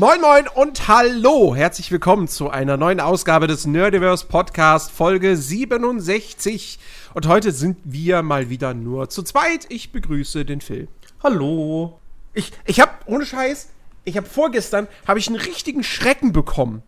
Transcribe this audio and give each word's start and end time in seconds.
Moin 0.00 0.22
Moin 0.22 0.48
und 0.48 0.88
Hallo! 0.88 1.54
Herzlich 1.54 1.92
willkommen 1.92 2.26
zu 2.26 2.48
einer 2.48 2.78
neuen 2.78 3.00
Ausgabe 3.00 3.46
des 3.46 3.66
Nerdiverse 3.66 4.24
Podcast, 4.24 4.90
Folge 4.90 5.36
67. 5.36 6.78
Und 7.12 7.28
heute 7.28 7.52
sind 7.52 7.76
wir 7.84 8.22
mal 8.22 8.48
wieder 8.48 8.72
nur 8.72 9.10
zu 9.10 9.22
zweit. 9.22 9.66
Ich 9.68 9.92
begrüße 9.92 10.46
den 10.46 10.62
Phil. 10.62 10.88
Hallo. 11.22 12.00
Ich, 12.32 12.50
ich 12.64 12.80
hab, 12.80 13.02
ohne 13.04 13.26
Scheiß, 13.26 13.68
ich 14.04 14.16
hab 14.16 14.26
vorgestern, 14.26 14.88
habe 15.06 15.18
ich 15.18 15.28
einen 15.28 15.36
richtigen 15.36 15.82
Schrecken 15.82 16.32
bekommen. 16.32 16.82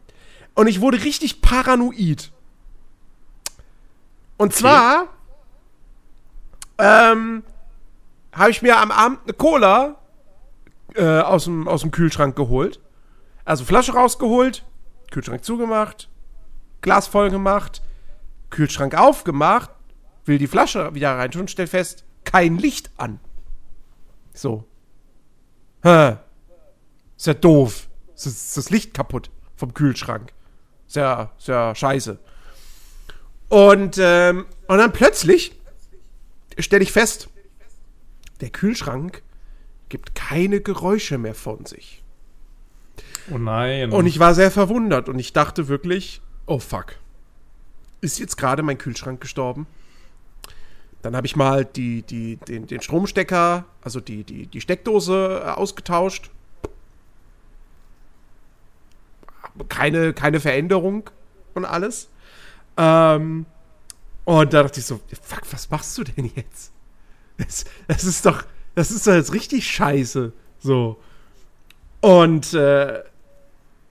Und 0.55 0.67
ich 0.67 0.81
wurde 0.81 1.05
richtig 1.05 1.43
paranoid. 1.43 2.33
Und 4.39 4.55
zwar, 4.55 5.09
ähm, 6.79 7.43
habe 8.33 8.51
ich 8.51 8.63
mir 8.63 8.79
am 8.79 8.91
Abend 8.91 9.19
eine 9.25 9.35
Cola 9.35 9.97
äh, 10.95 11.21
aus, 11.21 11.45
dem, 11.45 11.69
aus 11.69 11.83
dem 11.83 11.91
Kühlschrank 11.91 12.37
geholt. 12.37 12.81
Also 13.45 13.65
Flasche 13.65 13.93
rausgeholt, 13.93 14.65
Kühlschrank 15.11 15.45
zugemacht, 15.45 16.09
Glas 16.81 17.07
voll 17.07 17.31
gemacht, 17.31 17.83
Kühlschrank 18.51 18.95
aufgemacht, 18.95 19.71
will 20.25 20.39
die 20.39 20.47
Flasche 20.47 20.95
wieder 20.95 21.17
rein 21.17 21.31
tun, 21.31 21.49
stellt 21.49 21.71
fest, 21.71 22.05
kein 22.25 22.59
Licht 22.59 22.91
an. 22.97 23.19
So. 24.35 24.65
Hä? 25.83 26.17
Ist 27.17 27.27
ja 27.27 27.35
doof. 27.35 27.89
Ist, 28.15 28.27
ist 28.27 28.57
das 28.57 28.71
Licht 28.71 28.95
kaputt 28.95 29.31
vom 29.57 29.75
Kühlschrank. 29.75 30.33
Ist 30.87 30.97
ja, 30.97 31.33
ist 31.39 31.49
ja 31.49 31.75
scheiße. 31.75 32.19
Und, 33.49 33.99
ähm, 33.99 34.47
und 34.67 34.79
dann 34.79 34.93
plötzlich 34.93 35.53
stelle 36.59 36.83
ich 36.83 36.93
fest, 36.93 37.29
der 38.41 38.51
Kühlschrank 38.51 39.23
gibt 39.89 40.15
keine 40.15 40.61
Geräusche 40.61 41.19
mehr 41.19 41.35
von 41.35 41.67
sich. 41.67 42.02
Oh 43.31 43.39
nein. 43.39 43.93
Und 43.93 44.07
ich 44.07 44.19
war 44.19 44.35
sehr 44.35 44.51
verwundert 44.51 45.09
und 45.09 45.19
ich 45.19 45.33
dachte 45.33 45.69
wirklich, 45.69 46.21
oh 46.47 46.59
fuck. 46.59 46.97
Ist 48.01 48.19
jetzt 48.19 48.37
gerade 48.37 48.63
mein 48.63 48.79
Kühlschrank 48.79 49.21
gestorben? 49.21 49.67
Dann 51.03 51.17
habe 51.17 51.27
ich 51.27 51.37
mal 51.37 51.65
die, 51.65 52.03
die, 52.03 52.37
den, 52.37 52.67
den 52.67 52.81
Stromstecker, 52.81 53.65
also 53.83 54.01
die, 54.01 54.25
die, 54.25 54.47
die 54.47 54.61
Steckdose 54.61 55.43
äh, 55.45 55.51
ausgetauscht. 55.51 56.31
Keine, 59.69 60.15
keine 60.15 60.41
Veränderung 60.41 61.11
und 61.55 61.65
alles. 61.65 62.09
Ähm, 62.77 63.47
und 64.25 64.53
da 64.55 64.63
dachte 64.63 64.81
ich 64.81 64.87
so, 64.87 65.01
fuck, 65.21 65.43
was 65.51 65.69
machst 65.71 65.99
du 65.99 66.05
denn 66.05 66.31
jetzt? 66.35 66.73
Das, 67.37 67.65
das 67.89 68.05
ist 68.05 68.25
doch, 68.25 68.45
das 68.75 68.91
ist 68.91 69.07
doch 69.07 69.15
jetzt 69.15 69.33
richtig 69.33 69.67
scheiße. 69.67 70.33
So. 70.61 71.01
Und 72.01 72.55
äh, 72.55 73.03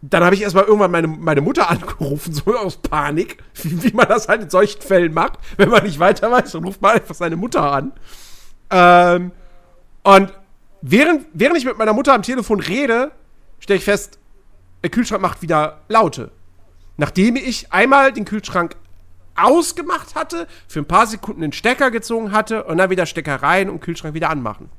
dann 0.02 0.24
habe 0.24 0.34
ich 0.34 0.42
erstmal 0.42 0.64
irgendwann 0.64 0.92
meine, 0.92 1.08
meine 1.08 1.42
Mutter 1.42 1.70
angerufen, 1.70 2.34
so 2.34 2.56
aus 2.58 2.78
Panik, 2.78 3.38
wie, 3.56 3.84
wie, 3.84 3.94
man 3.94 4.08
das 4.08 4.28
halt 4.28 4.44
in 4.44 4.50
solchen 4.50 4.82
Fällen 4.82 5.14
macht. 5.14 5.40
Wenn 5.58 5.70
man 5.70 5.84
nicht 5.84 6.00
weiter 6.00 6.32
weiß, 6.32 6.52
dann 6.52 6.64
ruft 6.64 6.82
man 6.82 6.96
einfach 6.96 7.16
seine 7.16 7.36
Mutter 7.36 7.72
an. 7.72 7.94
Ähm, 8.70 9.32
und 10.04 10.34
während, 10.82 11.28
während 11.34 11.58
ich 11.58 11.66
mit 11.66 11.78
meiner 11.78 11.94
Mutter 11.94 12.14
am 12.14 12.24
Telefon 12.24 12.60
rede, 12.60 13.12
stelle 13.60 13.78
ich 13.78 13.86
fest, 13.86 14.18
der 14.84 14.90
Kühlschrank 14.90 15.22
macht 15.22 15.44
wieder 15.44 15.82
Laute. 15.88 16.32
Nachdem 16.98 17.36
ich 17.36 17.72
einmal 17.72 18.12
den 18.12 18.26
Kühlschrank 18.26 18.76
ausgemacht 19.36 20.16
hatte, 20.16 20.48
für 20.68 20.80
ein 20.80 20.88
paar 20.88 21.08
Sekunden 21.08 21.42
den 21.42 21.54
Stecker 21.54 21.92
gezogen 21.92 22.32
hatte 22.32 22.64
und 22.64 22.78
dann 22.78 22.90
wieder 22.90 23.06
Stecker 23.06 23.36
rein 23.36 23.70
und 23.70 23.82
Kühlschrank 23.82 24.14
wieder 24.14 24.30
anmachen. 24.30 24.70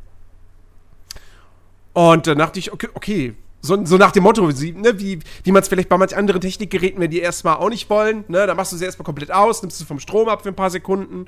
Und 1.92 2.26
dann 2.26 2.38
dachte 2.38 2.58
ich, 2.58 2.72
okay, 2.72 2.88
okay 2.94 3.36
so, 3.64 3.84
so 3.86 3.96
nach 3.96 4.10
dem 4.10 4.24
Motto, 4.24 4.60
wie, 4.60 4.72
ne, 4.72 4.98
wie, 4.98 5.20
wie 5.44 5.52
man 5.52 5.62
es 5.62 5.68
vielleicht 5.68 5.88
bei 5.88 5.96
manchen 5.96 6.18
anderen 6.18 6.40
Technikgeräten, 6.40 7.00
wenn 7.00 7.12
die 7.12 7.20
erstmal 7.20 7.56
auch 7.56 7.68
nicht 7.68 7.88
wollen, 7.88 8.24
ne, 8.26 8.46
dann 8.46 8.56
machst 8.56 8.72
du 8.72 8.76
sie 8.76 8.84
erstmal 8.84 9.04
komplett 9.04 9.30
aus, 9.30 9.62
nimmst 9.62 9.80
du 9.80 9.84
vom 9.84 10.00
Strom 10.00 10.28
ab 10.28 10.42
für 10.42 10.48
ein 10.48 10.56
paar 10.56 10.70
Sekunden, 10.70 11.26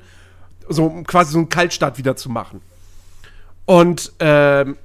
so 0.67 0.85
um 0.85 1.05
quasi 1.05 1.31
so 1.31 1.37
einen 1.37 1.47
Kaltstart 1.49 1.97
wieder 1.97 2.17
zu 2.17 2.29
machen. 2.29 2.61
Und, 3.65 4.11
ähm, 4.19 4.77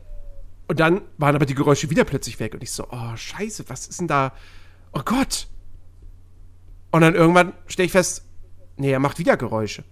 und 0.68 0.78
dann 0.78 1.02
waren 1.18 1.34
aber 1.34 1.44
die 1.44 1.56
Geräusche 1.56 1.90
wieder 1.90 2.04
plötzlich 2.04 2.38
weg 2.38 2.54
und 2.54 2.62
ich 2.62 2.70
so, 2.70 2.86
oh, 2.88 3.16
scheiße, 3.16 3.64
was 3.68 3.88
ist 3.88 3.98
denn 3.98 4.08
da? 4.08 4.32
Oh 4.92 5.02
Gott. 5.04 5.48
Und 6.92 7.00
dann 7.00 7.16
irgendwann 7.16 7.52
stelle 7.66 7.86
ich 7.86 7.92
fest, 7.92 8.24
nee, 8.76 8.92
er 8.92 9.00
macht 9.00 9.18
wieder 9.18 9.36
Geräusche. 9.36 9.84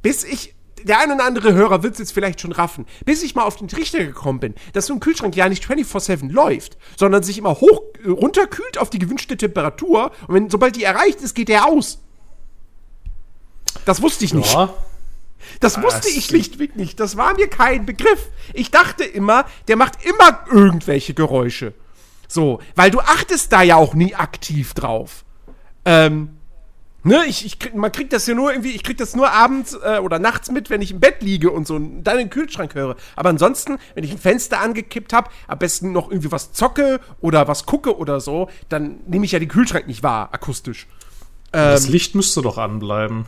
Bis 0.00 0.22
ich 0.22 0.54
der 0.86 1.00
ein 1.00 1.12
oder 1.12 1.24
andere 1.24 1.52
Hörer 1.52 1.82
wird 1.82 1.94
es 1.94 1.98
jetzt 1.98 2.12
vielleicht 2.12 2.40
schon 2.40 2.52
raffen, 2.52 2.86
bis 3.04 3.22
ich 3.22 3.34
mal 3.34 3.42
auf 3.42 3.56
den 3.56 3.68
Trichter 3.68 4.04
gekommen 4.04 4.40
bin, 4.40 4.54
dass 4.72 4.86
so 4.86 4.94
ein 4.94 5.00
Kühlschrank 5.00 5.36
ja 5.36 5.48
nicht 5.48 5.64
24-7 5.64 6.30
läuft, 6.30 6.78
sondern 6.96 7.22
sich 7.22 7.38
immer 7.38 7.60
hoch 7.60 7.82
äh, 8.04 8.08
runterkühlt 8.08 8.78
auf 8.78 8.90
die 8.90 8.98
gewünschte 8.98 9.36
Temperatur 9.36 10.12
und 10.28 10.34
wenn, 10.34 10.50
sobald 10.50 10.76
die 10.76 10.84
erreicht 10.84 11.20
ist, 11.20 11.34
geht 11.34 11.48
der 11.48 11.66
aus. 11.66 11.98
Das 13.84 14.02
wusste 14.02 14.24
ich 14.24 14.34
nicht. 14.34 14.52
Ja. 14.52 14.72
Das 15.60 15.80
wusste 15.82 16.08
ich 16.08 16.24
schlichtweg 16.24 16.76
nicht. 16.76 16.98
Das 16.98 17.16
war 17.16 17.34
mir 17.34 17.48
kein 17.48 17.86
Begriff. 17.86 18.28
Ich 18.52 18.70
dachte 18.70 19.04
immer, 19.04 19.44
der 19.68 19.76
macht 19.76 20.04
immer 20.04 20.40
irgendwelche 20.50 21.14
Geräusche. 21.14 21.72
So, 22.28 22.60
weil 22.74 22.90
du 22.90 23.00
achtest 23.00 23.52
da 23.52 23.62
ja 23.62 23.76
auch 23.76 23.94
nie 23.94 24.14
aktiv 24.14 24.74
drauf. 24.74 25.24
Ähm, 25.84 26.35
Ne, 27.06 27.24
ich, 27.28 27.46
ich 27.46 27.60
krieg, 27.60 27.72
man 27.76 27.92
kriegt 27.92 28.12
das 28.12 28.26
ja 28.26 28.34
nur 28.34 28.50
irgendwie, 28.50 28.72
ich 28.72 28.82
krieg 28.82 28.96
das 28.96 29.14
nur 29.14 29.30
abends 29.30 29.74
äh, 29.80 30.00
oder 30.02 30.18
nachts 30.18 30.50
mit, 30.50 30.70
wenn 30.70 30.82
ich 30.82 30.90
im 30.90 30.98
Bett 30.98 31.22
liege 31.22 31.52
und 31.52 31.64
so 31.64 31.76
und 31.76 32.02
dann 32.02 32.18
den 32.18 32.30
Kühlschrank 32.30 32.74
höre. 32.74 32.96
Aber 33.14 33.28
ansonsten, 33.28 33.78
wenn 33.94 34.02
ich 34.02 34.10
ein 34.10 34.18
Fenster 34.18 34.60
angekippt 34.60 35.12
habe, 35.12 35.30
am 35.46 35.56
besten 35.56 35.92
noch 35.92 36.10
irgendwie 36.10 36.32
was 36.32 36.52
zocke 36.52 36.98
oder 37.20 37.46
was 37.46 37.64
gucke 37.64 37.96
oder 37.96 38.18
so, 38.18 38.50
dann 38.68 38.98
nehme 39.06 39.24
ich 39.24 39.30
ja 39.30 39.38
den 39.38 39.48
Kühlschrank 39.48 39.86
nicht 39.86 40.02
wahr, 40.02 40.34
akustisch. 40.34 40.88
Ähm, 41.52 41.70
das 41.70 41.86
Licht 41.86 42.16
müsste 42.16 42.42
doch 42.42 42.58
anbleiben. 42.58 43.26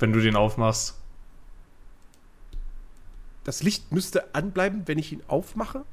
Wenn 0.00 0.12
du 0.12 0.18
den 0.18 0.34
aufmachst. 0.34 0.98
Das 3.44 3.62
Licht 3.62 3.92
müsste 3.92 4.34
anbleiben, 4.34 4.82
wenn 4.86 4.98
ich 4.98 5.12
ihn 5.12 5.22
aufmache? 5.28 5.84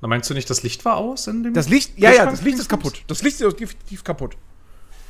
Na, 0.00 0.08
meinst 0.08 0.28
du 0.28 0.34
nicht, 0.34 0.50
das 0.50 0.64
Licht 0.64 0.84
war 0.84 0.96
aus 0.96 1.28
in 1.28 1.44
dem 1.44 1.54
Das 1.54 1.68
Licht, 1.68 1.96
ja, 2.00 2.10
ja, 2.10 2.26
das 2.26 2.42
Licht 2.42 2.58
ist 2.58 2.68
kaputt. 2.68 3.04
Das 3.06 3.22
Licht 3.22 3.40
ist 3.40 3.60
definitiv 3.60 4.02
kaputt. 4.02 4.36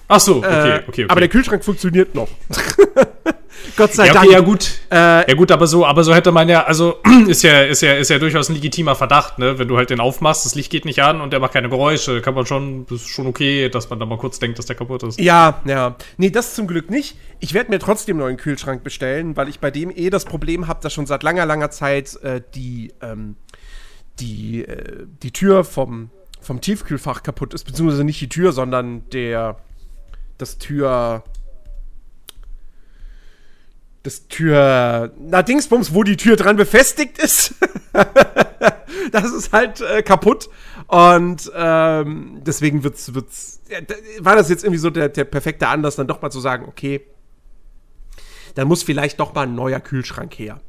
Ach 0.08 0.20
so, 0.20 0.36
okay, 0.36 0.46
äh, 0.46 0.74
okay, 0.74 0.82
okay. 0.88 1.06
Aber 1.08 1.20
der 1.20 1.28
Kühlschrank 1.28 1.64
funktioniert 1.64 2.14
noch. 2.14 2.28
Gott 3.76 3.92
sei 3.94 4.06
ja, 4.06 4.12
okay, 4.12 4.20
Dank. 4.20 4.32
Ja 4.32 4.40
gut, 4.40 4.80
äh, 4.90 5.30
ja 5.30 5.34
gut, 5.34 5.50
aber 5.50 5.66
so, 5.66 5.86
aber 5.86 6.04
so 6.04 6.14
hätte 6.14 6.32
man 6.32 6.48
ja, 6.48 6.64
also 6.64 6.96
ist 7.26 7.42
ja, 7.42 7.62
ist 7.62 7.82
ja, 7.82 7.94
ist 7.94 8.10
ja 8.10 8.18
durchaus 8.18 8.48
ein 8.48 8.54
legitimer 8.54 8.94
Verdacht, 8.94 9.38
ne? 9.38 9.58
Wenn 9.58 9.68
du 9.68 9.76
halt 9.76 9.90
den 9.90 10.00
aufmachst, 10.00 10.44
das 10.44 10.54
Licht 10.54 10.70
geht 10.70 10.84
nicht 10.84 11.02
an 11.02 11.20
und 11.20 11.32
der 11.32 11.40
macht 11.40 11.52
keine 11.52 11.68
Geräusche, 11.68 12.20
kann 12.20 12.34
man 12.34 12.46
schon, 12.46 12.86
das 12.86 13.02
ist 13.02 13.08
schon 13.08 13.26
okay, 13.26 13.68
dass 13.68 13.88
man 13.90 13.98
da 14.00 14.06
mal 14.06 14.18
kurz 14.18 14.38
denkt, 14.38 14.58
dass 14.58 14.66
der 14.66 14.76
kaputt 14.76 15.02
ist. 15.04 15.20
Ja, 15.20 15.60
ja. 15.64 15.96
Nee, 16.16 16.30
das 16.30 16.54
zum 16.54 16.66
Glück 16.66 16.90
nicht. 16.90 17.16
Ich 17.40 17.54
werde 17.54 17.70
mir 17.70 17.78
trotzdem 17.78 18.16
einen 18.16 18.24
neuen 18.24 18.36
Kühlschrank 18.36 18.82
bestellen, 18.82 19.36
weil 19.36 19.48
ich 19.48 19.60
bei 19.60 19.70
dem 19.70 19.90
eh 19.90 20.10
das 20.10 20.24
Problem 20.24 20.68
habe, 20.68 20.80
dass 20.82 20.92
schon 20.92 21.06
seit 21.06 21.22
langer, 21.22 21.46
langer 21.46 21.70
Zeit 21.70 22.16
äh, 22.22 22.40
die, 22.54 22.92
ähm, 23.00 23.36
die, 24.20 24.64
äh, 24.64 25.06
die 25.22 25.30
Tür 25.30 25.64
vom, 25.64 26.10
vom 26.40 26.60
Tiefkühlfach 26.60 27.22
kaputt 27.22 27.54
ist, 27.54 27.64
beziehungsweise 27.64 28.04
nicht 28.04 28.20
die 28.20 28.28
Tür, 28.28 28.52
sondern 28.52 29.08
der 29.10 29.56
das 30.38 30.58
Tür. 30.58 31.24
Das 34.02 34.28
Tür. 34.28 35.12
Na, 35.18 35.42
Dingsbums, 35.42 35.94
wo 35.94 36.02
die 36.02 36.16
Tür 36.16 36.36
dran 36.36 36.56
befestigt 36.56 37.18
ist. 37.18 37.54
das 39.12 39.32
ist 39.32 39.52
halt 39.52 39.80
äh, 39.80 40.02
kaputt. 40.02 40.48
Und 40.88 41.50
ähm, 41.54 42.40
deswegen 42.44 42.82
wird's, 42.84 43.14
wird's. 43.14 43.60
war 44.18 44.36
das 44.36 44.48
jetzt 44.48 44.64
irgendwie 44.64 44.80
so 44.80 44.90
der, 44.90 45.08
der 45.08 45.24
perfekte 45.24 45.68
Anlass, 45.68 45.96
dann 45.96 46.08
doch 46.08 46.20
mal 46.20 46.30
zu 46.30 46.40
sagen, 46.40 46.66
okay, 46.66 47.00
dann 48.54 48.68
muss 48.68 48.82
vielleicht 48.82 49.20
doch 49.20 49.34
mal 49.34 49.42
ein 49.42 49.54
neuer 49.54 49.80
Kühlschrank 49.80 50.34
her. 50.38 50.60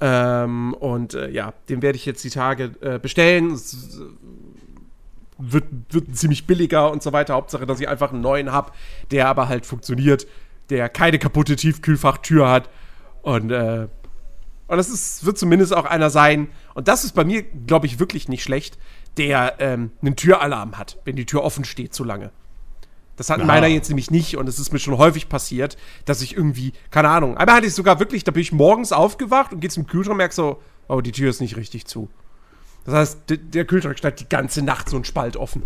Ähm, 0.00 0.74
und 0.74 1.14
äh, 1.14 1.30
ja, 1.30 1.54
den 1.68 1.82
werde 1.82 1.96
ich 1.96 2.06
jetzt 2.06 2.22
die 2.22 2.30
Tage 2.30 2.72
äh, 2.80 2.98
bestellen. 2.98 3.52
Es, 3.52 3.98
wird, 5.38 5.64
wird 5.90 6.16
ziemlich 6.16 6.46
billiger 6.46 6.90
und 6.90 7.02
so 7.02 7.12
weiter. 7.12 7.34
Hauptsache, 7.34 7.66
dass 7.66 7.80
ich 7.80 7.88
einfach 7.88 8.12
einen 8.12 8.20
neuen 8.20 8.52
habe, 8.52 8.72
der 9.10 9.28
aber 9.28 9.48
halt 9.48 9.66
funktioniert, 9.66 10.26
der 10.70 10.88
keine 10.88 11.18
kaputte 11.18 11.56
Tiefkühlfachtür 11.56 12.48
hat. 12.48 12.70
Und, 13.22 13.50
äh, 13.50 13.88
und 14.68 14.76
das 14.76 14.88
ist, 14.88 15.24
wird 15.24 15.38
zumindest 15.38 15.74
auch 15.74 15.84
einer 15.84 16.10
sein. 16.10 16.48
Und 16.74 16.88
das 16.88 17.04
ist 17.04 17.12
bei 17.12 17.24
mir, 17.24 17.42
glaube 17.42 17.86
ich, 17.86 17.98
wirklich 17.98 18.28
nicht 18.28 18.42
schlecht, 18.42 18.78
der 19.16 19.56
ähm, 19.60 19.92
einen 20.02 20.16
Türalarm 20.16 20.78
hat, 20.78 20.98
wenn 21.04 21.16
die 21.16 21.26
Tür 21.26 21.42
offen 21.42 21.64
steht 21.64 21.94
zu 21.94 22.04
lange. 22.04 22.30
Das 23.16 23.30
hat 23.30 23.38
ja. 23.38 23.46
meiner 23.46 23.66
jetzt 23.66 23.88
nämlich 23.88 24.10
nicht 24.10 24.36
und 24.36 24.46
es 24.46 24.58
ist 24.58 24.72
mir 24.72 24.78
schon 24.78 24.98
häufig 24.98 25.28
passiert, 25.28 25.78
dass 26.04 26.20
ich 26.20 26.36
irgendwie, 26.36 26.74
keine 26.90 27.08
Ahnung, 27.08 27.36
einmal 27.38 27.56
hatte 27.56 27.66
ich 27.66 27.72
sogar 27.72 27.98
wirklich, 27.98 28.24
da 28.24 28.30
bin 28.30 28.42
ich 28.42 28.52
morgens 28.52 28.92
aufgewacht 28.92 29.52
und 29.52 29.60
gehe 29.60 29.70
zum 29.70 29.86
Kühlschrank 29.86 30.12
und 30.12 30.18
merke 30.18 30.34
so, 30.34 30.60
oh, 30.88 31.00
die 31.00 31.12
Tür 31.12 31.30
ist 31.30 31.40
nicht 31.40 31.56
richtig 31.56 31.86
zu. 31.86 32.10
Das 32.86 32.94
heißt, 32.94 33.18
der 33.28 33.64
Kühlschrank 33.64 33.98
stand 33.98 34.20
die 34.20 34.28
ganze 34.28 34.62
Nacht 34.62 34.88
so 34.88 34.96
ein 34.96 35.04
Spalt 35.04 35.36
offen. 35.36 35.62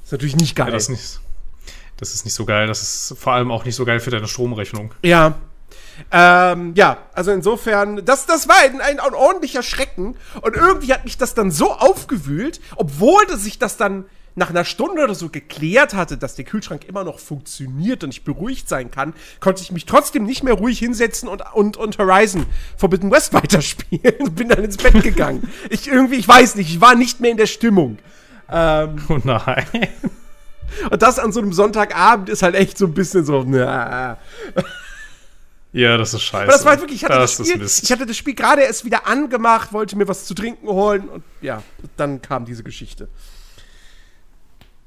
Das 0.00 0.08
ist 0.08 0.12
natürlich 0.12 0.36
nicht 0.36 0.56
geil. 0.56 0.66
Ja, 0.66 0.72
das, 0.72 0.84
ist 0.84 0.88
nicht, 0.90 1.20
das 1.96 2.14
ist 2.14 2.24
nicht 2.24 2.34
so 2.34 2.44
geil. 2.44 2.66
Das 2.66 2.82
ist 2.82 3.16
vor 3.18 3.32
allem 3.32 3.50
auch 3.50 3.64
nicht 3.64 3.76
so 3.76 3.84
geil 3.84 4.00
für 4.00 4.10
deine 4.10 4.28
Stromrechnung. 4.28 4.92
Ja. 5.02 5.36
Ähm, 6.10 6.72
ja, 6.74 6.98
also 7.12 7.30
insofern, 7.30 8.04
das, 8.04 8.26
das 8.26 8.48
war 8.48 8.56
ein, 8.62 8.80
ein, 8.80 9.00
ein, 9.00 9.14
ordentlicher 9.14 9.62
Schrecken. 9.62 10.16
Und 10.40 10.56
irgendwie 10.56 10.92
hat 10.92 11.04
mich 11.04 11.18
das 11.18 11.34
dann 11.34 11.50
so 11.50 11.72
aufgewühlt, 11.72 12.60
obwohl 12.76 13.28
sich 13.36 13.58
das 13.58 13.76
dann 13.76 14.06
nach 14.40 14.50
einer 14.50 14.64
Stunde 14.64 15.04
oder 15.04 15.14
so 15.14 15.28
geklärt 15.28 15.92
hatte, 15.92 16.16
dass 16.16 16.34
der 16.34 16.46
Kühlschrank 16.46 16.86
immer 16.88 17.04
noch 17.04 17.18
funktioniert 17.18 18.02
und 18.02 18.10
ich 18.10 18.24
beruhigt 18.24 18.70
sein 18.70 18.90
kann, 18.90 19.12
konnte 19.38 19.62
ich 19.62 19.70
mich 19.70 19.84
trotzdem 19.84 20.24
nicht 20.24 20.42
mehr 20.42 20.54
ruhig 20.54 20.78
hinsetzen 20.78 21.28
und, 21.28 21.42
und, 21.52 21.76
und 21.76 21.98
Horizon 21.98 22.46
Forbidden 22.76 23.10
West 23.10 23.34
weiterspielen 23.34 24.16
und 24.18 24.34
bin 24.34 24.48
dann 24.48 24.64
ins 24.64 24.78
Bett 24.78 25.02
gegangen. 25.02 25.48
ich 25.70 25.88
irgendwie, 25.88 26.16
ich 26.16 26.26
weiß 26.26 26.54
nicht, 26.54 26.70
ich 26.70 26.80
war 26.80 26.94
nicht 26.94 27.20
mehr 27.20 27.30
in 27.30 27.36
der 27.36 27.46
Stimmung. 27.46 27.98
Ähm, 28.50 28.96
oh 29.08 29.18
nein. 29.22 29.66
Und 30.88 31.02
das 31.02 31.18
an 31.18 31.32
so 31.32 31.40
einem 31.40 31.52
Sonntagabend 31.52 32.28
ist 32.28 32.42
halt 32.42 32.54
echt 32.54 32.78
so 32.78 32.86
ein 32.86 32.94
bisschen 32.94 33.24
so, 33.24 33.42
na. 33.44 34.18
Ja, 35.72 35.96
das 35.96 36.14
ist 36.14 36.22
scheiße. 36.22 36.44
Aber 36.44 36.52
das 36.52 36.64
war 36.64 36.70
halt 36.70 36.80
wirklich, 36.80 37.02
ich 37.02 37.04
hatte 37.04 37.18
das, 37.18 37.36
das 37.36 37.48
Spiel, 37.48 37.64
ich 37.64 37.92
hatte 37.92 38.06
das 38.06 38.16
Spiel 38.16 38.34
gerade 38.34 38.62
erst 38.62 38.84
wieder 38.84 39.08
angemacht, 39.08 39.72
wollte 39.72 39.96
mir 39.96 40.06
was 40.06 40.26
zu 40.26 40.34
trinken 40.34 40.68
holen 40.68 41.08
und 41.08 41.24
ja, 41.42 41.62
dann 41.96 42.22
kam 42.22 42.44
diese 42.44 42.62
Geschichte. 42.62 43.08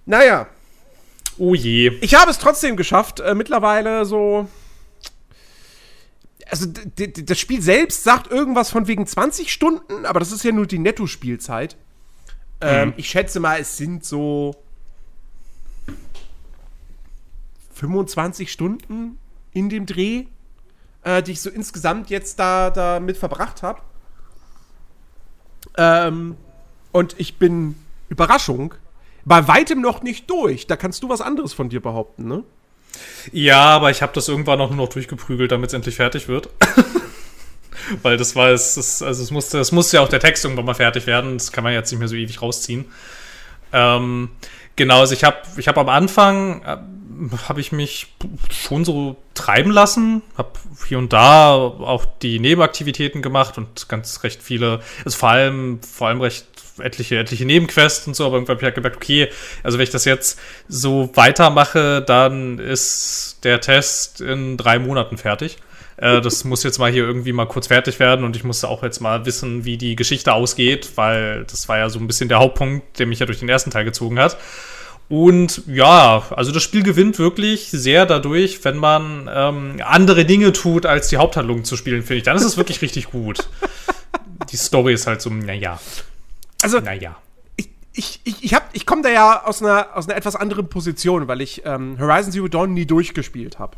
Naja. 0.05 0.47
Oh 1.37 1.55
je. 1.55 1.97
Ich 2.01 2.15
habe 2.15 2.29
es 2.29 2.37
trotzdem 2.37 2.75
geschafft, 2.75 3.19
äh, 3.19 3.33
mittlerweile 3.33 4.05
so. 4.05 4.47
Also, 6.47 6.67
das 6.67 7.39
Spiel 7.39 7.61
selbst 7.61 8.03
sagt 8.03 8.29
irgendwas 8.29 8.69
von 8.69 8.87
wegen 8.87 9.07
20 9.07 9.51
Stunden, 9.51 10.05
aber 10.05 10.19
das 10.19 10.31
ist 10.31 10.43
ja 10.43 10.51
nur 10.51 10.67
die 10.67 10.77
Netto-Spielzeit. 10.77 11.77
Ähm, 12.61 12.89
mhm. 12.89 12.93
Ich 12.97 13.09
schätze 13.09 13.39
mal, 13.39 13.59
es 13.59 13.77
sind 13.77 14.05
so 14.05 14.55
25 17.73 18.51
Stunden 18.51 19.17
in 19.51 19.69
dem 19.69 19.85
Dreh, 19.85 20.25
äh, 21.03 21.23
die 21.23 21.31
ich 21.31 21.41
so 21.41 21.49
insgesamt 21.49 22.09
jetzt 22.09 22.39
da, 22.39 22.69
da 22.69 22.99
mit 22.99 23.17
verbracht 23.17 23.63
habe. 23.63 23.81
Ähm, 25.77 26.37
und 26.91 27.15
ich 27.17 27.39
bin 27.39 27.75
Überraschung 28.09 28.75
bei 29.25 29.47
weitem 29.47 29.81
noch 29.81 30.01
nicht 30.01 30.29
durch. 30.29 30.67
Da 30.67 30.75
kannst 30.75 31.03
du 31.03 31.09
was 31.09 31.21
anderes 31.21 31.53
von 31.53 31.69
dir 31.69 31.81
behaupten, 31.81 32.27
ne? 32.27 32.43
Ja, 33.31 33.61
aber 33.61 33.89
ich 33.89 34.01
habe 34.01 34.13
das 34.13 34.27
irgendwann 34.27 34.61
auch 34.61 34.69
nur 34.69 34.85
noch 34.85 34.93
durchgeprügelt, 34.93 35.51
damit 35.51 35.69
es 35.69 35.73
endlich 35.73 35.95
fertig 35.95 36.27
wird. 36.27 36.49
Weil 38.01 38.17
das 38.17 38.35
war 38.35 38.49
es, 38.49 38.77
es, 38.77 39.01
also 39.01 39.23
es 39.23 39.31
musste, 39.31 39.59
es 39.59 39.71
musste 39.71 39.97
ja 39.97 40.03
auch 40.03 40.09
der 40.09 40.19
Text 40.19 40.45
irgendwann 40.45 40.65
mal 40.65 40.73
fertig 40.73 41.07
werden. 41.07 41.37
Das 41.37 41.51
kann 41.51 41.63
man 41.63 41.73
jetzt 41.73 41.91
nicht 41.91 41.99
mehr 41.99 42.07
so 42.07 42.15
ewig 42.15 42.41
rausziehen. 42.41 42.85
Ähm, 43.71 44.29
genau, 44.75 44.99
also 44.99 45.13
ich 45.13 45.23
habe 45.23 45.37
ich 45.57 45.67
hab 45.67 45.77
am 45.77 45.89
Anfang 45.89 46.61
äh, 46.63 46.77
habe 47.47 47.61
ich 47.61 47.71
mich 47.71 48.07
schon 48.51 48.85
so 48.85 49.17
treiben 49.33 49.71
lassen, 49.71 50.21
habe 50.37 50.51
hier 50.87 50.97
und 50.97 51.13
da 51.13 51.53
auch 51.53 52.05
die 52.21 52.39
Nebenaktivitäten 52.39 53.21
gemacht 53.21 53.57
und 53.57 53.87
ganz 53.89 54.23
recht 54.23 54.41
viele, 54.41 54.81
also 55.03 55.17
vor 55.17 55.29
allem 55.29 55.79
vor 55.81 56.07
allem 56.07 56.21
recht 56.21 56.45
etliche, 56.79 57.19
etliche 57.19 57.45
Nebenquests 57.45 58.07
und 58.07 58.15
so, 58.15 58.25
aber 58.25 58.35
irgendwann 58.35 58.55
habe 58.55 58.61
ich 58.61 58.65
halt 58.65 58.75
gemerkt, 58.75 58.97
okay, 58.97 59.29
also 59.63 59.77
wenn 59.77 59.83
ich 59.83 59.89
das 59.89 60.05
jetzt 60.05 60.39
so 60.67 61.09
weitermache, 61.13 62.01
dann 62.01 62.59
ist 62.59 63.39
der 63.43 63.61
Test 63.61 64.21
in 64.21 64.57
drei 64.57 64.79
Monaten 64.79 65.17
fertig. 65.17 65.57
Äh, 65.97 66.21
das 66.21 66.43
muss 66.43 66.63
jetzt 66.63 66.79
mal 66.79 66.91
hier 66.91 67.03
irgendwie 67.03 67.33
mal 67.33 67.45
kurz 67.45 67.67
fertig 67.67 67.99
werden 67.99 68.25
und 68.25 68.35
ich 68.35 68.43
musste 68.43 68.67
auch 68.67 68.83
jetzt 68.83 68.99
mal 68.99 69.25
wissen, 69.25 69.65
wie 69.65 69.77
die 69.77 69.95
Geschichte 69.95 70.33
ausgeht, 70.33 70.91
weil 70.95 71.45
das 71.45 71.69
war 71.69 71.77
ja 71.77 71.89
so 71.89 71.99
ein 71.99 72.07
bisschen 72.07 72.29
der 72.29 72.39
Hauptpunkt, 72.39 72.99
der 72.99 73.05
mich 73.05 73.19
ja 73.19 73.25
durch 73.25 73.39
den 73.39 73.49
ersten 73.49 73.71
Teil 73.71 73.85
gezogen 73.85 74.19
hat. 74.19 74.37
Und 75.09 75.61
ja, 75.67 76.23
also 76.31 76.51
das 76.51 76.63
Spiel 76.63 76.81
gewinnt 76.81 77.19
wirklich 77.19 77.69
sehr 77.69 78.05
dadurch, 78.05 78.63
wenn 78.63 78.77
man 78.77 79.29
ähm, 79.31 79.75
andere 79.83 80.25
Dinge 80.25 80.53
tut, 80.53 80.85
als 80.85 81.09
die 81.09 81.17
Haupthandlung 81.17 81.65
zu 81.65 81.77
spielen, 81.77 82.01
finde 82.01 82.15
ich. 82.15 82.23
Dann 82.23 82.37
ist 82.37 82.43
es 82.43 82.57
wirklich 82.57 82.81
richtig 82.81 83.11
gut. 83.11 83.47
Die 84.51 84.57
Story 84.57 84.93
ist 84.93 85.05
halt 85.05 85.21
so, 85.21 85.29
naja. 85.29 85.79
Also, 86.63 86.79
naja. 86.79 87.17
Ich, 87.55 87.69
ich, 87.93 88.21
ich, 88.23 88.43
ich, 88.43 88.57
ich 88.73 88.85
komme 88.85 89.01
da 89.01 89.09
ja 89.09 89.43
aus 89.43 89.61
einer, 89.61 89.95
aus 89.95 90.07
einer 90.07 90.17
etwas 90.17 90.35
anderen 90.35 90.69
Position, 90.69 91.27
weil 91.27 91.41
ich 91.41 91.63
ähm, 91.65 91.97
Horizon 91.99 92.31
Zero 92.31 92.47
Dawn 92.47 92.73
nie 92.73 92.85
durchgespielt 92.85 93.59
habe. 93.59 93.77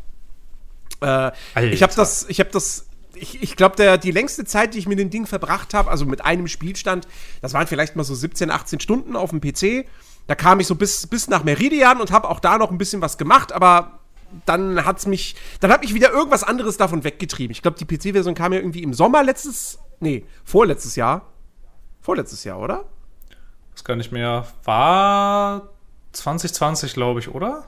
Äh, 1.00 1.32
ich 1.72 1.82
habe 1.82 1.94
das, 1.94 2.26
ich 2.28 2.40
habe 2.40 2.50
das, 2.50 2.86
ich, 3.14 3.42
ich 3.42 3.56
glaube, 3.56 3.98
die 3.98 4.10
längste 4.10 4.44
Zeit, 4.44 4.74
die 4.74 4.78
ich 4.78 4.86
mit 4.86 4.98
dem 4.98 5.10
Ding 5.10 5.26
verbracht 5.26 5.74
habe, 5.74 5.90
also 5.90 6.06
mit 6.06 6.24
einem 6.24 6.48
Spielstand, 6.48 7.06
das 7.42 7.52
waren 7.52 7.66
vielleicht 7.66 7.96
mal 7.96 8.04
so 8.04 8.14
17, 8.14 8.50
18 8.50 8.80
Stunden 8.80 9.16
auf 9.16 9.30
dem 9.30 9.40
PC. 9.40 9.86
Da 10.26 10.34
kam 10.34 10.60
ich 10.60 10.66
so 10.66 10.74
bis, 10.74 11.06
bis 11.06 11.28
nach 11.28 11.44
Meridian 11.44 12.00
und 12.00 12.10
habe 12.10 12.28
auch 12.28 12.40
da 12.40 12.58
noch 12.58 12.70
ein 12.70 12.78
bisschen 12.78 13.00
was 13.00 13.16
gemacht, 13.16 13.52
aber 13.52 14.00
dann 14.44 14.84
hat's 14.84 15.06
mich, 15.06 15.36
dann 15.60 15.70
habe 15.70 15.84
ich 15.84 15.94
wieder 15.94 16.10
irgendwas 16.10 16.42
anderes 16.42 16.76
davon 16.76 17.04
weggetrieben. 17.04 17.52
Ich 17.52 17.62
glaube, 17.62 17.78
die 17.78 17.84
PC-Version 17.84 18.34
kam 18.34 18.52
ja 18.52 18.58
irgendwie 18.58 18.82
im 18.82 18.92
Sommer 18.92 19.22
letztes, 19.22 19.78
nee, 20.00 20.24
vorletztes 20.44 20.96
Jahr. 20.96 21.32
Vorletztes 22.06 22.44
Jahr, 22.44 22.60
oder? 22.60 22.84
Das 23.74 23.82
gar 23.82 23.96
nicht 23.96 24.12
mehr. 24.12 24.46
War 24.62 25.70
2020, 26.12 26.94
glaube 26.94 27.18
ich, 27.18 27.34
oder? 27.34 27.64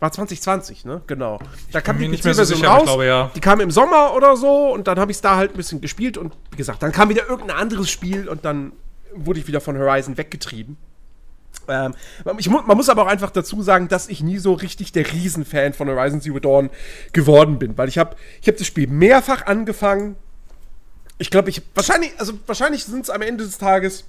War 0.00 0.12
2020, 0.12 0.84
ne? 0.84 1.00
Genau. 1.06 1.38
Da 1.72 1.80
kam 1.80 1.98
die 1.98 2.06
nicht 2.06 2.22
mehr 2.22 2.34
so 2.34 2.44
sicher, 2.44 2.68
raus. 2.68 2.82
Glaube, 2.82 3.06
ja. 3.06 3.30
Die 3.34 3.40
kam 3.40 3.58
im 3.58 3.70
Sommer 3.70 4.12
oder 4.14 4.36
so 4.36 4.70
und 4.70 4.86
dann 4.86 5.00
habe 5.00 5.12
ich 5.12 5.16
es 5.16 5.22
da 5.22 5.36
halt 5.36 5.52
ein 5.52 5.56
bisschen 5.56 5.80
gespielt 5.80 6.18
und 6.18 6.34
wie 6.50 6.58
gesagt, 6.58 6.82
dann 6.82 6.92
kam 6.92 7.08
wieder 7.08 7.26
irgendein 7.26 7.56
anderes 7.56 7.88
Spiel 7.88 8.28
und 8.28 8.44
dann 8.44 8.72
wurde 9.14 9.40
ich 9.40 9.48
wieder 9.48 9.62
von 9.62 9.78
Horizon 9.78 10.18
weggetrieben. 10.18 10.76
Ähm, 11.66 11.94
ich, 12.36 12.50
man 12.50 12.76
muss 12.76 12.90
aber 12.90 13.04
auch 13.04 13.10
einfach 13.10 13.30
dazu 13.30 13.62
sagen, 13.62 13.88
dass 13.88 14.10
ich 14.10 14.22
nie 14.22 14.36
so 14.36 14.52
richtig 14.52 14.92
der 14.92 15.10
Riesenfan 15.10 15.72
von 15.72 15.88
Horizon 15.88 16.20
Zero 16.20 16.38
Dawn 16.38 16.68
geworden 17.14 17.58
bin, 17.58 17.78
weil 17.78 17.88
ich 17.88 17.96
habe 17.96 18.14
ich 18.42 18.48
hab 18.48 18.58
das 18.58 18.66
Spiel 18.66 18.88
mehrfach 18.88 19.46
angefangen, 19.46 20.16
ich 21.20 21.30
glaube, 21.30 21.50
ich 21.50 21.60
wahrscheinlich, 21.74 22.12
also 22.16 22.32
wahrscheinlich 22.46 22.84
sind 22.86 23.02
es 23.02 23.10
am 23.10 23.20
Ende 23.20 23.44
des 23.44 23.58
Tages 23.58 24.04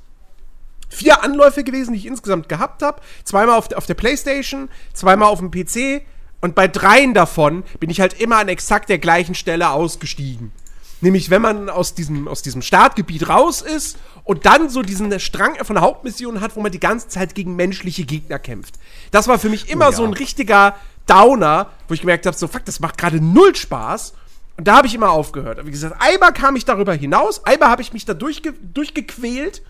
vier 0.88 1.24
Anläufe 1.24 1.64
gewesen, 1.66 1.92
die 1.92 2.00
ich 2.00 2.06
insgesamt 2.06 2.48
gehabt 2.48 2.82
habe. 2.82 3.02
Zweimal 3.26 3.56
auf, 3.56 3.72
auf 3.74 3.86
der 3.86 3.96
Playstation, 3.96 4.70
zweimal 4.94 5.28
auf 5.28 5.40
dem 5.40 5.52
PC. 5.52 6.06
Und 6.40 6.56
bei 6.56 6.70
dreien 6.70 7.14
davon 7.14 7.64
bin 7.82 7.90
ich 7.90 8.00
halt 8.00 8.20
immer 8.20 8.38
an 8.38 8.48
exakt 8.48 8.88
der 8.88 8.98
gleichen 8.98 9.36
Stelle 9.36 9.72
ausgestiegen. 9.72 10.54
Nämlich, 11.02 11.30
wenn 11.30 11.42
man 11.42 11.70
aus 11.70 11.96
diesem, 11.96 12.30
aus 12.30 12.44
diesem 12.44 12.62
Startgebiet 12.62 13.28
raus 13.28 13.62
ist 13.62 13.98
und 14.24 14.46
dann 14.46 14.70
so 14.70 14.82
diesen 14.82 15.20
Strang 15.20 15.56
von 15.66 15.76
der 15.76 15.84
Hauptmission 15.84 16.40
hat, 16.40 16.56
wo 16.56 16.62
man 16.62 16.72
die 16.72 16.80
ganze 16.80 17.10
Zeit 17.10 17.36
gegen 17.36 17.58
menschliche 17.58 18.06
Gegner 18.06 18.40
kämpft. 18.40 18.76
Das 19.12 19.28
war 19.28 19.38
für 19.38 19.50
mich 19.50 19.70
immer 19.70 19.88
oh 19.88 19.92
ja. 19.92 19.98
so 19.98 20.06
ein 20.06 20.14
richtiger 20.14 20.76
Downer, 21.08 21.72
wo 21.90 21.94
ich 21.94 22.02
gemerkt 22.02 22.26
habe, 22.26 22.38
so 22.38 22.48
fuck, 22.48 22.64
das 22.64 22.80
macht 22.80 22.98
gerade 22.98 23.20
null 23.20 23.54
Spaß. 23.54 24.14
Und 24.58 24.68
da 24.68 24.78
habe 24.78 24.88
ich 24.88 24.96
immer 24.96 25.10
aufgehört. 25.10 25.66
Wie 25.66 25.72
gesagt, 25.72 25.96
einmal 26.00 26.34
kam 26.34 26.56
ich 26.56 26.66
darüber 26.66 26.94
hinaus, 26.94 27.46
einmal 27.46 27.70
habe 27.70 27.82
ich 27.82 27.94
mich 27.94 28.06
da 28.06 28.14
durchge 28.14 28.54
durchgequält. 28.54 29.62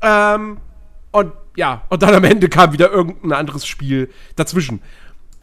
Ähm, 0.00 0.58
und 1.12 1.32
ja, 1.56 1.82
und 1.88 2.02
dann 2.02 2.14
am 2.14 2.24
Ende 2.24 2.48
kam 2.48 2.72
wieder 2.72 2.90
irgendein 2.90 3.32
anderes 3.32 3.66
Spiel 3.66 4.10
dazwischen. 4.34 4.82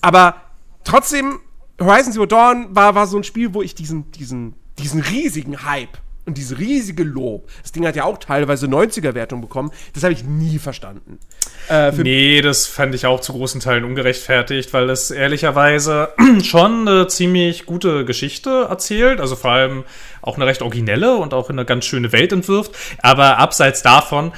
Aber 0.02 0.36
trotzdem, 0.84 1.40
Horizon 1.80 2.12
Zero 2.12 2.26
Dawn 2.26 2.76
war, 2.76 2.96
war 2.96 3.08
so 3.08 3.18
ein 3.18 3.24
Spiel, 3.24 3.54
wo 3.54 3.62
ich 3.62 3.76
diesen, 3.76 4.12
diesen, 4.12 4.56
diesen 4.78 5.02
riesigen 5.02 5.64
Hype 5.64 5.98
und 6.26 6.38
diese 6.38 6.58
riesige 6.60 7.04
Lob. 7.04 7.50
Das 7.62 7.72
Ding 7.72 7.86
hat 7.86 7.96
ja 7.96 8.04
auch 8.04 8.18
teilweise 8.18 8.68
90er-Wertung 8.68 9.42
bekommen. 9.42 9.72
Das 9.94 10.04
habe 10.04 10.14
ich 10.14 10.24
nie 10.24 10.60
verstanden. 10.60 11.20
Äh, 11.68 11.92
nee, 11.94 12.42
das 12.42 12.68
fand 12.68 12.94
ich 12.94 13.06
auch 13.06 13.22
zu 13.22 13.34
großen 13.34 13.60
Teilen 13.60 13.84
ungerechtfertigt, 13.84 14.74
weil 14.74 14.90
es 14.90 15.10
ehrlicherweise 15.10 16.10
schon 16.44 16.88
eine 16.88 17.08
ziemlich 17.08 17.66
gute 17.66 18.06
Geschichte 18.06 18.68
erzählt. 18.70 19.20
Also 19.20 19.36
vor 19.36 19.52
allem 19.52 19.84
auch 20.22 20.36
eine 20.36 20.46
recht 20.46 20.62
originelle 20.62 21.16
und 21.16 21.34
auch 21.34 21.50
eine 21.50 21.66
ganz 21.66 21.86
schöne 21.86 22.12
Welt 22.12 22.32
entwirft. 22.32 22.72
Aber 23.02 23.40
abseits 23.40 23.82
davon 23.82 24.32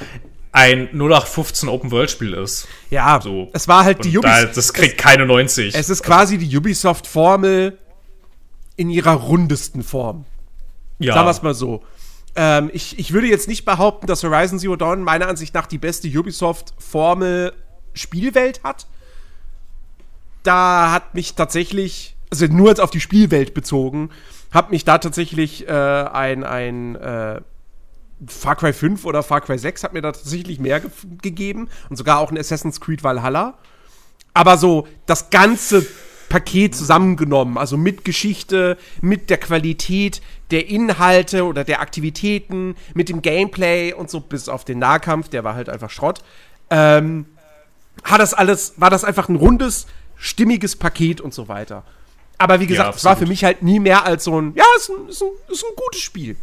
ein 0.52 0.88
0815 0.92 1.68
Open-World-Spiel 1.68 2.32
ist. 2.34 2.68
Ja, 2.88 3.20
so. 3.20 3.50
es 3.52 3.66
war 3.68 3.84
halt 3.84 4.04
die 4.04 4.16
Ubisoft. 4.16 4.44
Da, 4.44 4.54
das 4.54 4.72
kriegt 4.72 4.98
es, 4.98 5.04
keine 5.04 5.26
90. 5.26 5.74
Es 5.74 5.90
ist 5.90 6.02
quasi 6.02 6.38
die 6.38 6.56
Ubisoft-Formel 6.56 7.76
in 8.76 8.88
ihrer 8.88 9.14
rundesten 9.14 9.82
Form. 9.82 10.24
Ja. 10.98 11.14
Sagen 11.14 11.26
wir 11.26 11.30
es 11.30 11.42
mal 11.42 11.54
so. 11.54 11.82
Ähm, 12.36 12.70
ich, 12.72 12.98
ich 12.98 13.12
würde 13.12 13.26
jetzt 13.26 13.48
nicht 13.48 13.64
behaupten, 13.64 14.06
dass 14.06 14.22
Horizon 14.22 14.58
Zero 14.58 14.76
Dawn 14.76 15.02
meiner 15.02 15.28
Ansicht 15.28 15.54
nach 15.54 15.66
die 15.66 15.78
beste 15.78 16.08
Ubisoft-Formel 16.08 17.52
Spielwelt 17.94 18.62
hat. 18.64 18.86
Da 20.42 20.90
hat 20.90 21.14
mich 21.14 21.34
tatsächlich, 21.34 22.16
also 22.30 22.46
nur 22.46 22.68
jetzt 22.68 22.80
auf 22.80 22.90
die 22.90 23.00
Spielwelt 23.00 23.54
bezogen, 23.54 24.10
hat 24.50 24.70
mich 24.70 24.84
da 24.84 24.98
tatsächlich 24.98 25.68
äh, 25.68 25.72
ein, 25.72 26.44
ein 26.44 26.96
äh, 26.96 27.40
Far 28.26 28.56
Cry 28.56 28.72
5 28.72 29.04
oder 29.04 29.22
Far 29.22 29.40
Cry 29.40 29.58
6 29.58 29.84
hat 29.84 29.92
mir 29.92 30.02
da 30.02 30.12
tatsächlich 30.12 30.58
mehr 30.58 30.80
ge 30.80 30.90
gegeben 31.22 31.68
und 31.90 31.96
sogar 31.96 32.18
auch 32.18 32.30
ein 32.30 32.38
Assassin's 32.38 32.80
Creed 32.80 33.02
Valhalla. 33.02 33.58
Aber 34.32 34.58
so 34.58 34.86
das 35.06 35.30
ganze 35.30 35.86
Paket 36.28 36.74
zusammengenommen, 36.74 37.58
also 37.58 37.76
mit 37.76 38.04
Geschichte, 38.04 38.76
mit 39.00 39.30
der 39.30 39.38
Qualität 39.38 40.20
der 40.50 40.68
Inhalte 40.68 41.44
oder 41.44 41.64
der 41.64 41.80
Aktivitäten, 41.80 42.76
mit 42.94 43.08
dem 43.08 43.22
Gameplay 43.22 43.92
und 43.92 44.10
so, 44.10 44.20
bis 44.20 44.48
auf 44.48 44.64
den 44.64 44.78
Nahkampf, 44.78 45.28
der 45.28 45.44
war 45.44 45.54
halt 45.54 45.68
einfach 45.68 45.90
Schrott. 45.90 46.22
Ähm, 46.70 47.26
hat 48.02 48.20
das 48.20 48.34
alles, 48.34 48.74
war 48.76 48.90
das 48.90 49.04
einfach 49.04 49.28
ein 49.28 49.36
rundes, 49.36 49.86
stimmiges 50.16 50.76
Paket 50.76 51.20
und 51.20 51.32
so 51.32 51.48
weiter. 51.48 51.84
Aber 52.38 52.60
wie 52.60 52.66
gesagt, 52.66 52.96
es 52.96 53.04
war 53.04 53.16
für 53.16 53.26
mich 53.26 53.44
halt 53.44 53.62
nie 53.62 53.78
mehr 53.78 54.04
als 54.04 54.24
so 54.24 54.40
ein, 54.40 54.54
ja, 54.56 54.64
ist 54.76 54.90
ein, 54.90 55.08
ist 55.08 55.22
ein, 55.22 55.28
ist 55.48 55.64
ein 55.64 55.76
gutes 55.76 56.00
Spiel. 56.00 56.36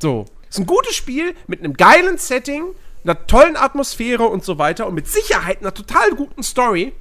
So. 0.00 0.26
Ist 0.48 0.58
ein 0.58 0.66
gutes 0.66 0.94
Spiel 0.94 1.34
mit 1.46 1.60
einem 1.60 1.74
geilen 1.74 2.18
Setting, 2.18 2.64
einer 3.04 3.26
tollen 3.26 3.56
Atmosphäre 3.56 4.24
und 4.24 4.44
so 4.44 4.58
weiter 4.58 4.86
und 4.86 4.94
mit 4.94 5.08
Sicherheit 5.08 5.60
einer 5.60 5.74
total 5.74 6.10
guten 6.12 6.42
Story. 6.42 6.92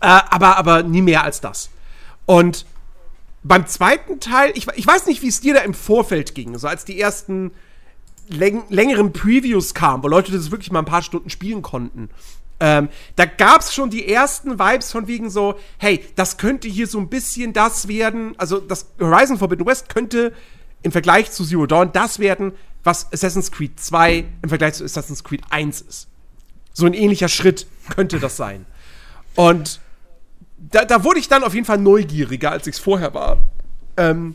Äh, 0.00 0.06
aber, 0.06 0.56
aber 0.56 0.82
nie 0.82 1.02
mehr 1.02 1.24
als 1.24 1.40
das. 1.40 1.70
Und 2.24 2.66
beim 3.46 3.66
zweiten 3.66 4.20
Teil, 4.20 4.52
ich, 4.54 4.66
ich 4.74 4.86
weiß 4.86 5.06
nicht, 5.06 5.22
wie 5.22 5.28
es 5.28 5.40
dir 5.40 5.54
da 5.54 5.60
im 5.60 5.74
Vorfeld 5.74 6.34
ging, 6.34 6.58
so 6.58 6.66
als 6.68 6.84
die 6.84 7.00
ersten 7.00 7.52
läng 8.28 8.64
längeren 8.70 9.12
Previews 9.12 9.72
kamen, 9.72 10.02
wo 10.02 10.08
Leute 10.08 10.32
das 10.32 10.50
wirklich 10.50 10.72
mal 10.72 10.80
ein 10.80 10.84
paar 10.86 11.02
Stunden 11.02 11.30
spielen 11.30 11.62
konnten. 11.62 12.10
Ähm, 12.58 12.88
da 13.14 13.26
gab 13.26 13.60
es 13.60 13.74
schon 13.74 13.90
die 13.90 14.08
ersten 14.08 14.58
Vibes 14.58 14.90
von 14.90 15.06
wegen 15.06 15.30
so, 15.30 15.56
hey, 15.78 16.04
das 16.16 16.38
könnte 16.38 16.68
hier 16.68 16.86
so 16.86 16.98
ein 16.98 17.08
bisschen 17.08 17.52
das 17.52 17.86
werden, 17.86 18.34
also 18.38 18.58
das 18.58 18.86
Horizon 18.98 19.38
Forbidden 19.38 19.66
West 19.66 19.90
könnte 19.90 20.32
im 20.82 20.90
Vergleich 20.90 21.30
zu 21.30 21.44
Zero 21.44 21.66
Dawn 21.66 21.92
das 21.92 22.18
werden, 22.18 22.52
was 22.82 23.12
Assassin's 23.12 23.52
Creed 23.52 23.78
2 23.78 24.24
im 24.42 24.48
Vergleich 24.48 24.74
zu 24.74 24.84
Assassin's 24.84 25.22
Creed 25.22 25.42
1 25.50 25.82
ist. 25.82 26.08
So 26.72 26.86
ein 26.86 26.94
ähnlicher 26.94 27.28
Schritt 27.28 27.66
könnte 27.94 28.18
das 28.18 28.36
sein. 28.36 28.66
Und 29.34 29.80
da, 30.70 30.84
da 30.84 31.04
wurde 31.04 31.20
ich 31.20 31.28
dann 31.28 31.44
auf 31.44 31.54
jeden 31.54 31.66
Fall 31.66 31.78
neugieriger, 31.78 32.50
als 32.50 32.66
ich 32.66 32.76
es 32.76 32.80
vorher 32.80 33.14
war. 33.14 33.38
Ähm, 33.96 34.34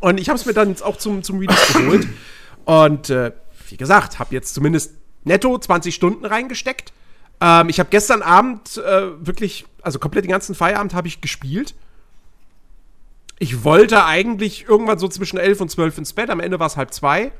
und 0.00 0.18
ich 0.18 0.28
habe 0.28 0.38
es 0.38 0.46
mir 0.46 0.52
dann 0.52 0.68
jetzt 0.68 0.82
auch 0.82 0.96
zum, 0.96 1.22
zum 1.22 1.38
Release 1.38 1.72
geholt. 1.78 2.06
Und 2.64 3.10
äh, 3.10 3.32
wie 3.68 3.76
gesagt, 3.76 4.18
habe 4.18 4.34
jetzt 4.34 4.54
zumindest 4.54 4.92
netto 5.24 5.58
20 5.58 5.94
Stunden 5.94 6.24
reingesteckt. 6.24 6.92
Ähm, 7.40 7.68
ich 7.68 7.78
habe 7.78 7.90
gestern 7.90 8.22
Abend 8.22 8.78
äh, 8.78 9.26
wirklich, 9.26 9.66
also 9.82 9.98
komplett 9.98 10.24
den 10.24 10.30
ganzen 10.30 10.54
Feierabend 10.54 10.94
habe 10.94 11.08
ich 11.08 11.20
gespielt. 11.20 11.74
Ich 13.38 13.64
wollte 13.64 14.04
eigentlich 14.04 14.66
irgendwann 14.66 14.98
so 14.98 15.08
zwischen 15.08 15.38
11 15.38 15.60
und 15.60 15.70
12 15.70 15.98
ins 15.98 16.12
Bett. 16.14 16.30
Am 16.30 16.40
Ende 16.40 16.58
war 16.58 16.66
es 16.66 16.76
halb 16.76 16.94
zwei. 16.94 17.32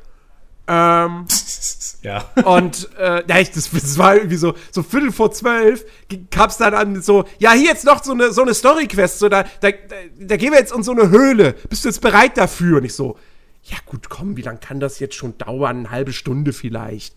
Ähm, 0.69 1.27
ja. 2.03 2.25
Und 2.45 2.89
äh, 2.99 3.23
ja, 3.27 3.39
ich, 3.39 3.51
das, 3.53 3.71
das, 3.71 3.99
war 3.99 4.17
irgendwie 4.17 4.37
so, 4.37 4.55
so 4.71 4.83
Viertel 4.83 5.13
vor 5.13 5.31
zwölf 5.33 5.85
gab 6.31 6.51
es 6.51 6.57
dann 6.57 6.75
an 6.75 7.03
so, 7.03 7.25
ja, 7.39 7.53
hier 7.53 7.69
jetzt 7.69 7.85
noch 7.85 8.03
so 8.03 8.13
eine, 8.13 8.33
so 8.33 8.43
eine 8.43 8.55
Story-Quest, 8.55 9.19
so, 9.19 9.29
da, 9.29 9.45
da, 9.61 9.71
da 10.19 10.37
gehen 10.37 10.53
wir 10.53 10.59
jetzt 10.59 10.75
in 10.75 10.83
so 10.83 10.93
eine 10.93 11.11
Höhle. 11.11 11.55
Bist 11.69 11.85
du 11.85 11.89
jetzt 11.89 12.01
bereit 12.01 12.37
dafür? 12.37 12.79
Und 12.79 12.85
ich 12.85 12.95
so, 12.95 13.17
ja 13.65 13.77
gut, 13.87 14.09
komm, 14.09 14.37
wie 14.37 14.43
lange 14.43 14.59
kann 14.59 14.81
das 14.81 14.99
jetzt 14.99 15.15
schon 15.15 15.39
dauern? 15.39 15.79
Eine 15.79 15.91
halbe 15.91 16.13
Stunde 16.13 16.53
vielleicht. 16.53 17.15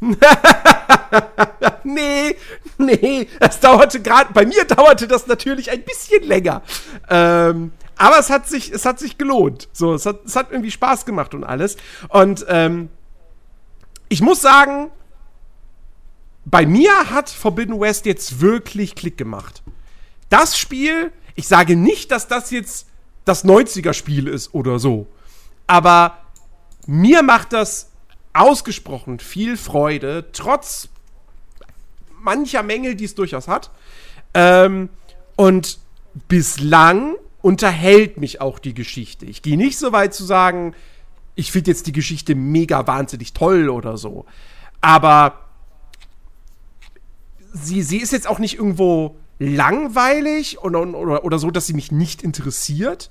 nee, 1.84 2.36
nee, 2.78 3.28
das 3.38 3.60
dauerte 3.60 4.02
gerade, 4.02 4.32
bei 4.32 4.44
mir 4.44 4.64
dauerte 4.64 5.06
das 5.06 5.28
natürlich 5.28 5.70
ein 5.70 5.82
bisschen 5.82 6.24
länger. 6.24 6.62
Ähm, 7.08 7.72
aber 8.02 8.18
es 8.18 8.30
hat 8.30 8.48
sich, 8.48 8.72
es 8.72 8.84
hat 8.84 8.98
sich 8.98 9.16
gelohnt. 9.16 9.68
So, 9.72 9.94
es 9.94 10.06
hat, 10.06 10.24
es 10.26 10.34
hat 10.34 10.50
irgendwie 10.50 10.72
Spaß 10.72 11.06
gemacht 11.06 11.34
und 11.34 11.44
alles. 11.44 11.76
Und 12.08 12.44
ähm, 12.48 12.88
ich 14.08 14.20
muss 14.20 14.42
sagen, 14.42 14.90
bei 16.44 16.66
mir 16.66 16.90
hat 17.10 17.30
Forbidden 17.30 17.78
West 17.78 18.04
jetzt 18.06 18.40
wirklich 18.40 18.96
Klick 18.96 19.16
gemacht. 19.16 19.62
Das 20.30 20.58
Spiel, 20.58 21.12
ich 21.36 21.46
sage 21.46 21.76
nicht, 21.76 22.10
dass 22.10 22.26
das 22.26 22.50
jetzt 22.50 22.88
das 23.24 23.44
90er-Spiel 23.44 24.26
ist 24.26 24.52
oder 24.52 24.80
so. 24.80 25.06
Aber 25.68 26.18
mir 26.88 27.22
macht 27.22 27.52
das 27.52 27.92
ausgesprochen 28.32 29.20
viel 29.20 29.56
Freude, 29.56 30.26
trotz 30.32 30.88
mancher 32.20 32.64
Mängel, 32.64 32.96
die 32.96 33.04
es 33.04 33.14
durchaus 33.14 33.46
hat. 33.46 33.70
Ähm, 34.34 34.88
und 35.36 35.78
bislang 36.26 37.14
unterhält 37.42 38.18
mich 38.18 38.40
auch 38.40 38.58
die 38.58 38.72
Geschichte. 38.74 39.26
Ich 39.26 39.42
gehe 39.42 39.56
nicht 39.56 39.78
so 39.78 39.92
weit 39.92 40.14
zu 40.14 40.24
sagen, 40.24 40.74
ich 41.34 41.52
finde 41.52 41.70
jetzt 41.70 41.86
die 41.86 41.92
Geschichte 41.92 42.34
mega 42.34 42.86
wahnsinnig 42.86 43.32
toll 43.32 43.68
oder 43.68 43.96
so. 43.96 44.24
Aber 44.80 45.40
sie, 47.52 47.82
sie 47.82 47.98
ist 47.98 48.12
jetzt 48.12 48.28
auch 48.28 48.38
nicht 48.38 48.56
irgendwo 48.56 49.16
langweilig 49.38 50.60
oder, 50.60 50.80
oder, 50.94 51.24
oder 51.24 51.38
so, 51.38 51.50
dass 51.50 51.66
sie 51.66 51.74
mich 51.74 51.90
nicht 51.90 52.22
interessiert. 52.22 53.10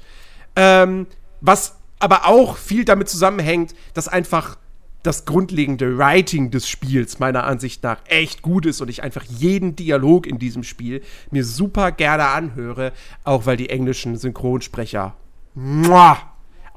Ähm, 0.56 1.08
was 1.42 1.76
aber 2.00 2.26
auch 2.28 2.58
viel 2.58 2.86
damit 2.86 3.10
zusammenhängt, 3.10 3.76
dass 3.94 4.08
einfach 4.08 4.58
das 5.04 5.26
grundlegende 5.26 5.98
Writing 5.98 6.52
des 6.52 6.68
Spiels 6.68 7.20
meiner 7.20 7.44
Ansicht 7.44 7.84
nach 7.84 8.00
echt 8.06 8.42
gut 8.42 8.66
ist 8.66 8.82
und 8.82 8.90
ich 8.90 9.04
einfach 9.04 9.24
jeden 9.24 9.76
Dialog 9.76 10.28
in 10.28 10.38
diesem 10.38 10.64
Spiel 10.64 11.02
mir 11.32 11.44
super 11.44 11.92
gerne 11.92 12.28
anhöre, 12.28 12.94
auch 13.24 13.46
weil 13.46 13.58
die 13.58 13.70
englischen 13.70 14.18
Synchronsprecher 14.18 15.16
muah, 15.54 16.18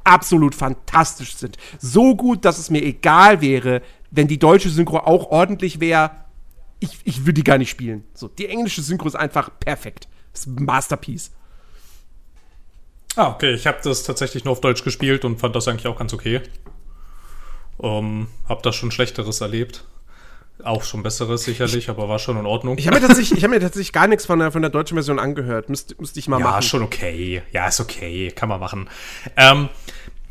absolut 0.04 0.54
fantastisch 0.54 1.36
sind. 1.36 1.56
So 1.78 2.16
gut, 2.16 2.44
dass 2.44 2.58
es 2.58 2.70
mir 2.70 2.82
egal 2.82 3.40
wäre, 3.40 3.82
wenn 4.10 4.28
die 4.28 4.38
deutsche 4.38 4.70
Synchro 4.70 4.98
auch 4.98 5.30
ordentlich 5.30 5.80
wäre. 5.80 6.10
Ich, 6.80 6.98
ich 7.04 7.20
würde 7.20 7.34
die 7.34 7.44
gar 7.44 7.58
nicht 7.58 7.70
spielen. 7.70 8.04
So, 8.14 8.28
die 8.28 8.48
englische 8.48 8.82
Synchro 8.82 9.08
ist 9.08 9.14
einfach 9.14 9.50
perfekt. 9.58 10.08
Das 10.32 10.42
ist 10.42 10.46
ein 10.58 10.64
Masterpiece. 10.64 11.30
Ah, 13.16 13.28
okay. 13.28 13.54
Ich 13.54 13.66
habe 13.66 13.78
das 13.82 14.02
tatsächlich 14.02 14.44
nur 14.44 14.52
auf 14.52 14.60
Deutsch 14.60 14.84
gespielt 14.84 15.24
und 15.24 15.38
fand 15.38 15.54
das 15.54 15.68
eigentlich 15.68 15.86
auch 15.86 15.98
ganz 15.98 16.12
okay. 16.12 16.42
Ähm, 17.82 18.28
hab 18.48 18.62
da 18.62 18.72
schon 18.72 18.90
Schlechteres 18.90 19.40
erlebt. 19.40 19.84
Auch 20.62 20.84
schon 20.84 21.02
Besseres 21.02 21.44
sicherlich, 21.44 21.90
aber 21.90 22.08
war 22.08 22.18
schon 22.18 22.38
in 22.38 22.46
Ordnung. 22.46 22.78
Ich 22.78 22.86
habe 22.86 23.00
mir, 23.00 23.06
tatsächlich, 23.06 23.42
hab 23.42 23.50
mir 23.50 23.60
tatsächlich 23.60 23.92
gar 23.92 24.06
nichts 24.06 24.24
von 24.24 24.38
der, 24.38 24.52
von 24.52 24.62
der 24.62 24.70
deutschen 24.70 24.94
Version 24.94 25.18
angehört. 25.18 25.68
Müsste 25.68 25.96
müsst 25.98 26.16
ich 26.16 26.28
mal 26.28 26.38
ja, 26.38 26.44
machen. 26.44 26.54
Ja, 26.56 26.62
schon 26.62 26.82
okay. 26.82 27.42
Ja, 27.52 27.66
ist 27.66 27.80
okay. 27.80 28.30
Kann 28.30 28.48
man 28.48 28.60
machen. 28.60 28.88
Ähm, 29.36 29.68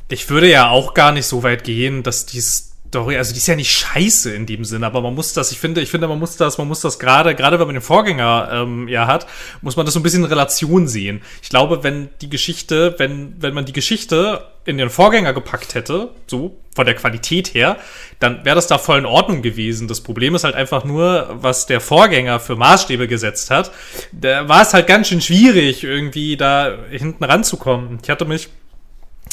ich 0.07 0.29
würde 0.29 0.49
ja 0.49 0.69
auch 0.69 0.93
gar 0.93 1.11
nicht 1.11 1.25
so 1.25 1.43
weit 1.43 1.63
gehen, 1.63 2.03
dass 2.03 2.25
dies 2.25 2.72
Story, 2.93 3.17
also 3.17 3.33
die 3.33 3.39
ist 3.39 3.47
ja 3.47 3.55
nicht 3.55 3.71
scheiße 3.71 4.35
in 4.35 4.45
dem 4.45 4.63
Sinne, 4.65 4.85
aber 4.85 5.01
man 5.01 5.15
muss 5.15 5.33
das, 5.33 5.51
ich 5.51 5.57
finde, 5.57 5.81
ich 5.81 5.89
finde, 5.89 6.07
man 6.07 6.19
muss 6.19 6.37
das, 6.37 6.59
man 6.59 6.67
muss 6.67 6.81
das 6.81 6.99
gerade, 6.99 7.33
gerade 7.33 7.57
wenn 7.57 7.65
man 7.65 7.73
den 7.73 7.81
Vorgänger 7.81 8.49
ähm, 8.53 8.87
ja 8.87 9.07
hat, 9.07 9.25
muss 9.61 9.75
man 9.75 9.87
das 9.87 9.95
so 9.95 9.99
ein 9.99 10.03
bisschen 10.03 10.23
in 10.23 10.29
Relation 10.29 10.87
sehen. 10.87 11.23
Ich 11.41 11.49
glaube, 11.49 11.83
wenn 11.83 12.09
die 12.21 12.29
Geschichte, 12.29 12.93
wenn, 12.99 13.33
wenn 13.39 13.55
man 13.55 13.65
die 13.65 13.73
Geschichte 13.73 14.45
in 14.65 14.77
den 14.77 14.91
Vorgänger 14.91 15.33
gepackt 15.33 15.73
hätte, 15.73 16.11
so 16.27 16.55
von 16.75 16.85
der 16.85 16.93
Qualität 16.93 17.55
her, 17.55 17.77
dann 18.19 18.45
wäre 18.45 18.55
das 18.55 18.67
da 18.67 18.77
voll 18.77 18.99
in 18.99 19.07
Ordnung 19.07 19.41
gewesen. 19.41 19.87
Das 19.87 20.01
Problem 20.01 20.35
ist 20.35 20.43
halt 20.43 20.53
einfach 20.53 20.83
nur, 20.83 21.29
was 21.41 21.65
der 21.65 21.81
Vorgänger 21.81 22.39
für 22.39 22.55
Maßstäbe 22.55 23.07
gesetzt 23.07 23.49
hat. 23.49 23.71
Da 24.11 24.47
war 24.47 24.61
es 24.61 24.73
halt 24.73 24.85
ganz 24.85 25.07
schön 25.07 25.19
schwierig, 25.19 25.83
irgendwie 25.83 26.37
da 26.37 26.77
hinten 26.91 27.23
ranzukommen. 27.23 27.97
Ich 28.03 28.09
hatte 28.11 28.25
mich 28.25 28.49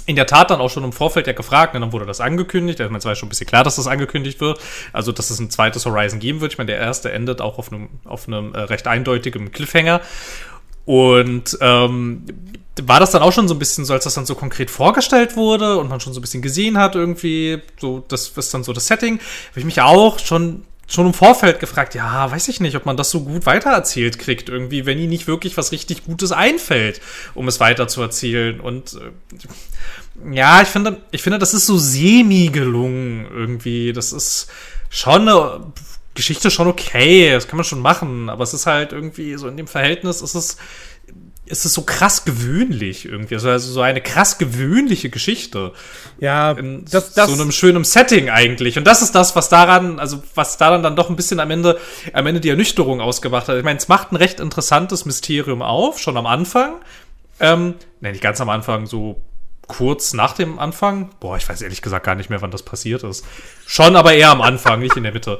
in 0.07 0.16
der 0.16 0.26
Tat 0.26 0.50
dann 0.50 0.61
auch 0.61 0.71
schon 0.71 0.85
im 0.85 0.92
Vorfeld 0.92 1.26
ja 1.26 1.33
gefragt, 1.33 1.75
ne, 1.75 1.80
dann 1.80 1.92
wurde 1.92 2.07
das 2.07 2.21
angekündigt. 2.21 2.80
Also, 2.80 2.95
es 2.95 3.04
war 3.04 3.14
schon 3.14 3.26
ein 3.26 3.30
bisschen 3.30 3.47
klar, 3.47 3.64
dass 3.64 3.76
das 3.76 3.87
angekündigt 3.87 4.40
wird. 4.40 4.61
Also, 4.92 5.12
dass 5.12 5.30
es 5.30 5.38
ein 5.38 5.50
zweites 5.50 5.87
Horizon 5.87 6.21
geben 6.21 6.40
wird. 6.40 6.52
Ich 6.52 6.59
meine, 6.59 6.71
der 6.71 6.78
erste 6.78 7.12
endet 7.12 7.40
auch 7.40 7.59
auf 7.59 7.73
einem, 7.73 7.88
auf 8.04 8.28
einem 8.28 8.54
äh, 8.54 8.61
recht 8.61 8.87
eindeutigen 8.87 9.52
Cliffhanger. 9.52 10.00
Und 10.85 11.59
ähm, 11.61 12.25
war 12.83 13.00
das 13.00 13.11
dann 13.11 13.23
auch 13.23 13.33
schon 13.33 13.49
so 13.49 13.54
ein 13.54 13.59
bisschen 13.59 13.85
so, 13.85 13.92
als 13.92 14.04
das 14.04 14.14
dann 14.14 14.26
so 14.26 14.35
konkret 14.35 14.71
vorgestellt 14.71 15.37
wurde 15.37 15.78
und 15.78 15.88
man 15.88 16.00
schon 16.00 16.12
so 16.12 16.21
ein 16.21 16.23
bisschen 16.23 16.42
gesehen 16.42 16.78
hat, 16.78 16.95
irgendwie, 16.95 17.62
so, 17.78 18.04
das 18.09 18.28
ist 18.28 18.54
dann 18.54 18.64
so 18.64 18.73
das 18.73 18.87
Setting, 18.87 19.19
habe 19.50 19.61
ich 19.61 19.64
mich 19.64 19.80
auch 19.80 20.19
schon 20.19 20.64
schon 20.90 21.06
im 21.06 21.14
Vorfeld 21.14 21.61
gefragt, 21.61 21.94
ja, 21.94 22.30
weiß 22.30 22.49
ich 22.49 22.61
nicht, 22.61 22.76
ob 22.76 22.85
man 22.85 22.97
das 22.97 23.11
so 23.11 23.20
gut 23.20 23.47
weitererzählt 23.47 24.18
kriegt, 24.18 24.49
irgendwie, 24.49 24.87
wenn 24.87 24.99
ihnen 24.99 25.11
nicht 25.11 25.28
wirklich 25.28 25.56
was 25.56 25.73
richtig 25.73 26.04
Gutes 26.04 26.32
einfällt, 26.32 27.00
um 27.35 27.47
es 27.47 27.61
weiterzuerzählen. 27.61 28.61
Und 28.61 28.94
äh, 28.94 30.35
ja, 30.35 30.62
ich 30.62 30.68
finde, 30.68 31.00
ich 31.12 31.23
finde, 31.23 31.38
das 31.38 31.54
ist 31.54 31.66
so 31.66 31.78
semi 31.78 32.49
gelungen 32.49 33.26
irgendwie. 33.32 33.92
Das 33.92 34.12
ist 34.12 34.49
schon 34.88 35.28
eine 35.28 35.61
Geschichte 36.14 36.50
schon 36.50 36.66
okay, 36.66 37.30
das 37.30 37.47
kann 37.47 37.56
man 37.56 37.64
schon 37.64 37.80
machen, 37.80 38.28
aber 38.28 38.42
es 38.42 38.52
ist 38.52 38.66
halt 38.66 38.92
irgendwie 38.92 39.37
so 39.37 39.47
in 39.47 39.56
dem 39.56 39.68
Verhältnis 39.68 40.23
ist 40.23 40.35
es 40.35 40.56
ist 41.50 41.64
es 41.64 41.75
so 41.75 41.83
krass 41.83 42.25
gewöhnlich 42.25 43.04
irgendwie. 43.04 43.35
Also, 43.35 43.50
also 43.50 43.73
so 43.73 43.80
eine 43.80 44.00
krass 44.00 44.38
gewöhnliche 44.38 45.11
Geschichte. 45.11 45.73
Ja, 46.19 46.52
in 46.52 46.85
das, 46.90 47.12
das, 47.12 47.28
so 47.28 47.40
einem 47.40 47.52
schönen 47.52 47.85
Setting 47.85 48.30
eigentlich. 48.30 48.78
Und 48.78 48.85
das 48.85 49.02
ist 49.02 49.14
das, 49.14 49.37
was 49.37 49.49
daran, 49.49 49.99
also 49.99 50.23
was 50.35 50.57
daran 50.57 50.83
dann 50.83 50.97
doch 50.97 51.11
ein 51.11 51.16
bisschen 51.16 51.40
am 51.40 51.50
Ende, 51.50 51.78
am 52.12 52.26
Ende 52.26 52.40
die 52.40 52.50
Ernüchterung 52.50 53.00
ausgemacht 53.00 53.49
hat. 53.49 53.57
Ich 53.57 53.64
meine, 53.64 53.78
es 53.78 53.88
macht 53.88 54.12
ein 54.12 54.16
recht 54.16 54.40
interessantes 54.40 55.04
Mysterium 55.04 55.62
auf, 55.62 55.99
schon 55.99 56.16
am 56.16 56.26
Anfang. 56.26 56.76
Ähm, 57.40 57.75
ne, 58.00 58.12
nicht 58.12 58.23
ganz 58.23 58.40
am 58.40 58.49
Anfang, 58.49 58.87
so 58.87 59.21
kurz 59.66 60.12
nach 60.12 60.33
dem 60.33 60.59
Anfang. 60.59 61.11
Boah, 61.21 61.37
ich 61.37 61.49
weiß 61.49 61.62
ehrlich 61.62 61.83
gesagt 61.83 62.04
gar 62.04 62.14
nicht 62.14 62.28
mehr, 62.28 62.42
wann 62.42 62.50
das 62.50 62.62
passiert 62.62 63.02
ist. 63.04 63.25
Schon, 63.66 63.97
aber 63.97 64.12
eher 64.12 64.30
am 64.30 64.42
Anfang, 64.42 64.80
nicht 64.80 64.97
in 64.97 65.04
der 65.04 65.12
Mitte. 65.12 65.38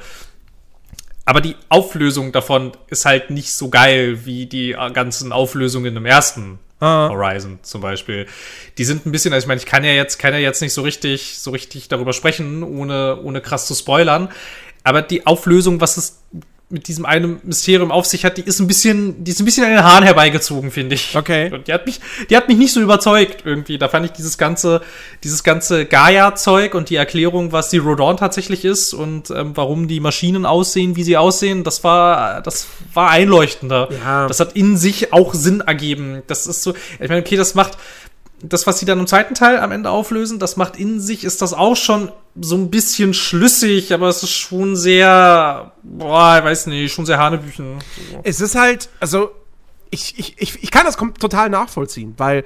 Aber 1.31 1.41
die 1.41 1.55
Auflösung 1.69 2.33
davon 2.33 2.73
ist 2.89 3.05
halt 3.05 3.31
nicht 3.31 3.53
so 3.53 3.71
geil 3.71 4.25
wie 4.25 4.47
die 4.47 4.73
ganzen 4.93 5.31
Auflösungen 5.31 5.97
im 5.97 6.05
ersten 6.05 6.59
ah. 6.81 7.09
Horizon 7.09 7.61
zum 7.63 7.83
Beispiel. 7.83 8.27
Die 8.79 8.85
sind 8.85 9.07
ein 9.07 9.13
bisschen, 9.13 9.33
also 9.33 9.45
ich 9.45 9.47
meine, 9.47 9.61
ich 9.61 9.67
kann 9.67 9.85
ja 9.85 9.93
jetzt, 9.93 10.19
kann 10.19 10.33
ja 10.33 10.41
jetzt 10.41 10.61
nicht 10.61 10.73
so 10.73 10.83
richtig, 10.83 11.39
so 11.39 11.53
richtig 11.53 11.87
darüber 11.87 12.15
sprechen, 12.15 12.65
ohne, 12.65 13.21
ohne 13.23 13.41
krass 13.41 13.69
zu 13.69 13.77
spoilern. 13.77 14.29
Aber 14.83 15.03
die 15.03 15.25
Auflösung, 15.25 15.81
was 15.81 15.99
es 15.99 16.21
mit 16.71 16.87
diesem 16.87 17.05
einen 17.05 17.41
Mysterium 17.43 17.91
auf 17.91 18.07
sich 18.07 18.25
hat, 18.25 18.37
die 18.37 18.43
ist 18.43 18.61
ein 18.61 18.69
bisschen, 18.69 19.25
die 19.25 19.33
ist 19.33 19.41
ein 19.41 19.45
bisschen 19.45 19.65
an 19.65 19.71
den 19.71 19.83
Haaren 19.83 20.05
herbeigezogen, 20.05 20.71
finde 20.71 20.95
ich. 20.95 21.17
Okay. 21.17 21.53
Und 21.53 21.67
die 21.67 21.73
hat 21.73 21.85
mich, 21.85 22.01
die 22.31 22.37
hat 22.37 22.49
mich 22.49 22.57
nicht 22.57 22.73
so 22.73 22.81
überzeugt 22.81 23.43
irgendwie. 23.45 23.77
Da 23.77 23.89
fand 23.89 24.07
ich 24.07 24.13
dieses 24.13 24.39
ganze, 24.39 24.81
dieses 25.25 25.43
ganze 25.43 25.85
Gaia-Zeug 25.85 26.75
und 26.75 26.89
die 26.89 26.97
Erklärung, 26.97 27.51
was 27.51 27.71
die 27.71 27.79
Rodon 27.79 28.17
tatsächlich 28.17 28.65
ist 28.65 28.95
und 28.95 29.31
ähm, 29.31 29.53
warum 29.57 29.89
die 29.89 29.99
Maschinen 29.99 30.47
aussehen, 30.47 30.95
wie 30.95 31.03
sie 31.03 31.17
aussehen, 31.17 31.65
das 31.65 31.83
war, 31.83 32.41
das 32.43 32.69
war 32.95 33.11
einleuchtender. 33.11 33.89
Ja. 34.05 34.29
Das 34.29 34.39
hat 34.39 34.53
in 34.53 34.77
sich 34.77 35.13
auch 35.13 35.35
Sinn 35.35 35.63
ergeben. 35.63 36.23
Das 36.29 36.47
ist 36.47 36.63
so, 36.63 36.75
ich 37.01 37.09
meine, 37.09 37.21
okay, 37.21 37.37
das 37.37 37.57
macht, 37.57 37.79
das, 38.43 38.67
was 38.67 38.79
sie 38.79 38.87
dann 38.87 38.99
im 38.99 39.07
zweiten 39.07 39.35
Teil 39.35 39.59
am 39.59 39.73
Ende 39.73 39.91
auflösen, 39.91 40.39
das 40.39 40.57
macht 40.57 40.77
in 40.77 41.01
sich, 41.01 41.25
ist 41.25 41.43
das 41.43 41.53
auch 41.53 41.77
schon 41.77 42.11
so 42.41 42.57
ein 42.57 42.71
bisschen 42.71 43.13
schlüssig, 43.13 43.93
aber 43.93 44.09
es 44.09 44.23
ist 44.23 44.31
schon 44.31 44.77
sehr, 44.77 45.73
boah, 45.83 46.39
ich 46.39 46.45
weiß 46.45 46.67
nicht, 46.67 46.93
schon 46.93 47.07
sehr 47.07 47.19
Hanebüchen. 47.19 47.79
Es 48.23 48.41
ist 48.41 48.55
halt, 48.55 48.89
also, 48.99 49.31
ich, 49.91 50.19
ich, 50.19 50.35
ich, 50.39 50.63
ich 50.63 50.71
kann 50.71 50.87
das 50.87 50.97
total 51.19 51.51
nachvollziehen, 51.51 52.15
weil 52.17 52.45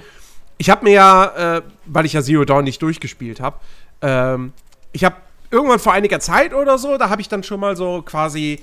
ich 0.59 0.71
habe 0.71 0.85
mir 0.85 0.93
ja, 0.93 1.57
äh, 1.57 1.63
weil 1.87 2.07
ich 2.07 2.15
ja 2.15 2.23
Zero 2.23 2.45
Dawn 2.45 2.65
nicht 2.65 2.83
durchgespielt 2.83 3.41
habe, 3.41 3.59
ähm, 4.01 4.53
ich 4.93 5.05
habe 5.05 5.17
irgendwann 5.51 5.79
vor 5.79 5.93
einiger 5.93 6.21
Zeit 6.21 6.55
oder 6.55 6.79
so, 6.79 6.97
da 6.97 7.11
habe 7.11 7.21
ich 7.21 7.29
dann 7.29 7.43
schon 7.43 7.61
mal 7.61 7.77
so 7.77 8.03
quasi 8.03 8.61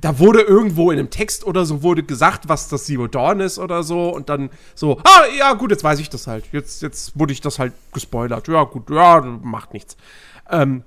da 0.00 0.18
wurde 0.18 0.42
irgendwo 0.42 0.90
in 0.90 0.98
einem 0.98 1.10
Text 1.10 1.44
oder 1.44 1.64
so 1.64 1.82
wurde 1.82 2.02
gesagt, 2.02 2.48
was 2.48 2.68
das 2.68 2.84
Zero 2.84 3.06
Dawn 3.06 3.40
ist 3.40 3.58
oder 3.58 3.82
so 3.82 4.14
und 4.14 4.28
dann 4.28 4.50
so, 4.74 4.98
ah, 5.04 5.22
ja, 5.38 5.54
gut, 5.54 5.70
jetzt 5.70 5.84
weiß 5.84 5.98
ich 6.00 6.10
das 6.10 6.26
halt. 6.26 6.44
Jetzt, 6.52 6.82
jetzt 6.82 7.18
wurde 7.18 7.32
ich 7.32 7.40
das 7.40 7.58
halt 7.58 7.72
gespoilert. 7.92 8.46
Ja, 8.48 8.64
gut, 8.64 8.90
ja, 8.90 9.20
macht 9.20 9.72
nichts. 9.72 9.96
Ähm, 10.50 10.84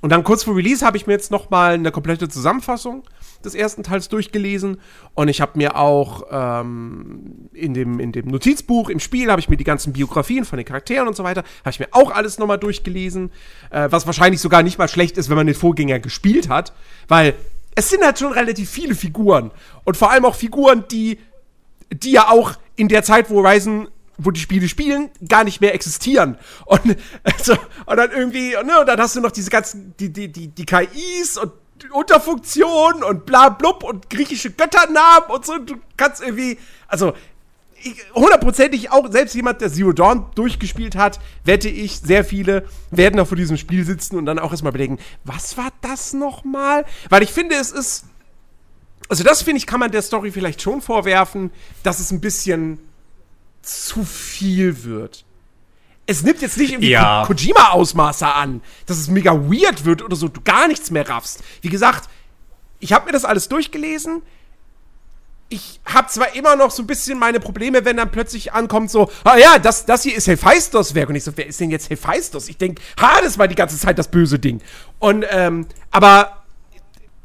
und 0.00 0.10
dann 0.10 0.22
kurz 0.22 0.44
vor 0.44 0.56
Release 0.56 0.86
habe 0.86 0.96
ich 0.96 1.06
mir 1.06 1.14
jetzt 1.14 1.30
noch 1.30 1.50
mal 1.50 1.74
eine 1.74 1.90
komplette 1.90 2.28
Zusammenfassung 2.28 3.02
des 3.44 3.54
ersten 3.54 3.82
Teils 3.82 4.08
durchgelesen 4.08 4.80
und 5.14 5.28
ich 5.28 5.40
habe 5.40 5.52
mir 5.56 5.76
auch 5.76 6.24
ähm, 6.30 7.48
in, 7.52 7.74
dem, 7.74 8.00
in 8.00 8.12
dem 8.12 8.26
Notizbuch 8.26 8.88
im 8.88 9.00
Spiel 9.00 9.30
habe 9.30 9.40
ich 9.40 9.48
mir 9.48 9.56
die 9.56 9.64
ganzen 9.64 9.92
Biografien 9.92 10.44
von 10.44 10.56
den 10.56 10.66
Charakteren 10.66 11.06
und 11.06 11.16
so 11.16 11.22
weiter 11.22 11.44
habe 11.60 11.70
ich 11.70 11.80
mir 11.80 11.88
auch 11.92 12.10
alles 12.10 12.38
noch 12.38 12.46
mal 12.46 12.56
durchgelesen, 12.56 13.30
äh, 13.70 13.88
was 13.90 14.06
wahrscheinlich 14.06 14.40
sogar 14.40 14.62
nicht 14.62 14.78
mal 14.78 14.88
schlecht 14.88 15.18
ist, 15.18 15.28
wenn 15.28 15.36
man 15.36 15.46
den 15.46 15.54
Vorgänger 15.54 16.00
gespielt 16.00 16.48
hat, 16.48 16.72
weil 17.06 17.34
es 17.78 17.90
sind 17.90 18.04
halt 18.04 18.18
schon 18.18 18.32
relativ 18.32 18.68
viele 18.68 18.96
Figuren. 18.96 19.52
Und 19.84 19.96
vor 19.96 20.10
allem 20.10 20.24
auch 20.24 20.34
Figuren, 20.34 20.84
die, 20.90 21.20
die 21.92 22.10
ja 22.10 22.28
auch 22.28 22.54
in 22.74 22.88
der 22.88 23.04
Zeit, 23.04 23.30
wo 23.30 23.36
Horizon 23.36 23.88
wo 24.20 24.32
die 24.32 24.40
Spiele 24.40 24.68
spielen, 24.68 25.10
gar 25.28 25.44
nicht 25.44 25.60
mehr 25.60 25.74
existieren. 25.74 26.38
Und, 26.66 26.96
also, 27.22 27.52
und 27.86 27.96
dann 27.96 28.10
irgendwie, 28.10 28.50
ne, 28.64 28.80
und 28.80 28.86
dann 28.86 28.98
hast 29.00 29.14
du 29.14 29.20
noch 29.20 29.30
diese 29.30 29.48
ganzen, 29.48 29.94
die, 30.00 30.12
die, 30.12 30.26
die, 30.26 30.48
die 30.48 30.66
KIs 30.66 31.38
und 31.38 31.52
Unterfunktionen 31.92 33.04
und 33.04 33.26
bla 33.26 33.48
blub 33.48 33.84
und 33.84 34.10
griechische 34.10 34.50
Götternamen 34.50 35.30
und 35.30 35.46
so. 35.46 35.58
Du 35.58 35.76
kannst 35.96 36.20
irgendwie, 36.20 36.58
also 36.88 37.12
hundertprozentig 38.14 38.90
auch, 38.90 39.10
selbst 39.10 39.34
jemand, 39.34 39.60
der 39.60 39.72
Zero 39.72 39.92
Dawn 39.92 40.26
durchgespielt 40.34 40.96
hat, 40.96 41.20
wette 41.44 41.68
ich, 41.68 42.00
sehr 42.00 42.24
viele 42.24 42.66
werden 42.90 43.16
da 43.16 43.24
vor 43.24 43.36
diesem 43.36 43.56
Spiel 43.56 43.84
sitzen 43.84 44.16
und 44.16 44.26
dann 44.26 44.38
auch 44.38 44.50
erstmal 44.50 44.70
überlegen, 44.70 44.98
was 45.24 45.56
war 45.56 45.70
das 45.80 46.12
nochmal? 46.12 46.84
Weil 47.08 47.22
ich 47.22 47.30
finde, 47.30 47.56
es 47.56 47.70
ist. 47.70 48.04
Also, 49.08 49.24
das 49.24 49.42
finde 49.42 49.58
ich, 49.58 49.66
kann 49.66 49.80
man 49.80 49.90
der 49.90 50.02
Story 50.02 50.30
vielleicht 50.30 50.60
schon 50.60 50.82
vorwerfen, 50.82 51.50
dass 51.82 51.98
es 51.98 52.10
ein 52.10 52.20
bisschen 52.20 52.78
zu 53.62 54.04
viel 54.04 54.84
wird. 54.84 55.24
Es 56.06 56.22
nimmt 56.22 56.40
jetzt 56.40 56.56
nicht 56.56 56.72
irgendwie 56.72 56.90
ja. 56.90 57.24
Ko 57.26 57.34
Kojima-Ausmaße 57.34 58.26
an, 58.26 58.62
dass 58.86 58.98
es 58.98 59.08
mega 59.08 59.32
weird 59.34 59.84
wird 59.84 60.02
oder 60.02 60.16
so, 60.16 60.28
du 60.28 60.40
gar 60.40 60.66
nichts 60.68 60.90
mehr 60.90 61.08
raffst. 61.08 61.42
Wie 61.60 61.68
gesagt, 61.68 62.08
ich 62.80 62.92
habe 62.92 63.06
mir 63.06 63.12
das 63.12 63.24
alles 63.24 63.48
durchgelesen 63.48 64.22
ich 65.50 65.80
habe 65.84 66.08
zwar 66.08 66.34
immer 66.34 66.56
noch 66.56 66.70
so 66.70 66.82
ein 66.82 66.86
bisschen 66.86 67.18
meine 67.18 67.40
Probleme, 67.40 67.84
wenn 67.84 67.96
dann 67.96 68.10
plötzlich 68.10 68.52
ankommt 68.52 68.90
so, 68.90 69.10
ah 69.24 69.36
ja, 69.36 69.58
das, 69.58 69.86
das 69.86 70.02
hier 70.02 70.14
ist 70.14 70.26
Hephaistos 70.26 70.94
Werk. 70.94 71.08
Und 71.08 71.14
ich 71.14 71.24
so, 71.24 71.32
wer 71.36 71.46
ist 71.46 71.58
denn 71.58 71.70
jetzt 71.70 71.88
Hephaistos? 71.88 72.48
Ich 72.48 72.58
denke, 72.58 72.82
ha, 73.00 73.20
das 73.22 73.38
war 73.38 73.48
die 73.48 73.54
ganze 73.54 73.78
Zeit 73.78 73.98
das 73.98 74.08
böse 74.08 74.38
Ding. 74.38 74.60
Und, 74.98 75.24
ähm, 75.30 75.66
aber 75.90 76.44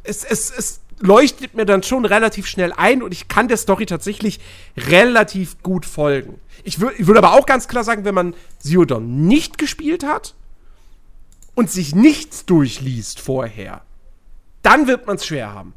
es, 0.03 0.23
es, 0.23 0.51
es 0.51 0.79
leuchtet 0.99 1.53
mir 1.53 1.65
dann 1.65 1.83
schon 1.83 2.05
relativ 2.05 2.47
schnell 2.47 2.71
ein 2.71 3.03
und 3.03 3.11
ich 3.11 3.27
kann 3.27 3.49
der 3.49 3.57
Story 3.57 3.85
tatsächlich 3.85 4.39
relativ 4.77 5.61
gut 5.61 5.85
folgen. 5.85 6.39
Ich, 6.63 6.79
wür 6.79 6.93
ich 6.97 7.07
würde 7.07 7.19
aber 7.19 7.33
auch 7.33 7.45
ganz 7.45 7.67
klar 7.67 7.83
sagen, 7.83 8.05
wenn 8.05 8.15
man 8.15 8.35
Siodon 8.59 9.27
nicht 9.27 9.57
gespielt 9.57 10.05
hat 10.05 10.33
und 11.55 11.69
sich 11.69 11.93
nichts 11.93 12.45
durchliest 12.45 13.19
vorher, 13.19 13.81
dann 14.61 14.87
wird 14.87 15.07
man 15.07 15.17
es 15.17 15.25
schwer 15.25 15.51
haben. 15.51 15.73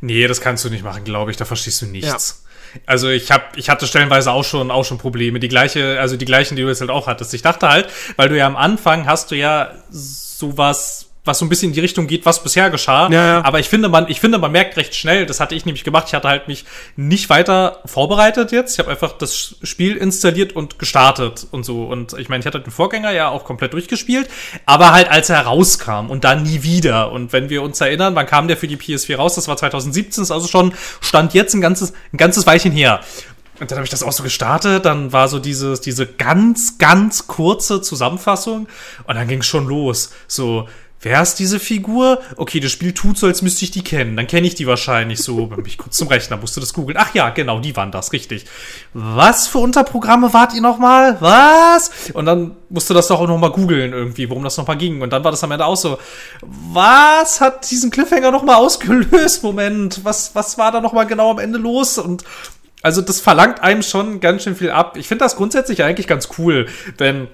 Nee, 0.00 0.26
das 0.26 0.40
kannst 0.40 0.64
du 0.64 0.70
nicht 0.70 0.84
machen, 0.84 1.04
glaube 1.04 1.30
ich. 1.30 1.36
Da 1.36 1.44
verstehst 1.44 1.82
du 1.82 1.86
nichts. 1.86 2.42
Ja. 2.42 2.80
Also 2.86 3.08
ich 3.08 3.30
habe, 3.30 3.44
ich 3.56 3.70
hatte 3.70 3.86
stellenweise 3.86 4.30
auch 4.32 4.44
schon, 4.44 4.70
auch 4.70 4.84
schon 4.84 4.98
Probleme. 4.98 5.40
Die 5.40 5.48
gleiche, 5.48 5.98
also 6.00 6.16
die 6.16 6.24
gleichen, 6.24 6.56
die 6.56 6.62
du 6.62 6.68
jetzt 6.68 6.80
halt 6.80 6.90
auch 6.90 7.06
hattest. 7.06 7.32
Ich 7.34 7.42
dachte 7.42 7.68
halt, 7.68 7.88
weil 8.16 8.28
du 8.28 8.36
ja 8.36 8.46
am 8.46 8.56
Anfang 8.56 9.06
hast 9.06 9.30
du 9.30 9.36
ja 9.36 9.72
sowas 9.90 11.07
was 11.28 11.38
so 11.38 11.44
ein 11.44 11.48
bisschen 11.48 11.68
in 11.68 11.74
die 11.74 11.80
Richtung 11.80 12.08
geht, 12.08 12.26
was 12.26 12.42
bisher 12.42 12.70
geschah. 12.70 13.08
Ja, 13.10 13.26
ja. 13.26 13.44
Aber 13.44 13.60
ich 13.60 13.68
finde, 13.68 13.88
man, 13.88 14.08
ich 14.08 14.18
finde, 14.18 14.38
man 14.38 14.50
merkt 14.50 14.76
recht 14.76 14.96
schnell, 14.96 15.26
das 15.26 15.38
hatte 15.38 15.54
ich 15.54 15.64
nämlich 15.64 15.84
gemacht, 15.84 16.06
ich 16.08 16.14
hatte 16.14 16.28
halt 16.28 16.48
mich 16.48 16.64
nicht 16.96 17.30
weiter 17.30 17.80
vorbereitet 17.84 18.50
jetzt. 18.50 18.72
Ich 18.72 18.78
habe 18.80 18.90
einfach 18.90 19.12
das 19.12 19.56
Spiel 19.62 19.96
installiert 19.96 20.54
und 20.56 20.80
gestartet 20.80 21.46
und 21.52 21.64
so. 21.64 21.84
Und 21.84 22.18
ich 22.18 22.28
meine, 22.28 22.40
ich 22.40 22.46
hatte 22.46 22.58
den 22.60 22.72
Vorgänger 22.72 23.12
ja 23.12 23.28
auch 23.28 23.44
komplett 23.44 23.72
durchgespielt, 23.74 24.28
aber 24.66 24.92
halt 24.92 25.08
als 25.10 25.28
er 25.28 25.40
rauskam 25.42 26.10
und 26.10 26.24
dann 26.24 26.42
nie 26.42 26.64
wieder. 26.64 27.12
Und 27.12 27.32
wenn 27.32 27.50
wir 27.50 27.62
uns 27.62 27.80
erinnern, 27.80 28.16
wann 28.16 28.26
kam 28.26 28.48
der 28.48 28.56
für 28.56 28.66
die 28.66 28.76
PS4 28.76 29.16
raus? 29.16 29.36
Das 29.36 29.46
war 29.46 29.56
2017, 29.56 30.24
ist 30.24 30.30
also 30.32 30.48
schon, 30.48 30.72
stand 31.00 31.34
jetzt 31.34 31.54
ein 31.54 31.60
ganzes, 31.60 31.92
ein 32.12 32.16
ganzes 32.16 32.46
Weilchen 32.46 32.72
her. 32.72 33.00
Und 33.60 33.70
dann 33.70 33.78
habe 33.78 33.84
ich 33.84 33.90
das 33.90 34.02
auch 34.02 34.12
so 34.12 34.22
gestartet, 34.22 34.84
dann 34.84 35.12
war 35.12 35.28
so 35.28 35.40
dieses, 35.40 35.80
diese 35.80 36.06
ganz, 36.06 36.78
ganz 36.78 37.26
kurze 37.26 37.82
Zusammenfassung 37.82 38.68
und 39.04 39.14
dann 39.14 39.26
ging 39.26 39.40
es 39.40 39.46
schon 39.46 39.66
los. 39.66 40.12
So, 40.28 40.68
Wer 41.00 41.22
ist 41.22 41.36
diese 41.36 41.60
Figur? 41.60 42.20
Okay, 42.36 42.58
das 42.58 42.72
Spiel 42.72 42.92
tut 42.92 43.18
so, 43.18 43.28
als 43.28 43.40
müsste 43.40 43.64
ich 43.64 43.70
die 43.70 43.82
kennen. 43.82 44.16
Dann 44.16 44.26
kenne 44.26 44.46
ich 44.48 44.56
die 44.56 44.66
wahrscheinlich 44.66 45.22
so. 45.22 45.46
Bin 45.46 45.64
ich 45.64 45.78
kurz 45.78 45.96
zum 45.96 46.08
Rechner, 46.08 46.36
musste 46.36 46.58
das 46.58 46.72
googeln. 46.72 46.98
Ach 47.00 47.14
ja, 47.14 47.30
genau, 47.30 47.60
die 47.60 47.76
waren 47.76 47.92
das, 47.92 48.12
richtig. 48.12 48.46
Was 48.94 49.46
für 49.46 49.58
Unterprogramme 49.58 50.32
wart 50.32 50.54
ihr 50.54 50.60
nochmal? 50.60 51.16
Was? 51.20 52.10
Und 52.14 52.26
dann 52.26 52.56
musste 52.68 52.94
das 52.94 53.06
doch 53.06 53.20
auch 53.20 53.28
nochmal 53.28 53.52
googeln 53.52 53.92
irgendwie, 53.92 54.28
worum 54.28 54.42
das 54.42 54.56
nochmal 54.56 54.76
ging. 54.76 55.00
Und 55.00 55.12
dann 55.12 55.22
war 55.22 55.30
das 55.30 55.44
am 55.44 55.52
Ende 55.52 55.66
auch 55.66 55.76
so, 55.76 55.98
was 56.42 57.40
hat 57.40 57.70
diesen 57.70 57.90
Cliffhanger 57.92 58.32
nochmal 58.32 58.56
ausgelöst? 58.56 59.44
Moment, 59.44 60.04
was, 60.04 60.34
was 60.34 60.58
war 60.58 60.72
da 60.72 60.80
nochmal 60.80 61.06
genau 61.06 61.30
am 61.30 61.38
Ende 61.38 61.58
los? 61.58 61.98
Und 61.98 62.24
also 62.82 63.02
das 63.02 63.20
verlangt 63.20 63.60
einem 63.60 63.82
schon 63.82 64.20
ganz 64.20 64.42
schön 64.44 64.56
viel 64.56 64.70
ab. 64.70 64.96
Ich 64.96 65.08
finde 65.08 65.24
das 65.24 65.36
grundsätzlich 65.36 65.82
eigentlich 65.82 66.06
ganz 66.06 66.28
cool, 66.38 66.68
wenn 66.96 67.28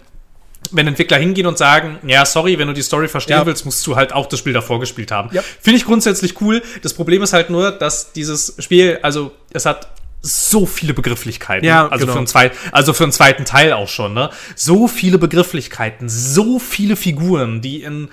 wenn 0.70 0.86
Entwickler 0.86 1.18
hingehen 1.18 1.46
und 1.46 1.58
sagen, 1.58 1.98
ja, 2.06 2.24
sorry, 2.24 2.58
wenn 2.58 2.68
du 2.68 2.74
die 2.74 2.82
Story 2.82 3.08
verstehen 3.08 3.38
ja. 3.38 3.46
willst, 3.46 3.64
musst 3.64 3.86
du 3.86 3.96
halt 3.96 4.12
auch 4.12 4.26
das 4.26 4.38
Spiel 4.38 4.52
davor 4.52 4.80
gespielt 4.80 5.10
haben. 5.10 5.30
Ja. 5.32 5.42
Finde 5.60 5.78
ich 5.78 5.84
grundsätzlich 5.84 6.40
cool. 6.40 6.62
Das 6.82 6.94
Problem 6.94 7.22
ist 7.22 7.32
halt 7.32 7.50
nur, 7.50 7.70
dass 7.70 8.12
dieses 8.12 8.54
Spiel, 8.58 8.98
also 9.02 9.32
es 9.52 9.66
hat 9.66 9.88
so 10.22 10.64
viele 10.64 10.94
Begrifflichkeiten. 10.94 11.66
Ja, 11.66 11.86
also, 11.88 12.06
genau. 12.06 12.12
für 12.12 12.18
einen 12.18 12.26
zweit, 12.26 12.52
also 12.72 12.94
für 12.94 13.04
einen 13.04 13.12
zweiten 13.12 13.44
Teil 13.44 13.74
auch 13.74 13.88
schon, 13.88 14.14
ne? 14.14 14.30
So 14.56 14.88
viele 14.88 15.18
Begrifflichkeiten, 15.18 16.08
so 16.08 16.58
viele 16.58 16.96
Figuren, 16.96 17.60
die 17.60 17.82
in 17.82 18.08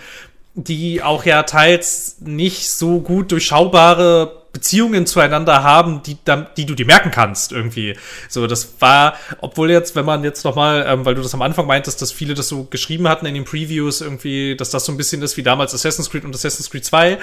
die 0.53 1.01
auch 1.01 1.23
ja 1.23 1.43
teils 1.43 2.17
nicht 2.19 2.69
so 2.69 2.99
gut 2.99 3.31
durchschaubare 3.31 4.40
Beziehungen 4.53 5.05
zueinander 5.05 5.63
haben, 5.63 6.03
die, 6.03 6.17
die 6.57 6.65
du 6.65 6.75
dir 6.75 6.85
merken 6.85 7.11
kannst 7.11 7.51
irgendwie. 7.51 7.97
So, 8.27 8.47
das 8.47 8.75
war, 8.79 9.15
obwohl 9.39 9.71
jetzt, 9.71 9.95
wenn 9.95 10.05
man 10.05 10.23
jetzt 10.23 10.43
nochmal, 10.43 10.85
ähm, 10.87 11.05
weil 11.05 11.15
du 11.15 11.21
das 11.21 11.33
am 11.33 11.41
Anfang 11.41 11.67
meintest, 11.67 12.01
dass 12.01 12.11
viele 12.11 12.33
das 12.33 12.49
so 12.49 12.65
geschrieben 12.65 13.07
hatten 13.07 13.25
in 13.25 13.33
den 13.33 13.45
Previews 13.45 14.01
irgendwie, 14.01 14.55
dass 14.55 14.69
das 14.69 14.85
so 14.85 14.91
ein 14.91 14.97
bisschen 14.97 15.21
ist 15.21 15.37
wie 15.37 15.43
damals 15.43 15.73
Assassin's 15.73 16.09
Creed 16.09 16.25
und 16.25 16.35
Assassin's 16.35 16.69
Creed 16.69 16.85
2, 16.85 17.17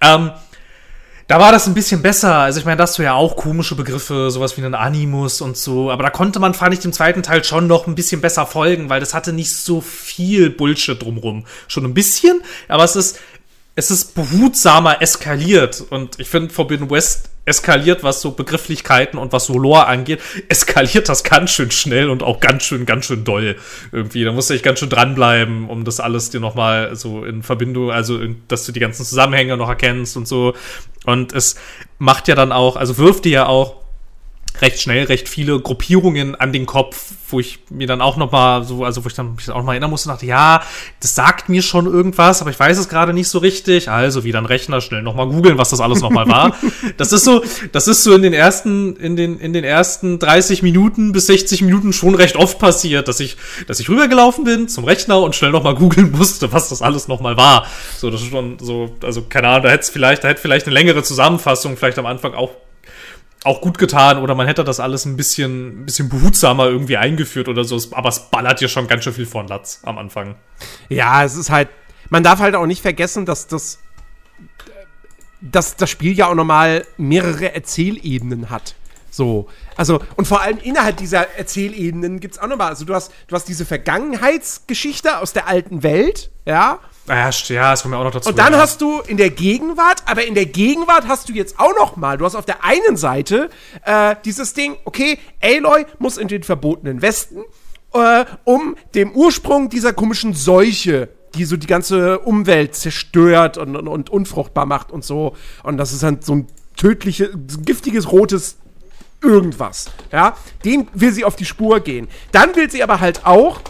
ähm, 0.00 0.32
da 1.28 1.40
war 1.40 1.52
das 1.52 1.66
ein 1.66 1.74
bisschen 1.74 2.02
besser. 2.02 2.34
Also 2.34 2.58
ich 2.58 2.66
meine, 2.66 2.76
da 2.76 2.82
hast 2.82 2.98
du 2.98 3.02
ja 3.02 3.14
auch 3.14 3.36
komische 3.36 3.74
Begriffe, 3.74 4.30
sowas 4.30 4.56
wie 4.56 4.62
einen 4.62 4.74
Animus 4.74 5.40
und 5.40 5.56
so. 5.56 5.90
Aber 5.90 6.02
da 6.02 6.10
konnte 6.10 6.40
man, 6.40 6.52
fand 6.52 6.74
ich, 6.74 6.80
dem 6.80 6.92
zweiten 6.92 7.22
Teil 7.22 7.44
schon 7.44 7.66
noch 7.66 7.86
ein 7.86 7.94
bisschen 7.94 8.20
besser 8.20 8.44
folgen, 8.44 8.90
weil 8.90 9.00
das 9.00 9.14
hatte 9.14 9.32
nicht 9.32 9.50
so 9.50 9.80
viel 9.80 10.50
Bullshit 10.50 11.00
drumrum. 11.00 11.46
Schon 11.68 11.84
ein 11.84 11.94
bisschen, 11.94 12.42
aber 12.68 12.84
es 12.84 12.96
ist, 12.96 13.18
es 13.74 13.90
ist 13.90 14.14
behutsamer 14.14 15.00
eskaliert. 15.00 15.82
Und 15.90 16.18
ich 16.20 16.28
finde, 16.28 16.52
Forbidden 16.52 16.90
West 16.90 17.30
eskaliert, 17.44 18.04
was 18.04 18.20
so 18.20 18.32
Begrifflichkeiten 18.32 19.18
und 19.18 19.32
was 19.32 19.46
so 19.46 19.58
Lore 19.58 19.86
angeht, 19.86 20.20
eskaliert 20.48 21.08
das 21.08 21.24
ganz 21.24 21.50
schön 21.50 21.70
schnell 21.70 22.08
und 22.08 22.22
auch 22.22 22.38
ganz 22.38 22.62
schön, 22.62 22.86
ganz 22.86 23.06
schön 23.06 23.24
doll. 23.24 23.56
Irgendwie, 23.90 24.24
da 24.24 24.32
musste 24.32 24.54
ich 24.54 24.62
ganz 24.62 24.78
schön 24.78 24.90
dranbleiben, 24.90 25.68
um 25.68 25.84
das 25.84 25.98
alles 25.98 26.30
dir 26.30 26.40
nochmal 26.40 26.94
so 26.94 27.24
in 27.24 27.42
Verbindung, 27.42 27.90
also 27.90 28.18
in, 28.18 28.42
dass 28.46 28.64
du 28.66 28.72
die 28.72 28.80
ganzen 28.80 29.04
Zusammenhänge 29.04 29.56
noch 29.56 29.68
erkennst 29.68 30.16
und 30.16 30.28
so. 30.28 30.54
Und 31.04 31.32
es 31.32 31.56
macht 31.98 32.28
ja 32.28 32.36
dann 32.36 32.52
auch, 32.52 32.76
also 32.76 32.98
wirft 32.98 33.24
dir 33.24 33.32
ja 33.32 33.46
auch 33.46 33.81
recht 34.62 34.80
schnell 34.80 35.04
recht 35.04 35.28
viele 35.28 35.60
Gruppierungen 35.60 36.34
an 36.34 36.52
den 36.52 36.66
Kopf, 36.66 37.12
wo 37.28 37.40
ich 37.40 37.58
mir 37.68 37.86
dann 37.86 38.00
auch 38.00 38.16
noch 38.16 38.30
mal 38.30 38.64
so, 38.64 38.84
also 38.84 39.04
wo 39.04 39.08
ich 39.08 39.14
dann 39.14 39.34
mich 39.34 39.50
auch 39.50 39.58
noch 39.58 39.64
mal 39.64 39.72
erinnern 39.72 39.90
musste, 39.90 40.08
dachte, 40.08 40.26
ja, 40.26 40.62
das 41.00 41.14
sagt 41.14 41.48
mir 41.48 41.62
schon 41.62 41.86
irgendwas, 41.86 42.40
aber 42.40 42.50
ich 42.50 42.60
weiß 42.60 42.78
es 42.78 42.88
gerade 42.88 43.12
nicht 43.12 43.28
so 43.28 43.38
richtig. 43.38 43.90
Also 43.90 44.24
wieder 44.24 44.38
ein 44.38 44.46
Rechner, 44.46 44.80
schnell 44.80 45.02
noch 45.02 45.14
mal 45.14 45.26
googeln, 45.26 45.58
was 45.58 45.70
das 45.70 45.80
alles 45.80 46.00
noch 46.00 46.10
mal 46.10 46.28
war. 46.28 46.54
das 46.96 47.12
ist 47.12 47.24
so, 47.24 47.42
das 47.72 47.88
ist 47.88 48.04
so 48.04 48.14
in 48.14 48.22
den 48.22 48.32
ersten, 48.32 48.96
in 48.96 49.16
den, 49.16 49.38
in 49.38 49.52
den 49.52 49.64
ersten 49.64 50.18
30 50.18 50.62
Minuten 50.62 51.12
bis 51.12 51.26
60 51.26 51.62
Minuten 51.62 51.92
schon 51.92 52.14
recht 52.14 52.36
oft 52.36 52.58
passiert, 52.58 53.08
dass 53.08 53.20
ich, 53.20 53.36
dass 53.66 53.80
ich 53.80 53.88
rübergelaufen 53.88 54.44
bin 54.44 54.68
zum 54.68 54.84
Rechner 54.84 55.20
und 55.20 55.34
schnell 55.34 55.50
noch 55.50 55.64
mal 55.64 55.74
googeln 55.74 56.12
musste, 56.12 56.52
was 56.52 56.68
das 56.68 56.82
alles 56.82 57.08
noch 57.08 57.20
mal 57.20 57.36
war. 57.36 57.66
So, 57.98 58.10
das 58.10 58.22
ist 58.22 58.30
schon 58.30 58.58
so, 58.60 58.94
also 59.02 59.22
keine 59.22 59.48
Ahnung, 59.48 59.64
da 59.64 59.70
hätte 59.70 59.82
es 59.82 59.90
vielleicht, 59.90 60.22
da 60.22 60.28
hätte 60.28 60.40
vielleicht 60.40 60.66
eine 60.66 60.74
längere 60.74 61.02
Zusammenfassung 61.02 61.76
vielleicht 61.76 61.98
am 61.98 62.06
Anfang 62.06 62.34
auch 62.34 62.50
auch 63.44 63.60
gut 63.60 63.78
getan 63.78 64.18
oder 64.18 64.34
man 64.34 64.46
hätte 64.46 64.64
das 64.64 64.80
alles 64.80 65.04
ein 65.04 65.16
bisschen, 65.16 65.82
ein 65.82 65.86
bisschen 65.86 66.08
behutsamer 66.08 66.66
irgendwie 66.66 66.96
eingeführt 66.96 67.48
oder 67.48 67.64
so. 67.64 67.78
Aber 67.92 68.08
es 68.08 68.30
ballert 68.30 68.60
ja 68.60 68.68
schon 68.68 68.86
ganz 68.86 69.04
schön 69.04 69.12
viel 69.12 69.26
von 69.26 69.48
Latz 69.48 69.80
am 69.82 69.98
Anfang. 69.98 70.36
Ja, 70.88 71.24
es 71.24 71.36
ist 71.36 71.50
halt, 71.50 71.68
man 72.08 72.22
darf 72.22 72.40
halt 72.40 72.54
auch 72.54 72.66
nicht 72.66 72.82
vergessen, 72.82 73.26
dass 73.26 73.48
das, 73.48 73.78
dass 75.40 75.76
das 75.76 75.90
Spiel 75.90 76.16
ja 76.16 76.28
auch 76.28 76.34
nochmal 76.34 76.86
mehrere 76.96 77.54
Erzählebenen 77.54 78.50
hat. 78.50 78.74
So, 79.10 79.48
also, 79.76 80.00
und 80.16 80.26
vor 80.26 80.40
allem 80.40 80.58
innerhalb 80.58 80.96
dieser 80.96 81.36
Erzählebenen 81.36 82.18
gibt 82.18 82.34
es 82.34 82.40
auch 82.40 82.46
nochmal, 82.46 82.68
also 82.68 82.86
du 82.86 82.94
hast, 82.94 83.12
du 83.26 83.34
hast 83.34 83.46
diese 83.46 83.66
Vergangenheitsgeschichte 83.66 85.18
aus 85.18 85.34
der 85.34 85.48
alten 85.48 85.82
Welt, 85.82 86.30
ja, 86.46 86.78
ja, 87.08 87.30
ja, 87.30 87.70
das 87.70 87.82
kommt 87.82 87.92
mir 87.92 87.98
auch 87.98 88.04
noch 88.04 88.12
dazu. 88.12 88.30
Und 88.30 88.38
dann 88.38 88.52
ja. 88.52 88.58
hast 88.58 88.80
du 88.80 89.00
in 89.00 89.16
der 89.16 89.30
Gegenwart, 89.30 90.02
aber 90.06 90.24
in 90.24 90.34
der 90.34 90.46
Gegenwart 90.46 91.08
hast 91.08 91.28
du 91.28 91.32
jetzt 91.32 91.58
auch 91.58 91.74
noch 91.76 91.96
mal, 91.96 92.18
du 92.18 92.24
hast 92.24 92.34
auf 92.34 92.46
der 92.46 92.64
einen 92.64 92.96
Seite 92.96 93.50
äh, 93.84 94.16
dieses 94.24 94.54
Ding, 94.54 94.76
okay, 94.84 95.18
Aloy 95.42 95.86
muss 95.98 96.16
in 96.16 96.28
den 96.28 96.42
verbotenen 96.42 97.02
Westen, 97.02 97.42
äh, 97.92 98.24
um 98.44 98.76
dem 98.94 99.12
Ursprung 99.12 99.68
dieser 99.68 99.92
komischen 99.92 100.34
Seuche 100.34 101.08
die 101.34 101.44
so 101.44 101.56
die 101.56 101.66
ganze 101.66 102.18
Umwelt 102.18 102.74
zerstört 102.74 103.56
und, 103.56 103.76
und, 103.76 103.88
und 103.88 104.10
unfruchtbar 104.10 104.66
macht 104.66 104.90
und 104.90 105.04
so. 105.04 105.34
Und 105.62 105.78
das 105.78 105.92
ist 105.92 106.02
dann 106.02 106.20
so 106.20 106.34
ein 106.34 106.46
tödliches, 106.76 107.30
giftiges 107.64 108.12
rotes 108.12 108.56
irgendwas. 109.22 109.86
Ja, 110.10 110.36
dem 110.64 110.88
will 110.94 111.12
sie 111.12 111.24
auf 111.24 111.36
die 111.36 111.44
Spur 111.44 111.80
gehen. 111.80 112.08
Dann 112.32 112.54
will 112.56 112.70
sie 112.70 112.82
aber 112.82 113.00
halt 113.00 113.24
auch 113.24 113.60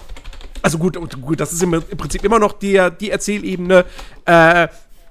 also 0.62 0.79
gut, 0.79 0.98
gut, 1.20 1.40
das 1.40 1.53
ist 1.53 1.62
im, 1.62 1.70
Prinzip 1.70 2.25
immer 2.25 2.38
noch 2.38 2.53
die, 2.53 2.81
die 3.01 3.11
Erzählebene. 3.11 3.85
Äh, 4.25 4.68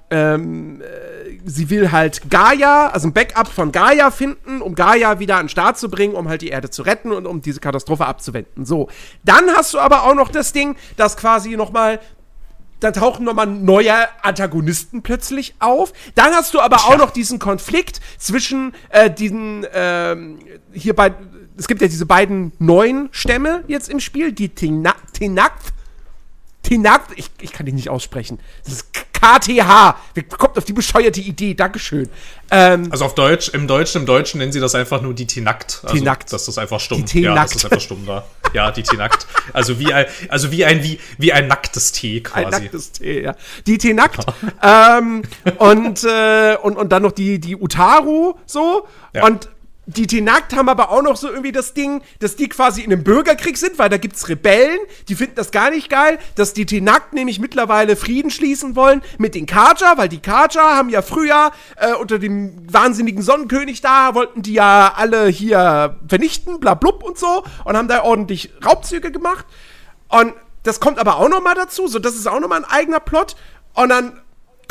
ähm, 0.09 0.81
äh, 0.81 1.39
sie 1.45 1.69
will 1.69 1.91
halt 1.91 2.29
Gaia, 2.29 2.87
also 2.87 3.07
ein 3.07 3.13
Backup 3.13 3.47
von 3.47 3.71
Gaia 3.71 4.11
finden, 4.11 4.61
um 4.61 4.75
Gaia 4.75 5.19
wieder 5.19 5.37
an 5.37 5.45
den 5.45 5.49
Start 5.49 5.77
zu 5.77 5.89
bringen, 5.89 6.15
um 6.15 6.27
halt 6.27 6.41
die 6.41 6.49
Erde 6.49 6.69
zu 6.69 6.81
retten 6.81 7.13
und 7.13 7.25
um 7.25 7.41
diese 7.41 7.61
Katastrophe 7.61 8.05
abzuwenden. 8.05 8.65
So. 8.65 8.89
Dann 9.23 9.49
hast 9.55 9.73
du 9.73 9.79
aber 9.79 10.03
auch 10.03 10.13
noch 10.13 10.27
das 10.27 10.51
Ding, 10.51 10.75
dass 10.97 11.15
quasi 11.15 11.55
nochmal 11.55 12.01
dann 12.81 12.93
tauchen 12.93 13.23
nochmal 13.23 13.47
neue 13.47 13.93
Antagonisten 14.23 15.01
plötzlich 15.01 15.55
auf. 15.59 15.93
Dann 16.15 16.33
hast 16.33 16.53
du 16.53 16.59
aber 16.59 16.77
Tja. 16.77 16.89
auch 16.89 16.97
noch 16.97 17.11
diesen 17.11 17.39
Konflikt 17.39 18.01
zwischen 18.17 18.73
äh, 18.89 19.09
diesen 19.09 19.65
ähm, 19.73 20.39
hier 20.73 20.95
bei 20.95 21.13
es 21.57 21.67
gibt 21.67 21.81
ja 21.81 21.87
diese 21.87 22.07
beiden 22.07 22.53
neuen 22.59 23.09
Stämme 23.11 23.63
jetzt 23.67 23.87
im 23.89 23.99
Spiel, 23.99 24.31
die 24.31 24.49
Tenakt. 24.49 25.19
Tenakt, 26.63 27.11
ich, 27.15 27.29
ich 27.39 27.51
kann 27.51 27.65
die 27.65 27.71
nicht 27.71 27.89
aussprechen. 27.89 28.39
Das 28.63 28.73
ist 28.73 28.85
KTH. 29.21 29.95
Wer 30.13 30.23
kommt 30.23 30.57
auf 30.57 30.65
die 30.65 30.73
bescheuerte 30.73 31.21
Idee? 31.21 31.53
Dankeschön. 31.53 32.09
Ähm, 32.49 32.87
also 32.91 33.05
auf 33.05 33.15
Deutsch, 33.15 33.49
im 33.49 33.67
Deutschen, 33.67 34.01
im 34.01 34.05
Deutschen 34.07 34.39
nennen 34.39 34.51
sie 34.51 34.59
das 34.59 34.73
einfach 34.73 35.01
nur 35.01 35.13
die 35.13 35.27
Tenakt. 35.27 35.81
Also, 35.83 35.95
Tenakt. 35.95 36.33
Das 36.33 36.47
ist 36.47 36.57
einfach 36.57 36.79
stumm. 36.79 37.05
Die 37.05 37.21
ja, 37.21 37.35
das 37.35 37.55
ist 37.55 37.65
einfach 37.65 37.79
stumm 37.79 38.05
da. 38.05 38.25
Ja, 38.53 38.71
die 38.71 38.83
Tenakt. 38.83 39.27
Also 39.53 39.79
wie 39.79 39.93
ein, 39.93 40.05
also 40.27 40.51
wie 40.51 40.65
ein, 40.65 40.83
wie, 40.83 40.99
wie 41.17 41.31
ein 41.31 41.47
nacktes 41.47 41.91
Tee 41.91 42.21
quasi. 42.21 42.45
Ein 42.45 42.51
nacktes 42.51 42.91
Tee, 42.93 43.21
ja. 43.21 43.35
Die 43.67 43.77
Tenakt. 43.77 44.25
ähm, 44.63 45.21
und, 45.57 46.03
äh, 46.03 46.57
und, 46.61 46.77
und 46.77 46.89
dann 46.91 47.03
noch 47.03 47.11
die, 47.11 47.39
die 47.39 47.55
Utaru 47.55 48.35
so. 48.45 48.87
Ja. 49.13 49.25
Und 49.25 49.49
die 49.97 50.07
Tenakt 50.07 50.55
haben 50.55 50.69
aber 50.69 50.89
auch 50.89 51.01
noch 51.01 51.17
so 51.17 51.27
irgendwie 51.27 51.51
das 51.51 51.73
Ding, 51.73 52.01
dass 52.19 52.35
die 52.35 52.47
quasi 52.47 52.81
in 52.81 52.91
einem 52.91 53.03
Bürgerkrieg 53.03 53.57
sind, 53.57 53.77
weil 53.77 53.89
da 53.89 53.97
gibt's 53.97 54.29
Rebellen, 54.29 54.79
die 55.09 55.15
finden 55.15 55.35
das 55.35 55.51
gar 55.51 55.69
nicht 55.69 55.89
geil, 55.89 56.17
dass 56.35 56.53
die 56.53 56.65
Tenakt 56.65 57.13
nämlich 57.13 57.39
mittlerweile 57.39 57.95
Frieden 57.95 58.31
schließen 58.31 58.75
wollen 58.75 59.01
mit 59.17 59.35
den 59.35 59.45
Kaja, 59.45 59.97
weil 59.97 60.09
die 60.09 60.21
Kaja 60.21 60.75
haben 60.75 60.89
ja 60.89 61.01
früher 61.01 61.51
äh, 61.75 61.93
unter 61.93 62.19
dem 62.19 62.71
wahnsinnigen 62.71 63.21
Sonnenkönig 63.21 63.81
da, 63.81 64.15
wollten 64.15 64.41
die 64.41 64.53
ja 64.53 64.93
alle 64.95 65.27
hier 65.27 65.99
vernichten, 66.07 66.59
bla 66.59 66.73
blub 66.73 67.03
und 67.03 67.17
so, 67.17 67.43
und 67.65 67.75
haben 67.75 67.87
da 67.87 68.03
ordentlich 68.03 68.51
Raubzüge 68.65 69.11
gemacht. 69.11 69.45
Und 70.07 70.33
das 70.63 70.79
kommt 70.79 70.99
aber 70.99 71.17
auch 71.17 71.29
noch 71.29 71.41
mal 71.41 71.55
dazu, 71.55 71.87
so 71.87 71.99
das 71.99 72.15
ist 72.15 72.27
auch 72.27 72.39
noch 72.39 72.47
mal 72.47 72.63
ein 72.63 72.69
eigener 72.69 72.99
Plot. 72.99 73.35
Und 73.73 73.89
dann 73.89 74.21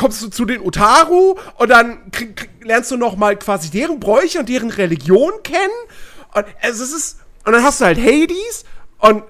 kommst 0.01 0.23
du 0.23 0.29
zu 0.29 0.47
den 0.47 0.63
Utaru 0.63 1.35
und 1.59 1.69
dann 1.69 2.11
krieg, 2.11 2.35
krieg, 2.35 2.51
lernst 2.65 2.91
du 2.91 2.97
noch 2.97 3.17
mal 3.17 3.37
quasi 3.37 3.69
deren 3.69 4.01
Bräuche 4.01 4.39
und 4.39 4.49
deren 4.49 4.71
Religion 4.71 5.31
kennen. 5.45 5.69
Und 6.35 6.47
es 6.63 6.81
ist 6.81 7.19
und 7.45 7.53
dann 7.53 7.63
hast 7.63 7.83
du 7.83 7.85
halt 7.85 7.99
Hades 7.99 8.65
und 8.99 9.25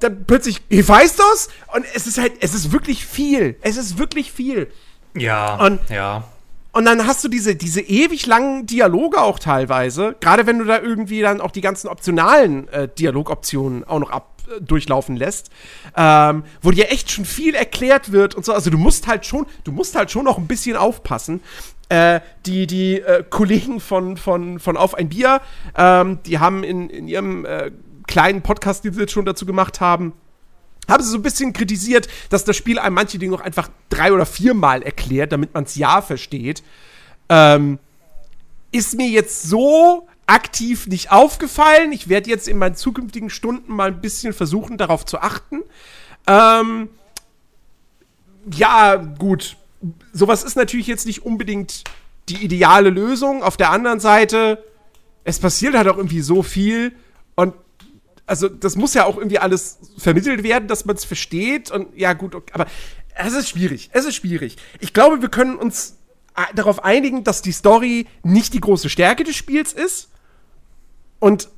dann 0.00 0.24
plötzlich 0.26 0.62
Hephaistos 0.68 1.48
und 1.72 1.84
es 1.94 2.08
ist 2.08 2.18
halt 2.18 2.32
es 2.40 2.54
ist 2.54 2.72
wirklich 2.72 3.06
viel. 3.06 3.56
Es 3.62 3.76
ist 3.76 3.98
wirklich 3.98 4.32
viel. 4.32 4.68
Ja. 5.14 5.64
Und, 5.64 5.78
ja. 5.90 6.24
Und 6.72 6.84
dann 6.86 7.06
hast 7.06 7.22
du 7.22 7.28
diese, 7.28 7.54
diese 7.54 7.80
ewig 7.80 8.26
langen 8.26 8.66
Dialoge 8.66 9.20
auch 9.22 9.38
teilweise, 9.38 10.16
gerade 10.20 10.46
wenn 10.46 10.58
du 10.58 10.64
da 10.64 10.80
irgendwie 10.80 11.22
dann 11.22 11.40
auch 11.40 11.52
die 11.52 11.60
ganzen 11.60 11.86
optionalen 11.86 12.68
äh, 12.68 12.88
Dialogoptionen 12.88 13.84
auch 13.84 14.00
noch 14.00 14.10
ab, 14.10 14.35
durchlaufen 14.60 15.16
lässt, 15.16 15.50
ähm, 15.96 16.44
wo 16.62 16.70
dir 16.70 16.90
echt 16.90 17.10
schon 17.10 17.24
viel 17.24 17.54
erklärt 17.54 18.12
wird 18.12 18.34
und 18.34 18.44
so. 18.44 18.52
Also 18.52 18.70
du 18.70 18.78
musst 18.78 19.06
halt 19.06 19.26
schon, 19.26 19.46
du 19.64 19.72
musst 19.72 19.96
halt 19.96 20.10
schon 20.10 20.24
noch 20.24 20.38
ein 20.38 20.46
bisschen 20.46 20.76
aufpassen. 20.76 21.40
Äh, 21.88 22.18
die 22.46 22.66
die 22.66 23.00
äh, 23.00 23.22
Kollegen 23.30 23.78
von, 23.78 24.16
von, 24.16 24.58
von 24.58 24.76
Auf 24.76 24.94
ein 24.94 25.08
Bier, 25.08 25.40
ähm, 25.76 26.18
die 26.26 26.40
haben 26.40 26.64
in, 26.64 26.90
in 26.90 27.06
ihrem 27.06 27.44
äh, 27.44 27.70
kleinen 28.08 28.42
Podcast, 28.42 28.84
den 28.84 28.92
sie 28.92 29.02
jetzt 29.02 29.12
schon 29.12 29.24
dazu 29.24 29.46
gemacht 29.46 29.80
haben, 29.80 30.12
haben 30.88 31.02
sie 31.02 31.10
so 31.10 31.18
ein 31.18 31.22
bisschen 31.22 31.52
kritisiert, 31.52 32.08
dass 32.30 32.44
das 32.44 32.56
Spiel 32.56 32.80
einem 32.80 32.94
manche 32.94 33.18
Dinge 33.18 33.32
noch 33.32 33.40
einfach 33.40 33.68
drei 33.88 34.12
oder 34.12 34.26
viermal 34.26 34.82
erklärt, 34.82 35.30
damit 35.30 35.54
man 35.54 35.62
es 35.62 35.76
ja 35.76 36.02
versteht. 36.02 36.64
Ähm, 37.28 37.78
ist 38.72 38.96
mir 38.96 39.08
jetzt 39.08 39.42
so 39.42 40.08
aktiv 40.26 40.86
nicht 40.86 41.12
aufgefallen. 41.12 41.92
Ich 41.92 42.08
werde 42.08 42.30
jetzt 42.30 42.48
in 42.48 42.58
meinen 42.58 42.74
zukünftigen 42.74 43.30
Stunden 43.30 43.72
mal 43.72 43.88
ein 43.88 44.00
bisschen 44.00 44.32
versuchen, 44.32 44.76
darauf 44.78 45.04
zu 45.06 45.20
achten. 45.20 45.62
Ähm, 46.26 46.88
ja, 48.52 48.96
gut. 48.96 49.56
Sowas 50.12 50.42
ist 50.42 50.56
natürlich 50.56 50.86
jetzt 50.86 51.06
nicht 51.06 51.24
unbedingt 51.24 51.84
die 52.28 52.44
ideale 52.44 52.90
Lösung. 52.90 53.42
Auf 53.42 53.56
der 53.56 53.70
anderen 53.70 54.00
Seite, 54.00 54.64
es 55.24 55.38
passiert 55.38 55.74
halt 55.74 55.88
auch 55.88 55.96
irgendwie 55.96 56.20
so 56.20 56.42
viel 56.42 56.92
und 57.34 57.54
also 58.26 58.48
das 58.48 58.74
muss 58.74 58.94
ja 58.94 59.04
auch 59.04 59.16
irgendwie 59.16 59.38
alles 59.38 59.78
vermittelt 59.98 60.42
werden, 60.42 60.66
dass 60.66 60.84
man 60.84 60.96
es 60.96 61.04
versteht 61.04 61.70
und 61.70 61.96
ja 61.96 62.12
gut, 62.12 62.34
okay, 62.34 62.52
aber 62.52 62.66
es 63.14 63.32
ist 63.32 63.48
schwierig. 63.48 63.90
Es 63.92 64.04
ist 64.04 64.16
schwierig. 64.16 64.56
Ich 64.80 64.92
glaube, 64.92 65.22
wir 65.22 65.28
können 65.28 65.56
uns 65.56 65.96
äh, 66.36 66.42
darauf 66.54 66.84
einigen, 66.84 67.24
dass 67.24 67.42
die 67.42 67.52
Story 67.52 68.06
nicht 68.22 68.52
die 68.52 68.60
große 68.60 68.88
Stärke 68.88 69.24
des 69.24 69.36
Spiels 69.36 69.72
ist. 69.72 70.10
Und 71.18 71.48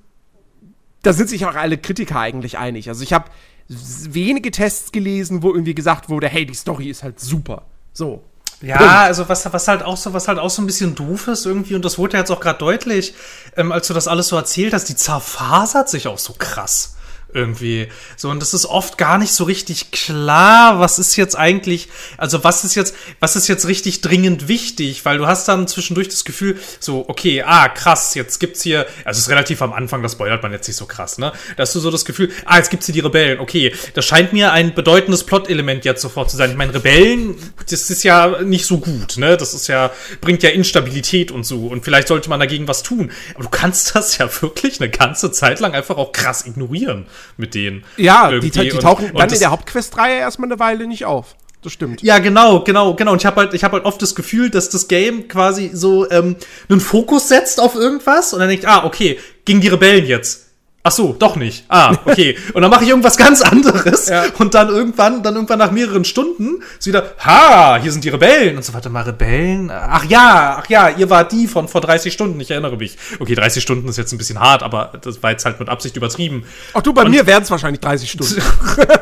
da 1.03 1.13
sind 1.13 1.29
sich 1.29 1.47
auch 1.47 1.55
alle 1.55 1.79
Kritiker 1.79 2.19
eigentlich 2.19 2.59
einig. 2.59 2.89
Also 2.89 3.03
ich 3.03 3.13
habe 3.13 3.31
wenige 3.69 4.51
Tests 4.51 4.93
gelesen, 4.93 5.43
wo 5.43 5.53
irgendwie 5.53 5.75
gesagt 5.75 6.09
wurde, 6.09 6.29
hey, 6.29 6.47
die 6.47 6.55
Story 6.55 6.89
ist 6.89 7.03
halt 7.03 7.21
super. 7.21 7.63
So. 7.93 8.23
Ja, 8.61 9.03
also 9.03 9.29
was, 9.29 9.53
was 9.53 9.69
halt 9.69 9.85
auch 9.85 9.97
so, 9.97 10.13
was 10.15 10.27
halt 10.27 10.41
auch 10.41 10.51
so 10.51 10.63
ein 10.63 10.67
bisschen 10.67 10.97
doof 10.97 11.29
ist 11.29 11.47
irgendwie, 11.47 11.77
und 11.77 11.85
das 11.85 11.97
wurde 11.97 12.15
ja 12.15 12.21
jetzt 12.21 12.31
auch 12.33 12.41
gerade 12.41 12.59
deutlich, 12.59 13.15
ähm, 13.57 13.71
als 13.71 13.87
du 13.87 13.95
das 13.95 14.09
alles 14.09 14.29
so 14.29 14.37
erzählt 14.37 14.75
hast, 14.75 14.87
die 14.89 14.97
zerfasert 14.97 15.89
sich 15.89 16.09
auch 16.09 16.19
so 16.19 16.35
krass 16.37 16.97
irgendwie. 17.33 17.89
So, 18.17 18.31
und 18.31 18.41
das 18.41 18.55
ist 18.55 18.67
oft 18.67 18.97
gar 18.97 19.19
nicht 19.19 19.33
so 19.33 19.45
richtig 19.45 19.91
klar, 19.91 20.81
was 20.81 20.99
ist 20.99 21.17
jetzt 21.17 21.37
eigentlich, 21.37 21.89
also 22.17 22.43
was 22.43 22.65
ist 22.65 22.75
jetzt, 22.75 22.95
was 23.21 23.37
ist 23.37 23.49
jetzt 23.49 23.67
richtig 23.67 24.01
dringend 24.01 24.49
wichtig, 24.49 25.05
weil 25.05 25.19
du 25.19 25.27
hast 25.27 25.47
dann 25.47 25.69
zwischendurch 25.69 26.09
das 26.09 26.25
Gefühl, 26.25 26.59
so, 26.81 27.05
okay, 27.09 27.43
ah, 27.43 27.69
krass, 27.69 28.15
jetzt 28.15 28.39
gibt's 28.39 28.63
hier, 28.63 28.87
also 29.05 29.19
es 29.19 29.25
ist 29.27 29.29
relativ 29.29 29.61
am 29.61 29.73
Anfang, 29.73 30.03
das 30.03 30.13
spoilert 30.13 30.43
man 30.43 30.53
jetzt 30.53 30.67
nicht 30.69 30.77
so 30.77 30.87
krass, 30.87 31.19
ne? 31.19 31.33
Da 31.57 31.63
hast 31.63 31.75
du 31.75 31.81
so 31.81 31.91
das 31.91 32.05
Gefühl, 32.05 32.31
ah, 32.47 32.57
jetzt 32.57 32.71
gibt's 32.71 32.87
hier 32.87 32.95
die 32.95 33.01
Rebellen, 33.01 33.41
okay, 33.41 33.75
das 33.95 34.07
scheint 34.07 34.33
mir 34.33 34.53
ein 34.53 34.75
bedeutendes 34.75 35.25
Plot-Element 35.25 35.85
jetzt 35.85 36.01
sofort 36.01 36.31
zu 36.31 36.37
sein. 36.37 36.51
Ich 36.51 36.57
meine, 36.57 36.75
Rebellen, 36.75 37.37
das 37.69 37.91
ist 37.91 38.03
ja 38.05 38.43
nicht 38.43 38.65
so 38.65 38.79
gut, 38.79 39.19
ne? 39.19 39.37
Das 39.37 39.53
ist 39.53 39.67
ja, 39.67 39.91
bringt 40.21 40.43
ja 40.43 40.51
Instabilität 40.51 41.31
und 41.31 41.45
so, 41.45 41.67
und 41.67 41.85
vielleicht 41.85 42.09
sollte 42.09 42.31
man 42.31 42.41
dagegen 42.41 42.69
was 42.69 42.83
tun. 42.83 43.11
Aber 43.35 43.45
du 43.45 43.51
kannst 43.51 43.95
das 43.95 44.17
ja 44.17 44.31
wirklich 44.41 44.81
eine 44.81 44.91
ganze 44.91 45.31
Zeit 45.31 45.61
lang 45.61 45.75
einfach 45.75 45.99
auch 45.99 46.13
krass 46.13 46.47
ignorieren 46.47 47.07
mit 47.37 47.55
denen. 47.55 47.85
Ja, 47.97 48.31
die, 48.31 48.51
die, 48.51 48.69
tauchen 48.71 49.07
und, 49.07 49.19
dann 49.19 49.29
und 49.29 49.33
in 49.33 49.39
der 49.39 49.51
Hauptquest-Reihe 49.51 50.19
erstmal 50.19 50.49
eine 50.49 50.59
Weile 50.59 50.87
nicht 50.87 51.05
auf. 51.05 51.37
Das 51.63 51.73
stimmt. 51.73 52.03
Ja, 52.03 52.19
genau, 52.19 52.63
genau, 52.63 52.95
genau. 52.95 53.13
Und 53.13 53.21
ich 53.21 53.27
habe 53.27 53.41
halt, 53.41 53.55
ich 53.55 53.65
habe 53.65 53.75
halt 53.75 53.85
oft 53.85 54.01
das 54.01 54.15
Gefühl, 54.15 54.49
dass 54.49 54.71
das 54.71 54.87
Game 54.87 55.27
quasi 55.27 55.71
so 55.73 56.09
ähm, 56.11 56.37
einen 56.69 56.81
Fokus 56.81 57.29
setzt 57.29 57.61
auf 57.61 57.75
irgendwas 57.75 58.33
und 58.33 58.39
dann 58.39 58.49
denkt, 58.49 58.65
ah, 58.65 58.85
okay, 58.85 59.19
gegen 59.45 59.61
die 59.61 59.69
Rebellen 59.69 60.07
jetzt 60.07 60.48
Ach 60.89 60.93
so, 60.93 61.13
doch 61.13 61.37
nicht. 61.37 61.67
Ah, 61.69 61.95
okay. 62.07 62.39
Und 62.55 62.63
dann 62.63 62.71
mache 62.71 62.83
ich 62.83 62.89
irgendwas 62.89 63.19
ganz 63.19 63.43
anderes 63.43 64.09
ja. 64.09 64.25
und 64.39 64.55
dann 64.55 64.71
irgendwann, 64.71 65.23
dann 65.23 65.35
irgendwann 65.35 65.59
nach 65.59 65.71
mehreren 65.71 66.07
Stunden 66.07 66.63
ist 66.79 66.87
wieder, 66.87 67.13
ha, 67.19 67.77
hier 67.77 67.93
sind 67.93 68.05
die 68.05 68.09
Rebellen 68.09 68.57
und 68.57 68.65
so 68.65 68.73
weiter. 68.73 68.89
Mal 68.89 69.03
Rebellen? 69.03 69.71
Ach 69.71 70.07
ja, 70.07 70.57
ach 70.59 70.67
ja, 70.71 70.89
ihr 70.89 71.11
war 71.11 71.29
die 71.29 71.47
von 71.47 71.69
vor 71.69 71.83
30 71.83 72.11
Stunden, 72.11 72.41
ich 72.41 72.51
erinnere 72.51 72.79
mich. 72.79 72.97
Okay, 73.19 73.35
30 73.35 73.63
Stunden 73.63 73.87
ist 73.87 73.99
jetzt 73.99 74.13
ein 74.13 74.19
bisschen 74.19 74.41
hart, 74.41 74.63
aber 74.63 74.93
das 75.03 75.23
war 75.23 75.31
jetzt 75.31 75.45
halt 75.45 75.61
mit 75.61 75.69
Absicht 75.69 75.95
übertrieben. 75.95 76.47
Ach 76.73 76.81
du, 76.81 76.95
bei 76.95 77.03
und, 77.03 77.11
mir 77.11 77.27
wären 77.27 77.43
es 77.43 77.51
wahrscheinlich 77.51 77.83
30 77.83 78.11
Stunden. 78.11 78.43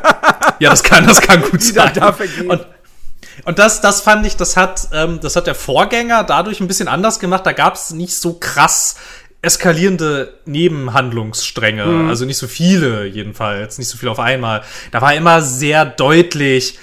ja, 0.58 0.68
das 0.68 0.82
kann, 0.82 1.06
das 1.06 1.20
kann 1.20 1.40
gut 1.40 1.62
sein. 1.62 1.92
Und, 2.48 2.66
und 3.44 3.58
das, 3.60 3.80
das 3.80 4.00
fand 4.00 4.26
ich, 4.26 4.34
das 4.36 4.56
hat, 4.56 4.88
ähm, 4.92 5.20
das 5.22 5.36
hat 5.36 5.46
der 5.46 5.54
Vorgänger 5.54 6.24
dadurch 6.24 6.58
ein 6.58 6.66
bisschen 6.66 6.88
anders 6.88 7.20
gemacht. 7.20 7.46
Da 7.46 7.52
gab 7.52 7.76
es 7.76 7.90
nicht 7.92 8.16
so 8.16 8.32
krass 8.40 8.96
eskalierende 9.42 10.34
Nebenhandlungsstränge, 10.44 11.86
mhm. 11.86 12.08
also 12.08 12.24
nicht 12.24 12.38
so 12.38 12.48
viele 12.48 13.06
jedenfalls, 13.06 13.78
nicht 13.78 13.88
so 13.88 13.98
viel 13.98 14.08
auf 14.08 14.18
einmal. 14.18 14.62
Da 14.90 15.00
war 15.00 15.14
immer 15.14 15.42
sehr 15.42 15.84
deutlich, 15.84 16.78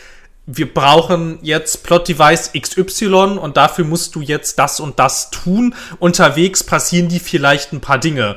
wir 0.46 0.74
brauchen 0.74 1.40
jetzt 1.42 1.84
Plot 1.84 2.10
Device 2.10 2.52
XY 2.54 3.38
und 3.40 3.56
dafür 3.56 3.86
musst 3.86 4.16
du 4.16 4.22
jetzt 4.22 4.60
das 4.60 4.80
und 4.80 5.00
das 5.00 5.30
tun. 5.30 5.74
Unterwegs 6.00 6.64
passieren 6.64 7.08
die 7.08 7.20
vielleicht 7.20 7.72
ein 7.72 7.80
paar 7.80 7.98
Dinge. 7.98 8.36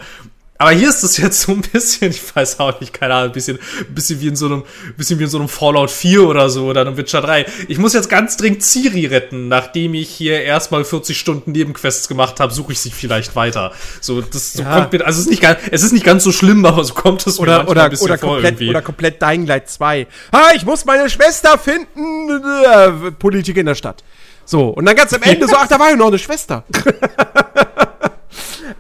Aber 0.59 0.71
hier 0.71 0.89
ist 0.89 1.03
es 1.03 1.17
jetzt 1.17 1.43
so 1.43 1.53
ein 1.53 1.61
bisschen, 1.61 2.11
ich 2.11 2.35
weiß 2.35 2.61
auch 2.61 2.81
nicht, 2.81 2.93
keine 2.93 3.15
Ahnung, 3.15 3.31
ein 3.31 3.33
bisschen, 3.33 3.59
ein 3.81 3.95
bisschen 3.95 4.21
wie 4.21 4.29
in 4.29 4.37
so 4.37 4.47
einem, 4.47 4.65
bisschen 4.97 5.19
wie 5.19 5.25
in 5.25 5.31
so 5.31 5.39
einem 5.39 5.49
Fallout 5.49 5.91
4 5.91 6.27
oder 6.27 6.51
so 6.51 6.67
oder 6.67 6.83
einem 6.83 6.97
Witcher 6.97 7.21
3. 7.21 7.47
Ich 7.69 7.79
muss 7.79 7.93
jetzt 7.93 8.09
ganz 8.09 8.37
dringend 8.37 8.63
Ciri 8.63 9.07
retten, 9.07 9.49
nachdem 9.49 9.95
ich 9.95 10.09
hier 10.09 10.43
erstmal 10.43 10.85
40 10.85 11.19
Stunden 11.19 11.53
Nebenquests 11.53 12.09
gemacht 12.09 12.41
habe, 12.41 12.53
suche 12.53 12.73
ich 12.73 12.81
sie 12.81 12.91
vielleicht 12.91 13.37
weiter. 13.37 13.73
So, 14.01 14.21
das 14.21 14.55
so 14.55 14.65
kommt 14.65 14.93
mir, 14.93 15.05
also 15.05 15.19
es 15.21 15.27
ist 15.27 15.31
nicht 15.31 15.43
ganz, 15.43 15.59
es 15.71 15.83
ist 15.83 15.93
nicht 15.93 16.05
ganz 16.05 16.25
so 16.25 16.33
schlimm, 16.33 16.65
aber 16.65 16.85
so 16.85 16.95
kommt 16.95 17.27
es 17.27 17.39
oder, 17.39 17.65
mir 17.65 17.71
oder, 17.71 17.85
ein 17.85 17.91
bisschen 17.91 18.07
oder 18.07 18.19
vor 18.19 18.29
komplett, 18.31 18.53
irgendwie. 18.53 18.71
Oder 18.71 18.83
komplett 18.83 19.21
Dying 19.23 19.47
Light 19.47 19.69
2. 19.69 20.07
Ha, 20.33 20.51
ich 20.55 20.65
muss 20.65 20.85
meine 20.85 21.11
Schwester 21.11 21.59
finden, 21.59 22.43
äh, 22.65 23.11
Politik 23.13 23.57
in 23.57 23.67
der 23.67 23.75
Stadt. 23.75 24.03
So, 24.45 24.69
und 24.69 24.87
dann 24.87 24.95
ganz 24.95 25.13
am 25.13 25.23
Ende 25.23 25.49
so, 25.49 25.57
ach, 25.57 25.67
da 25.67 25.79
war 25.79 25.91
ja 25.91 25.97
noch 25.97 26.07
eine 26.07 26.19
Schwester. 26.19 26.65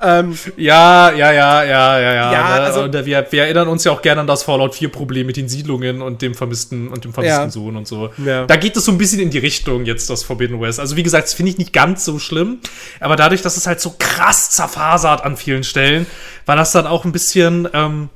Ähm, 0.02 0.36
ja, 0.56 1.10
ja, 1.12 1.32
ja, 1.32 1.64
ja, 1.64 2.00
ja, 2.00 2.14
ja. 2.14 2.32
ja 2.32 2.44
also, 2.64 2.82
und 2.82 2.92
wir, 2.92 3.26
wir, 3.30 3.42
erinnern 3.42 3.68
uns 3.68 3.84
ja 3.84 3.92
auch 3.92 4.02
gerne 4.02 4.20
an 4.20 4.26
das 4.26 4.42
Fallout 4.42 4.74
4-Problem 4.74 5.26
mit 5.26 5.36
den 5.36 5.48
Siedlungen 5.48 6.02
und 6.02 6.22
dem 6.22 6.34
vermissten 6.34 6.88
und 6.88 7.04
dem 7.04 7.12
vermissten 7.12 7.44
ja. 7.44 7.50
Sohn 7.50 7.76
und 7.76 7.86
so. 7.86 8.10
Ja. 8.24 8.46
Da 8.46 8.56
geht 8.56 8.76
es 8.76 8.84
so 8.84 8.92
ein 8.92 8.98
bisschen 8.98 9.20
in 9.20 9.30
die 9.30 9.38
Richtung 9.38 9.84
jetzt, 9.84 10.10
das 10.10 10.22
Forbidden 10.22 10.60
West. 10.60 10.80
Also 10.80 10.96
wie 10.96 11.02
gesagt, 11.02 11.24
das 11.24 11.34
finde 11.34 11.52
ich 11.52 11.58
nicht 11.58 11.72
ganz 11.72 12.04
so 12.04 12.18
schlimm, 12.18 12.58
aber 13.00 13.16
dadurch, 13.16 13.42
dass 13.42 13.56
es 13.56 13.66
halt 13.66 13.80
so 13.80 13.94
krass 13.98 14.50
zerfasert 14.50 15.24
an 15.24 15.36
vielen 15.36 15.64
Stellen, 15.64 16.06
war 16.44 16.56
das 16.56 16.72
dann 16.72 16.86
auch 16.86 17.04
ein 17.04 17.12
bisschen. 17.12 17.68
Ähm, 17.72 18.08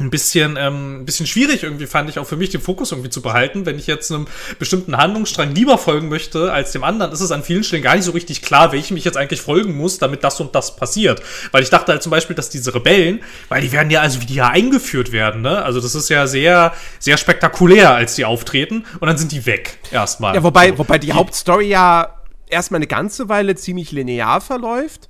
ein 0.00 0.10
bisschen, 0.10 0.56
ähm, 0.56 1.00
ein 1.00 1.04
bisschen 1.04 1.26
schwierig 1.26 1.62
irgendwie 1.62 1.86
fand 1.86 2.08
ich 2.08 2.18
auch 2.18 2.26
für 2.26 2.36
mich 2.36 2.50
den 2.50 2.60
Fokus 2.60 2.92
irgendwie 2.92 3.10
zu 3.10 3.22
behalten. 3.22 3.66
Wenn 3.66 3.78
ich 3.78 3.86
jetzt 3.86 4.10
einem 4.12 4.26
bestimmten 4.58 4.96
Handlungsstrang 4.96 5.54
lieber 5.54 5.78
folgen 5.78 6.08
möchte 6.08 6.52
als 6.52 6.72
dem 6.72 6.84
anderen, 6.84 7.12
ist 7.12 7.20
es 7.20 7.32
an 7.32 7.42
vielen 7.42 7.64
Stellen 7.64 7.82
gar 7.82 7.96
nicht 7.96 8.04
so 8.04 8.12
richtig 8.12 8.42
klar, 8.42 8.72
welchem 8.72 8.96
ich 8.96 9.04
jetzt 9.04 9.16
eigentlich 9.16 9.40
folgen 9.40 9.76
muss, 9.76 9.98
damit 9.98 10.24
das 10.24 10.40
und 10.40 10.54
das 10.54 10.76
passiert. 10.76 11.22
Weil 11.50 11.62
ich 11.62 11.70
dachte 11.70 11.92
halt 11.92 12.02
zum 12.02 12.10
Beispiel, 12.10 12.36
dass 12.36 12.50
diese 12.50 12.74
Rebellen, 12.74 13.20
weil 13.48 13.60
die 13.62 13.72
werden 13.72 13.90
ja, 13.90 14.00
also 14.00 14.20
wie 14.20 14.26
die 14.26 14.34
ja 14.34 14.48
eingeführt 14.48 15.12
werden, 15.12 15.42
ne? 15.42 15.62
Also 15.62 15.80
das 15.80 15.94
ist 15.94 16.08
ja 16.08 16.26
sehr, 16.26 16.72
sehr 16.98 17.16
spektakulär, 17.16 17.94
als 17.94 18.14
die 18.14 18.24
auftreten 18.24 18.84
und 19.00 19.08
dann 19.08 19.18
sind 19.18 19.32
die 19.32 19.46
weg 19.46 19.78
erstmal. 19.90 20.34
Ja, 20.34 20.42
wobei, 20.42 20.76
wobei 20.78 20.98
die 20.98 21.12
Hauptstory 21.12 21.68
ja 21.68 22.14
erstmal 22.48 22.78
eine 22.78 22.86
ganze 22.86 23.28
Weile 23.28 23.54
ziemlich 23.54 23.92
linear 23.92 24.40
verläuft. 24.40 25.08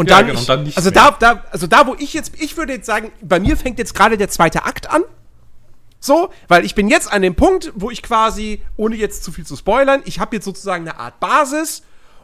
Und 0.00 0.08
ja, 0.08 0.16
dann, 0.16 0.28
genau, 0.28 0.40
ich, 0.40 0.46
dann 0.46 0.72
also 0.74 0.90
da, 0.90 1.10
da, 1.10 1.44
also 1.50 1.66
da, 1.66 1.86
wo 1.86 1.94
ich 1.98 2.14
jetzt, 2.14 2.32
ich 2.40 2.56
würde 2.56 2.72
jetzt 2.72 2.86
sagen, 2.86 3.12
bei 3.20 3.38
mir 3.38 3.54
fängt 3.54 3.78
jetzt 3.78 3.94
gerade 3.94 4.16
der 4.16 4.30
zweite 4.30 4.64
Akt 4.64 4.88
an. 4.88 5.02
So, 5.98 6.30
weil 6.48 6.64
ich 6.64 6.74
bin 6.74 6.88
jetzt 6.88 7.12
an 7.12 7.20
dem 7.20 7.34
Punkt, 7.34 7.70
wo 7.74 7.90
ich 7.90 8.02
quasi, 8.02 8.62
ohne 8.78 8.96
jetzt 8.96 9.22
zu 9.22 9.30
viel 9.30 9.44
zu 9.44 9.56
spoilern, 9.56 10.00
ich 10.06 10.18
habe 10.18 10.36
jetzt 10.36 10.46
sozusagen 10.46 10.88
eine 10.88 10.98
Art 10.98 11.20
Basis 11.20 11.82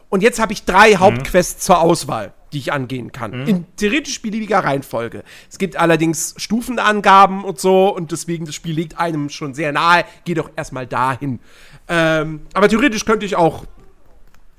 und 0.09 0.23
jetzt 0.23 0.39
habe 0.39 0.53
ich 0.53 0.65
drei 0.65 0.95
mhm. 0.95 0.99
Hauptquests 1.01 1.63
zur 1.63 1.79
Auswahl, 1.79 2.33
die 2.51 2.57
ich 2.57 2.73
angehen 2.73 3.11
kann. 3.11 3.41
Mhm. 3.41 3.47
In 3.47 3.65
theoretisch 3.75 4.23
beliebiger 4.23 4.63
Reihenfolge. 4.63 5.23
Es 5.47 5.59
gibt 5.59 5.75
allerdings 5.75 6.33
Stufenangaben 6.37 7.43
und 7.43 7.59
so 7.59 7.95
und 7.95 8.11
deswegen 8.11 8.45
das 8.45 8.55
Spiel 8.55 8.73
liegt 8.73 8.97
einem 8.97 9.29
schon 9.29 9.53
sehr 9.53 9.71
nahe. 9.71 10.03
Geh 10.25 10.33
doch 10.33 10.49
erstmal 10.55 10.87
dahin. 10.87 11.39
Ähm, 11.87 12.41
aber 12.55 12.69
theoretisch 12.69 13.05
könnte 13.05 13.27
ich 13.27 13.35
auch 13.35 13.65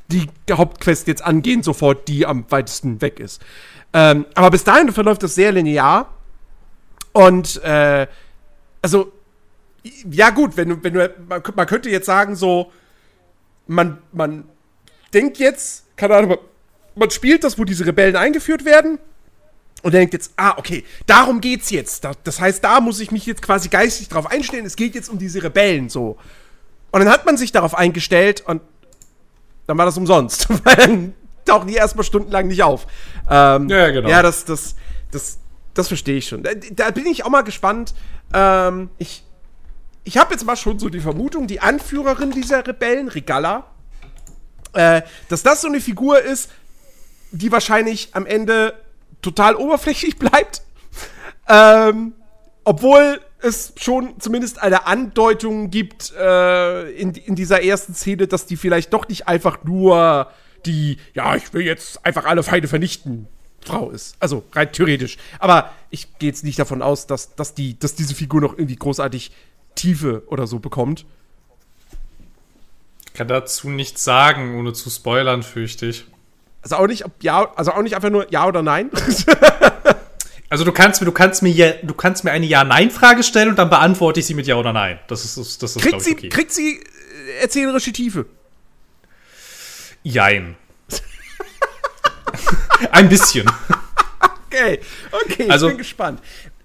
die 0.09 0.27
Hauptquest 0.51 1.07
jetzt 1.07 1.23
angehen, 1.25 1.63
sofort 1.63 2.09
die 2.09 2.27
am 2.27 2.45
weitesten 2.51 3.01
weg 3.01 3.21
ist. 3.21 3.43
Ähm, 3.93 4.27
aber 4.35 4.51
bis 4.51 4.65
dahin 4.65 4.93
verläuft 4.93 5.23
das 5.23 5.35
sehr 5.35 5.53
linear. 5.53 6.13
Und 7.13 7.63
äh, 7.63 8.07
also, 8.83 9.13
ja 10.11 10.31
gut, 10.31 10.57
wenn 10.57 10.71
du, 10.71 10.83
wenn 10.83 10.95
du, 10.95 11.15
man, 11.29 11.43
man 11.55 11.67
könnte 11.67 11.91
jetzt 11.91 12.07
sagen, 12.07 12.37
so, 12.37 12.73
man, 13.67 13.99
man 14.13 14.45
denkt 15.13 15.39
jetzt, 15.39 15.85
keine 15.97 16.17
Ahnung, 16.17 16.39
man 16.95 17.11
spielt 17.11 17.45
das, 17.45 17.59
wo 17.59 17.65
diese 17.65 17.87
Rebellen 17.87 18.17
eingeführt 18.17 18.65
werden. 18.65 18.99
Und 19.83 19.95
denkt 19.95 20.13
jetzt, 20.13 20.33
ah, 20.37 20.55
okay, 20.57 20.85
darum 21.07 21.41
geht's 21.41 21.71
jetzt. 21.71 22.07
Das 22.25 22.41
heißt, 22.41 22.65
da 22.65 22.81
muss 22.81 22.99
ich 22.99 23.13
mich 23.13 23.27
jetzt 23.27 23.43
quasi 23.43 23.69
geistig 23.69 24.09
drauf 24.09 24.27
einstellen. 24.27 24.67
Es 24.67 24.75
geht 24.75 24.97
jetzt 24.97 25.09
um 25.09 25.21
diese 25.21 25.41
Rebellen 25.43 25.89
so. 25.89 26.19
Und 26.91 27.01
dann 27.01 27.09
hat 27.09 27.27
man 27.27 27.37
sich 27.37 27.53
darauf 27.53 27.77
eingestellt 27.77 28.43
und 28.45 28.61
dann 29.69 29.79
war 29.79 29.85
das 29.85 29.97
umsonst. 29.97 30.49
Weil 30.65 30.77
dann 30.77 31.15
tauchen 31.45 31.69
die 31.69 31.75
erstmal 31.75 32.05
stundenlang 32.05 32.49
nicht 32.49 32.63
auf. 32.65 32.87
Ähm, 33.31 33.69
ja, 33.69 33.91
genau. 33.91 34.09
Ja, 34.09 34.23
das, 34.23 34.45
das, 34.45 34.75
das, 35.13 35.39
das 35.75 35.87
verstehe 35.87 36.17
ich 36.17 36.27
schon. 36.27 36.43
Da, 36.43 36.51
da, 36.73 36.91
bin 36.91 37.07
ich 37.07 37.25
auch 37.25 37.31
mal 37.31 37.43
gespannt. 37.43 37.95
Ähm, 38.35 38.91
ich 38.99 39.23
ich 40.05 40.17
habe 40.17 40.33
jetzt 40.33 40.45
mal 40.45 40.57
schon 40.57 40.79
so 40.79 40.89
die 40.89 41.01
Vermutung, 41.01 41.47
die 41.47 41.61
Anführerin 41.61 42.31
dieser 42.31 42.67
Rebellen, 42.67 43.09
Regala, 43.09 43.67
äh, 44.73 45.03
dass 45.29 45.43
das 45.43 45.61
so 45.61 45.69
eine 45.69 45.83
Figur 45.83 46.23
ist, 46.23 46.51
die 47.31 47.53
wahrscheinlich 47.53 48.09
am 48.13 48.25
Ende 48.25 48.73
total 49.21 49.55
oberflächlich 49.55 50.17
bleibt. 50.19 50.63
Ähm, 51.47 52.15
obwohl 52.65 53.21
es 53.41 53.73
schon 53.77 54.19
zumindest 54.21 54.61
eine 54.61 54.87
Andeutung 54.87 55.71
gibt 55.71 56.13
äh, 56.19 56.91
in, 56.93 57.15
in 57.15 57.35
dieser 57.35 57.63
ersten 57.63 57.95
Szene, 57.95 58.27
dass 58.27 58.47
die 58.47 58.57
vielleicht 58.57 58.93
doch 58.93 59.09
nicht 59.09 59.29
einfach 59.29 59.65
nur 59.65 60.31
die, 60.67 60.99
ja, 61.15 61.37
ich 61.37 61.53
will 61.53 61.63
jetzt 61.63 62.05
einfach 62.05 62.25
alle 62.25 62.43
Feinde 62.43 62.69
vernichten, 62.69 63.29
Frau 63.61 63.91
ist. 63.91 64.17
Also 64.21 64.45
rein 64.53 64.73
theoretisch. 64.73 65.19
Aber 65.39 65.73
ich 65.91 66.19
gehe 66.19 66.29
jetzt 66.29 66.45
nicht 66.45 66.59
davon 66.59 66.83
aus, 66.83 67.07
dass, 67.07 67.35
dass, 67.35 67.55
die, 67.55 67.79
dass 67.79 67.95
diese 67.95 68.15
Figur 68.15 68.41
noch 68.41 68.55
irgendwie 68.55 68.77
großartig 68.77 69.31
Tiefe 69.75 70.25
oder 70.27 70.47
so 70.47 70.59
bekommt. 70.59 71.07
Ich 73.07 73.13
kann 73.15 73.29
dazu 73.29 73.71
nichts 73.71 74.05
sagen, 74.05 74.59
ohne 74.59 74.73
zu 74.73 74.91
spoilern, 74.91 75.43
fürchte 75.43 75.87
ich. 75.87 76.07
Also 76.63 76.77
auch 76.77 76.87
nicht, 76.87 77.05
ja, 77.21 77.53
also 77.55 77.73
auch 77.73 77.83
nicht 77.83 77.95
einfach 77.95 78.11
nur 78.11 78.31
ja 78.33 78.47
oder 78.47 78.63
nein. 78.63 78.91
Also 80.51 80.65
du 80.65 80.73
kannst 80.73 81.01
mir, 81.01 81.05
du 81.05 81.13
kannst 81.13 81.43
mir, 81.43 81.79
du 81.83 81.95
kannst 81.95 82.25
mir 82.25 82.31
eine 82.31 82.47
Ja-Nein-Frage 82.47 83.23
stellen 83.23 83.51
und 83.51 83.59
dann 83.59 83.69
beantworte 83.69 84.21
ich 84.21 84.27
sie 84.27 84.35
mit 84.35 84.47
Ja 84.47 84.57
oder 84.57 84.73
Nein. 84.73 84.99
Das 85.09 85.25
ist, 85.25 85.37
das, 85.37 85.59
das 85.59 85.77
ist 85.77 85.83
kriegt 85.83 86.01
sie, 86.01 86.13
okay. 86.13 86.29
Kriegt 86.31 86.53
sie 86.53 86.79
äh, 86.79 87.43
erzählerische 87.43 87.93
Tiefe? 87.93 88.27
Jein. 90.03 90.57
Ein 92.93 93.09
bisschen. 93.09 93.51
Okay, 94.47 94.81
okay, 95.13 95.51
also, 95.51 95.67
ich 95.67 95.73
bin 95.73 95.79
gespannt. 95.79 96.21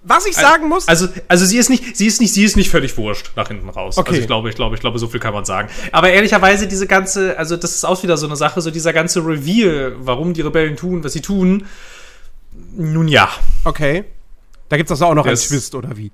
Was 0.05 0.25
ich 0.25 0.35
sagen 0.35 0.67
muss. 0.67 0.87
Also, 0.87 1.07
also 1.29 1.45
sie 1.45 1.57
ist 1.57 1.69
nicht, 1.69 1.95
sie 1.95 2.07
ist 2.07 2.19
nicht, 2.19 2.33
sie 2.33 2.43
ist 2.43 2.57
nicht 2.57 2.69
völlig 2.69 2.97
wurscht 2.97 3.31
nach 3.37 3.47
hinten 3.47 3.69
raus. 3.69 3.97
Okay. 3.97 4.09
Also 4.09 4.21
ich 4.21 4.27
glaube, 4.27 4.49
ich 4.49 4.55
glaube, 4.55 4.75
ich 4.75 4.81
glaube, 4.81 4.99
so 4.99 5.07
viel 5.07 5.21
kann 5.21 5.33
man 5.33 5.45
sagen. 5.45 5.69
Aber 5.93 6.09
ehrlicherweise, 6.09 6.67
diese 6.67 6.87
ganze, 6.87 7.37
also 7.37 7.55
das 7.55 7.75
ist 7.75 7.85
auch 7.85 8.03
wieder 8.03 8.17
so 8.17 8.25
eine 8.25 8.35
Sache, 8.35 8.59
so 8.59 8.69
dieser 8.69 8.91
ganze 8.91 9.25
Reveal, 9.25 9.95
warum 9.99 10.33
die 10.33 10.41
Rebellen 10.41 10.75
tun, 10.75 11.05
was 11.05 11.13
sie 11.13 11.21
tun, 11.21 11.67
nun 12.75 13.07
ja. 13.07 13.29
Okay. 13.63 14.05
Da 14.69 14.77
gibt 14.77 14.87
es 14.87 14.91
also 14.91 15.05
auch 15.05 15.15
noch 15.15 15.25
das, 15.25 15.41
einen 15.41 15.49
Twist, 15.49 15.75
oder 15.75 15.95
wie? 15.97 16.11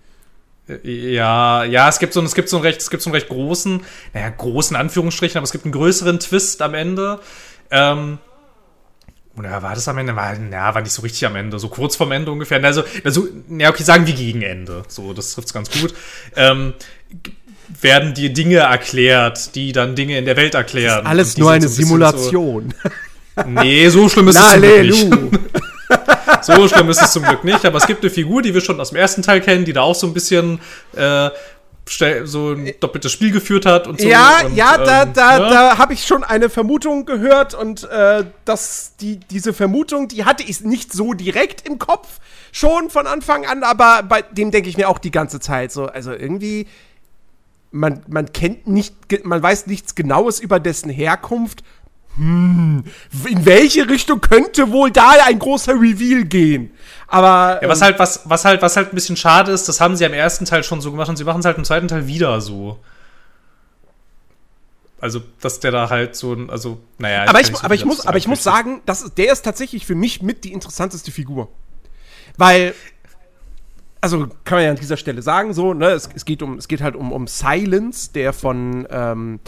Äh, 0.67 1.13
ja, 1.13 1.63
ja, 1.63 1.89
es 1.89 1.99
gibt 1.99 2.13
so, 2.13 2.21
es 2.21 2.35
gibt 2.35 2.49
so 2.49 2.57
einen 2.57 2.65
recht, 2.65 2.81
es 2.81 2.89
gibt 2.89 3.03
so 3.03 3.09
einen 3.09 3.15
recht 3.15 3.29
großen, 3.29 3.81
naja, 4.13 4.29
großen 4.29 4.75
Anführungsstrichen, 4.75 5.37
aber 5.37 5.45
es 5.45 5.51
gibt 5.51 5.65
einen 5.65 5.71
größeren 5.71 6.19
Twist 6.19 6.61
am 6.61 6.73
Ende. 6.73 7.19
Ähm, 7.71 8.19
oder 9.37 9.63
war 9.63 9.73
das 9.73 9.87
am 9.87 9.97
Ende? 9.97 10.15
War, 10.15 10.37
na, 10.37 10.75
war 10.75 10.81
nicht 10.81 10.91
so 10.91 11.01
richtig 11.01 11.25
am 11.25 11.35
Ende, 11.35 11.59
so 11.59 11.69
kurz 11.69 11.95
vorm 11.95 12.11
Ende 12.11 12.31
ungefähr. 12.31 12.61
Also, 12.63 12.83
also 13.05 13.27
ja, 13.49 13.69
okay, 13.69 13.83
sagen 13.83 14.05
wir 14.05 14.13
gegen 14.13 14.41
Ende. 14.41 14.83
So, 14.89 15.13
das 15.13 15.33
trifft 15.33 15.47
es 15.47 15.53
ganz 15.53 15.71
gut. 15.71 15.93
Ähm, 16.35 16.73
werden 17.81 18.13
dir 18.13 18.33
Dinge 18.33 18.57
erklärt, 18.57 19.55
die 19.55 19.71
dann 19.71 19.95
Dinge 19.95 20.17
in 20.17 20.25
der 20.25 20.35
Welt 20.35 20.55
erklären. 20.55 21.05
alles 21.05 21.37
nur 21.37 21.51
eine 21.51 21.69
Simulation. 21.69 22.73
So, 23.35 23.43
nee, 23.45 23.87
so 23.87 24.09
schlimm 24.09 24.27
ist 24.27 24.37
es 24.55 24.57
nicht. 24.57 25.07
so 26.41 26.67
schlimm 26.67 26.89
ist 26.89 27.01
es 27.01 27.11
zum 27.11 27.23
Glück 27.23 27.43
nicht, 27.43 27.65
aber 27.65 27.77
es 27.77 27.87
gibt 27.87 28.03
eine 28.03 28.09
Figur, 28.09 28.41
die 28.41 28.53
wir 28.53 28.61
schon 28.61 28.79
aus 28.79 28.89
dem 28.89 28.97
ersten 28.97 29.21
Teil 29.21 29.41
kennen, 29.41 29.65
die 29.65 29.73
da 29.73 29.81
auch 29.81 29.95
so 29.95 30.07
ein 30.07 30.13
bisschen 30.13 30.59
äh, 30.95 31.29
so 32.25 32.51
ein 32.51 32.71
doppeltes 32.79 33.11
Spiel 33.11 33.31
geführt 33.31 33.65
hat 33.65 33.87
und 33.87 33.99
so. 33.99 34.07
Ja, 34.07 34.45
und, 34.45 34.55
ja, 34.55 34.77
da, 34.77 35.03
ähm, 35.03 35.13
da, 35.13 35.39
ja. 35.39 35.49
da 35.49 35.77
habe 35.79 35.93
ich 35.93 36.05
schon 36.05 36.23
eine 36.23 36.49
Vermutung 36.49 37.05
gehört 37.05 37.55
und 37.55 37.83
äh, 37.89 38.25
dass 38.45 38.95
die, 39.01 39.19
diese 39.19 39.53
Vermutung, 39.53 40.07
die 40.07 40.25
hatte 40.25 40.43
ich 40.43 40.61
nicht 40.61 40.93
so 40.93 41.13
direkt 41.13 41.67
im 41.67 41.79
Kopf 41.79 42.19
schon 42.51 42.89
von 42.89 43.07
Anfang 43.07 43.45
an, 43.45 43.63
aber 43.63 44.03
bei 44.03 44.21
dem 44.21 44.51
denke 44.51 44.69
ich 44.69 44.77
mir 44.77 44.87
auch 44.87 44.99
die 44.99 45.11
ganze 45.11 45.39
Zeit 45.39 45.71
so, 45.71 45.87
also 45.87 46.11
irgendwie 46.11 46.67
man, 47.71 48.01
man 48.07 48.31
kennt 48.33 48.67
nicht, 48.67 48.95
man 49.23 49.41
weiß 49.41 49.67
nichts 49.67 49.95
Genaues 49.95 50.39
über 50.39 50.59
dessen 50.59 50.89
Herkunft. 50.89 51.63
Hm, 52.15 52.83
in 53.27 53.45
welche 53.45 53.87
Richtung 53.89 54.19
könnte 54.19 54.71
wohl 54.71 54.91
da 54.91 55.11
ein 55.25 55.39
großer 55.39 55.73
Reveal 55.73 56.25
gehen? 56.25 56.71
Aber. 57.07 57.59
Ja, 57.61 57.69
was 57.69 57.79
ähm, 57.79 57.85
halt, 57.85 57.99
was, 57.99 58.21
was 58.25 58.45
halt, 58.45 58.61
was 58.61 58.75
halt 58.75 58.91
ein 58.91 58.95
bisschen 58.95 59.15
schade 59.15 59.51
ist, 59.51 59.67
das 59.69 59.79
haben 59.79 59.95
sie 59.95 60.05
am 60.05 60.13
ersten 60.13 60.45
Teil 60.45 60.63
schon 60.63 60.81
so 60.81 60.91
gemacht 60.91 61.09
und 61.09 61.17
sie 61.17 61.23
machen 61.23 61.39
es 61.39 61.45
halt 61.45 61.57
im 61.57 61.63
zweiten 61.63 61.87
Teil 61.87 62.07
wieder 62.07 62.41
so. 62.41 62.79
Also, 65.01 65.21
dass 65.39 65.61
der 65.61 65.71
da 65.71 65.89
halt 65.89 66.15
so 66.15 66.33
ein, 66.33 66.49
also, 66.49 66.79
naja. 66.97 67.25
Aber 67.27 67.39
ich, 67.39 67.47
so 67.47 67.61
aber 67.61 67.73
ich 67.73 67.85
muss, 67.85 68.05
aber 68.05 68.17
ich 68.17 68.27
muss 68.27 68.43
sagen, 68.43 68.81
das 68.85 69.13
der 69.15 69.31
ist 69.31 69.43
tatsächlich 69.43 69.85
für 69.85 69.95
mich 69.95 70.21
mit 70.21 70.43
die 70.43 70.51
interessanteste 70.51 71.11
Figur. 71.11 71.47
Weil 72.37 72.73
also 74.01 74.27
kann 74.43 74.57
man 74.57 74.63
ja 74.63 74.69
an 74.71 74.77
dieser 74.77 74.97
Stelle 74.97 75.21
sagen, 75.21 75.53
so, 75.53 75.73
ne, 75.73 75.89
es, 75.89 76.09
es 76.13 76.25
geht 76.25 76.41
um, 76.41 76.57
es 76.57 76.67
geht 76.67 76.81
halt 76.81 76.95
um, 76.95 77.11
um 77.11 77.27
Silence, 77.27 78.11
der 78.13 78.33
von 78.33 78.87
ähm, 78.89 79.39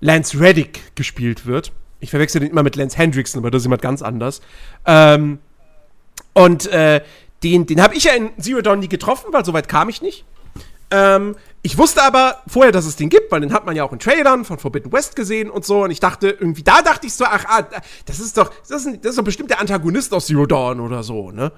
Lance 0.00 0.38
Reddick 0.38 0.94
gespielt 0.94 1.46
wird. 1.46 1.72
Ich 2.00 2.10
verwechsel 2.10 2.40
den 2.40 2.50
immer 2.50 2.62
mit 2.62 2.76
Lance 2.76 2.96
Hendrickson, 2.96 3.40
aber 3.40 3.50
das 3.50 3.62
ist 3.62 3.66
jemand 3.66 3.82
ganz 3.82 4.02
anders. 4.02 4.40
Ähm, 4.84 5.38
und 6.34 6.66
äh, 6.66 7.02
den, 7.42 7.66
den 7.66 7.82
habe 7.82 7.94
ich 7.94 8.04
ja 8.04 8.12
in 8.12 8.30
Zero 8.38 8.60
Dawn 8.60 8.80
nie 8.80 8.88
getroffen, 8.88 9.32
weil 9.32 9.44
soweit 9.44 9.68
kam 9.68 9.88
ich 9.88 10.02
nicht. 10.02 10.24
Ähm, 10.90 11.34
ich 11.62 11.78
wusste 11.78 12.02
aber 12.02 12.42
vorher, 12.46 12.70
dass 12.70 12.86
es 12.86 12.96
den 12.96 13.08
gibt, 13.08 13.32
weil 13.32 13.40
den 13.40 13.52
hat 13.52 13.66
man 13.66 13.74
ja 13.74 13.82
auch 13.82 13.92
in 13.92 13.98
Trailern 13.98 14.44
von 14.44 14.58
Forbidden 14.58 14.92
West 14.92 15.16
gesehen 15.16 15.50
und 15.50 15.64
so. 15.64 15.82
Und 15.82 15.90
ich 15.90 16.00
dachte 16.00 16.28
irgendwie, 16.28 16.62
da 16.62 16.82
dachte 16.82 17.06
ich 17.06 17.14
so, 17.14 17.24
ach, 17.24 17.44
ah, 17.48 17.66
das 18.04 18.20
ist 18.20 18.38
doch, 18.38 18.50
das 18.68 18.86
ist, 18.86 19.04
das 19.04 19.10
ist 19.10 19.18
doch 19.18 19.24
bestimmt 19.24 19.50
der 19.50 19.60
Antagonist 19.60 20.14
aus 20.14 20.26
Zero 20.26 20.46
Dawn 20.46 20.80
oder 20.80 21.02
so, 21.02 21.32
ne? 21.32 21.52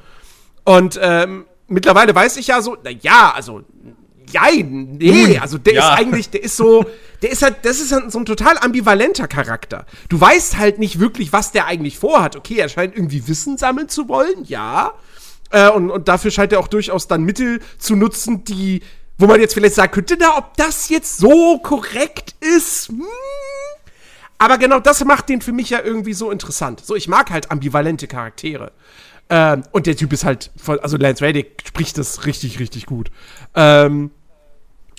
Und 0.64 0.98
ähm, 1.02 1.44
mittlerweile 1.66 2.14
weiß 2.14 2.36
ich 2.38 2.46
ja 2.46 2.62
so, 2.62 2.76
na 2.82 2.90
ja, 2.90 3.32
also 3.34 3.62
Jein, 4.32 4.96
nee, 4.98 5.38
also 5.38 5.58
der 5.58 5.74
ja. 5.74 5.92
ist 5.92 5.98
eigentlich, 5.98 6.30
der 6.30 6.42
ist 6.42 6.56
so, 6.56 6.84
der 7.22 7.30
ist 7.30 7.42
halt, 7.42 7.56
das 7.62 7.80
ist 7.80 7.92
halt 7.92 8.10
so 8.12 8.18
ein 8.18 8.26
total 8.26 8.58
ambivalenter 8.58 9.28
Charakter. 9.28 9.86
Du 10.08 10.20
weißt 10.20 10.58
halt 10.58 10.78
nicht 10.78 11.00
wirklich, 11.00 11.32
was 11.32 11.52
der 11.52 11.66
eigentlich 11.66 11.98
vorhat. 11.98 12.36
Okay, 12.36 12.56
er 12.56 12.68
scheint 12.68 12.94
irgendwie 12.94 13.26
Wissen 13.28 13.56
sammeln 13.56 13.88
zu 13.88 14.08
wollen, 14.08 14.44
ja. 14.44 14.94
Äh, 15.50 15.70
und, 15.70 15.90
und 15.90 16.08
dafür 16.08 16.30
scheint 16.30 16.52
er 16.52 16.60
auch 16.60 16.68
durchaus 16.68 17.08
dann 17.08 17.22
Mittel 17.22 17.60
zu 17.78 17.96
nutzen, 17.96 18.44
die, 18.44 18.82
wo 19.16 19.26
man 19.26 19.40
jetzt 19.40 19.54
vielleicht 19.54 19.74
sagen 19.74 19.92
könnte, 19.92 20.16
na, 20.18 20.36
ob 20.36 20.56
das 20.56 20.88
jetzt 20.88 21.18
so 21.18 21.58
korrekt 21.58 22.34
ist, 22.40 22.88
hm. 22.88 23.02
Aber 24.38 24.56
genau 24.56 24.78
das 24.78 25.04
macht 25.04 25.28
den 25.28 25.40
für 25.40 25.52
mich 25.52 25.70
ja 25.70 25.80
irgendwie 25.82 26.12
so 26.12 26.30
interessant. 26.30 26.84
So, 26.84 26.94
ich 26.94 27.08
mag 27.08 27.30
halt 27.30 27.50
ambivalente 27.50 28.06
Charaktere. 28.06 28.70
Ähm, 29.30 29.64
und 29.72 29.86
der 29.86 29.96
Typ 29.96 30.12
ist 30.12 30.24
halt, 30.24 30.50
voll, 30.56 30.78
also 30.80 30.96
Lance 30.96 31.22
Reddick 31.22 31.62
spricht 31.66 31.98
das 31.98 32.24
richtig, 32.24 32.60
richtig 32.60 32.86
gut. 32.86 33.10
Ähm, 33.54 34.10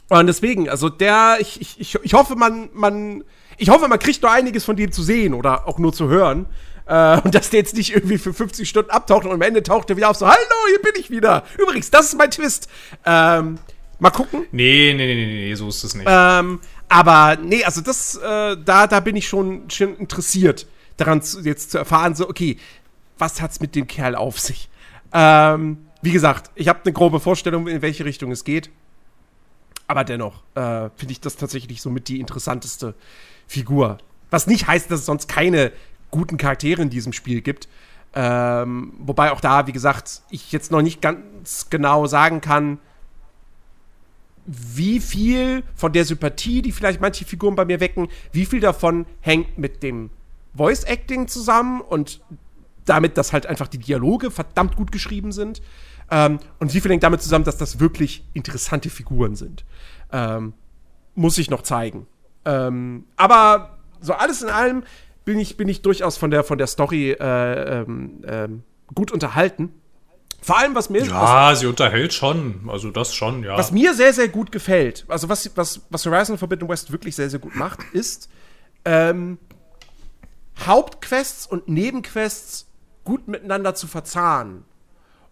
und 0.10 0.28
deswegen, 0.28 0.70
also 0.70 0.90
der, 0.90 1.38
ich, 1.40 1.80
ich, 1.80 1.96
ich 2.02 2.14
hoffe, 2.14 2.36
man, 2.36 2.70
man, 2.74 3.24
ich 3.58 3.70
hoffe, 3.70 3.88
man 3.88 4.00
kriegt 4.00 4.24
noch 4.24 4.32
einiges 4.32 4.66
von 4.66 4.76
dem 4.76 4.92
zu 4.92 5.04
sehen 5.04 5.34
oder 5.34 5.68
auch 5.68 5.78
nur 5.78 5.94
zu 5.94 6.08
hören. 6.08 6.48
Äh, 6.88 7.22
und 7.22 7.36
dass 7.36 7.52
der 7.52 7.60
jetzt 7.60 7.76
nicht 7.76 7.94
irgendwie 7.94 8.18
für 8.18 8.34
50 8.34 8.68
Stunden 8.68 8.90
abtaucht 8.90 9.26
und 9.26 9.32
am 9.32 9.42
Ende 9.44 9.62
taucht 9.62 9.90
er 9.92 9.98
wieder 9.98 10.10
auf 10.10 10.18
so, 10.18 10.28
hallo, 10.28 10.38
hier 10.70 10.82
bin 10.82 11.00
ich 11.00 11.12
wieder. 11.12 11.44
Übrigens, 11.60 11.92
das 11.92 12.08
ist 12.08 12.18
mein 12.18 12.32
Twist. 12.32 12.68
Ähm, 13.06 13.60
mal 14.00 14.10
gucken. 14.10 14.48
Nee, 14.52 14.96
nee, 14.96 15.06
nee, 15.06 15.26
nee, 15.26 15.48
nee, 15.50 15.54
so 15.54 15.68
ist 15.68 15.84
es 15.84 15.94
nicht. 15.94 16.08
Ähm, 16.10 16.60
aber 16.88 17.38
nee, 17.40 17.64
also 17.64 17.82
das, 17.82 18.16
äh, 18.16 18.58
da, 18.66 18.88
da 18.88 19.00
bin 19.02 19.16
ich 19.16 19.28
schon, 19.28 19.70
schon 19.70 19.96
interessiert, 19.98 20.66
daran 20.98 21.22
zu, 21.22 21.42
jetzt 21.42 21.70
zu 21.70 21.78
erfahren, 21.78 22.16
so, 22.16 22.28
okay, 22.28 22.58
was 23.20 23.40
hat's 23.42 23.60
mit 23.60 23.76
dem 23.76 23.86
Kerl 23.86 24.16
auf 24.16 24.40
sich? 24.40 24.70
Ähm, 25.14 25.86
wie 26.02 26.12
gesagt, 26.12 26.50
ich 26.56 26.68
habe 26.68 26.80
eine 26.84 26.94
grobe 26.94 27.20
Vorstellung, 27.20 27.68
in 27.68 27.84
welche 27.84 28.06
Richtung 28.06 28.32
es 28.32 28.44
geht. 28.44 28.72
Aber 29.90 30.04
dennoch 30.04 30.44
äh, 30.54 30.92
finde 30.96 31.14
ich 31.14 31.20
das 31.20 31.36
tatsächlich 31.36 31.82
somit 31.82 32.10
die 32.10 32.20
interessanteste 32.20 32.94
Figur. 33.48 33.98
Was 34.30 34.46
nicht 34.46 34.68
heißt, 34.68 34.92
dass 34.92 35.00
es 35.00 35.06
sonst 35.08 35.28
keine 35.28 35.72
guten 36.12 36.38
Charaktere 36.38 36.84
in 36.84 36.92
diesem 36.92 37.12
Spiel 37.12 37.42
gibt. 37.42 37.68
Ähm, 38.14 38.94
wobei 39.00 39.32
auch 39.32 39.42
da, 39.42 39.66
wie 39.66 39.72
gesagt, 39.72 40.22
ich 40.30 40.52
jetzt 40.52 40.72
noch 40.72 40.84
nicht 40.84 41.02
ganz 41.02 41.72
genau 41.72 42.06
sagen 42.06 42.40
kann, 42.40 42.78
wie 44.46 45.00
viel 45.00 45.64
von 45.74 45.92
der 45.92 46.06
Sympathie, 46.06 46.62
die 46.62 46.72
vielleicht 46.72 47.02
manche 47.02 47.26
Figuren 47.26 47.56
bei 47.56 47.66
mir 47.66 47.80
wecken, 47.80 48.10
wie 48.32 48.46
viel 48.46 48.60
davon 48.60 49.08
hängt 49.22 49.58
mit 49.58 49.82
dem 49.82 50.12
Voice 50.56 50.84
Acting 50.84 51.28
zusammen 51.28 51.82
und 51.82 52.22
damit, 52.86 53.18
dass 53.18 53.34
halt 53.34 53.48
einfach 53.48 53.68
die 53.68 53.80
Dialoge 53.80 54.30
verdammt 54.30 54.76
gut 54.76 54.92
geschrieben 54.92 55.32
sind. 55.32 55.64
Ähm, 56.12 56.40
und 56.60 56.74
wie 56.74 56.82
viel 56.82 56.92
hängt 56.92 57.04
damit 57.04 57.22
zusammen, 57.22 57.46
dass 57.46 57.58
das 57.58 57.80
wirklich 57.80 58.24
interessante 58.34 58.90
Figuren 58.90 59.36
sind. 59.36 59.66
Ähm, 60.12 60.54
muss 61.16 61.38
ich 61.38 61.50
noch 61.50 61.62
zeigen. 61.62 62.08
Ähm, 62.46 63.06
aber 63.16 63.78
so 64.02 64.14
alles 64.14 64.42
in 64.42 64.50
allem 64.50 64.84
bin 65.26 65.40
ich, 65.40 65.58
bin 65.58 65.68
ich 65.68 65.82
durchaus 65.82 66.18
von 66.18 66.32
der, 66.32 66.44
von 66.44 66.58
der 66.58 66.68
Story 66.68 67.12
äh, 67.12 67.82
ähm, 67.82 68.24
ähm, 68.26 68.64
gut 68.96 69.12
unterhalten. 69.12 69.74
Vor 70.42 70.58
allem, 70.58 70.74
was 70.74 70.90
mir. 70.90 71.04
Ja, 71.04 71.52
was, 71.52 71.60
sie 71.60 71.68
unterhält 71.68 72.14
schon. 72.14 72.70
Also, 72.70 72.92
das 72.92 73.14
schon, 73.14 73.44
ja. 73.44 73.58
Was 73.58 73.72
mir 73.72 73.94
sehr, 73.94 74.14
sehr 74.14 74.30
gut 74.30 74.52
gefällt, 74.52 75.06
also 75.10 75.28
was, 75.28 75.52
was, 75.56 75.82
was 75.90 76.06
Horizon 76.06 76.38
Forbidden 76.38 76.70
West 76.70 76.92
wirklich 76.92 77.16
sehr, 77.16 77.30
sehr 77.30 77.40
gut 77.40 77.56
macht, 77.56 77.80
ist 77.92 78.30
ähm, 78.86 79.38
Hauptquests 80.66 81.46
und 81.46 81.68
Nebenquests 81.68 82.68
gut 83.04 83.28
miteinander 83.28 83.76
zu 83.76 83.88
verzahnen. 83.88 84.64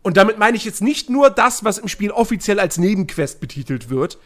Und 0.07 0.15
damit 0.15 0.37
meine 0.37 0.55
ich 0.55 0.63
jetzt 0.63 0.81
nicht 0.81 1.09
nur 1.09 1.29
das, 1.29 1.65
was 1.65 1.79
im 1.79 1.89
Spiel 1.89 2.11
offiziell 2.11 2.61
als 2.61 2.77
Nebenquest 2.77 3.41
betitelt 3.41 3.89
wird. 3.89 4.17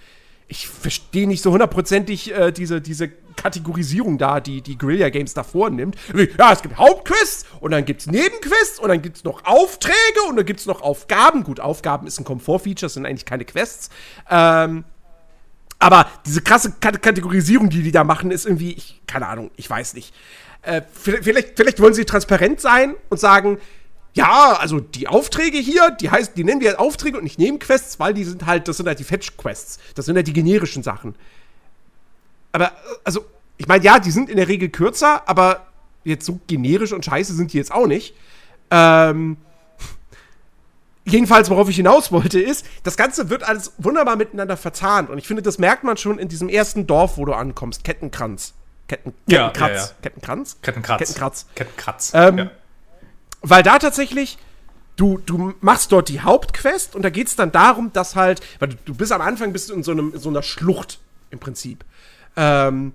Ich 0.48 0.68
verstehe 0.68 1.28
nicht 1.28 1.42
so 1.42 1.52
hundertprozentig 1.52 2.36
äh, 2.36 2.52
diese, 2.52 2.82
diese 2.82 3.10
Kategorisierung 3.36 4.20
da, 4.20 4.42
die 4.42 4.62
die 4.62 4.78
Guerilla 4.78 5.10
Games 5.10 5.34
da 5.34 5.42
vornimmt. 5.42 5.96
Ja, 6.38 6.54
es 6.54 6.62
gibt 6.62 6.78
Hauptquests 6.78 7.48
und 7.62 7.72
dann 7.72 7.84
gibt 7.84 8.02
es 8.02 8.06
Nebenquests 8.06 8.78
und 8.78 8.90
dann 8.90 9.02
gibt 9.02 9.18
es 9.18 9.24
noch 9.24 9.44
Aufträge 9.44 10.22
und 10.30 10.36
dann 10.36 10.46
gibt 10.46 10.60
es 10.60 10.68
noch 10.68 10.84
Aufgaben. 10.84 11.44
Gut, 11.44 11.60
Aufgaben 11.60 12.06
ist 12.06 12.20
ein 12.20 12.26
Komfortfeature, 12.26 12.88
sind 12.88 13.08
eigentlich 13.08 13.26
keine 13.26 13.46
Quests. 13.46 13.90
Ähm, 14.30 14.84
aber 15.80 16.06
diese 16.28 16.44
krasse 16.44 16.74
Kategorisierung, 16.80 17.72
die 17.72 17.82
die 17.82 17.92
da 17.92 18.04
machen, 18.04 18.30
ist 18.30 18.46
irgendwie, 18.46 18.74
ich, 18.74 19.02
keine 19.08 19.26
Ahnung, 19.26 19.50
ich 19.56 19.68
weiß 19.68 19.96
nicht. 19.96 20.14
Äh, 20.62 20.84
vielleicht, 20.94 21.54
vielleicht 21.56 21.80
wollen 21.80 21.96
sie 21.96 22.06
transparent 22.06 22.62
sein 22.62 22.94
und 23.10 23.20
sagen, 23.20 23.58
ja, 24.14 24.58
also 24.60 24.80
die 24.80 25.08
Aufträge 25.08 25.58
hier, 25.58 25.92
die 25.92 26.10
heißen, 26.10 26.34
die 26.36 26.44
nennen 26.44 26.62
wir 26.62 26.80
Aufträge 26.80 27.18
und 27.18 27.24
nicht 27.24 27.40
Nebenquests, 27.40 28.00
weil 28.00 28.14
die 28.14 28.26
sind 28.26 28.46
halt, 28.46 28.68
das 28.68 28.78
sind 28.78 28.88
halt 28.88 29.00
die 29.00 29.04
Fetch-Quests. 29.04 29.80
Das 29.96 30.06
sind 30.06 30.16
halt 30.16 30.28
die 30.28 30.34
generischen 30.34 30.84
Sachen. 30.84 31.16
Aber, 32.52 32.74
also, 33.04 33.26
ich 33.58 33.68
meine, 33.68 33.84
ja, 33.84 34.00
die 34.00 34.12
sind 34.12 34.30
in 34.30 34.38
der 34.38 34.48
Regel 34.48 34.70
kürzer, 34.70 35.28
aber 35.30 35.68
jetzt 36.04 36.26
so 36.26 36.40
generisch 36.48 36.92
und 36.92 37.06
scheiße 37.06 37.34
sind 37.34 37.54
die 37.54 37.58
jetzt 37.58 37.72
auch 37.72 37.88
nicht. 37.88 38.16
Ähm, 38.70 39.38
jedenfalls, 41.06 41.50
worauf 41.50 41.70
ich 41.70 41.78
hinaus 41.78 42.12
wollte, 42.12 42.40
ist, 42.40 42.66
das 42.84 42.98
Ganze 42.98 43.30
wird 43.30 43.44
alles 43.44 43.74
wunderbar 43.78 44.18
miteinander 44.18 44.58
verzahnt. 44.58 45.10
Und 45.10 45.20
ich 45.20 45.28
finde, 45.28 45.42
das 45.42 45.58
merkt 45.58 45.86
man 45.86 45.96
schon 45.96 46.20
in 46.20 46.28
diesem 46.28 46.50
ersten 46.50 46.86
Dorf, 46.86 47.18
wo 47.18 47.24
du 47.24 47.34
ankommst, 47.34 47.86
Kettenkranz. 47.86 48.54
Ketten, 48.88 49.14
Kettenkratz. 49.30 49.60
Ja, 49.60 49.68
ja, 49.68 49.76
ja. 49.76 49.90
Kettenkranz? 50.02 50.58
Kettenkratz. 50.62 51.00
Kettenkratz. 51.00 51.46
Kettenkratz. 51.56 52.12
Ähm, 52.14 52.38
ja. 52.40 52.52
Weil 53.42 53.64
da 53.64 53.80
tatsächlich, 53.80 54.38
du, 54.96 55.18
du 55.26 55.54
machst 55.62 55.92
dort 55.92 56.10
die 56.10 56.22
Hauptquest 56.22 56.96
und 56.96 57.02
da 57.02 57.10
geht 57.10 57.28
es 57.28 57.36
dann 57.36 57.52
darum, 57.52 57.92
dass 57.94 58.16
halt, 58.16 58.42
weil 58.60 58.70
du, 58.70 58.78
du, 58.86 58.94
bist 58.94 59.12
am 59.12 59.22
Anfang 59.22 59.52
bist 59.52 59.70
du 59.70 59.74
in 59.74 59.84
so, 59.84 59.92
einem, 59.92 60.14
in 60.14 60.20
so 60.20 60.30
einer 60.30 60.44
Schlucht 60.44 61.00
im 61.32 61.40
Prinzip. 61.40 61.84
Ähm, 62.36 62.94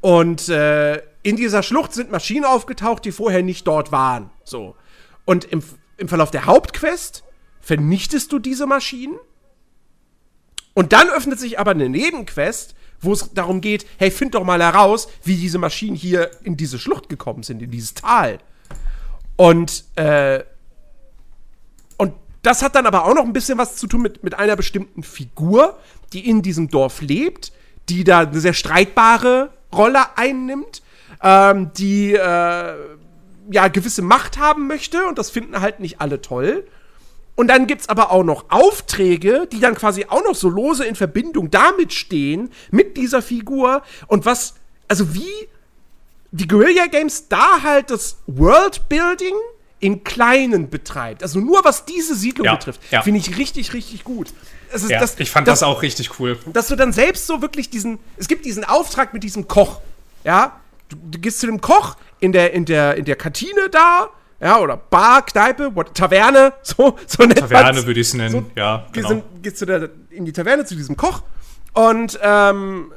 und 0.00 0.48
äh, 0.48 1.00
in 1.22 1.36
dieser 1.36 1.62
Schlucht 1.62 1.94
sind 1.94 2.10
Maschinen 2.10 2.44
aufgetaucht, 2.44 3.04
die 3.04 3.12
vorher 3.12 3.42
nicht 3.42 3.66
dort 3.66 3.92
waren. 3.92 4.30
So. 4.44 4.76
Und 5.24 5.44
im, 5.46 5.62
im 5.96 6.08
Verlauf 6.08 6.30
der 6.30 6.44
Hauptquest 6.44 7.24
vernichtest 7.60 8.30
du 8.30 8.38
diese 8.38 8.66
Maschinen. 8.66 9.16
Und 10.74 10.92
dann 10.92 11.08
öffnet 11.08 11.38
sich 11.38 11.58
aber 11.58 11.70
eine 11.70 11.88
Nebenquest, 11.88 12.74
wo 13.00 13.12
es 13.12 13.32
darum 13.32 13.60
geht, 13.60 13.86
hey, 13.98 14.10
find 14.10 14.34
doch 14.34 14.44
mal 14.44 14.60
heraus, 14.60 15.08
wie 15.22 15.36
diese 15.36 15.58
Maschinen 15.58 15.96
hier 15.96 16.30
in 16.42 16.56
diese 16.56 16.78
Schlucht 16.78 17.08
gekommen 17.08 17.42
sind, 17.42 17.62
in 17.62 17.70
dieses 17.70 17.94
Tal. 17.94 18.38
Und, 19.36 19.84
äh, 19.96 20.44
und 21.96 22.14
das 22.42 22.62
hat 22.62 22.74
dann 22.74 22.86
aber 22.86 23.04
auch 23.04 23.14
noch 23.14 23.24
ein 23.24 23.32
bisschen 23.32 23.58
was 23.58 23.76
zu 23.76 23.86
tun 23.86 24.02
mit, 24.02 24.22
mit 24.22 24.34
einer 24.34 24.56
bestimmten 24.56 25.02
Figur, 25.02 25.78
die 26.12 26.28
in 26.28 26.42
diesem 26.42 26.68
Dorf 26.68 27.00
lebt, 27.00 27.52
die 27.88 28.04
da 28.04 28.20
eine 28.20 28.40
sehr 28.40 28.54
streitbare 28.54 29.50
Rolle 29.72 30.16
einnimmt, 30.16 30.82
ähm, 31.22 31.72
die 31.76 32.14
äh, 32.14 32.74
ja 33.50 33.68
gewisse 33.68 34.02
Macht 34.02 34.38
haben 34.38 34.66
möchte 34.68 35.06
und 35.06 35.18
das 35.18 35.30
finden 35.30 35.60
halt 35.60 35.80
nicht 35.80 36.00
alle 36.00 36.20
toll. 36.20 36.66
Und 37.36 37.48
dann 37.48 37.66
gibt's 37.66 37.88
aber 37.88 38.12
auch 38.12 38.22
noch 38.22 38.46
Aufträge, 38.50 39.48
die 39.50 39.58
dann 39.58 39.74
quasi 39.74 40.06
auch 40.08 40.22
noch 40.22 40.36
so 40.36 40.48
lose 40.48 40.84
in 40.84 40.94
Verbindung 40.94 41.50
damit 41.50 41.92
stehen, 41.92 42.50
mit 42.70 42.96
dieser 42.96 43.22
Figur. 43.22 43.82
Und 44.06 44.24
was, 44.24 44.54
also 44.86 45.14
wie 45.14 45.48
die 46.34 46.48
Guerilla 46.48 46.86
Games 46.86 47.28
da 47.28 47.62
halt 47.62 47.90
das 47.90 48.16
Worldbuilding 48.26 49.34
im 49.78 50.02
Kleinen 50.02 50.68
betreibt. 50.68 51.22
Also 51.22 51.38
nur 51.38 51.64
was 51.64 51.84
diese 51.84 52.16
Siedlung 52.16 52.46
ja, 52.46 52.56
betrifft, 52.56 52.80
ja. 52.90 53.02
finde 53.02 53.20
ich 53.20 53.38
richtig, 53.38 53.72
richtig 53.72 54.02
gut. 54.02 54.32
Ist, 54.72 54.90
ja, 54.90 54.98
das, 54.98 55.20
ich 55.20 55.30
fand 55.30 55.46
das, 55.46 55.60
das, 55.60 55.68
auch 55.68 55.82
richtig 55.82 56.18
cool. 56.18 56.36
Dass 56.52 56.68
du 56.68 56.76
dann 56.76 56.92
selbst 56.92 57.28
so 57.28 57.40
wirklich 57.40 57.70
diesen, 57.70 58.00
es 58.16 58.26
gibt 58.26 58.44
diesen 58.46 58.64
Auftrag 58.64 59.14
mit 59.14 59.22
diesem 59.22 59.46
Koch, 59.46 59.80
ja. 60.24 60.60
Du, 60.88 60.96
du 61.10 61.18
gehst 61.20 61.38
zu 61.38 61.46
dem 61.46 61.60
Koch 61.60 61.96
in 62.18 62.32
der, 62.32 62.52
in 62.52 62.64
der, 62.64 62.96
in 62.96 63.04
der 63.04 63.14
Kantine 63.14 63.68
da, 63.70 64.08
ja, 64.40 64.58
oder 64.58 64.76
Bar, 64.76 65.24
Kneipe, 65.24 65.76
what, 65.76 65.94
Taverne, 65.94 66.52
so, 66.62 66.96
so 67.06 67.22
nennt 67.22 67.38
Taverne 67.38 67.86
würde 67.86 68.00
ich 68.00 68.08
es 68.08 68.14
nennen, 68.14 68.32
so, 68.32 68.60
ja. 68.60 68.86
Genau. 68.92 69.08
Gehst, 69.08 69.22
gehst 69.42 69.62
du 69.62 69.66
da 69.66 69.88
in 70.10 70.24
die 70.24 70.32
Taverne 70.32 70.64
zu 70.64 70.74
diesem 70.74 70.96
Koch 70.96 71.22
und 71.74 72.18
ähm, 72.22 72.92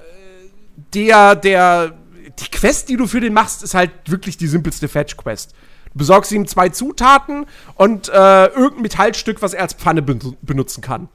der, 0.94 1.36
der, 1.36 1.94
die 2.40 2.50
Quest, 2.50 2.90
die 2.90 2.98
du 2.98 3.08
für 3.08 3.20
den 3.20 3.34
machst, 3.34 3.64
ist 3.64 3.74
halt 3.74 3.92
wirklich 4.06 4.38
die 4.38 4.48
simpelste 4.48 4.88
Fetch-Quest. 4.88 5.54
Du 5.94 5.98
besorgst 5.98 6.32
ihm 6.32 6.48
zwei 6.48 6.70
Zutaten 6.70 7.46
und 7.76 8.10
äh, 8.10 8.46
irgendein 8.48 8.82
Metallstück, 8.82 9.42
was 9.42 9.54
er 9.54 9.64
als 9.64 9.74
Pfanne 9.74 10.02
benutzen 10.02 10.82
kann. 10.82 11.10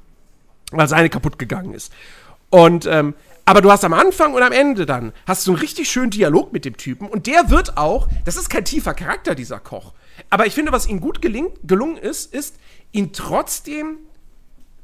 Weil 0.70 0.89
seine 0.89 1.11
kaputt 1.11 1.39
gegangen 1.39 1.75
ist. 1.75 1.93
Und 2.51 2.87
ähm, 2.87 3.14
aber 3.45 3.61
du 3.61 3.70
hast 3.70 3.85
am 3.85 3.93
Anfang 3.93 4.35
und 4.35 4.43
am 4.43 4.53
Ende 4.53 4.87
dann, 4.87 5.12
hast 5.27 5.47
du 5.47 5.51
einen 5.51 5.61
richtig 5.61 5.91
schönen 5.91 6.11
Dialog 6.11 6.53
mit 6.53 6.64
dem 6.64 6.77
Typen 6.77 7.09
und 7.09 7.27
der 7.27 7.51
wird 7.51 7.77
auch, 7.77 8.09
das 8.25 8.37
ist 8.37 8.49
kein 8.49 8.64
tiefer 8.64 8.95
Charakter, 8.95 9.35
dieser 9.35 9.59
Koch. 9.59 9.95
Aber 10.31 10.47
ich 10.47 10.55
finde, 10.55 10.70
was 10.70 10.87
ihm 10.87 11.01
gut 11.01 11.20
gelingt, 11.20 11.53
gelungen 11.64 11.97
ist, 11.97 12.33
ist, 12.33 12.57
ihn 12.93 13.12
trotzdem 13.12 13.99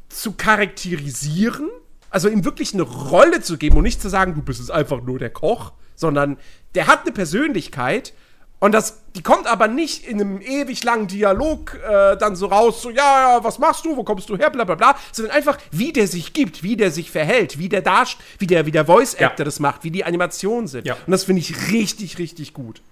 zu 0.08 0.32
charakterisieren, 0.32 1.68
also 2.10 2.28
ihm 2.28 2.44
wirklich 2.44 2.74
eine 2.74 2.82
Rolle 2.82 3.42
zu 3.42 3.58
geben 3.58 3.76
und 3.76 3.84
nicht 3.84 4.02
zu 4.02 4.08
sagen, 4.08 4.34
du 4.34 4.42
bist 4.42 4.58
jetzt 4.58 4.72
einfach 4.72 5.02
nur 5.02 5.18
der 5.18 5.30
Koch, 5.30 5.72
sondern 5.98 6.38
der 6.74 6.86
hat 6.86 7.02
eine 7.02 7.12
Persönlichkeit 7.12 8.12
und 8.60 8.72
das, 8.72 9.02
die 9.14 9.22
kommt 9.22 9.46
aber 9.46 9.68
nicht 9.68 10.04
in 10.04 10.20
einem 10.20 10.40
ewig 10.40 10.82
langen 10.82 11.06
Dialog 11.06 11.74
äh, 11.74 12.16
dann 12.16 12.34
so 12.34 12.46
raus, 12.46 12.82
so, 12.82 12.90
ja, 12.90 13.36
ja, 13.36 13.44
was 13.44 13.58
machst 13.60 13.84
du, 13.84 13.96
wo 13.96 14.02
kommst 14.02 14.28
du 14.28 14.36
her, 14.36 14.50
bla 14.50 14.64
bla 14.64 14.74
bla, 14.74 14.96
sondern 15.12 15.36
einfach, 15.36 15.58
wie 15.70 15.92
der 15.92 16.08
sich 16.08 16.32
gibt, 16.32 16.64
wie 16.64 16.76
der 16.76 16.90
sich 16.90 17.10
verhält, 17.10 17.58
wie 17.58 17.68
der 17.68 17.82
darstellt, 17.82 18.24
wie 18.38 18.48
der, 18.48 18.66
wie 18.66 18.72
der 18.72 18.84
Voice 18.84 19.14
Actor 19.14 19.38
ja. 19.38 19.44
das 19.44 19.60
macht, 19.60 19.84
wie 19.84 19.92
die 19.92 20.04
Animationen 20.04 20.66
sind. 20.66 20.86
Ja. 20.86 20.94
Und 21.06 21.10
das 21.12 21.24
finde 21.24 21.40
ich 21.40 21.70
richtig, 21.70 22.18
richtig 22.18 22.52
gut. 22.52 22.82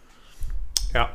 Ja. 0.95 1.11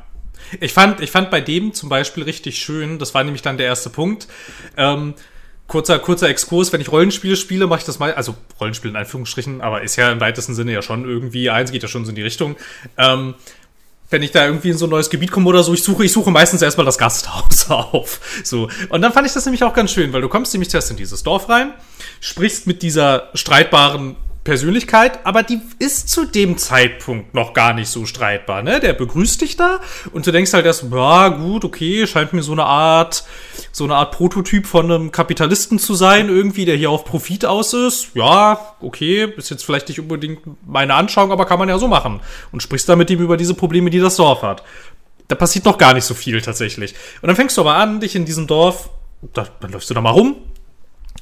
Ich 0.60 0.74
fand, 0.74 1.00
ich 1.00 1.12
fand 1.12 1.32
bei 1.32 1.40
dem 1.40 1.74
zum 1.74 1.88
Beispiel 1.88 2.24
richtig 2.24 2.58
schön, 2.58 3.00
das 3.00 3.14
war 3.14 3.24
nämlich 3.24 3.42
dann 3.42 3.58
der 3.58 3.68
erste 3.68 3.90
Punkt, 3.90 4.28
ähm, 4.76 5.14
kurzer, 5.68 6.00
kurzer 6.00 6.30
Exkurs, 6.30 6.74
wenn 6.74 6.82
ich 6.82 6.92
Rollenspiele 6.92 7.36
spiele, 7.36 7.68
mache 7.68 7.80
ich 7.80 7.86
das 7.86 8.00
mal, 8.00 8.14
also 8.14 8.36
Rollenspiel 8.60 8.92
in 8.92 8.98
Anführungsstrichen, 8.98 9.62
aber 9.62 9.82
ist 9.82 9.96
ja 9.96 10.12
im 10.12 10.20
weitesten 10.20 10.54
Sinne 10.54 10.74
ja 10.74 10.82
schon 10.82 11.06
irgendwie, 11.06 11.50
eins 11.50 11.72
geht 11.72 11.84
ja 11.84 11.90
schon 11.90 12.06
so 12.06 12.10
in 12.10 12.16
die 12.16 12.24
Richtung. 12.24 12.56
Ähm, 12.98 13.36
wenn 14.12 14.22
ich 14.22 14.32
da 14.32 14.46
irgendwie 14.46 14.70
in 14.70 14.78
so 14.78 14.86
ein 14.86 14.90
neues 14.90 15.10
Gebiet 15.10 15.32
komme 15.32 15.48
oder 15.48 15.64
so, 15.64 15.74
ich 15.74 15.84
suche, 15.84 16.04
ich 16.04 16.12
suche 16.12 16.32
meistens 16.32 16.62
erstmal 16.62 16.86
das 16.86 16.98
Gasthaus 16.98 17.70
auf. 17.70 18.20
So. 18.44 18.70
Und 18.90 19.02
dann 19.02 19.14
fand 19.14 19.26
ich 19.26 19.34
das 19.34 19.46
nämlich 19.46 19.64
auch 19.64 19.74
ganz 19.74 19.92
schön, 19.92 20.12
weil 20.14 20.22
du 20.22 20.28
kommst 20.28 20.54
nämlich 20.54 20.70
zuerst 20.70 20.92
in 20.92 20.98
dieses 20.98 21.24
Dorf 21.24 21.48
rein, 21.48 21.74
sprichst 22.20 22.68
mit 22.68 22.82
dieser 22.82 23.30
streitbaren 23.34 24.18
Persönlichkeit, 24.44 25.20
aber 25.24 25.44
die 25.44 25.62
ist 25.78 26.10
zu 26.10 26.26
dem 26.26 26.58
Zeitpunkt 26.58 27.36
noch 27.36 27.54
gar 27.54 27.74
nicht 27.74 27.90
so 27.90 28.08
streitbar, 28.08 28.64
ne? 28.64 28.80
Der 28.80 28.94
begrüßt 28.94 29.40
dich 29.42 29.56
da 29.56 29.80
und 30.14 30.26
du 30.26 30.32
denkst 30.32 30.54
halt 30.54 30.66
erst, 30.66 30.86
ja, 30.92 31.28
gut, 31.28 31.64
okay, 31.64 32.08
scheint 32.08 32.34
mir 32.34 32.42
so 32.42 32.54
eine 32.54 32.64
Art, 32.66 33.24
so 33.72 33.84
eine 33.84 33.96
Art 33.96 34.16
Prototyp 34.16 34.66
von 34.66 34.92
einem 34.92 35.12
Kapitalisten 35.12 35.78
zu 35.78 35.94
sein, 35.94 36.30
irgendwie, 36.30 36.66
der 36.66 36.76
hier 36.76 36.90
auf 36.90 37.06
Profit 37.06 37.46
aus 37.46 37.74
ist. 37.74 38.16
Ja, 38.16 38.76
okay, 38.80 39.32
ist 39.38 39.52
jetzt 39.52 39.64
vielleicht 39.64 39.90
nicht 39.90 40.00
unbedingt 40.00 40.40
meine 40.66 40.96
Anschauung, 40.96 41.32
aber 41.32 41.46
kann 41.46 41.60
man 41.60 41.70
ja 41.70 41.78
so 41.78 41.88
machen. 41.88 42.20
Und 42.52 42.64
sprichst 42.64 42.90
da 42.90 42.96
mit 42.96 43.12
ihm 43.12 43.20
über 43.20 43.38
diese 43.38 43.54
Probleme, 43.54 43.92
die 43.92 44.00
das 44.00 44.16
Dorf 44.16 44.42
hat. 44.42 44.64
Da 45.28 45.36
passiert 45.36 45.66
noch 45.66 45.78
gar 45.78 45.94
nicht 45.94 46.06
so 46.06 46.16
viel 46.16 46.42
tatsächlich. 46.42 46.96
Und 47.22 47.28
dann 47.28 47.36
fängst 47.36 47.58
du 47.58 47.62
aber 47.62 47.76
an, 47.76 48.00
dich 48.00 48.16
in 48.16 48.26
diesem 48.26 48.48
Dorf, 48.48 48.90
da, 49.34 49.48
dann 49.60 49.72
läufst 49.72 49.90
du 49.90 49.94
da 49.94 50.02
mal 50.02 50.10
rum, 50.10 50.36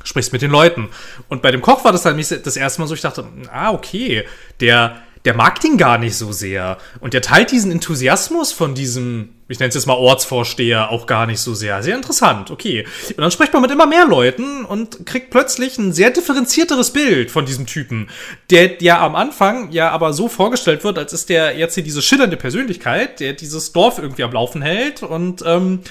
sprichst 0.03 0.33
mit 0.33 0.41
den 0.41 0.51
Leuten. 0.51 0.89
Und 1.27 1.41
bei 1.41 1.51
dem 1.51 1.61
Koch 1.61 1.83
war 1.83 1.91
das 1.91 2.03
dann 2.03 2.17
das 2.17 2.55
erste 2.55 2.81
Mal 2.81 2.87
so, 2.87 2.93
ich 2.93 3.01
dachte, 3.01 3.25
ah, 3.51 3.71
okay, 3.71 4.25
der, 4.59 5.01
der 5.25 5.35
mag 5.35 5.59
den 5.59 5.77
gar 5.77 5.97
nicht 5.97 6.15
so 6.15 6.31
sehr. 6.31 6.77
Und 6.99 7.13
der 7.13 7.21
teilt 7.21 7.51
diesen 7.51 7.71
Enthusiasmus 7.71 8.53
von 8.53 8.73
diesem, 8.73 9.29
ich 9.49 9.59
nenne 9.59 9.69
es 9.69 9.75
jetzt 9.75 9.85
mal 9.85 9.95
Ortsvorsteher, 9.95 10.89
auch 10.91 11.07
gar 11.07 11.25
nicht 11.25 11.41
so 11.41 11.53
sehr. 11.53 11.83
Sehr 11.83 11.95
interessant, 11.95 12.51
okay. 12.51 12.85
Und 13.09 13.17
dann 13.17 13.31
spricht 13.31 13.51
man 13.51 13.61
mit 13.61 13.71
immer 13.71 13.85
mehr 13.85 14.05
Leuten 14.05 14.63
und 14.63 15.05
kriegt 15.05 15.29
plötzlich 15.29 15.77
ein 15.77 15.91
sehr 15.91 16.11
differenzierteres 16.11 16.93
Bild 16.93 17.31
von 17.31 17.45
diesem 17.45 17.65
Typen, 17.65 18.09
der 18.49 18.81
ja 18.81 19.03
am 19.05 19.15
Anfang 19.15 19.71
ja 19.71 19.89
aber 19.91 20.13
so 20.13 20.29
vorgestellt 20.29 20.83
wird, 20.83 20.97
als 20.97 21.11
ist 21.11 21.29
der 21.29 21.57
jetzt 21.57 21.75
hier 21.75 21.83
diese 21.83 22.01
schillernde 22.01 22.37
Persönlichkeit, 22.37 23.19
der 23.19 23.33
dieses 23.33 23.73
Dorf 23.73 23.99
irgendwie 23.99 24.23
am 24.23 24.31
Laufen 24.31 24.61
hält 24.61 25.03
und 25.03 25.43
ähm, 25.45 25.81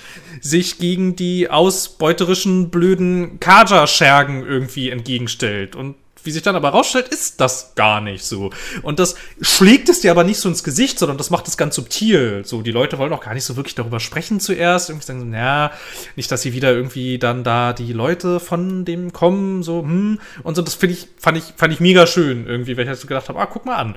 sich 0.40 0.78
gegen 0.78 1.16
die 1.16 1.50
ausbeuterischen, 1.50 2.70
blöden 2.70 3.40
Kaja-Schergen 3.40 4.46
irgendwie 4.46 4.88
entgegenstellt. 4.88 5.76
Und 5.76 5.96
wie 6.24 6.30
sich 6.30 6.42
dann 6.42 6.56
aber 6.56 6.70
rausstellt, 6.70 7.08
ist 7.08 7.40
das 7.40 7.74
gar 7.74 8.00
nicht 8.00 8.24
so. 8.24 8.50
Und 8.82 8.98
das 8.98 9.14
schlägt 9.40 9.88
es 9.88 10.00
dir 10.00 10.10
aber 10.10 10.24
nicht 10.24 10.40
so 10.40 10.48
ins 10.48 10.64
Gesicht, 10.64 10.98
sondern 10.98 11.18
das 11.18 11.30
macht 11.30 11.48
es 11.48 11.56
ganz 11.56 11.74
subtil. 11.74 12.42
So, 12.44 12.62
die 12.62 12.70
Leute 12.70 12.98
wollen 12.98 13.12
auch 13.12 13.22
gar 13.22 13.34
nicht 13.34 13.44
so 13.44 13.56
wirklich 13.56 13.74
darüber 13.74 14.00
sprechen 14.00 14.40
zuerst. 14.40 14.90
Irgendwie 14.90 15.06
sagen 15.06 15.20
so, 15.20 15.26
naja, 15.26 15.72
nicht, 16.16 16.30
dass 16.30 16.42
sie 16.42 16.52
wieder 16.52 16.72
irgendwie 16.72 17.18
dann 17.18 17.44
da 17.44 17.72
die 17.72 17.92
Leute 17.92 18.40
von 18.40 18.84
dem 18.84 19.12
kommen, 19.12 19.62
so, 19.62 19.82
hm. 19.82 20.20
Und 20.42 20.54
so, 20.54 20.62
das 20.62 20.74
finde 20.74 20.94
ich, 20.94 21.08
fand 21.18 21.38
ich, 21.38 21.44
fand 21.56 21.72
ich 21.72 21.80
mega 21.80 22.06
schön 22.06 22.46
irgendwie, 22.46 22.76
weil 22.76 22.84
ich 22.84 22.88
halt 22.88 23.00
so 23.00 23.06
gedacht 23.06 23.28
habe, 23.28 23.38
ah, 23.38 23.46
guck 23.46 23.66
mal 23.66 23.76
an. 23.76 23.96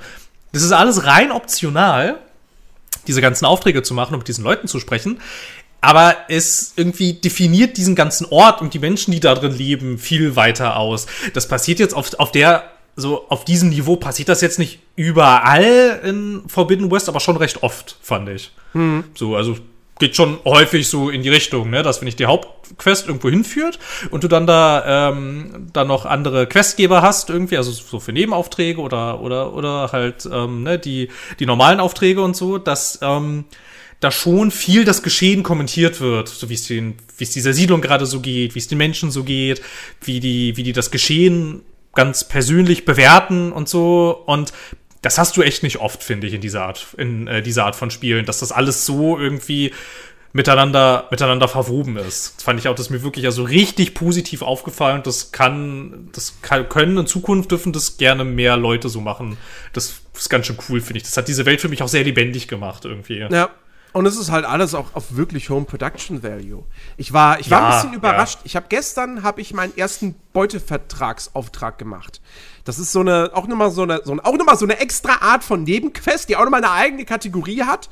Das 0.51 0.63
ist 0.63 0.72
alles 0.72 1.05
rein 1.05 1.32
optional, 1.32 2.19
diese 3.07 3.22
ganzen 3.22 3.45
Aufträge 3.45 3.84
zu 3.84 3.93
machen 3.93 4.13
und 4.13 4.19
mit 4.19 4.28
diesen 4.28 4.43
Leuten 4.43 4.67
zu 4.67 4.80
sprechen 4.80 5.19
aber 5.82 6.15
es 6.29 6.73
irgendwie 6.77 7.13
definiert 7.13 7.77
diesen 7.77 7.95
ganzen 7.95 8.27
Ort 8.29 8.61
und 8.61 8.73
die 8.73 8.79
Menschen, 8.79 9.11
die 9.11 9.19
da 9.19 9.34
drin 9.34 9.55
leben, 9.57 9.97
viel 9.97 10.36
weiter 10.36 10.77
aus. 10.77 11.07
Das 11.34 11.47
passiert 11.47 11.79
jetzt 11.79 11.95
auf, 11.95 12.13
auf 12.19 12.32
der, 12.32 12.63
so 12.95 13.27
auf 13.29 13.43
diesem 13.45 13.69
Niveau 13.69 13.95
passiert 13.95 14.29
das 14.29 14.41
jetzt 14.41 14.59
nicht 14.59 14.79
überall 14.95 15.99
in 16.03 16.43
Forbidden 16.47 16.91
West, 16.91 17.09
aber 17.09 17.19
schon 17.19 17.38
recht 17.38 17.63
oft, 17.63 17.97
fand 18.01 18.29
ich. 18.29 18.51
Hm. 18.73 19.05
So, 19.15 19.36
also 19.36 19.57
geht 20.01 20.15
schon 20.15 20.39
häufig 20.45 20.88
so 20.88 21.09
in 21.09 21.21
die 21.21 21.29
Richtung, 21.29 21.69
ne, 21.69 21.84
dass 21.84 22.01
wenn 22.01 22.07
ich 22.07 22.15
die 22.15 22.25
Hauptquest 22.25 23.07
irgendwo 23.07 23.29
hinführt 23.29 23.77
und 24.09 24.23
du 24.23 24.27
dann 24.27 24.47
da 24.47 25.09
ähm, 25.09 25.67
dann 25.73 25.88
noch 25.88 26.05
andere 26.05 26.47
Questgeber 26.47 27.03
hast 27.03 27.29
irgendwie, 27.29 27.57
also 27.57 27.71
so 27.71 27.99
für 27.99 28.11
Nebenaufträge 28.11 28.82
oder 28.82 29.21
oder 29.21 29.53
oder 29.53 29.91
halt 29.91 30.27
ähm, 30.32 30.63
ne, 30.63 30.79
die 30.79 31.09
die 31.39 31.45
normalen 31.45 31.79
Aufträge 31.79 32.21
und 32.23 32.36
so, 32.36 32.57
dass 32.57 32.97
ähm, 33.03 33.45
da 34.02 34.12
schon 34.12 34.52
viel 34.52 34.84
das 34.84 35.04
Geschehen 35.04 35.43
kommentiert 35.43 36.02
wird, 36.02 36.28
so 36.28 36.49
wie 36.49 36.56
es 36.56 36.66
den, 36.66 36.95
wie 37.18 37.24
es 37.24 37.32
dieser 37.32 37.54
Siedlung 37.54 37.82
gerade 37.82 38.08
so 38.08 38.20
geht, 38.20 38.56
wie 38.56 38.60
es 38.60 38.68
den 38.68 38.80
Menschen 38.80 39.12
so 39.12 39.24
geht, 39.24 39.62
wie 40.02 40.20
die, 40.20 40.58
wie 40.58 40.64
die 40.64 40.74
das 40.74 40.91
Geschehen 40.91 41.62
ganz 41.93 42.28
persönlich 42.28 42.84
bewerten 42.84 43.52
und 43.52 43.70
so. 43.70 44.24
Und 44.26 44.54
das 45.04 45.20
hast 45.20 45.38
du 45.38 45.43
echt 45.43 45.62
nicht 45.62 45.78
oft, 45.78 46.04
finde 46.04 46.26
ich, 46.26 46.34
in 46.34 46.41
dieser 46.41 46.66
Art, 46.66 46.88
in 46.97 47.28
äh, 47.28 47.43
dieser 47.43 47.66
Art 47.66 47.76
von 47.76 47.91
Spielen, 47.91 48.26
dass 48.26 48.39
das 48.39 48.52
alles 48.52 48.88
so 48.88 49.20
irgendwie 49.20 49.72
miteinander, 50.34 51.08
miteinander 51.12 51.47
verwoben 51.47 51.97
ist. 51.97 52.38
Das 52.38 52.43
fand 52.43 52.60
ich 52.60 52.68
auch, 52.68 52.76
das 52.76 52.89
mir 52.89 53.04
wirklich 53.04 53.26
also 53.26 53.43
richtig 53.43 53.93
positiv 53.93 54.41
aufgefallen. 54.41 55.02
Das 55.04 55.32
kann, 55.32 56.10
das 56.14 56.41
kann, 56.41 56.68
können 56.70 56.97
in 56.97 57.06
Zukunft 57.06 57.52
dürfen 57.52 57.72
das 57.72 57.97
gerne 57.97 58.24
mehr 58.24 58.58
Leute 58.58 58.89
so 58.89 58.99
machen. 58.99 59.38
Das 59.74 60.02
ist 60.16 60.30
ganz 60.30 60.47
schön 60.47 60.58
cool, 60.70 60.82
finde 60.82 60.97
ich. 60.97 61.04
Das 61.04 61.18
hat 61.18 61.28
diese 61.28 61.45
Welt 61.45 61.62
für 61.62 61.70
mich 61.70 61.84
auch 61.84 61.88
sehr 61.88 62.04
lebendig 62.04 62.47
gemacht 62.47 62.86
irgendwie. 62.86 63.20
Ja, 63.30 63.49
und 63.93 64.05
es 64.05 64.17
ist 64.17 64.31
halt 64.31 64.45
alles 64.45 64.73
auch 64.73 64.93
auf 64.93 65.15
wirklich 65.15 65.49
hohem 65.49 65.65
Production 65.65 66.23
Value. 66.23 66.63
Ich 66.97 67.11
war, 67.11 67.39
ich 67.39 67.51
war 67.51 67.59
ja, 67.59 67.67
ein 67.67 67.75
bisschen 67.75 67.93
überrascht. 67.93 68.39
Ja. 68.39 68.41
Ich 68.45 68.55
habe 68.55 68.67
gestern 68.69 69.23
habe 69.23 69.41
ich 69.41 69.53
meinen 69.53 69.75
ersten 69.77 70.15
Beutevertragsauftrag 70.33 71.77
gemacht. 71.77 72.21
Das 72.63 72.79
ist 72.79 72.91
so 72.91 73.01
eine 73.01 73.31
auch 73.33 73.47
nochmal 73.47 73.71
so 73.71 73.83
eine, 73.83 74.01
so 74.03 74.13
eine 74.13 74.23
auch 74.23 74.37
noch 74.37 74.55
so 74.55 74.65
eine 74.65 74.79
extra 74.79 75.21
Art 75.21 75.43
von 75.43 75.63
Nebenquest, 75.63 76.29
die 76.29 76.37
auch 76.37 76.43
nochmal 76.43 76.63
eine 76.63 76.73
eigene 76.73 77.05
Kategorie 77.05 77.63
hat. 77.63 77.89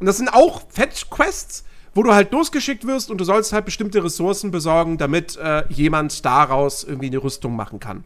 Und 0.00 0.06
das 0.06 0.18
sind 0.18 0.28
auch 0.28 0.62
Fetch 0.68 1.08
Quests, 1.10 1.64
wo 1.94 2.02
du 2.02 2.12
halt 2.12 2.30
losgeschickt 2.30 2.86
wirst 2.86 3.10
und 3.10 3.18
du 3.18 3.24
sollst 3.24 3.52
halt 3.52 3.64
bestimmte 3.64 4.04
Ressourcen 4.04 4.50
besorgen, 4.50 4.98
damit 4.98 5.36
äh, 5.36 5.64
jemand 5.68 6.24
daraus 6.24 6.84
irgendwie 6.84 7.06
eine 7.06 7.18
Rüstung 7.18 7.56
machen 7.56 7.80
kann. 7.80 8.04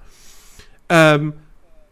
Ähm, 0.88 1.34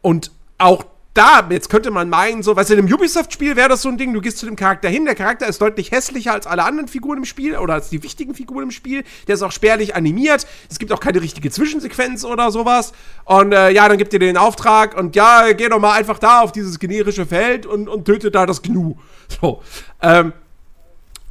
und 0.01 0.30
auch 0.59 0.84
da, 1.15 1.47
jetzt 1.51 1.69
könnte 1.71 1.91
man 1.91 2.09
meinen, 2.09 2.43
so, 2.43 2.55
weißt 2.55 2.71
du, 2.71 2.75
in 2.75 2.81
einem 2.81 2.95
Ubisoft-Spiel 2.95 3.57
wäre 3.57 3.69
das 3.69 3.83
so 3.83 3.89
ein 3.89 3.99
Ding, 3.99 4.15
du 4.15 4.21
gehst 4.21 4.39
zu 4.39 4.47
dem 4.47 4.55
Charakter 4.55 4.89
hin, 4.89 5.05
der 5.05 5.17
Charakter 5.17 5.47
ist 5.49 5.61
deutlich 5.61 5.91
hässlicher 5.91 6.33
als 6.33 6.47
alle 6.47 6.65
anderen 6.65 6.89
Figuren 6.89 7.19
im 7.19 7.25
Spiel 7.25 7.57
oder 7.57 7.75
als 7.75 7.91
die 7.91 8.03
wichtigen 8.03 8.35
Figuren 8.35 8.65
im 8.65 8.71
Spiel, 8.71 9.03
der 9.27 9.35
ist 9.35 9.43
auch 9.43 9.51
spärlich 9.51 9.97
animiert, 9.97 10.47
es 10.71 10.79
gibt 10.79 10.93
auch 10.93 11.01
keine 11.01 11.21
richtige 11.21 11.51
Zwischensequenz 11.51 12.25
oder 12.25 12.53
sowas 12.53 12.93
und 13.25 13.53
äh, 13.53 13.71
ja, 13.71 13.89
dann 13.89 13.99
gibt 13.99 14.13
ihr 14.13 14.21
den 14.21 14.37
Auftrag 14.37 14.97
und 14.97 15.17
ja, 15.17 15.53
geh 15.53 15.69
doch 15.69 15.81
mal 15.81 15.95
einfach 15.95 16.19
da 16.21 16.43
auf 16.43 16.53
dieses 16.53 16.79
generische 16.79 17.27
Feld 17.27 17.67
und, 17.67 17.89
und 17.89 18.05
tötet 18.05 18.35
da 18.35 18.47
das 18.47 18.63
Gnu. 18.63 18.95
So, 19.41 19.63
ähm, 20.03 20.33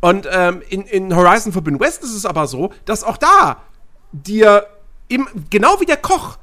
Und 0.01 0.27
ähm, 0.31 0.61
in, 0.69 0.83
in 0.83 1.15
Horizon 1.15 1.51
Forbidden 1.51 1.79
West 1.79 2.03
ist 2.03 2.13
es 2.13 2.25
aber 2.25 2.47
so, 2.47 2.71
dass 2.85 3.03
auch 3.03 3.17
da 3.17 3.61
dir 4.13 4.65
im, 5.09 5.27
genau 5.49 5.79
wie 5.81 5.85
der 5.85 5.97
Koch, 5.97 6.37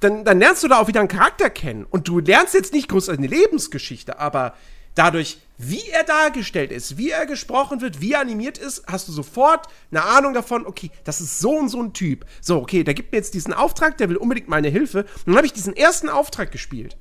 dann, 0.00 0.24
dann 0.24 0.38
lernst 0.38 0.62
du 0.62 0.68
da 0.68 0.78
auch 0.78 0.88
wieder 0.88 1.00
einen 1.00 1.08
Charakter 1.08 1.50
kennen. 1.50 1.86
Und 1.88 2.08
du 2.08 2.20
lernst 2.20 2.54
jetzt 2.54 2.72
nicht 2.72 2.88
groß 2.88 3.08
eine 3.08 3.26
Lebensgeschichte, 3.26 4.18
aber 4.18 4.54
dadurch, 4.94 5.38
wie 5.56 5.82
er 5.90 6.04
dargestellt 6.04 6.70
ist, 6.70 6.98
wie 6.98 7.10
er 7.10 7.26
gesprochen 7.26 7.80
wird, 7.80 8.00
wie 8.00 8.12
er 8.12 8.20
animiert 8.20 8.58
ist, 8.58 8.84
hast 8.86 9.08
du 9.08 9.12
sofort 9.12 9.66
eine 9.90 10.04
Ahnung 10.04 10.34
davon, 10.34 10.66
okay, 10.66 10.90
das 11.04 11.20
ist 11.20 11.40
so 11.40 11.50
und 11.50 11.68
so 11.68 11.82
ein 11.82 11.92
Typ. 11.92 12.26
So, 12.40 12.58
okay, 12.60 12.84
der 12.84 12.94
gibt 12.94 13.12
mir 13.12 13.18
jetzt 13.18 13.34
diesen 13.34 13.52
Auftrag, 13.52 13.98
der 13.98 14.08
will 14.08 14.16
unbedingt 14.16 14.48
meine 14.48 14.68
Hilfe. 14.68 15.00
Und 15.00 15.26
dann 15.26 15.36
habe 15.36 15.46
ich 15.46 15.52
diesen 15.52 15.76
ersten 15.76 16.08
Auftrag 16.08 16.52
gespielt. 16.52 16.96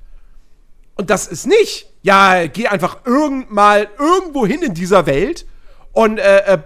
Und 0.96 1.12
das 1.12 1.28
ist 1.28 1.46
nicht, 1.46 1.92
ja, 2.02 2.48
geh 2.48 2.68
einfach 2.68 3.06
irgend 3.06 3.52
mal 3.52 3.88
irgendwo 4.00 4.48
hin 4.48 4.64
in 4.64 4.74
dieser 4.74 5.06
Welt 5.06 5.46
und 5.94 6.18
äh, 6.18 6.54
äh, 6.54 6.60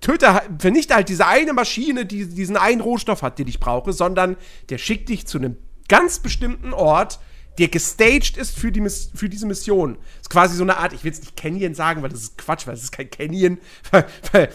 töte, 0.00 0.42
vernichte 0.58 0.94
halt 0.94 1.08
diese 1.08 1.26
eine 1.26 1.52
Maschine, 1.52 2.06
die 2.06 2.26
diesen 2.26 2.56
einen 2.56 2.80
Rohstoff 2.80 3.22
hat, 3.22 3.38
den 3.38 3.48
ich 3.48 3.60
brauche, 3.60 3.92
sondern 3.92 4.36
der 4.70 4.78
schickt 4.78 5.08
dich 5.08 5.26
zu 5.26 5.38
einem 5.38 5.56
ganz 5.88 6.18
bestimmten 6.18 6.72
Ort, 6.72 7.18
der 7.58 7.68
gestaged 7.68 8.36
ist 8.36 8.56
für, 8.58 8.70
die, 8.70 8.86
für 9.14 9.28
diese 9.28 9.46
Mission. 9.46 9.94
Das 9.94 10.22
ist 10.22 10.30
quasi 10.30 10.56
so 10.56 10.62
eine 10.62 10.76
Art, 10.76 10.92
ich 10.92 11.02
will 11.02 11.10
jetzt 11.10 11.24
nicht 11.24 11.36
Canyon 11.36 11.74
sagen, 11.74 12.02
weil 12.02 12.10
das 12.10 12.22
ist 12.22 12.38
Quatsch, 12.38 12.66
weil 12.66 12.74
es 12.74 12.84
ist 12.84 12.92
kein 12.92 13.10
Canyon. 13.10 13.58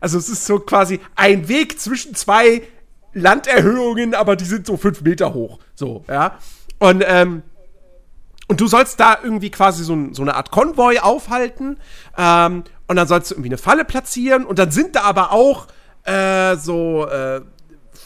Also 0.00 0.18
es 0.18 0.28
ist 0.28 0.44
so 0.44 0.58
quasi 0.58 1.00
ein 1.14 1.48
Weg 1.48 1.80
zwischen 1.80 2.14
zwei 2.14 2.60
Landerhöhungen, 3.14 4.14
aber 4.14 4.36
die 4.36 4.44
sind 4.44 4.66
so 4.66 4.76
fünf 4.76 5.00
Meter 5.00 5.32
hoch. 5.32 5.60
So, 5.74 6.04
ja. 6.08 6.38
Und, 6.78 7.02
ähm, 7.06 7.42
und 8.46 8.60
du 8.60 8.66
sollst 8.66 9.00
da 9.00 9.16
irgendwie 9.22 9.50
quasi 9.50 9.82
so, 9.82 10.12
so 10.12 10.20
eine 10.20 10.34
Art 10.34 10.50
Konvoi 10.50 10.98
aufhalten. 10.98 11.78
Ähm, 12.18 12.64
und 12.86 12.96
dann 12.96 13.08
sollst 13.08 13.30
du 13.30 13.34
irgendwie 13.34 13.50
eine 13.50 13.58
Falle 13.58 13.84
platzieren. 13.84 14.44
Und 14.44 14.58
dann 14.58 14.70
sind 14.70 14.96
da 14.96 15.02
aber 15.02 15.32
auch 15.32 15.68
äh, 16.04 16.56
so 16.56 17.06
äh, 17.06 17.40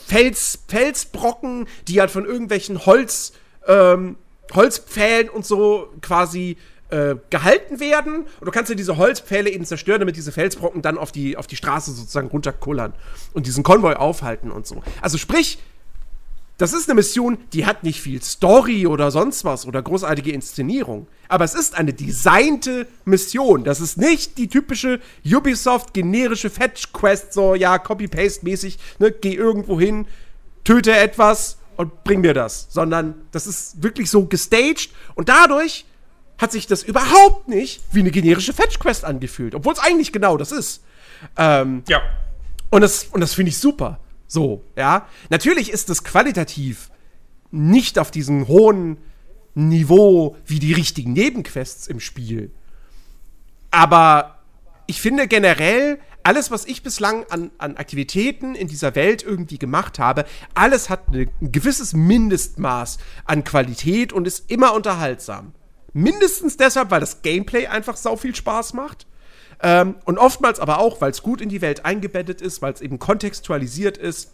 Fels, 0.07 0.59
Felsbrocken, 0.67 1.67
die 1.87 1.99
halt 1.99 2.11
von 2.11 2.25
irgendwelchen 2.25 2.85
Holz, 2.85 3.33
ähm, 3.67 4.17
Holzpfählen 4.53 5.29
und 5.29 5.45
so 5.45 5.93
quasi 6.01 6.57
äh, 6.89 7.15
gehalten 7.29 7.79
werden. 7.79 8.21
Und 8.39 8.45
du 8.45 8.51
kannst 8.51 8.69
ja 8.69 8.75
diese 8.75 8.97
Holzpfähle 8.97 9.49
eben 9.49 9.65
zerstören, 9.65 9.99
damit 9.99 10.15
diese 10.15 10.31
Felsbrocken 10.31 10.81
dann 10.81 10.97
auf 10.97 11.11
die, 11.11 11.37
auf 11.37 11.45
die 11.45 11.55
Straße 11.55 11.91
sozusagen 11.91 12.29
runterkullern 12.29 12.93
und 13.33 13.45
diesen 13.45 13.63
Konvoi 13.63 13.93
aufhalten 13.93 14.49
und 14.49 14.65
so. 14.65 14.81
Also 15.01 15.17
sprich, 15.17 15.59
das 16.59 16.73
ist 16.73 16.89
eine 16.89 16.95
Mission, 16.95 17.37
die 17.53 17.65
hat 17.65 17.83
nicht 17.85 18.01
viel 18.01 18.21
Story 18.21 18.85
oder 18.85 19.11
sonst 19.11 19.45
was 19.45 19.65
oder 19.65 19.81
großartige 19.81 20.33
Inszenierung. 20.33 21.07
Aber 21.29 21.45
es 21.45 21.55
ist 21.55 21.73
eine 21.73 21.93
designte 21.93 22.85
Mission. 23.05 23.63
Das 23.63 23.79
ist 23.79 23.97
nicht 23.97 24.37
die 24.37 24.49
typische 24.49 24.99
Ubisoft 25.25 25.93
generische 25.93 26.49
Fetch-Quest, 26.49 27.31
so 27.31 27.55
ja, 27.55 27.79
Copy-Paste-mäßig, 27.79 28.77
ne, 28.99 29.09
geh 29.09 29.33
irgendwo 29.33 29.79
hin, 29.79 30.05
töte 30.65 30.93
etwas 30.93 31.59
und 31.77 32.03
bring 32.03 32.19
mir 32.19 32.33
das. 32.33 32.67
Sondern 32.69 33.15
das 33.31 33.47
ist 33.47 33.81
wirklich 33.81 34.09
so 34.09 34.25
gestaged 34.25 34.89
und 35.15 35.29
dadurch 35.29 35.85
hat 36.37 36.51
sich 36.51 36.67
das 36.67 36.83
überhaupt 36.83 37.47
nicht 37.47 37.81
wie 37.93 38.01
eine 38.01 38.11
generische 38.11 38.51
Fetch-Quest 38.51 39.05
angefühlt. 39.05 39.55
Obwohl 39.55 39.71
es 39.71 39.79
eigentlich 39.79 40.11
genau 40.11 40.35
das 40.35 40.51
ist. 40.51 40.83
Ähm, 41.37 41.83
ja. 41.87 42.01
Und 42.69 42.81
das, 42.81 43.05
und 43.05 43.21
das 43.21 43.33
finde 43.33 43.49
ich 43.49 43.57
super. 43.57 43.97
So, 44.29 44.63
ja. 44.77 45.07
Natürlich 45.29 45.71
ist 45.71 45.89
es 45.89 46.05
qualitativ 46.05 46.89
nicht 47.51 47.99
auf 47.99 48.11
diesem 48.11 48.47
hohen 48.47 48.97
Niveau 49.55 50.37
wie 50.45 50.59
die 50.59 50.71
richtigen 50.71 51.13
Nebenquests 51.13 51.87
im 51.87 51.99
Spiel. 51.99 52.51
Aber 53.71 54.39
ich 54.85 55.01
finde 55.01 55.27
generell, 55.27 55.99
alles, 56.23 56.51
was 56.51 56.65
ich 56.65 56.83
bislang 56.83 57.25
an, 57.29 57.49
an 57.57 57.77
Aktivitäten 57.77 58.53
in 58.53 58.67
dieser 58.67 58.93
Welt 58.93 59.23
irgendwie 59.23 59.57
gemacht 59.57 59.97
habe, 59.97 60.25
alles 60.53 60.89
hat 60.89 61.07
ein 61.09 61.29
gewisses 61.41 61.93
Mindestmaß 61.93 62.99
an 63.25 63.43
Qualität 63.43 64.13
und 64.13 64.27
ist 64.27 64.51
immer 64.51 64.73
unterhaltsam. 64.73 65.53
Mindestens 65.93 66.55
deshalb, 66.55 66.91
weil 66.91 66.99
das 66.99 67.23
Gameplay 67.23 67.65
einfach 67.65 67.97
sau 67.97 68.15
viel 68.15 68.35
Spaß 68.35 68.73
macht. 68.73 69.07
Ähm, 69.61 69.95
und 70.05 70.17
oftmals 70.17 70.59
aber 70.59 70.79
auch, 70.79 71.01
weil 71.01 71.11
es 71.11 71.21
gut 71.21 71.41
in 71.41 71.49
die 71.49 71.61
Welt 71.61 71.85
eingebettet 71.85 72.41
ist, 72.41 72.61
weil 72.61 72.73
es 72.73 72.81
eben 72.81 72.97
kontextualisiert 72.99 73.97
ist. 73.97 74.33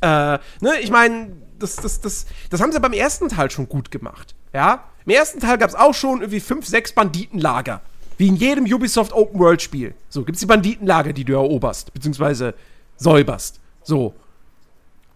Äh, 0.00 0.38
ne, 0.60 0.80
ich 0.80 0.90
meine, 0.90 1.32
das, 1.58 1.76
das, 1.76 2.00
das, 2.00 2.26
das 2.50 2.60
haben 2.60 2.72
sie 2.72 2.80
beim 2.80 2.92
ersten 2.92 3.28
Teil 3.28 3.50
schon 3.50 3.68
gut 3.68 3.90
gemacht. 3.90 4.34
Ja? 4.52 4.84
Im 5.06 5.12
ersten 5.12 5.40
Teil 5.40 5.58
gab 5.58 5.70
es 5.70 5.76
auch 5.76 5.94
schon 5.94 6.20
irgendwie 6.20 6.40
fünf, 6.40 6.66
sechs 6.66 6.92
Banditenlager. 6.92 7.80
Wie 8.18 8.28
in 8.28 8.36
jedem 8.36 8.64
Ubisoft 8.64 9.12
Open 9.12 9.40
World 9.40 9.62
Spiel. 9.62 9.94
So, 10.08 10.24
gibt 10.24 10.36
es 10.36 10.40
die 10.40 10.46
Banditenlager, 10.46 11.12
die 11.12 11.24
du 11.24 11.32
eroberst, 11.32 11.92
beziehungsweise 11.94 12.54
säuberst. 12.96 13.60
So. 13.82 14.14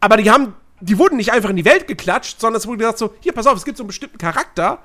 Aber 0.01 0.17
die 0.17 0.31
haben, 0.31 0.55
die 0.81 0.99
wurden 0.99 1.17
nicht 1.17 1.33
einfach 1.33 1.51
in 1.51 1.57
die 1.57 1.65
Welt 1.65 1.87
geklatscht, 1.87 2.41
sondern 2.41 2.59
es 2.59 2.67
wurde 2.67 2.79
gesagt 2.79 2.99
so, 2.99 3.15
hier, 3.21 3.33
pass 3.33 3.47
auf, 3.47 3.57
es 3.57 3.65
gibt 3.65 3.77
so 3.77 3.83
einen 3.83 3.89
bestimmten 3.89 4.19
Charakter 4.19 4.79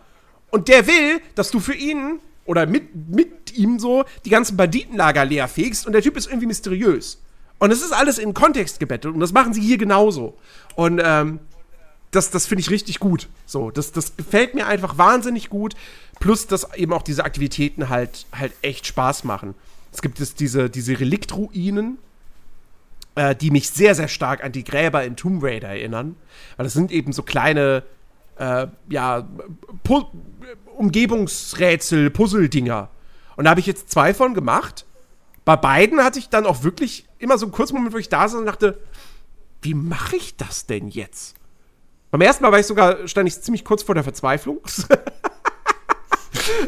und 0.49 0.67
der 0.67 0.85
will, 0.87 1.21
dass 1.35 1.49
du 1.49 1.59
für 1.59 1.73
ihn 1.73 2.19
oder 2.45 2.65
mit, 2.65 3.09
mit 3.09 3.57
ihm 3.57 3.79
so 3.79 4.05
die 4.25 4.29
ganzen 4.29 4.57
Banditenlager 4.57 5.25
leer 5.25 5.47
fegst 5.47 5.85
und 5.85 5.93
der 5.93 6.01
Typ 6.01 6.17
ist 6.17 6.27
irgendwie 6.27 6.47
mysteriös. 6.47 7.21
Und 7.59 7.71
es 7.71 7.81
ist 7.81 7.91
alles 7.91 8.17
in 8.17 8.33
Kontext 8.33 8.79
gebettet 8.79 9.13
und 9.13 9.19
das 9.19 9.33
machen 9.33 9.53
sie 9.53 9.61
hier 9.61 9.77
genauso. 9.77 10.37
Und 10.75 10.99
ähm, 11.03 11.39
das, 12.11 12.29
das 12.29 12.45
finde 12.45 12.61
ich 12.61 12.69
richtig 12.69 12.99
gut. 12.99 13.29
So, 13.45 13.71
das, 13.71 13.91
das 13.91 14.17
gefällt 14.17 14.53
mir 14.53 14.67
einfach 14.67 14.97
wahnsinnig 14.97 15.49
gut. 15.49 15.75
Plus, 16.19 16.45
dass 16.47 16.73
eben 16.75 16.93
auch 16.93 17.03
diese 17.03 17.23
Aktivitäten 17.23 17.89
halt, 17.89 18.25
halt 18.31 18.53
echt 18.61 18.85
Spaß 18.85 19.23
machen. 19.23 19.55
Es 19.91 20.01
gibt 20.01 20.19
es 20.19 20.35
diese, 20.35 20.69
diese 20.69 20.99
Reliktruinen, 20.99 21.97
äh, 23.15 23.35
die 23.35 23.51
mich 23.51 23.69
sehr, 23.69 23.95
sehr 23.95 24.07
stark 24.07 24.43
an 24.43 24.51
die 24.51 24.63
Gräber 24.63 25.03
in 25.03 25.15
Tomb 25.15 25.43
Raider 25.43 25.69
erinnern. 25.69 26.15
Weil 26.57 26.65
das 26.65 26.73
sind 26.73 26.91
eben 26.91 27.13
so 27.13 27.23
kleine, 27.23 27.83
äh, 28.37 28.67
ja, 28.89 29.27
Pu 29.83 30.05
Umgebungsrätsel, 30.77 32.09
Puzzle-Dinger. 32.09 32.89
Und 33.35 33.45
da 33.45 33.51
habe 33.51 33.59
ich 33.59 33.65
jetzt 33.65 33.91
zwei 33.91 34.13
von 34.13 34.33
gemacht. 34.33 34.85
Bei 35.45 35.55
beiden 35.55 36.03
hatte 36.03 36.19
ich 36.19 36.29
dann 36.29 36.45
auch 36.45 36.63
wirklich 36.63 37.07
immer 37.17 37.37
so 37.37 37.45
einen 37.45 37.53
kurzen 37.53 37.75
Moment, 37.75 37.93
wo 37.93 37.97
ich 37.97 38.09
da 38.09 38.27
saß 38.27 38.39
und 38.39 38.45
dachte, 38.45 38.79
wie 39.61 39.73
mache 39.73 40.15
ich 40.15 40.35
das 40.35 40.65
denn 40.65 40.89
jetzt? 40.89 41.35
Beim 42.11 42.21
ersten 42.21 42.43
Mal 42.43 42.51
war 42.51 42.59
ich 42.59 42.65
sogar, 42.65 43.07
stand 43.07 43.27
ich 43.27 43.41
ziemlich 43.41 43.63
kurz 43.63 43.83
vor 43.83 43.95
der 43.95 44.03
Verzweiflung. 44.03 44.59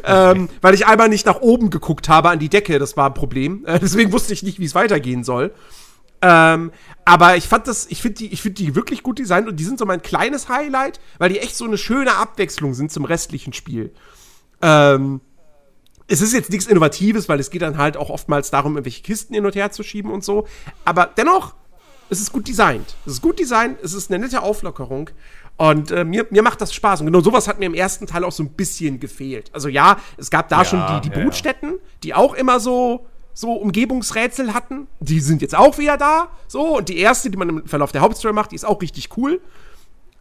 ähm, 0.05 0.49
weil 0.61 0.73
ich 0.73 0.87
einmal 0.87 1.09
nicht 1.09 1.25
nach 1.25 1.41
oben 1.41 1.69
geguckt 1.69 2.09
habe 2.09 2.29
an 2.29 2.39
die 2.39 2.49
Decke, 2.49 2.79
das 2.79 2.95
war 2.95 3.07
ein 3.07 3.13
Problem. 3.13 3.65
Äh, 3.65 3.79
deswegen 3.79 4.11
wusste 4.11 4.33
ich 4.33 4.43
nicht, 4.43 4.59
wie 4.59 4.65
es 4.65 4.75
weitergehen 4.75 5.23
soll. 5.23 5.53
Ähm, 6.25 6.71
aber 7.03 7.35
ich 7.35 7.49
fand 7.49 7.67
das, 7.67 7.85
ich 7.87 8.01
finde 8.01 8.19
die, 8.19 8.31
ich 8.31 8.41
finde 8.41 8.63
die 8.63 8.75
wirklich 8.75 9.03
gut 9.03 9.19
designt 9.19 9.49
und 9.49 9.57
die 9.59 9.65
sind 9.65 9.77
so 9.77 9.85
mein 9.85 10.01
kleines 10.01 10.47
Highlight, 10.47 11.01
weil 11.17 11.29
die 11.29 11.39
echt 11.39 11.57
so 11.57 11.65
eine 11.65 11.77
schöne 11.77 12.15
Abwechslung 12.15 12.73
sind 12.73 12.93
zum 12.93 13.03
restlichen 13.03 13.51
Spiel. 13.51 13.93
Ähm, 14.61 15.19
es 16.07 16.21
ist 16.21 16.31
jetzt 16.31 16.49
nichts 16.49 16.65
Innovatives, 16.65 17.27
weil 17.27 17.41
es 17.41 17.49
geht 17.49 17.61
dann 17.61 17.77
halt 17.77 17.97
auch 17.97 18.09
oftmals 18.09 18.51
darum, 18.51 18.75
irgendwelche 18.77 19.03
Kisten 19.03 19.33
hin 19.33 19.45
und 19.45 19.53
her 19.55 19.71
zu 19.71 19.83
schieben 19.83 20.11
und 20.11 20.23
so. 20.23 20.47
Aber 20.85 21.07
dennoch, 21.17 21.55
es 22.09 22.21
ist 22.21 22.31
gut 22.31 22.47
designt. 22.47 22.95
Es 23.05 23.13
ist 23.13 23.21
gut 23.21 23.37
designt, 23.37 23.79
es 23.83 23.93
ist 23.93 24.09
eine 24.09 24.23
nette 24.23 24.41
Auflockerung. 24.41 25.09
Und 25.57 25.91
äh, 25.91 26.05
mir, 26.05 26.25
mir 26.29 26.41
macht 26.41 26.61
das 26.61 26.73
Spaß. 26.73 27.01
Und 27.01 27.07
genau 27.07 27.19
sowas 27.19 27.49
hat 27.49 27.59
mir 27.59 27.65
im 27.65 27.73
ersten 27.73 28.07
Teil 28.07 28.23
auch 28.23 28.31
so 28.31 28.43
ein 28.43 28.51
bisschen 28.51 29.01
gefehlt. 29.01 29.51
Also 29.53 29.67
ja, 29.67 29.97
es 30.15 30.29
gab 30.29 30.47
da 30.47 30.59
ja, 30.59 30.65
schon 30.65 30.83
die, 30.87 31.09
die 31.09 31.15
ja, 31.15 31.21
Brutstätten, 31.21 31.79
die 32.03 32.13
auch 32.13 32.33
immer 32.33 32.61
so 32.61 33.07
so 33.33 33.53
Umgebungsrätsel 33.53 34.53
hatten. 34.53 34.87
Die 34.99 35.19
sind 35.19 35.41
jetzt 35.41 35.55
auch 35.55 35.77
wieder 35.77 35.97
da. 35.97 36.29
So, 36.47 36.77
und 36.77 36.89
die 36.89 36.97
erste, 36.97 37.29
die 37.29 37.37
man 37.37 37.49
im 37.49 37.67
Verlauf 37.67 37.91
der 37.91 38.01
Hauptstory 38.01 38.33
macht, 38.33 38.51
die 38.51 38.55
ist 38.55 38.65
auch 38.65 38.81
richtig 38.81 39.17
cool. 39.17 39.41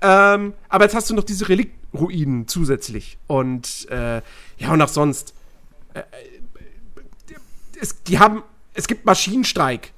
Ähm, 0.00 0.54
aber 0.68 0.84
jetzt 0.84 0.94
hast 0.94 1.10
du 1.10 1.14
noch 1.14 1.24
diese 1.24 1.48
Reliktruinen 1.48 2.48
zusätzlich. 2.48 3.18
Und 3.26 3.88
äh, 3.90 4.22
ja, 4.58 4.72
und 4.72 4.82
auch 4.82 4.88
sonst. 4.88 5.34
Äh, 5.94 6.00
äh, 6.00 6.04
es, 7.80 8.02
die 8.04 8.18
haben. 8.18 8.42
Es 8.74 8.88
gibt 8.88 9.04
Maschinenstreik. 9.04 9.92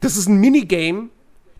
Das 0.00 0.16
ist 0.16 0.28
ein 0.28 0.36
Minigame. 0.36 1.08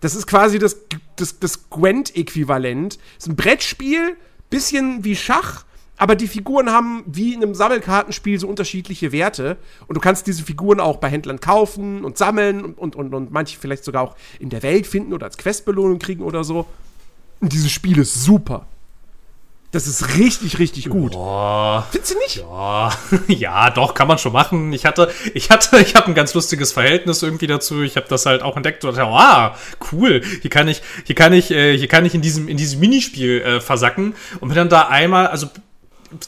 Das 0.01 0.17
ist 0.17 0.27
quasi 0.27 0.59
das, 0.59 0.77
das, 1.15 1.39
das 1.39 1.71
Gwent-Äquivalent. 1.71 2.97
Das 2.97 3.27
ist 3.27 3.29
ein 3.29 3.37
Brettspiel, 3.37 4.17
bisschen 4.51 5.05
wie 5.05 5.15
Schach 5.15 5.65
aber 5.99 6.17
die 6.17 6.27
Figuren 6.27 6.71
haben 6.71 7.05
wie 7.07 7.35
in 7.35 7.43
einem 7.43 7.55
Sammelkartenspiel 7.55 8.39
so 8.39 8.49
unterschiedliche 8.49 9.13
Werte. 9.13 9.57
Und 9.87 9.97
du 9.97 10.01
kannst 10.01 10.27
diese 10.27 10.43
Figuren 10.43 10.81
auch 10.81 10.97
bei 10.97 11.09
Händlern 11.09 11.41
kaufen 11.41 12.05
und 12.05 12.19
sammeln 12.19 12.65
und, 12.65 12.79
und, 12.79 12.97
und, 12.97 13.15
und 13.15 13.31
manche 13.31 13.59
vielleicht 13.59 13.85
sogar 13.85 14.03
auch 14.03 14.17
in 14.41 14.51
der 14.51 14.63
Welt 14.63 14.87
finden 14.87 15.13
oder 15.13 15.27
als 15.27 15.39
Questbelohnung 15.39 15.99
kriegen 15.99 16.23
oder 16.23 16.45
so. 16.45 16.67
Und 17.41 17.53
dieses 17.53 17.71
Spiel 17.71 17.99
ist 17.99 18.25
super. 18.25 18.67
Das 19.73 19.87
ist 19.87 20.19
richtig, 20.19 20.59
richtig 20.59 20.91
gut. 20.91 21.13
Boah. 21.13 21.87
Findest 21.91 22.15
du 22.15 22.19
nicht? 22.19 22.37
Ja. 22.37 22.93
ja, 23.29 23.71
doch, 23.71 23.95
kann 23.95 24.07
man 24.07 24.19
schon 24.19 24.33
machen. 24.33 24.71
Ich 24.75 24.85
hatte, 24.85 25.11
ich 25.33 25.49
hatte, 25.49 25.79
ich 25.81 25.95
habe 25.95 26.09
ein 26.09 26.15
ganz 26.15 26.35
lustiges 26.35 26.73
Verhältnis 26.73 27.23
irgendwie 27.23 27.47
dazu. 27.47 27.81
Ich 27.81 27.97
habe 27.97 28.07
das 28.07 28.27
halt 28.27 28.43
auch 28.43 28.57
entdeckt 28.57 28.85
und 28.85 28.95
dachte, 28.95 29.11
wow, 29.11 29.59
cool. 29.93 30.21
Hier 30.43 30.51
kann 30.51 30.69
ich, 30.69 30.83
hier 31.05 31.15
kann 31.15 31.33
ich, 31.33 31.51
äh, 31.51 31.77
hier 31.79 31.89
kann 31.89 32.05
ich 32.05 32.15
in 32.15 32.21
diesem, 32.21 32.49
in 32.49 32.59
diesem 32.59 32.81
Minispiel 32.81 33.41
äh, 33.41 33.61
versacken 33.63 34.15
und 34.41 34.49
mir 34.49 34.55
dann 34.55 34.69
da 34.69 34.89
einmal, 34.89 35.29
also 35.29 35.49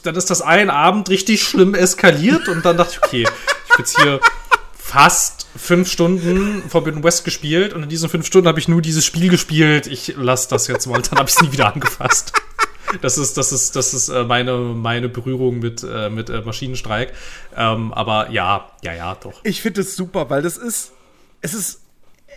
dann 0.02 0.14
ist 0.16 0.30
das 0.30 0.42
ein 0.42 0.70
Abend 0.70 1.08
richtig 1.08 1.42
schlimm 1.42 1.74
eskaliert 1.74 2.48
und 2.48 2.64
dann 2.64 2.76
dachte 2.76 2.94
ich, 2.94 3.02
okay, 3.02 3.26
habe 3.26 3.82
jetzt 3.82 4.00
hier 4.00 4.20
fast 4.72 5.46
fünf 5.56 5.90
Stunden 5.90 6.62
Forbidden 6.68 7.02
West 7.02 7.24
gespielt 7.24 7.72
und 7.72 7.82
in 7.82 7.88
diesen 7.88 8.08
fünf 8.08 8.26
Stunden 8.26 8.48
habe 8.48 8.58
ich 8.58 8.68
nur 8.68 8.82
dieses 8.82 9.04
Spiel 9.04 9.28
gespielt. 9.30 9.86
Ich 9.86 10.14
lasse 10.16 10.48
das 10.48 10.66
jetzt 10.68 10.86
mal, 10.86 11.00
dann 11.02 11.18
habe 11.18 11.28
ich 11.28 11.36
es 11.36 11.42
nie 11.42 11.52
wieder 11.52 11.72
angefasst. 11.72 12.32
Das 13.02 13.18
ist, 13.18 13.36
das 13.36 13.50
ist, 13.50 13.74
das 13.74 13.92
ist 13.92 14.08
äh, 14.08 14.24
meine, 14.24 14.56
meine 14.56 15.08
Berührung 15.08 15.58
mit, 15.58 15.82
äh, 15.82 16.10
mit 16.10 16.30
äh, 16.30 16.42
Maschinenstreik. 16.42 17.12
Ähm, 17.56 17.92
aber 17.92 18.30
ja, 18.30 18.70
ja, 18.82 18.92
ja, 18.92 19.14
doch. 19.16 19.40
Ich 19.42 19.62
finde 19.62 19.80
es 19.80 19.96
super, 19.96 20.30
weil 20.30 20.42
das 20.42 20.56
ist, 20.56 20.92
es 21.40 21.54
ist 21.54 21.80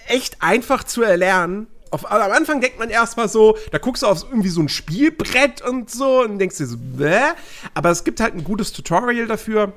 echt 0.08 0.42
einfach 0.42 0.84
zu 0.84 1.04
erlernen. 1.04 1.68
Auf, 1.92 2.10
am 2.10 2.32
Anfang 2.32 2.62
denkt 2.62 2.80
man 2.80 2.90
erstmal 2.90 3.30
so, 3.30 3.58
da 3.72 3.78
guckst 3.78 4.04
du 4.04 4.08
auf 4.08 4.24
irgendwie 4.30 4.50
so 4.50 4.62
ein 4.62 4.70
Spielbrett 4.70 5.62
und 5.62 5.90
so 5.90 6.22
und 6.22 6.40
denkst 6.40 6.58
dir 6.58 6.68
so, 6.68 6.78
Bäh? 6.78 7.32
aber 7.74 7.90
es 7.92 8.04
gibt 8.04 8.20
halt 8.20 8.36
ein 8.36 8.44
gutes 8.44 8.74
Tutorial 8.74 9.28
dafür. 9.28 9.74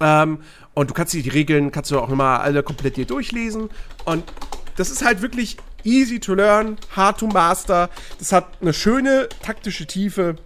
Ähm, 0.00 0.38
und 0.74 0.90
du 0.90 0.94
kannst 0.94 1.14
dir 1.14 1.22
die 1.22 1.30
Regeln, 1.30 1.70
kannst 1.70 1.90
du 1.90 2.00
auch 2.00 2.08
nochmal 2.08 2.40
alle 2.40 2.62
komplett 2.62 2.96
dir 2.96 3.06
durchlesen. 3.06 3.70
Und 4.04 4.24
das 4.76 4.90
ist 4.90 5.04
halt 5.04 5.22
wirklich 5.22 5.56
easy 5.84 6.18
to 6.18 6.34
learn, 6.34 6.78
hard 6.96 7.18
to 7.18 7.26
master. 7.26 7.90
Das 8.18 8.32
hat 8.32 8.46
eine 8.60 8.72
schöne 8.72 9.28
taktische 9.42 9.86
Tiefe. 9.86 10.36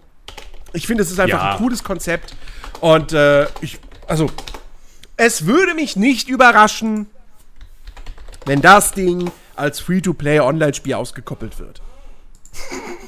Ich 0.73 0.85
finde, 0.85 1.03
es 1.03 1.11
ist 1.11 1.19
einfach 1.19 1.43
ja. 1.43 1.51
ein 1.51 1.57
cooles 1.57 1.83
Konzept. 1.83 2.35
Und 2.79 3.13
äh, 3.13 3.47
ich, 3.61 3.79
also, 4.07 4.29
es 5.17 5.45
würde 5.45 5.73
mich 5.73 5.95
nicht 5.95 6.29
überraschen, 6.29 7.07
wenn 8.45 8.61
das 8.61 8.91
Ding 8.91 9.31
als 9.59 9.79
Free-to-Play-Online-Spiel 9.79 10.93
ausgekoppelt 10.93 11.59
wird. 11.59 11.81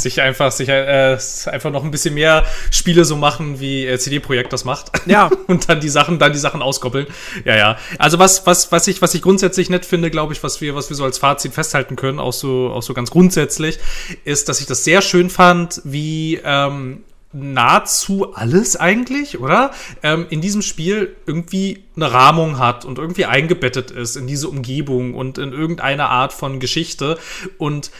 sich 0.00 0.20
einfach, 0.20 0.50
sich 0.50 0.68
äh, 0.68 1.18
einfach 1.46 1.70
noch 1.70 1.84
ein 1.84 1.90
bisschen 1.90 2.14
mehr 2.14 2.44
Spiele 2.70 3.04
so 3.04 3.16
machen, 3.16 3.60
wie 3.60 3.86
äh, 3.86 3.98
CD-Projekt 3.98 4.52
das 4.52 4.64
macht. 4.64 4.90
Ja. 5.06 5.30
Und 5.46 5.68
dann 5.68 5.80
die 5.80 5.88
Sachen, 5.88 6.18
dann 6.18 6.32
die 6.32 6.38
Sachen 6.38 6.62
auskoppeln. 6.62 7.06
Ja, 7.44 7.56
ja. 7.56 7.78
Also 7.98 8.18
was, 8.18 8.46
was, 8.46 8.72
was 8.72 8.86
ich, 8.88 9.02
was 9.02 9.14
ich 9.14 9.22
grundsätzlich 9.22 9.70
nett 9.70 9.84
finde, 9.84 10.10
glaube 10.10 10.32
ich, 10.32 10.42
was 10.42 10.60
wir, 10.60 10.74
was 10.74 10.88
wir 10.90 10.96
so 10.96 11.04
als 11.04 11.18
Fazit 11.18 11.52
festhalten 11.52 11.96
können, 11.96 12.18
auch 12.18 12.32
so, 12.32 12.70
auch 12.70 12.82
so 12.82 12.94
ganz 12.94 13.10
grundsätzlich, 13.10 13.78
ist, 14.24 14.48
dass 14.48 14.60
ich 14.60 14.66
das 14.66 14.84
sehr 14.84 15.02
schön 15.02 15.30
fand, 15.30 15.80
wie 15.84 16.40
ähm, 16.44 17.04
nahezu 17.32 18.34
alles 18.34 18.76
eigentlich, 18.76 19.38
oder? 19.38 19.72
Ähm, 20.02 20.26
in 20.30 20.40
diesem 20.40 20.62
Spiel 20.62 21.16
irgendwie 21.26 21.84
eine 21.96 22.12
Rahmung 22.12 22.58
hat 22.58 22.84
und 22.84 22.98
irgendwie 22.98 23.24
eingebettet 23.24 23.90
ist 23.90 24.16
in 24.16 24.26
diese 24.26 24.48
Umgebung 24.48 25.14
und 25.14 25.38
in 25.38 25.52
irgendeine 25.52 26.08
Art 26.08 26.32
von 26.32 26.58
Geschichte 26.58 27.18
und 27.58 27.90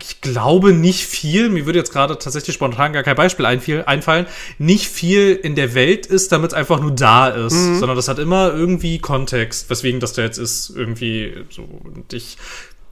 ich 0.00 0.20
glaube 0.20 0.72
nicht 0.72 1.04
viel, 1.06 1.48
mir 1.48 1.66
würde 1.66 1.78
jetzt 1.78 1.92
gerade 1.92 2.18
tatsächlich 2.18 2.54
spontan 2.54 2.92
gar 2.92 3.02
kein 3.02 3.14
Beispiel 3.14 3.46
einfallen, 3.46 4.26
nicht 4.58 4.88
viel 4.88 5.34
in 5.34 5.54
der 5.54 5.74
Welt 5.74 6.06
ist, 6.06 6.32
damit 6.32 6.52
es 6.52 6.54
einfach 6.54 6.80
nur 6.80 6.90
da 6.90 7.28
ist, 7.28 7.54
mhm. 7.54 7.78
sondern 7.78 7.96
das 7.96 8.08
hat 8.08 8.18
immer 8.18 8.52
irgendwie 8.52 8.98
Kontext, 8.98 9.70
weswegen 9.70 10.00
das 10.00 10.12
da 10.12 10.22
jetzt 10.22 10.38
ist, 10.38 10.70
irgendwie 10.74 11.34
so. 11.50 11.62
Und 11.62 12.12
ich, 12.12 12.36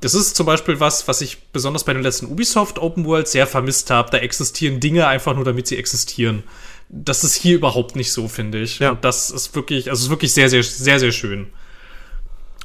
das 0.04 0.12
ist 0.12 0.36
zum 0.36 0.44
Beispiel 0.44 0.80
was, 0.80 1.08
was 1.08 1.22
ich 1.22 1.44
besonders 1.44 1.84
bei 1.84 1.94
den 1.94 2.02
letzten 2.02 2.26
Ubisoft 2.26 2.78
Open 2.78 3.06
World 3.06 3.26
sehr 3.26 3.46
vermisst 3.46 3.90
habe. 3.90 4.10
Da 4.10 4.18
existieren 4.18 4.78
Dinge 4.78 5.06
einfach 5.06 5.34
nur, 5.34 5.44
damit 5.44 5.66
sie 5.66 5.78
existieren. 5.78 6.42
Das 6.90 7.24
ist 7.24 7.34
hier 7.34 7.56
überhaupt 7.56 7.96
nicht 7.96 8.12
so, 8.12 8.28
finde 8.28 8.60
ich. 8.60 8.80
Ja. 8.80 8.90
Und 8.90 9.02
das 9.02 9.30
ist 9.30 9.54
wirklich, 9.54 9.88
also 9.88 10.04
ist 10.04 10.10
wirklich 10.10 10.34
sehr, 10.34 10.50
sehr, 10.50 10.62
sehr, 10.62 11.00
sehr 11.00 11.12
schön. 11.12 11.46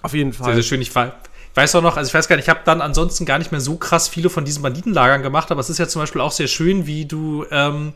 Auf 0.02 0.14
jeden 0.14 0.34
Fall. 0.34 0.48
Sehr, 0.48 0.56
sehr 0.56 0.64
schön. 0.64 0.82
Ich, 0.82 0.92
weiß 0.94 1.76
auch 1.76 1.82
noch, 1.82 1.96
also 1.96 2.10
ich 2.10 2.14
weiß 2.14 2.28
gar 2.28 2.36
nicht, 2.36 2.46
ich 2.46 2.50
habe 2.50 2.62
dann 2.66 2.82
ansonsten 2.82 3.26
gar 3.26 3.40
nicht 3.40 3.54
mehr 3.54 3.62
so 3.62 3.78
krass 3.78 4.10
viele 4.10 4.30
von 4.30 4.44
diesen 4.44 4.62
Banditenlagern 4.62 5.24
gemacht, 5.24 5.50
aber 5.50 5.62
es 5.62 5.70
ist 5.70 5.78
ja 5.78 5.88
zum 5.88 6.02
Beispiel 6.02 6.20
auch 6.20 6.34
sehr 6.34 6.48
schön, 6.48 6.88
wie 6.88 7.06
du 7.06 7.46
ähm, 7.52 7.94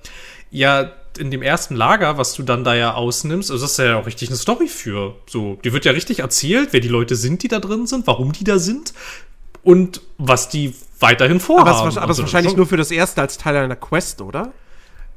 ja 0.52 0.90
in 1.18 1.32
dem 1.32 1.42
ersten 1.42 1.76
Lager, 1.76 2.18
was 2.18 2.34
du 2.34 2.44
dann 2.44 2.64
da 2.64 2.76
ja 2.76 2.94
ausnimmst, 2.94 3.52
also 3.52 3.64
das 3.64 3.74
ist 3.74 3.78
ja 3.78 4.00
auch 4.00 4.08
richtig 4.08 4.30
eine 4.30 4.38
Story 4.38 4.68
für. 4.68 5.16
So, 5.28 5.60
die 5.64 5.74
wird 5.74 5.86
ja 5.86 5.92
richtig 5.92 6.20
erzählt, 6.20 6.70
wer 6.72 6.80
die 6.80 6.88
Leute 6.88 7.16
sind, 7.16 7.44
die 7.44 7.50
da 7.50 7.60
drin 7.60 7.88
sind, 7.88 8.08
warum 8.08 8.32
die 8.32 8.46
da 8.46 8.58
sind 8.58 8.94
und 9.64 10.02
was 10.18 10.50
die 10.50 10.76
weiterhin 11.00 11.40
vorhaben. 11.40 11.70
Aber 11.70 11.88
es, 11.88 11.98
aber 11.98 12.12
es 12.12 12.18
ist 12.18 12.24
wahrscheinlich 12.24 12.56
nur 12.56 12.68
für 12.68 12.78
das 12.78 12.92
erste 12.92 13.22
als 13.22 13.38
Teil 13.38 13.56
einer 13.58 13.76
Quest, 13.76 14.22
oder? 14.22 14.54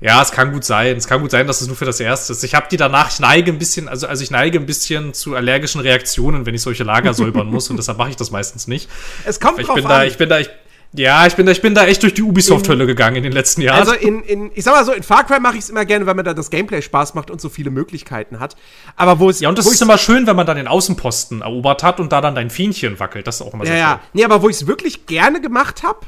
Ja, 0.01 0.21
es 0.21 0.31
kann 0.31 0.53
gut 0.53 0.65
sein. 0.65 0.97
Es 0.97 1.09
kann 1.09 1.23
gut 1.23 1.31
sein, 1.31 1.47
dass 1.47 1.63
es 1.63 1.69
nur 1.69 1.77
für 1.77 1.87
das 1.87 2.01
Erste 2.01 2.33
ist. 2.33 2.45
Ich 2.45 2.55
habe 2.55 2.67
die 2.71 2.77
danach, 2.77 3.11
ich 3.11 3.19
neige 3.19 3.51
ein 3.51 3.59
bisschen, 3.59 3.89
also, 3.89 4.07
also 4.07 4.23
ich 4.23 4.31
neige 4.31 4.59
ein 4.59 4.67
bisschen 4.67 5.15
zu 5.15 5.35
allergischen 5.35 5.81
Reaktionen, 5.81 6.45
wenn 6.45 6.55
ich 6.55 6.61
solche 6.61 6.85
Lager 6.85 7.15
säubern 7.15 7.47
muss 7.47 7.71
und 7.71 7.79
deshalb 7.79 7.97
mache 7.97 8.11
ich 8.11 8.17
das 8.17 8.31
meistens 8.31 8.67
nicht. 8.67 8.91
Es 9.25 9.41
kommt 9.41 9.59
ich 9.59 9.67
drauf 9.67 9.77
bin 9.77 9.87
an. 9.87 9.91
Da, 9.91 10.05
ich 10.05 10.19
bin 10.19 10.29
da, 10.29 10.39
ich, 10.39 10.51
ja, 10.93 11.27
ich 11.27 11.35
bin 11.35 11.47
da, 11.47 11.53
ich 11.53 11.61
bin 11.61 11.75
da 11.75 11.87
echt 11.87 12.03
durch 12.03 12.15
die 12.15 12.23
Ubisoft-Hölle 12.23 12.87
gegangen 12.87 13.17
in 13.17 13.23
den 13.23 13.33
letzten 13.33 13.61
Jahren. 13.61 13.81
Also 13.81 13.93
in, 13.93 14.23
in 14.23 14.51
ich 14.55 14.65
sag 14.65 14.75
mal 14.75 14.85
so, 14.85 14.93
in 14.93 15.03
Far 15.03 15.25
Cry 15.25 15.41
mache 15.41 15.57
ich 15.57 15.65
es 15.65 15.71
immer 15.71 15.85
gerne, 15.85 16.07
weil 16.07 16.15
mir 16.15 16.23
da 16.23 16.33
das 16.33 16.51
Gameplay 16.51 16.81
Spaß 16.81 17.15
macht 17.15 17.31
und 17.31 17.41
so 17.41 17.49
viele 17.49 17.71
Möglichkeiten 17.71 18.41
hat. 18.41 18.57
Aber 18.97 19.19
wo 19.19 19.29
es 19.29 19.41
ja 19.41 19.49
und 19.49 19.59
das 19.59 19.67
ist 19.67 19.83
immer 19.83 19.99
schön, 19.99 20.27
wenn 20.27 20.37
man 20.37 20.47
dann 20.47 20.57
den 20.57 20.69
Außenposten 20.69 21.43
erobert 21.43 21.83
hat 21.83 22.01
und 22.01 22.13
da 22.13 22.21
dann 22.21 22.35
dein 22.35 22.51
Fienchen 22.51 22.99
wackelt. 22.99 23.27
Das 23.27 23.37
ist 23.37 23.43
auch 23.43 23.53
immer 23.53 23.65
ja, 23.65 23.71
sehr 23.71 23.79
ja. 23.79 23.91
schön. 23.91 24.01
Nee, 24.15 24.25
aber 24.25 24.43
wo 24.43 24.49
ich 24.49 24.57
es 24.57 24.67
wirklich 24.67 25.07
gerne 25.07 25.41
gemacht 25.41 25.83
habe, 25.83 26.01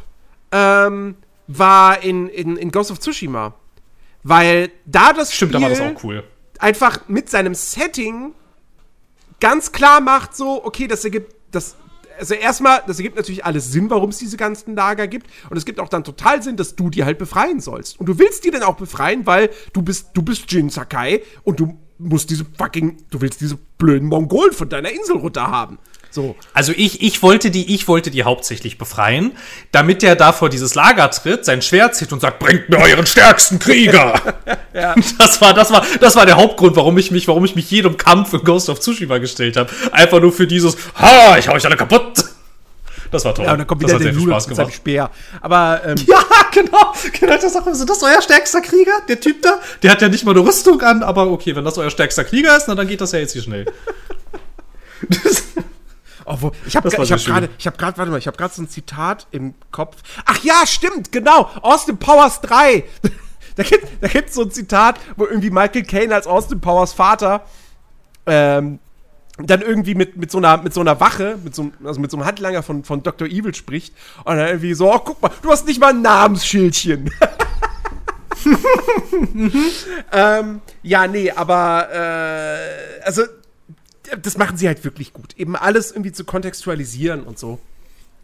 ähm, 0.53 1.17
war 1.47 2.03
in, 2.03 2.29
in, 2.29 2.57
in 2.57 2.71
Ghost 2.71 2.91
of 2.91 3.01
Tsushima. 3.01 3.55
Weil 4.23 4.71
da 4.85 5.13
das 5.13 5.33
Stimmt, 5.35 5.53
Spiel 5.53 5.61
da 5.61 5.63
war 5.63 5.71
das 5.71 5.81
auch 5.81 6.05
cool. 6.05 6.25
einfach 6.59 7.01
mit 7.09 7.31
seinem 7.31 7.55
Setting 7.55 8.33
ganz 9.41 9.73
klar 9.73 10.01
macht, 10.01 10.37
so, 10.37 10.65
okay, 10.65 10.87
das 10.87 11.05
ergibt, 11.05 11.35
das, 11.51 11.77
also 12.19 12.35
erstmal, 12.35 12.83
das 12.87 12.99
ergibt 12.99 13.17
natürlich 13.17 13.45
alles 13.45 13.73
Sinn, 13.73 13.91
warum 13.91 14.11
es 14.11 14.19
diese 14.19 14.37
ganzen 14.37 14.75
Lager 14.75 15.07
gibt. 15.07 15.29
Und 15.51 15.57
es 15.57 15.65
gibt 15.65 15.81
auch 15.81 15.89
dann 15.89 16.05
total 16.05 16.43
Sinn, 16.43 16.57
dass 16.57 16.77
du 16.77 16.91
die 16.91 17.05
halt 17.05 17.19
befreien 17.19 17.61
sollst. 17.61 17.99
Und 17.99 18.07
du 18.07 18.19
willst 18.19 18.45
die 18.45 18.51
dann 18.51 18.63
auch 18.63 18.77
befreien, 18.77 19.27
weil 19.27 19.51
du 19.73 19.83
bist, 19.83 20.11
du 20.15 20.23
bist 20.23 20.51
Jin 20.51 20.71
Sakai 20.71 21.23
und 21.45 21.61
du 21.61 21.79
musst 21.99 22.31
diese 22.31 22.45
fucking, 22.45 22.97
du 23.11 23.21
willst 23.21 23.41
diese 23.41 23.57
blöden 23.79 24.09
Mongolen 24.09 24.53
von 24.53 24.69
deiner 24.69 24.91
Insel 24.91 25.17
runter 25.17 25.49
haben. 25.49 25.79
So. 26.11 26.37
Also 26.55 26.73
ich, 26.75 27.03
ich 27.03 27.23
wollte 27.23 27.51
die, 27.51 27.75
ich 27.75 27.87
wollte 27.87 28.11
die 28.11 28.25
hauptsächlich 28.25 28.79
befreien, 28.79 29.33
damit 29.73 30.03
der 30.03 30.17
da 30.17 30.33
vor 30.33 30.49
dieses 30.49 30.75
Lager 30.75 31.11
tritt, 31.11 31.45
sein 31.45 31.61
Schwert 31.61 31.95
zieht 31.95 32.13
und 32.13 32.21
sagt, 32.21 32.39
bringt 32.39 32.69
mir 32.71 32.79
euren 32.79 33.07
stärksten 33.07 33.59
Krieger. 33.59 34.21
ja. 34.75 34.95
Das 35.19 35.41
war, 35.41 35.53
das 35.53 35.71
war, 35.71 35.85
das 36.01 36.17
war 36.17 36.27
der 36.27 36.37
Hauptgrund, 36.37 36.77
warum 36.77 36.97
ich 36.99 37.11
mich, 37.11 37.29
warum 37.29 37.45
ich 37.45 37.55
mich 37.55 37.71
jedem 37.71 37.97
Kampf 37.97 38.33
in 38.33 38.43
Ghost 38.43 38.69
of 38.71 38.81
Tsushima 38.81 39.19
gestellt 39.19 39.57
habe. 39.57 39.71
Einfach 39.93 40.21
nur 40.21 40.33
für 40.33 40.47
dieses, 40.47 40.77
ha, 40.97 41.37
ich 41.39 41.49
hau 41.49 41.53
euch 41.53 41.67
alle 41.67 41.77
kaputt. 41.77 42.25
Das 43.11 43.25
war 43.25 43.35
toll. 43.35 43.47
Ja, 43.47 43.53
und 43.53 43.59
dann 43.59 43.67
kommt 43.67 43.83
wieder 43.83 43.99
der 43.99 44.13
Lula 44.13 44.39
mit 44.47 44.57
seinem 44.57 44.71
Speer. 44.71 45.11
Aber, 45.41 45.81
ähm, 45.85 45.97
Ja, 46.07 46.23
genau. 46.53 46.93
genau 47.19 47.37
das, 47.37 47.57
auch, 47.57 47.67
ist 47.67 47.89
das 47.89 48.03
euer 48.03 48.21
stärkster 48.23 48.61
Krieger? 48.61 48.93
Der 49.09 49.21
Typ 49.21 49.43
da? 49.43 49.61
Der 49.83 49.91
hat 49.91 50.03
ja 50.03 50.09
nicht 50.09 50.25
mal 50.25 50.33
eine 50.33 50.41
Rüstung 50.41 50.81
an, 50.83 51.03
aber 51.03 51.31
okay, 51.31 51.57
wenn 51.57 51.65
das 51.65 51.79
euer 51.79 51.91
stärkster 51.91 52.25
Krieger 52.25 52.57
ist, 52.57 52.69
na, 52.69 52.75
dann 52.75 52.87
geht 52.87 53.01
das 53.01 53.13
ja 53.13 53.19
jetzt 53.19 53.33
hier 53.33 53.43
schnell. 53.43 53.67
Oh, 56.31 56.37
wo, 56.41 56.53
ich 56.67 56.77
habe 56.77 56.89
ich 56.89 56.95
hab 56.95 57.25
gerade, 57.25 57.49
ich 57.59 57.67
habe 57.67 57.79
gerade, 57.79 57.97
warte 57.97 58.11
mal, 58.11 58.19
ich 58.19 58.27
habe 58.27 58.37
gerade 58.37 58.53
so 58.53 58.61
ein 58.61 58.69
Zitat 58.69 59.27
im 59.31 59.55
Kopf. 59.73 59.97
Ach 60.27 60.39
ja, 60.45 60.67
stimmt, 60.67 61.11
genau. 61.11 61.49
Austin 61.63 61.97
Powers 61.97 62.43
3. 62.43 62.85
da 63.57 63.63
gibt 63.63 63.89
da 64.03 64.09
gibt's 64.09 64.35
so 64.35 64.43
ein 64.43 64.51
Zitat, 64.51 65.01
wo 65.17 65.25
irgendwie 65.25 65.49
Michael 65.49 65.85
Caine 65.85 66.15
als 66.15 66.27
Austin 66.27 66.61
Powers 66.61 66.93
Vater 66.93 67.47
ähm, 68.27 68.79
dann 69.39 69.63
irgendwie 69.63 69.95
mit, 69.95 70.19
mit, 70.19 70.31
so 70.31 70.37
einer, 70.37 70.59
mit 70.59 70.75
so 70.75 70.81
einer 70.81 71.01
Wache, 71.01 71.39
mit 71.43 71.55
so, 71.55 71.71
also 71.83 71.99
mit 71.99 72.11
so 72.11 72.19
einem 72.19 72.27
Handlanger 72.27 72.63
von, 72.63 72.85
von 72.85 73.03
Dr. 73.03 73.27
Evil 73.27 73.55
spricht 73.55 73.95
und 74.25 74.37
dann 74.37 74.49
irgendwie 74.49 74.75
so, 74.75 74.93
oh, 74.93 74.99
guck 74.99 75.23
mal, 75.23 75.31
du 75.41 75.51
hast 75.51 75.67
nicht 75.67 75.81
mal 75.81 75.95
ein 75.95 76.03
Namensschildchen. 76.03 77.11
ähm, 80.13 80.61
ja, 80.83 81.07
nee, 81.07 81.31
aber 81.31 81.89
äh, 81.91 83.03
also 83.05 83.23
das 84.23 84.39
machen 84.39 84.57
sie 84.57 84.67
halt 84.67 84.85
wirklich 84.85 85.13
gut. 85.13 85.35
Eben 85.37 85.57
alles 85.57 85.91
irgendwie 85.91 86.13
zu 86.13 86.25
kontextualisieren 86.25 87.23
und 87.25 87.39
so. 87.39 87.59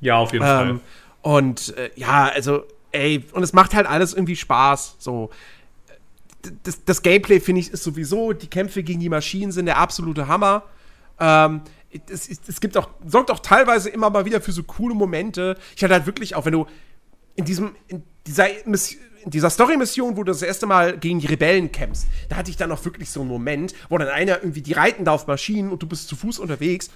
Ja, 0.00 0.16
auf 0.16 0.32
jeden 0.32 0.44
ähm, 0.44 0.48
Fall. 0.48 0.80
Und 1.22 1.76
äh, 1.76 1.90
ja, 1.96 2.28
also, 2.28 2.64
ey, 2.92 3.24
und 3.32 3.42
es 3.42 3.52
macht 3.52 3.74
halt 3.74 3.86
alles 3.86 4.14
irgendwie 4.14 4.36
Spaß. 4.36 4.96
So. 4.98 5.30
Das, 6.62 6.84
das 6.84 7.02
Gameplay, 7.02 7.40
finde 7.40 7.60
ich, 7.60 7.72
ist 7.72 7.82
sowieso, 7.82 8.32
die 8.32 8.48
Kämpfe 8.48 8.82
gegen 8.82 9.00
die 9.00 9.08
Maschinen 9.08 9.50
sind 9.50 9.66
der 9.66 9.78
absolute 9.78 10.28
Hammer. 10.28 10.64
Ähm, 11.18 11.62
es, 12.08 12.28
es, 12.28 12.60
gibt 12.60 12.76
auch, 12.76 12.90
sorgt 13.06 13.30
auch 13.30 13.38
teilweise 13.38 13.88
immer 13.88 14.10
mal 14.10 14.24
wieder 14.24 14.40
für 14.40 14.52
so 14.52 14.62
coole 14.64 14.94
Momente. 14.94 15.56
Ich 15.76 15.82
hatte 15.84 15.94
halt 15.94 16.06
wirklich 16.06 16.34
auch, 16.34 16.44
wenn 16.44 16.52
du 16.52 16.66
in 17.36 17.44
diesem, 17.44 17.76
in 17.88 18.02
dieser 18.26 18.48
dieser 19.26 19.50
Story-Mission, 19.50 20.16
wo 20.16 20.22
du 20.22 20.32
das 20.32 20.42
erste 20.42 20.66
Mal 20.66 20.98
gegen 20.98 21.18
die 21.18 21.26
Rebellen 21.26 21.72
kämpfst, 21.72 22.06
da 22.28 22.36
hatte 22.36 22.50
ich 22.50 22.56
dann 22.56 22.70
auch 22.72 22.84
wirklich 22.84 23.10
so 23.10 23.20
einen 23.20 23.28
Moment, 23.28 23.74
wo 23.88 23.98
dann 23.98 24.08
einer 24.08 24.38
irgendwie, 24.38 24.62
die 24.62 24.72
reiten 24.72 25.04
da 25.04 25.12
auf 25.12 25.26
Maschinen 25.26 25.70
und 25.70 25.82
du 25.82 25.86
bist 25.86 26.08
zu 26.08 26.16
Fuß 26.16 26.38
unterwegs. 26.38 26.90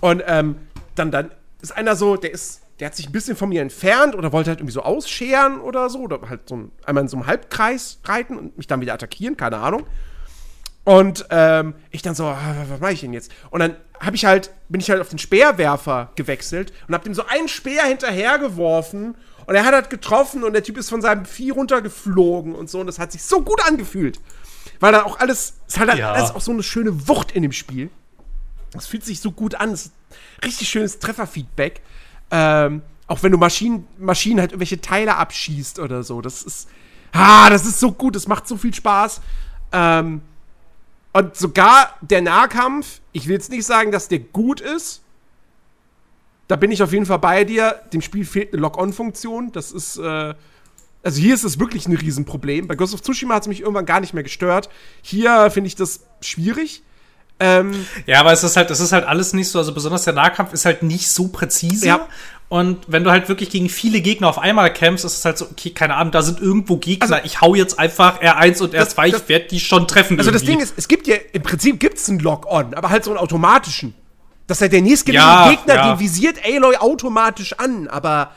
Und 0.00 0.22
ähm, 0.26 0.56
dann, 0.94 1.10
dann 1.10 1.30
ist 1.60 1.76
einer 1.76 1.96
so, 1.96 2.16
der 2.16 2.32
ist, 2.32 2.62
der 2.80 2.86
hat 2.86 2.96
sich 2.96 3.08
ein 3.08 3.12
bisschen 3.12 3.36
von 3.36 3.48
mir 3.48 3.62
entfernt 3.62 4.14
oder 4.14 4.32
wollte 4.32 4.50
halt 4.50 4.60
irgendwie 4.60 4.72
so 4.72 4.82
ausscheren 4.82 5.60
oder 5.60 5.90
so, 5.90 6.00
oder 6.00 6.20
halt 6.28 6.48
so 6.48 6.56
ein, 6.56 6.72
einmal 6.84 7.02
in 7.02 7.08
so 7.08 7.16
einem 7.16 7.26
Halbkreis 7.26 7.98
reiten 8.04 8.36
und 8.36 8.56
mich 8.56 8.66
dann 8.66 8.80
wieder 8.80 8.94
attackieren, 8.94 9.36
keine 9.36 9.58
Ahnung. 9.58 9.84
Und 10.84 11.26
ähm, 11.30 11.74
ich 11.90 12.00
dann 12.00 12.14
so, 12.14 12.24
ah, 12.24 12.64
was 12.68 12.80
mache 12.80 12.92
ich 12.92 13.00
denn 13.00 13.12
jetzt? 13.12 13.30
Und 13.50 13.60
dann 13.60 13.76
habe 14.00 14.16
ich 14.16 14.24
halt, 14.24 14.50
bin 14.68 14.80
ich 14.80 14.88
halt 14.88 15.00
auf 15.00 15.10
den 15.10 15.18
Speerwerfer 15.18 16.12
gewechselt 16.14 16.72
und 16.86 16.94
habe 16.94 17.04
dem 17.04 17.14
so 17.14 17.26
einen 17.26 17.48
Speer 17.48 17.84
hinterhergeworfen 17.84 19.14
und 19.48 19.54
er 19.54 19.64
hat 19.64 19.72
halt 19.72 19.88
getroffen 19.88 20.44
und 20.44 20.52
der 20.52 20.62
Typ 20.62 20.76
ist 20.76 20.90
von 20.90 21.00
seinem 21.00 21.24
Vieh 21.24 21.48
runtergeflogen 21.48 22.54
und 22.54 22.68
so. 22.68 22.80
Und 22.80 22.86
das 22.86 22.98
hat 22.98 23.12
sich 23.12 23.22
so 23.22 23.40
gut 23.40 23.66
angefühlt. 23.66 24.20
weil 24.78 24.92
da 24.92 25.04
auch 25.04 25.20
alles, 25.20 25.54
es 25.66 25.78
hat 25.78 25.88
halt 25.88 25.98
ja. 25.98 26.12
alles 26.12 26.32
auch 26.32 26.42
so 26.42 26.52
eine 26.52 26.62
schöne 26.62 27.08
Wucht 27.08 27.32
in 27.32 27.42
dem 27.42 27.52
Spiel. 27.52 27.88
Es 28.76 28.86
fühlt 28.86 29.06
sich 29.06 29.20
so 29.20 29.32
gut 29.32 29.54
an. 29.54 29.74
Richtig 30.44 30.68
schönes 30.68 30.98
Trefferfeedback. 30.98 31.80
Ähm, 32.30 32.82
auch 33.06 33.22
wenn 33.22 33.32
du 33.32 33.38
Maschinen, 33.38 33.88
Maschinen 33.96 34.38
halt 34.38 34.52
irgendwelche 34.52 34.82
Teile 34.82 35.16
abschießt 35.16 35.78
oder 35.78 36.02
so. 36.02 36.20
Das 36.20 36.42
ist. 36.42 36.68
Ah, 37.12 37.48
das 37.48 37.64
ist 37.64 37.80
so 37.80 37.90
gut, 37.90 38.16
das 38.16 38.28
macht 38.28 38.46
so 38.46 38.58
viel 38.58 38.74
Spaß. 38.74 39.22
Ähm, 39.72 40.20
und 41.14 41.36
sogar 41.36 41.96
der 42.02 42.20
Nahkampf, 42.20 43.00
ich 43.12 43.26
will 43.26 43.32
jetzt 43.32 43.50
nicht 43.50 43.64
sagen, 43.64 43.92
dass 43.92 44.08
der 44.08 44.18
gut 44.18 44.60
ist. 44.60 45.00
Da 46.48 46.56
bin 46.56 46.70
ich 46.72 46.82
auf 46.82 46.92
jeden 46.92 47.06
Fall 47.06 47.18
bei 47.18 47.44
dir. 47.44 47.76
Dem 47.92 48.00
Spiel 48.00 48.24
fehlt 48.24 48.52
eine 48.52 48.62
Lock-on-Funktion. 48.62 49.52
Das 49.52 49.70
ist. 49.70 49.98
Äh, 49.98 50.34
also 51.04 51.20
hier 51.20 51.32
ist 51.32 51.44
es 51.44 51.60
wirklich 51.60 51.86
ein 51.86 51.94
Riesenproblem. 51.94 52.66
Bei 52.66 52.74
Ghost 52.74 52.92
of 52.92 53.02
Tsushima 53.02 53.34
hat 53.34 53.42
es 53.42 53.48
mich 53.48 53.60
irgendwann 53.60 53.86
gar 53.86 54.00
nicht 54.00 54.14
mehr 54.14 54.24
gestört. 54.24 54.68
Hier 55.00 55.50
finde 55.50 55.68
ich 55.68 55.76
das 55.76 56.00
schwierig. 56.20 56.82
Ähm, 57.40 57.86
ja, 58.06 58.18
aber 58.20 58.32
es 58.32 58.42
ist 58.42 58.56
halt, 58.56 58.70
es 58.70 58.80
ist 58.80 58.90
halt 58.90 59.04
alles 59.04 59.32
nicht 59.32 59.48
so, 59.48 59.60
also 59.60 59.72
besonders 59.72 60.02
der 60.04 60.12
Nahkampf 60.12 60.52
ist 60.52 60.64
halt 60.64 60.82
nicht 60.82 61.08
so 61.08 61.28
präzise. 61.28 61.86
Ja. 61.86 62.08
Und 62.48 62.78
wenn 62.88 63.04
du 63.04 63.10
halt 63.10 63.28
wirklich 63.28 63.50
gegen 63.50 63.68
viele 63.68 64.00
Gegner 64.00 64.28
auf 64.28 64.38
einmal 64.38 64.72
kämpfst, 64.72 65.04
ist 65.04 65.18
es 65.18 65.24
halt 65.24 65.38
so, 65.38 65.44
okay, 65.44 65.70
keine 65.70 65.94
Ahnung, 65.94 66.12
da 66.12 66.22
sind 66.22 66.40
irgendwo 66.40 66.78
Gegner, 66.78 67.16
also, 67.16 67.26
ich 67.26 67.40
hau 67.40 67.54
jetzt 67.54 67.78
einfach 67.78 68.20
R1 68.20 68.62
und 68.62 68.74
R2, 68.74 69.06
ich 69.06 69.28
werde 69.28 69.46
die 69.48 69.60
schon 69.60 69.86
treffen. 69.86 70.18
Also 70.18 70.30
irgendwie. 70.30 70.46
das 70.46 70.50
Ding 70.50 70.60
ist, 70.60 70.74
es 70.76 70.88
gibt 70.88 71.06
ja, 71.06 71.16
im 71.32 71.42
Prinzip 71.42 71.78
gibt 71.78 71.98
es 71.98 72.08
einen 72.08 72.20
Lock-on, 72.20 72.74
aber 72.74 72.90
halt 72.90 73.04
so 73.04 73.10
einen 73.10 73.18
automatischen. 73.18 73.94
Dass 74.48 74.60
halt 74.60 74.72
der 74.72 74.82
nächstgelegene 74.82 75.30
ja, 75.30 75.50
Gegner, 75.50 75.74
ja. 75.74 75.92
den 75.92 76.00
visiert 76.00 76.38
Aloy 76.44 76.76
automatisch 76.76 77.52
an, 77.52 77.86
aber 77.86 78.32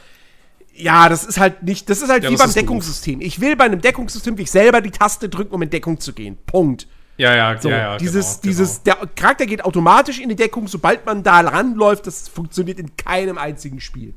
ja, 0.74 1.10
das 1.10 1.24
ist 1.24 1.40
halt 1.40 1.64
nicht, 1.64 1.90
das 1.90 2.02
ist 2.02 2.10
halt 2.10 2.24
ja, 2.24 2.30
wie 2.30 2.36
beim 2.36 2.54
Deckungssystem. 2.54 3.20
Gut. 3.20 3.28
Ich 3.28 3.42
will 3.42 3.56
bei 3.56 3.66
einem 3.66 3.82
Deckungssystem 3.82 4.38
wie 4.38 4.44
ich 4.44 4.52
selber 4.52 4.82
die 4.82 4.92
Taste 4.92 5.30
drücken, 5.30 5.54
um 5.54 5.62
in 5.62 5.70
Deckung 5.70 6.00
zu 6.00 6.14
gehen. 6.14 6.38
Punkt. 6.46 6.88
Ja, 7.18 7.36
ja, 7.36 7.62
so, 7.62 7.70
ja, 7.70 7.78
ja. 7.78 7.98
Dieses, 7.98 8.42
genau, 8.42 8.52
dieses, 8.52 8.84
genau. 8.84 8.98
der 8.98 9.08
Charakter 9.16 9.46
geht 9.46 9.64
automatisch 9.64 10.20
in 10.20 10.30
die 10.30 10.36
Deckung, 10.36 10.68
sobald 10.68 11.06
man 11.06 11.24
da 11.24 11.40
ranläuft. 11.42 12.08
Das 12.08 12.28
funktioniert 12.28 12.80
in 12.80 12.96
keinem 12.96 13.38
einzigen 13.38 13.80
Spiel. 13.80 14.14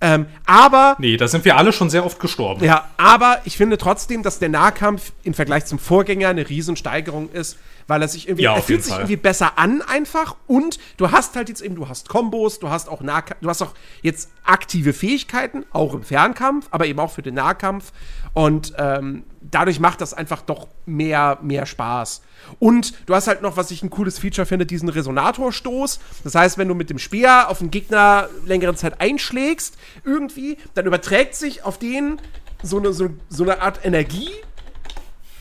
Ähm, 0.00 0.26
aber. 0.46 0.96
Nee, 0.98 1.16
da 1.16 1.28
sind 1.28 1.44
wir 1.44 1.56
alle 1.56 1.72
schon 1.72 1.90
sehr 1.90 2.04
oft 2.04 2.20
gestorben. 2.20 2.64
Ja, 2.64 2.88
aber 2.96 3.40
ich 3.44 3.56
finde 3.56 3.78
trotzdem, 3.78 4.22
dass 4.22 4.38
der 4.38 4.48
Nahkampf 4.48 5.12
im 5.22 5.34
Vergleich 5.34 5.66
zum 5.66 5.78
Vorgänger 5.78 6.28
eine 6.28 6.48
Riesensteigerung 6.48 7.30
ist, 7.30 7.58
weil 7.88 8.02
er 8.02 8.08
sich 8.08 8.28
irgendwie, 8.28 8.44
ja, 8.44 8.54
er 8.54 8.62
fühlt 8.62 8.84
sich 8.84 8.92
Fall. 8.92 9.00
irgendwie 9.00 9.16
besser 9.16 9.58
an 9.58 9.82
einfach 9.82 10.36
und 10.46 10.78
du 10.98 11.10
hast 11.10 11.34
halt 11.34 11.48
jetzt 11.48 11.62
eben, 11.62 11.74
du 11.74 11.88
hast 11.88 12.08
Kombos, 12.08 12.60
du 12.60 12.68
hast 12.68 12.88
auch 12.88 13.00
Nahkampf, 13.00 13.40
du 13.40 13.48
hast 13.48 13.62
auch 13.62 13.74
jetzt 14.02 14.30
aktive 14.44 14.92
Fähigkeiten, 14.92 15.64
auch 15.72 15.94
im 15.94 16.02
Fernkampf, 16.02 16.68
aber 16.70 16.86
eben 16.86 17.00
auch 17.00 17.10
für 17.10 17.22
den 17.22 17.34
Nahkampf 17.34 17.92
und 18.34 18.74
ähm, 18.78 19.24
dadurch 19.40 19.80
macht 19.80 20.00
das 20.00 20.14
einfach 20.14 20.42
doch 20.42 20.68
mehr, 20.86 21.38
mehr 21.42 21.66
Spaß. 21.66 22.22
Und 22.58 22.92
du 23.06 23.14
hast 23.14 23.26
halt 23.26 23.42
noch, 23.42 23.56
was 23.56 23.70
ich 23.70 23.82
ein 23.82 23.90
cooles 23.90 24.18
Feature 24.18 24.46
finde, 24.46 24.66
diesen 24.66 24.88
Resonatorstoß. 24.88 25.98
Das 26.24 26.34
heißt, 26.34 26.58
wenn 26.58 26.68
du 26.68 26.74
mit 26.74 26.90
dem 26.90 26.98
Speer 26.98 27.48
auf 27.48 27.58
den 27.58 27.70
Gegner 27.70 28.28
längere 28.46 28.74
Zeit 28.74 29.00
einschlägst, 29.00 29.76
irgendwie, 30.04 30.58
dann 30.74 30.86
überträgt 30.86 31.34
sich 31.34 31.64
auf 31.64 31.78
den 31.78 32.20
so 32.62 32.78
eine, 32.78 32.92
so, 32.92 33.10
so 33.28 33.44
eine 33.44 33.62
Art 33.62 33.84
Energie. 33.84 34.30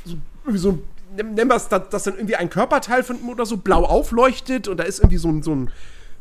So, 0.06 0.16
so 0.54 0.80
nennen 1.16 1.48
wir 1.48 1.56
es, 1.56 1.68
dass, 1.68 1.90
dass 1.90 2.04
dann 2.04 2.16
irgendwie 2.16 2.36
ein 2.36 2.50
Körperteil 2.50 3.04
von 3.04 3.20
ihm 3.20 3.30
oder 3.30 3.46
so 3.46 3.58
blau 3.58 3.86
aufleuchtet 3.86 4.68
und 4.68 4.78
da 4.78 4.84
ist 4.84 5.00
irgendwie 5.00 5.18
so 5.18 5.30
ein, 5.30 5.44
so 5.44 5.54
ein, 5.56 5.72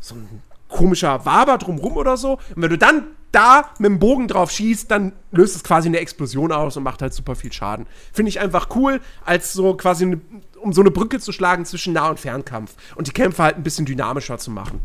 so 0.00 0.14
ein 0.14 0.42
komischer 0.68 1.24
Waber 1.24 1.58
drumrum 1.58 1.96
oder 1.96 2.16
so. 2.16 2.32
Und 2.54 2.62
wenn 2.62 2.70
du 2.70 2.78
dann 2.78 3.06
da 3.32 3.70
mit 3.78 3.90
dem 3.90 3.98
Bogen 3.98 4.28
drauf 4.28 4.50
schießt, 4.50 4.90
dann 4.90 5.12
löst 5.30 5.56
es 5.56 5.64
quasi 5.64 5.88
eine 5.88 5.98
Explosion 5.98 6.52
aus 6.52 6.76
und 6.76 6.82
macht 6.82 7.02
halt 7.02 7.12
super 7.12 7.34
viel 7.34 7.52
Schaden. 7.52 7.86
Finde 8.12 8.30
ich 8.30 8.40
einfach 8.40 8.68
cool, 8.74 9.00
als 9.24 9.52
so 9.52 9.74
quasi, 9.74 10.04
eine, 10.04 10.20
um 10.60 10.72
so 10.72 10.80
eine 10.80 10.90
Brücke 10.90 11.20
zu 11.20 11.32
schlagen 11.32 11.64
zwischen 11.64 11.92
Nah- 11.92 12.08
und 12.08 12.20
Fernkampf 12.20 12.74
und 12.94 13.06
die 13.06 13.12
Kämpfe 13.12 13.42
halt 13.42 13.56
ein 13.56 13.62
bisschen 13.62 13.86
dynamischer 13.86 14.38
zu 14.38 14.50
machen. 14.50 14.80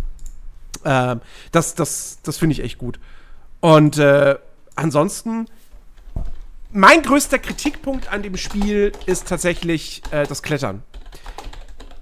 Ähm, 0.83 1.21
das 1.51 1.75
das, 1.75 2.19
das 2.23 2.37
finde 2.37 2.53
ich 2.53 2.63
echt 2.63 2.77
gut. 2.77 2.99
Und 3.61 3.97
äh, 3.97 4.37
ansonsten, 4.75 5.45
mein 6.73 7.01
größter 7.01 7.39
Kritikpunkt 7.39 8.11
an 8.11 8.23
dem 8.23 8.37
Spiel 8.37 8.91
ist 9.05 9.27
tatsächlich 9.27 10.01
äh, 10.11 10.25
das 10.25 10.41
Klettern. 10.41 10.83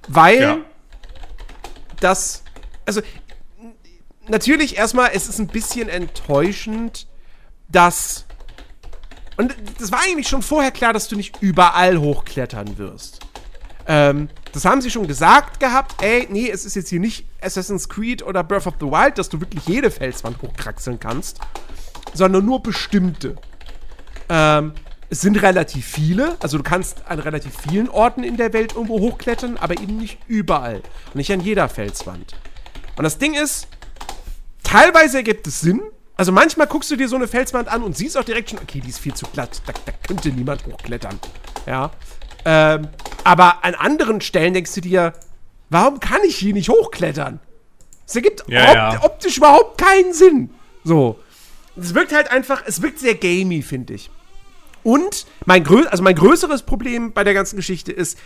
Weil 0.07 0.41
ja. 0.41 0.57
das, 1.99 2.43
also 2.85 3.01
natürlich 4.27 4.77
erstmal, 4.77 5.11
es 5.13 5.27
ist 5.27 5.39
ein 5.39 5.47
bisschen 5.47 5.89
enttäuschend, 5.89 7.07
dass. 7.67 8.25
Und 9.37 9.55
das 9.79 9.91
war 9.91 10.01
eigentlich 10.01 10.27
schon 10.27 10.41
vorher 10.41 10.71
klar, 10.71 10.91
dass 10.93 11.07
du 11.07 11.15
nicht 11.15 11.41
überall 11.41 11.97
hochklettern 11.97 12.77
wirst. 12.77 13.19
Ähm, 13.87 14.29
das 14.51 14.65
haben 14.65 14.81
sie 14.81 14.91
schon 14.91 15.07
gesagt 15.07 15.59
gehabt. 15.59 16.01
Ey, 16.01 16.27
nee, 16.29 16.49
es 16.49 16.65
ist 16.65 16.75
jetzt 16.75 16.89
hier 16.89 16.99
nicht 16.99 17.25
Assassin's 17.41 17.87
Creed 17.87 18.21
oder 18.21 18.43
Breath 18.43 18.67
of 18.67 18.75
the 18.79 18.85
Wild, 18.85 19.17
dass 19.17 19.29
du 19.29 19.39
wirklich 19.39 19.65
jede 19.65 19.91
Felswand 19.91 20.41
hochkraxeln 20.41 20.99
kannst, 20.99 21.39
sondern 22.13 22.45
nur 22.45 22.61
bestimmte. 22.61 23.35
Ähm, 24.29 24.73
es 25.09 25.21
sind 25.21 25.41
relativ 25.41 25.85
viele, 25.85 26.37
also 26.39 26.57
du 26.57 26.63
kannst 26.63 27.03
an 27.07 27.19
relativ 27.19 27.53
vielen 27.67 27.89
Orten 27.89 28.23
in 28.23 28.37
der 28.37 28.53
Welt 28.53 28.73
irgendwo 28.73 28.99
hochklettern, 28.99 29.57
aber 29.57 29.73
eben 29.79 29.97
nicht 29.97 30.19
überall. 30.27 30.83
Und 31.07 31.15
nicht 31.15 31.31
an 31.31 31.41
jeder 31.41 31.67
Felswand. 31.67 32.35
Und 32.95 33.03
das 33.03 33.17
Ding 33.17 33.33
ist, 33.33 33.67
teilweise 34.63 35.17
ergibt 35.17 35.47
es 35.47 35.61
Sinn. 35.61 35.81
Also 36.15 36.31
manchmal 36.31 36.67
guckst 36.67 36.91
du 36.91 36.95
dir 36.95 37.07
so 37.07 37.15
eine 37.15 37.27
Felswand 37.27 37.69
an 37.69 37.81
und 37.81 37.97
siehst 37.97 38.17
auch 38.17 38.23
direkt 38.23 38.51
schon, 38.51 38.59
okay, 38.59 38.81
die 38.81 38.89
ist 38.89 38.99
viel 38.99 39.13
zu 39.13 39.25
glatt. 39.33 39.61
Da, 39.65 39.73
da 39.85 39.91
könnte 40.05 40.29
niemand 40.29 40.65
hochklettern. 40.65 41.17
Ja. 41.65 41.91
Ähm, 42.45 42.89
aber 43.23 43.63
an 43.63 43.73
anderen 43.73 44.21
Stellen 44.21 44.53
denkst 44.53 44.75
du 44.75 44.81
dir, 44.81 45.13
warum 45.69 45.99
kann 45.99 46.21
ich 46.27 46.35
hier 46.35 46.53
nicht 46.53 46.69
hochklettern? 46.69 47.39
Es 48.05 48.15
ergibt 48.15 48.43
ja, 48.47 48.73
ja. 48.73 49.03
optisch 49.03 49.37
überhaupt 49.37 49.79
keinen 49.79 50.13
Sinn. 50.13 50.49
So. 50.83 51.19
Es 51.75 51.93
wirkt 51.95 52.11
halt 52.11 52.29
einfach, 52.31 52.63
es 52.65 52.81
wirkt 52.81 52.99
sehr 52.99 53.15
gamey, 53.15 53.61
finde 53.61 53.93
ich. 53.93 54.11
Und 54.83 55.25
mein, 55.45 55.63
grö 55.63 55.85
also 55.85 56.03
mein 56.03 56.15
größeres 56.15 56.63
Problem 56.63 57.13
bei 57.13 57.23
der 57.23 57.33
ganzen 57.33 57.55
Geschichte 57.55 57.91
ist, 57.91 58.17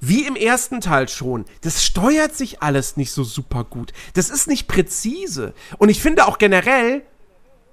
wie 0.00 0.24
im 0.24 0.34
ersten 0.34 0.80
Teil 0.80 1.08
schon, 1.08 1.44
das 1.60 1.84
steuert 1.84 2.34
sich 2.34 2.62
alles 2.62 2.96
nicht 2.96 3.12
so 3.12 3.22
super 3.22 3.64
gut. 3.64 3.92
Das 4.14 4.30
ist 4.30 4.46
nicht 4.46 4.66
präzise. 4.66 5.52
Und 5.78 5.90
ich 5.90 6.00
finde 6.00 6.26
auch 6.26 6.38
generell, 6.38 7.02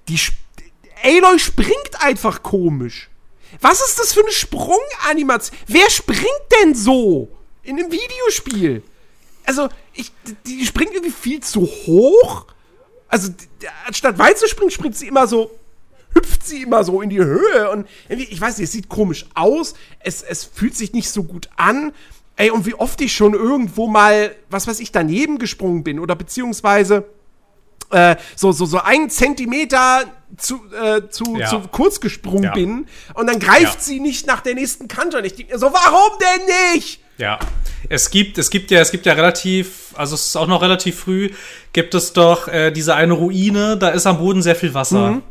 die 0.08 0.16
Sp 0.20 0.36
Aloy 1.02 1.38
springt 1.38 2.00
einfach 2.00 2.42
komisch. 2.42 3.08
Was 3.60 3.80
ist 3.80 4.00
das 4.00 4.12
für 4.12 4.20
eine 4.20 4.32
Sprunganimation? 4.32 5.56
Wer 5.68 5.88
springt 5.90 6.26
denn 6.60 6.74
so 6.74 7.28
in 7.62 7.78
einem 7.78 7.90
Videospiel? 7.90 8.82
Also, 9.44 9.68
ich, 9.94 10.12
die 10.44 10.66
springt 10.66 10.92
irgendwie 10.92 11.12
viel 11.12 11.40
zu 11.40 11.62
hoch. 11.62 12.46
Also, 13.06 13.32
anstatt 13.86 14.18
weit 14.18 14.38
zu 14.38 14.48
springen, 14.48 14.70
springt 14.70 14.96
sie 14.96 15.06
immer 15.06 15.26
so 15.26 15.50
hüpft 16.14 16.46
sie 16.46 16.62
immer 16.62 16.84
so 16.84 17.00
in 17.02 17.10
die 17.10 17.18
Höhe 17.18 17.70
und 17.70 17.86
ich 18.08 18.40
weiß 18.40 18.58
nicht, 18.58 18.66
es 18.66 18.72
sieht 18.72 18.88
komisch 18.88 19.26
aus, 19.34 19.74
es, 20.00 20.22
es 20.22 20.44
fühlt 20.44 20.76
sich 20.76 20.92
nicht 20.92 21.10
so 21.10 21.24
gut 21.24 21.48
an. 21.56 21.92
Ey, 22.36 22.50
und 22.50 22.66
wie 22.66 22.74
oft 22.74 23.00
ich 23.00 23.14
schon 23.14 23.34
irgendwo 23.34 23.88
mal, 23.88 24.34
was 24.48 24.66
weiß 24.68 24.78
ich, 24.80 24.92
daneben 24.92 25.38
gesprungen 25.38 25.82
bin 25.82 25.98
oder 25.98 26.14
beziehungsweise 26.14 27.04
äh, 27.90 28.16
so, 28.36 28.52
so, 28.52 28.64
so 28.66 28.78
ein 28.78 29.10
Zentimeter 29.10 30.04
zu, 30.36 30.60
äh, 30.72 31.08
zu, 31.08 31.36
ja. 31.36 31.48
zu 31.48 31.60
kurz 31.72 32.00
gesprungen 32.00 32.44
ja. 32.44 32.52
bin 32.52 32.86
und 33.14 33.26
dann 33.26 33.38
greift 33.38 33.62
ja. 33.74 33.80
sie 33.80 34.00
nicht 34.00 34.26
nach 34.26 34.40
der 34.40 34.54
nächsten 34.54 34.88
Kante 34.88 35.18
und 35.18 35.24
ich 35.24 35.34
denke 35.34 35.52
mir 35.52 35.58
so, 35.58 35.72
warum 35.72 36.18
denn 36.20 36.74
nicht? 36.74 37.00
Ja, 37.16 37.38
es 37.88 38.10
gibt, 38.10 38.38
es 38.38 38.50
gibt 38.50 38.70
ja, 38.70 38.80
es 38.80 38.90
gibt 38.90 39.06
ja 39.06 39.14
relativ, 39.14 39.92
also 39.96 40.14
es 40.14 40.26
ist 40.26 40.36
auch 40.36 40.46
noch 40.46 40.62
relativ 40.62 41.00
früh, 41.00 41.30
gibt 41.72 41.94
es 41.94 42.12
doch 42.12 42.46
äh, 42.46 42.70
diese 42.70 42.94
eine 42.94 43.14
Ruine, 43.14 43.76
da 43.76 43.88
ist 43.88 44.06
am 44.06 44.18
Boden 44.18 44.42
sehr 44.42 44.54
viel 44.54 44.74
Wasser. 44.74 45.12
Mhm. 45.12 45.22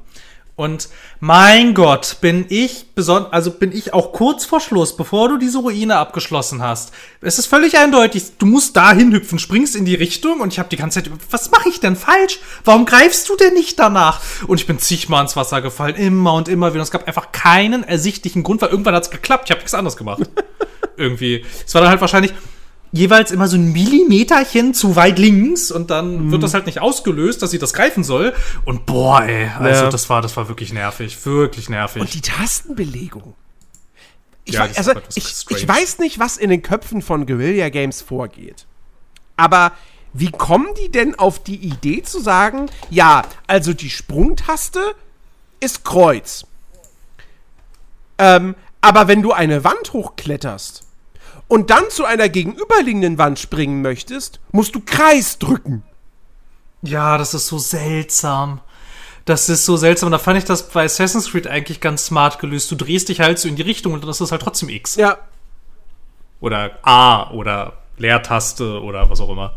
Und 0.58 0.90
mein 1.20 1.76
Gott, 1.76 2.18
bin 2.20 2.48
ich 2.50 2.88
besonders, 2.96 3.32
also 3.32 3.52
bin 3.52 3.72
ich 3.72 3.94
auch 3.94 4.12
kurz 4.12 4.44
vor 4.44 4.60
Schluss, 4.60 4.98
bevor 4.98 5.30
du 5.30 5.38
diese 5.38 5.60
Ruine 5.60 5.98
abgeschlossen 5.98 6.64
hast. 6.64 6.92
Es 7.22 7.38
ist 7.38 7.46
völlig 7.46 7.78
eindeutig, 7.78 8.24
du 8.40 8.48
musst 8.48 8.76
da 8.76 8.92
hinhüpfen, 8.92 9.38
springst 9.38 9.76
in 9.76 9.86
die 9.86 9.94
Richtung 9.94 10.40
und 10.40 10.52
ich 10.52 10.58
habe 10.58 10.68
die 10.68 10.76
ganze 10.76 11.04
Zeit, 11.04 11.12
was 11.30 11.52
mache 11.52 11.70
ich 11.70 11.80
denn 11.80 11.96
falsch? 11.96 12.40
Warum 12.66 12.86
greifst 12.86 13.30
du 13.30 13.36
denn 13.36 13.54
nicht 13.54 13.78
danach? 13.78 14.20
Und 14.48 14.60
ich 14.60 14.66
bin 14.66 14.80
zigmal 14.80 15.22
ins 15.22 15.36
Wasser 15.36 15.62
gefallen, 15.62 15.94
immer 15.94 16.34
und 16.34 16.48
immer 16.50 16.70
wieder. 16.70 16.80
Und 16.80 16.86
es 16.86 16.92
gab 16.92 17.08
einfach 17.08 17.32
keinen 17.32 17.84
ersichtlichen 17.84 18.42
Grund, 18.42 18.60
weil 18.60 18.70
irgendwann 18.70 18.96
hat's 18.96 19.12
geklappt. 19.12 19.44
Ich 19.46 19.52
habe 19.52 19.60
nichts 19.60 19.76
anderes 19.76 19.96
gemacht. 19.96 20.24
Irgendwie. 20.98 21.46
Es 21.68 21.76
war 21.76 21.82
dann 21.82 21.92
halt 21.92 22.02
wahrscheinlich, 22.02 22.34
jeweils 22.92 23.32
immer 23.32 23.48
so 23.48 23.58
ein 23.58 23.72
Millimeterchen 23.72 24.74
zu 24.74 24.96
weit 24.96 25.20
links 25.20 25.72
und 25.72 25.90
dann 25.90 26.28
mhm. 26.28 26.32
wird 26.32 26.44
das 26.44 26.54
halt 26.54 26.66
nicht 26.66 26.82
ausgelöst, 26.82 27.42
dass 27.42 27.52
sie 27.52 27.60
das 27.60 27.74
greifen 27.74 28.04
soll. 28.04 28.34
Und 28.66 28.86
boah, 28.86 29.24
ey, 29.24 29.50
also 29.60 29.86
ja. 29.86 29.90
das 29.90 30.10
war, 30.10 30.22
das 30.22 30.36
war 30.38 30.48
wirklich 30.48 30.74
nervig, 30.74 31.26
wirklich 31.26 31.70
nervig. 31.70 32.02
Und 32.02 32.14
die 32.14 32.22
Tastenbelegung. 32.22 33.36
Ich, 34.46 34.56
ja, 34.56 34.62
weiß, 34.62 34.78
also, 34.78 34.94
ich, 35.16 35.46
ich 35.50 35.68
weiß 35.68 36.00
nicht, 36.00 36.20
was 36.20 36.38
in 36.38 36.50
den 36.50 36.62
Köpfen 36.62 37.02
von 37.02 37.26
Guerilla 37.26 37.70
Games 37.70 38.02
vorgeht. 38.02 38.66
Aber 39.36 39.74
wie 40.14 40.32
kommen 40.32 40.68
die 40.82 40.90
denn 40.90 41.16
auf 41.16 41.44
die 41.44 41.58
Idee 41.58 42.02
zu 42.02 42.20
sagen, 42.20 42.68
ja, 42.90 43.24
also 43.46 43.74
die 43.74 43.90
Sprungtaste 43.90 44.80
ist 45.60 45.84
Kreuz. 45.84 46.46
Ähm, 48.18 48.56
aber 48.82 49.08
wenn 49.08 49.22
du 49.22 49.34
eine 49.34 49.64
Wand 49.64 49.94
hochkletterst, 49.94 50.87
und 51.48 51.70
dann 51.70 51.90
zu 51.90 52.06
einer 52.06 52.30
gegenüberliegenden 52.30 53.18
Wand 53.18 53.40
springen 53.40 53.82
möchtest, 53.82 54.40
musst 54.52 54.76
du 54.76 54.82
Kreis 54.86 55.40
drücken. 55.40 55.84
Ja, 56.82 57.18
das 57.18 57.34
ist 57.34 57.48
so 57.48 57.58
seltsam. 57.58 58.62
Das 59.26 59.50
ist 59.50 59.66
so 59.66 59.76
seltsam. 59.78 60.12
Da 60.12 60.20
fand 60.20 60.38
ich 60.38 60.46
das 60.46 60.70
bei 60.70 60.86
Assassin's 60.86 61.32
Creed 61.32 61.48
eigentlich 61.48 61.82
ganz 61.82 62.06
smart 62.06 62.40
gelöst. 62.40 62.72
Du 62.72 62.76
drehst 62.76 63.10
dich 63.10 63.20
halt 63.20 63.40
so 63.40 63.48
in 63.48 63.56
die 63.56 63.62
Richtung 63.62 63.94
und 63.94 64.06
das 64.06 64.22
ist 64.22 64.32
halt 64.32 64.42
trotzdem 64.42 64.70
X. 64.70 64.96
Ja. 64.96 65.18
Oder 66.40 66.78
A 66.84 67.32
oder 67.32 67.74
Leertaste 67.98 68.82
oder 68.82 69.10
was 69.10 69.20
auch 69.20 69.30
immer. 69.30 69.54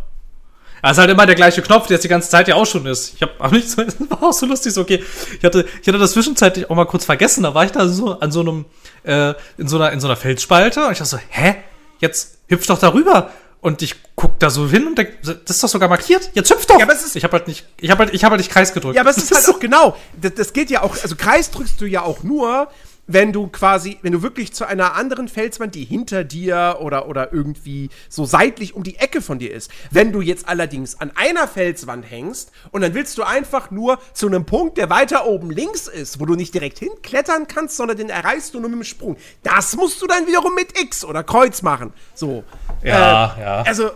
Das 0.82 0.92
ist 0.92 0.98
halt 0.98 1.10
immer 1.10 1.26
der 1.26 1.34
gleiche 1.34 1.60
Knopf, 1.60 1.88
der 1.88 1.96
jetzt 1.96 2.04
die 2.04 2.08
ganze 2.08 2.30
Zeit 2.30 2.48
ja 2.48 2.54
auch 2.54 2.64
schon 2.64 2.86
ist. 2.86 3.14
Ich 3.14 3.22
habe 3.22 3.32
auch 3.38 3.50
nicht 3.50 3.68
so, 3.68 3.82
war 4.08 4.22
auch 4.22 4.32
so 4.32 4.46
lustig, 4.46 4.72
so 4.72 4.80
okay. 4.80 5.04
Ich 5.38 5.44
hatte, 5.44 5.66
ich 5.82 5.86
hatte 5.86 5.98
das 5.98 6.12
zwischenzeitlich 6.12 6.70
auch 6.70 6.74
mal 6.74 6.86
kurz 6.86 7.04
vergessen. 7.04 7.42
Da 7.42 7.54
war 7.54 7.64
ich 7.64 7.72
da 7.72 7.86
so 7.86 8.18
an 8.18 8.32
so 8.32 8.40
einem, 8.40 8.64
äh, 9.02 9.34
in 9.58 9.68
so 9.68 9.76
einer, 9.76 9.92
in 9.92 10.00
so 10.00 10.06
einer 10.06 10.16
Felsspalte 10.16 10.86
und 10.86 10.92
ich 10.92 10.98
dachte 10.98 11.10
so, 11.10 11.18
hä? 11.28 11.56
Jetzt 12.00 12.38
hüpf 12.48 12.66
doch 12.66 12.78
darüber. 12.78 13.30
Und 13.60 13.82
ich 13.82 13.96
guck 14.16 14.38
da 14.38 14.48
so 14.48 14.68
hin 14.68 14.86
und 14.86 14.96
denk, 14.96 15.20
das 15.22 15.36
ist 15.56 15.62
doch 15.62 15.68
sogar 15.68 15.88
markiert. 15.90 16.30
Jetzt 16.32 16.50
hüpf 16.50 16.64
doch. 16.64 16.78
Ja, 16.78 16.84
aber 16.84 16.94
es 16.94 17.04
ist 17.04 17.14
ich 17.14 17.24
habe 17.24 17.36
halt 17.36 17.46
nicht, 17.46 17.66
ich 17.78 17.90
habe 17.90 18.04
halt, 18.04 18.14
ich 18.14 18.24
habe 18.24 18.32
halt 18.32 18.40
nicht 18.40 18.50
Kreis 18.50 18.72
gedrückt. 18.72 18.96
Ja, 18.96 19.02
aber 19.02 19.10
es 19.10 19.18
ist 19.18 19.34
halt 19.34 19.46
auch 19.54 19.60
genau. 19.60 19.96
Das, 20.18 20.34
das 20.34 20.52
geht 20.54 20.70
ja 20.70 20.82
auch, 20.82 20.96
also 21.02 21.14
Kreis 21.14 21.50
drückst 21.50 21.78
du 21.80 21.84
ja 21.84 22.02
auch 22.02 22.22
nur, 22.22 22.68
wenn 23.12 23.32
du 23.32 23.48
quasi, 23.48 23.98
wenn 24.02 24.12
du 24.12 24.22
wirklich 24.22 24.52
zu 24.52 24.66
einer 24.66 24.94
anderen 24.94 25.28
Felswand, 25.28 25.74
die 25.74 25.84
hinter 25.84 26.22
dir 26.22 26.78
oder, 26.80 27.08
oder 27.08 27.32
irgendwie 27.32 27.90
so 28.08 28.24
seitlich 28.24 28.74
um 28.74 28.84
die 28.84 28.96
Ecke 28.96 29.20
von 29.20 29.38
dir 29.38 29.52
ist. 29.52 29.70
Wenn 29.90 30.12
du 30.12 30.20
jetzt 30.20 30.48
allerdings 30.48 31.00
an 31.00 31.10
einer 31.16 31.48
Felswand 31.48 32.08
hängst 32.08 32.52
und 32.70 32.82
dann 32.82 32.94
willst 32.94 33.18
du 33.18 33.24
einfach 33.24 33.70
nur 33.70 33.98
zu 34.12 34.28
einem 34.28 34.44
Punkt, 34.44 34.78
der 34.78 34.90
weiter 34.90 35.26
oben 35.26 35.50
links 35.50 35.88
ist, 35.88 36.20
wo 36.20 36.26
du 36.26 36.34
nicht 36.34 36.54
direkt 36.54 36.78
hinklettern 36.78 37.48
kannst, 37.48 37.76
sondern 37.76 37.96
den 37.96 38.10
erreichst 38.10 38.54
du 38.54 38.60
nur 38.60 38.70
mit 38.70 38.78
dem 38.78 38.84
Sprung. 38.84 39.16
Das 39.42 39.74
musst 39.76 40.00
du 40.00 40.06
dann 40.06 40.26
wiederum 40.26 40.54
mit 40.54 40.80
X 40.80 41.04
oder 41.04 41.24
Kreuz 41.24 41.62
machen. 41.62 41.92
So. 42.14 42.44
Ja, 42.84 43.34
äh, 43.36 43.40
ja. 43.40 43.62
Also, 43.62 43.90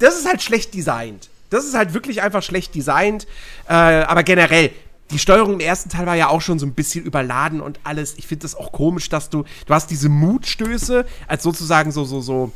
das 0.00 0.18
ist 0.18 0.26
halt 0.26 0.42
schlecht 0.42 0.74
designt. 0.74 1.28
Das 1.50 1.64
ist 1.64 1.74
halt 1.74 1.94
wirklich 1.94 2.22
einfach 2.22 2.42
schlecht 2.42 2.74
designt. 2.74 3.26
Äh, 3.68 3.74
aber 3.74 4.22
generell, 4.22 4.70
die 5.12 5.18
Steuerung 5.18 5.54
im 5.54 5.60
ersten 5.60 5.88
Teil 5.88 6.06
war 6.06 6.16
ja 6.16 6.28
auch 6.28 6.40
schon 6.40 6.58
so 6.58 6.66
ein 6.66 6.74
bisschen 6.74 7.04
überladen 7.04 7.60
und 7.60 7.80
alles. 7.84 8.14
Ich 8.18 8.26
finde 8.26 8.42
das 8.42 8.54
auch 8.54 8.72
komisch, 8.72 9.08
dass 9.08 9.30
du, 9.30 9.44
du 9.66 9.74
hast 9.74 9.90
diese 9.90 10.08
Mutstöße 10.08 11.04
als 11.28 11.42
sozusagen 11.42 11.92
so, 11.92 12.04
so, 12.04 12.20
so 12.20 12.52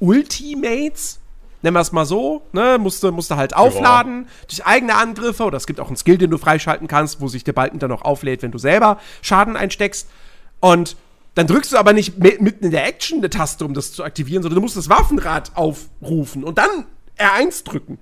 Ultimates, 0.00 1.20
nennen 1.62 1.76
wir 1.76 1.80
es 1.80 1.92
mal 1.92 2.04
so, 2.04 2.42
ne, 2.52 2.76
musste, 2.78 3.10
musste 3.12 3.36
halt 3.36 3.56
aufladen 3.56 4.24
ja. 4.24 4.46
durch 4.48 4.66
eigene 4.66 4.94
Angriffe 4.96 5.44
oder 5.44 5.56
es 5.56 5.66
gibt 5.66 5.80
auch 5.80 5.86
einen 5.86 5.96
Skill, 5.96 6.18
den 6.18 6.30
du 6.30 6.38
freischalten 6.38 6.88
kannst, 6.88 7.20
wo 7.20 7.28
sich 7.28 7.44
der 7.44 7.52
Balken 7.52 7.78
dann 7.78 7.90
noch 7.90 8.02
auflädt, 8.02 8.42
wenn 8.42 8.50
du 8.50 8.58
selber 8.58 8.98
Schaden 9.22 9.56
einsteckst. 9.56 10.08
Und 10.60 10.96
dann 11.34 11.46
drückst 11.46 11.72
du 11.72 11.78
aber 11.78 11.92
nicht 11.92 12.18
mitten 12.18 12.64
in 12.64 12.70
der 12.70 12.86
Action 12.86 13.18
eine 13.18 13.30
Taste, 13.30 13.64
um 13.64 13.74
das 13.74 13.92
zu 13.92 14.04
aktivieren, 14.04 14.42
sondern 14.42 14.56
du 14.56 14.60
musst 14.62 14.76
das 14.76 14.88
Waffenrad 14.88 15.56
aufrufen 15.56 16.44
und 16.44 16.58
dann 16.58 16.86
R1 17.18 17.64
drücken. 17.64 17.98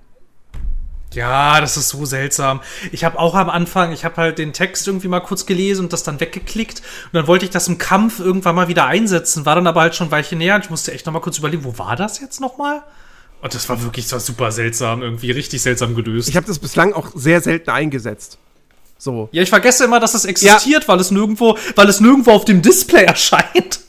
Ja, 1.13 1.61
das 1.61 1.77
ist 1.77 1.89
so 1.89 2.05
seltsam. 2.05 2.61
Ich 2.91 3.03
habe 3.03 3.19
auch 3.19 3.35
am 3.35 3.49
Anfang, 3.49 3.91
ich 3.91 4.05
habe 4.05 4.17
halt 4.17 4.37
den 4.37 4.53
Text 4.53 4.87
irgendwie 4.87 5.07
mal 5.07 5.19
kurz 5.19 5.45
gelesen 5.45 5.85
und 5.85 5.93
das 5.93 6.03
dann 6.03 6.19
weggeklickt 6.19 6.79
und 6.79 7.13
dann 7.13 7.27
wollte 7.27 7.45
ich 7.45 7.51
das 7.51 7.67
im 7.67 7.77
Kampf 7.77 8.19
irgendwann 8.19 8.55
mal 8.55 8.67
wieder 8.67 8.85
einsetzen, 8.85 9.45
war 9.45 9.55
dann 9.55 9.67
aber 9.67 9.81
halt 9.81 9.95
schon 9.95 10.07
ein 10.07 10.11
Weilchen 10.11 10.37
näher 10.37 10.55
und 10.55 10.63
ich 10.65 10.69
musste 10.69 10.91
echt 10.93 11.05
noch 11.05 11.13
mal 11.13 11.19
kurz 11.19 11.37
überlegen, 11.37 11.63
wo 11.63 11.77
war 11.77 11.95
das 11.95 12.19
jetzt 12.19 12.41
noch 12.41 12.57
mal? 12.57 12.83
Und 13.41 13.53
das 13.53 13.67
war 13.67 13.81
wirklich 13.83 14.07
so 14.07 14.17
super 14.19 14.51
seltsam, 14.51 15.01
irgendwie 15.01 15.31
richtig 15.31 15.61
seltsam 15.61 15.95
gelöst. 15.95 16.29
Ich 16.29 16.37
habe 16.37 16.47
das 16.47 16.59
bislang 16.59 16.93
auch 16.93 17.11
sehr 17.13 17.41
selten 17.41 17.71
eingesetzt. 17.71 18.37
So. 18.97 19.27
Ja, 19.33 19.43
ich 19.43 19.49
vergesse 19.49 19.83
immer, 19.83 19.99
dass 19.99 20.13
es 20.13 20.23
existiert, 20.23 20.83
ja. 20.83 20.87
weil 20.87 20.99
es 21.01 21.11
nirgendwo, 21.11 21.57
weil 21.75 21.89
es 21.89 21.99
nirgendwo 21.99 22.31
auf 22.31 22.45
dem 22.45 22.61
Display 22.61 23.03
erscheint. 23.05 23.81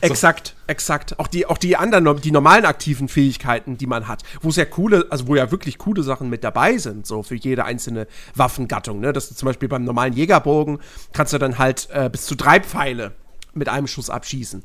Exakt, 0.00 0.54
exakt. 0.66 1.18
Auch 1.18 1.26
die, 1.26 1.46
auch 1.46 1.58
die 1.58 1.76
anderen, 1.76 2.20
die 2.20 2.30
normalen 2.30 2.64
aktiven 2.64 3.08
Fähigkeiten, 3.08 3.78
die 3.78 3.86
man 3.86 4.08
hat, 4.08 4.22
wo 4.42 4.50
ja 4.50 4.64
coole, 4.64 5.06
also 5.10 5.26
wo 5.26 5.36
ja 5.36 5.50
wirklich 5.50 5.78
coole 5.78 6.02
Sachen 6.02 6.28
mit 6.28 6.44
dabei 6.44 6.78
sind, 6.78 7.06
so 7.06 7.22
für 7.22 7.34
jede 7.34 7.64
einzelne 7.64 8.06
Waffengattung, 8.34 9.00
ne? 9.00 9.12
Dass 9.12 9.28
du 9.28 9.34
zum 9.34 9.46
Beispiel 9.46 9.68
beim 9.68 9.84
normalen 9.84 10.12
Jägerbogen 10.12 10.78
kannst 11.12 11.32
du 11.32 11.38
dann 11.38 11.58
halt 11.58 11.88
äh, 11.92 12.08
bis 12.10 12.26
zu 12.26 12.34
drei 12.34 12.60
Pfeile 12.60 13.12
mit 13.54 13.68
einem 13.68 13.86
Schuss 13.86 14.10
abschießen. 14.10 14.64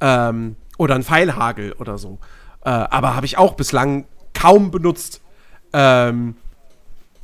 Ähm, 0.00 0.56
oder 0.78 0.94
ein 0.94 1.02
Pfeilhagel 1.02 1.72
oder 1.72 1.98
so. 1.98 2.18
Äh, 2.64 2.70
aber 2.70 3.14
habe 3.14 3.26
ich 3.26 3.38
auch 3.38 3.54
bislang 3.54 4.06
kaum 4.34 4.70
benutzt. 4.70 5.20
Ähm, 5.72 6.36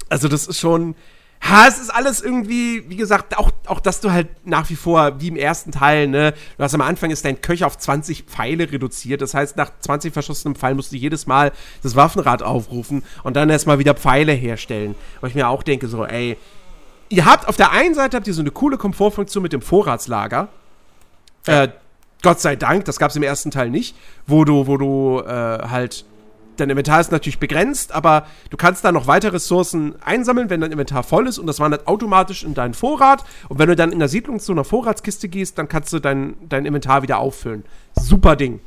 also 0.08 0.28
das 0.28 0.46
ist 0.46 0.58
schon, 0.58 0.94
Ha, 1.40 1.66
es 1.68 1.78
ist 1.78 1.90
alles 1.90 2.20
irgendwie, 2.20 2.88
wie 2.88 2.96
gesagt, 2.96 3.38
auch, 3.38 3.50
auch 3.66 3.80
dass 3.80 4.00
du 4.00 4.10
halt 4.10 4.28
nach 4.44 4.68
wie 4.70 4.76
vor, 4.76 5.20
wie 5.20 5.28
im 5.28 5.36
ersten 5.36 5.70
Teil, 5.70 6.08
ne, 6.08 6.32
du 6.56 6.64
hast 6.64 6.74
am 6.74 6.80
Anfang 6.80 7.10
ist 7.10 7.24
dein 7.24 7.40
Köcher 7.40 7.66
auf 7.66 7.78
20 7.78 8.24
Pfeile 8.24 8.70
reduziert. 8.70 9.22
Das 9.22 9.34
heißt, 9.34 9.56
nach 9.56 9.70
20 9.78 10.12
verschossenen 10.12 10.56
Pfeilen 10.56 10.76
musst 10.76 10.92
du 10.92 10.96
jedes 10.96 11.26
Mal 11.26 11.52
das 11.82 11.94
Waffenrad 11.94 12.42
aufrufen 12.42 13.04
und 13.22 13.36
dann 13.36 13.50
erstmal 13.50 13.78
wieder 13.78 13.94
Pfeile 13.94 14.32
herstellen. 14.32 14.94
Weil 15.20 15.30
ich 15.30 15.36
mir 15.36 15.48
auch 15.48 15.62
denke, 15.62 15.86
so, 15.86 16.04
ey, 16.04 16.36
ihr 17.08 17.24
habt 17.24 17.46
auf 17.46 17.56
der 17.56 17.70
einen 17.70 17.94
Seite 17.94 18.16
habt 18.16 18.26
ihr 18.26 18.34
so 18.34 18.42
eine 18.42 18.50
coole 18.50 18.76
Komfortfunktion 18.76 19.42
mit 19.42 19.52
dem 19.52 19.62
Vorratslager. 19.62 20.48
Ja. 21.46 21.64
Äh, 21.64 21.68
Gott 22.22 22.40
sei 22.40 22.56
Dank, 22.56 22.84
das 22.84 22.98
gab 22.98 23.10
es 23.10 23.16
im 23.16 23.22
ersten 23.22 23.52
Teil 23.52 23.70
nicht, 23.70 23.94
wo 24.26 24.44
du, 24.44 24.66
wo 24.66 24.76
du 24.76 25.22
äh, 25.24 25.68
halt 25.68 26.04
dein 26.60 26.70
Inventar 26.70 27.00
ist 27.00 27.12
natürlich 27.12 27.38
begrenzt, 27.38 27.92
aber 27.92 28.26
du 28.50 28.56
kannst 28.56 28.84
da 28.84 28.92
noch 28.92 29.06
weitere 29.06 29.32
Ressourcen 29.32 29.94
einsammeln, 30.02 30.50
wenn 30.50 30.60
dein 30.60 30.72
Inventar 30.72 31.02
voll 31.02 31.26
ist 31.26 31.38
und 31.38 31.46
das 31.46 31.60
wandert 31.60 31.86
automatisch 31.86 32.44
in 32.44 32.54
deinen 32.54 32.74
Vorrat. 32.74 33.24
Und 33.48 33.58
wenn 33.58 33.68
du 33.68 33.76
dann 33.76 33.92
in 33.92 33.98
der 33.98 34.08
Siedlung 34.08 34.40
zu 34.40 34.52
einer 34.52 34.64
Vorratskiste 34.64 35.28
gehst, 35.28 35.58
dann 35.58 35.68
kannst 35.68 35.92
du 35.92 35.98
dein, 35.98 36.36
dein 36.48 36.66
Inventar 36.66 37.02
wieder 37.02 37.18
auffüllen. 37.18 37.64
Super 37.94 38.36
Ding. 38.36 38.60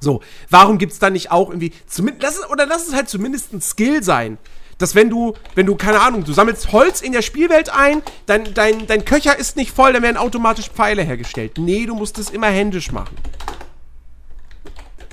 So, 0.00 0.20
warum 0.48 0.78
gibt 0.78 0.92
es 0.92 0.98
da 0.98 1.10
nicht 1.10 1.30
auch 1.30 1.48
irgendwie, 1.48 1.72
lass 2.20 2.48
oder 2.50 2.66
lass 2.66 2.86
es 2.86 2.94
halt 2.94 3.08
zumindest 3.08 3.52
ein 3.52 3.60
Skill 3.60 4.02
sein, 4.02 4.38
dass 4.78 4.94
wenn 4.94 5.10
du, 5.10 5.34
wenn 5.56 5.66
du, 5.66 5.74
keine 5.74 6.00
Ahnung, 6.00 6.24
du 6.24 6.32
sammelst 6.32 6.72
Holz 6.72 7.00
in 7.00 7.12
der 7.12 7.22
Spielwelt 7.22 7.70
ein, 7.70 8.02
dein, 8.26 8.54
dein, 8.54 8.86
dein 8.86 9.04
Köcher 9.04 9.36
ist 9.36 9.56
nicht 9.56 9.72
voll, 9.72 9.92
dann 9.92 10.02
werden 10.02 10.16
automatisch 10.16 10.70
Pfeile 10.70 11.02
hergestellt. 11.02 11.58
Nee, 11.58 11.86
du 11.86 11.96
musst 11.96 12.18
es 12.18 12.30
immer 12.30 12.46
händisch 12.46 12.92
machen. 12.92 13.16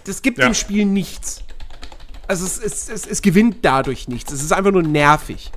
Das 0.04 0.22
gibt 0.22 0.38
ja. 0.38 0.46
im 0.46 0.54
Spiel 0.54 0.86
nichts. 0.86 1.45
Also 2.28 2.46
es, 2.46 2.58
es, 2.60 2.90
es, 2.90 3.06
es 3.06 3.22
gewinnt 3.22 3.58
dadurch 3.64 4.08
nichts. 4.08 4.32
Es 4.32 4.44
ist 4.44 4.52
einfach 4.52 4.72
nur 4.72 4.84
nervig. 4.84 5.52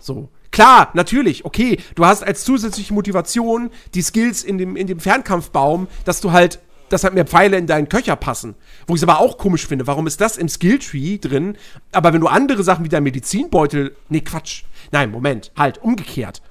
So. 0.00 0.28
Klar, 0.50 0.90
natürlich, 0.94 1.44
okay, 1.44 1.78
du 1.94 2.04
hast 2.04 2.24
als 2.24 2.42
zusätzliche 2.42 2.92
Motivation 2.94 3.70
die 3.94 4.02
Skills 4.02 4.42
in 4.42 4.58
dem, 4.58 4.76
in 4.76 4.86
dem 4.86 4.98
Fernkampfbaum, 4.98 5.86
dass 6.04 6.20
du 6.20 6.32
halt, 6.32 6.58
dass 6.88 7.04
halt 7.04 7.14
mehr 7.14 7.26
Pfeile 7.26 7.58
in 7.58 7.66
deinen 7.66 7.88
Köcher 7.88 8.16
passen. 8.16 8.54
Wo 8.86 8.94
ich 8.94 9.02
es 9.02 9.08
aber 9.08 9.20
auch 9.20 9.38
komisch 9.38 9.66
finde, 9.66 9.86
warum 9.86 10.06
ist 10.06 10.20
das 10.20 10.36
im 10.36 10.48
Skilltree 10.48 11.18
drin? 11.18 11.56
Aber 11.92 12.12
wenn 12.12 12.22
du 12.22 12.26
andere 12.26 12.64
Sachen 12.64 12.84
wie 12.84 12.88
dein 12.88 13.02
Medizinbeutel. 13.02 13.94
Nee, 14.08 14.22
Quatsch. 14.22 14.64
Nein, 14.90 15.10
Moment, 15.10 15.52
halt, 15.56 15.78
umgekehrt. 15.78 16.42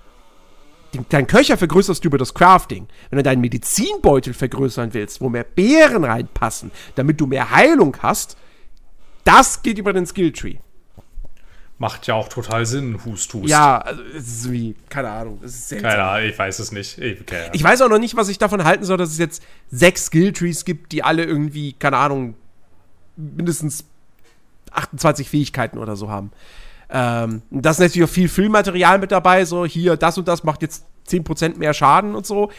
Dein 1.10 1.28
Köcher 1.28 1.58
vergrößerst 1.58 2.04
du 2.04 2.08
über 2.08 2.18
das 2.18 2.34
Crafting. 2.34 2.88
Wenn 3.10 3.18
du 3.18 3.24
deinen 3.24 3.42
Medizinbeutel 3.42 4.34
vergrößern 4.34 4.94
willst, 4.94 5.22
wo 5.22 5.30
mehr 5.30 5.44
Beeren 5.44 6.04
reinpassen, 6.04 6.72
damit 6.96 7.20
du 7.20 7.28
mehr 7.28 7.52
Heilung 7.52 7.98
hast, 8.02 8.38
das 9.28 9.62
geht 9.62 9.78
über 9.78 9.94
den 9.94 10.06
Skilltree. 10.06 10.58
Macht 11.80 12.08
ja 12.08 12.16
auch 12.16 12.28
total 12.28 12.66
Sinn, 12.66 13.00
Hust, 13.06 13.32
Hust. 13.34 13.50
Ja, 13.50 13.78
also 13.78 14.02
es 14.02 14.28
ist 14.28 14.52
wie, 14.52 14.76
keine 14.90 15.10
Ahnung, 15.12 15.40
es 15.44 15.54
ist 15.54 15.70
seltsam. 15.70 15.92
Keine 15.92 16.04
Ahnung, 16.04 16.30
ich 16.30 16.40
weiß 16.40 16.58
es 16.58 16.72
nicht. 16.72 16.98
Ich, 16.98 17.20
ich, 17.54 17.64
weiß 17.64 17.82
auch 17.84 17.90
noch 17.90 18.00
nicht, 18.00 18.16
was 18.16 18.30
ich 18.30 18.40
davon 18.40 18.64
halten 18.64 18.84
soll, 18.84 18.98
dass 18.98 19.12
es 19.12 19.20
jetzt 19.20 19.44
sechs 19.70 20.06
Skilltrees 20.06 20.66
gibt, 20.66 20.92
die 20.92 21.04
alle 21.04 21.24
irgendwie, 21.24 21.74
keine 21.74 21.98
Ahnung, 21.98 22.34
mindestens 23.16 23.84
28 24.72 25.30
Fähigkeiten 25.30 25.78
oder 25.78 25.96
so 25.96 26.10
haben. 26.10 26.32
Ähm, 26.90 27.44
da 27.52 27.72
ist 27.72 27.80
natürlich 27.80 28.10
auch 28.10 28.14
viel 28.14 28.30
Filmmaterial 28.30 28.98
mit 28.98 29.12
dabei, 29.12 29.46
so 29.46 29.66
hier, 29.66 29.98
das 29.98 30.18
und 30.18 30.28
das 30.28 30.44
macht 30.44 30.64
jetzt 30.64 30.86
10% 31.08 31.58
mehr 31.58 31.74
Schaden 31.74 32.16
und 32.16 32.26
so. 32.26 32.50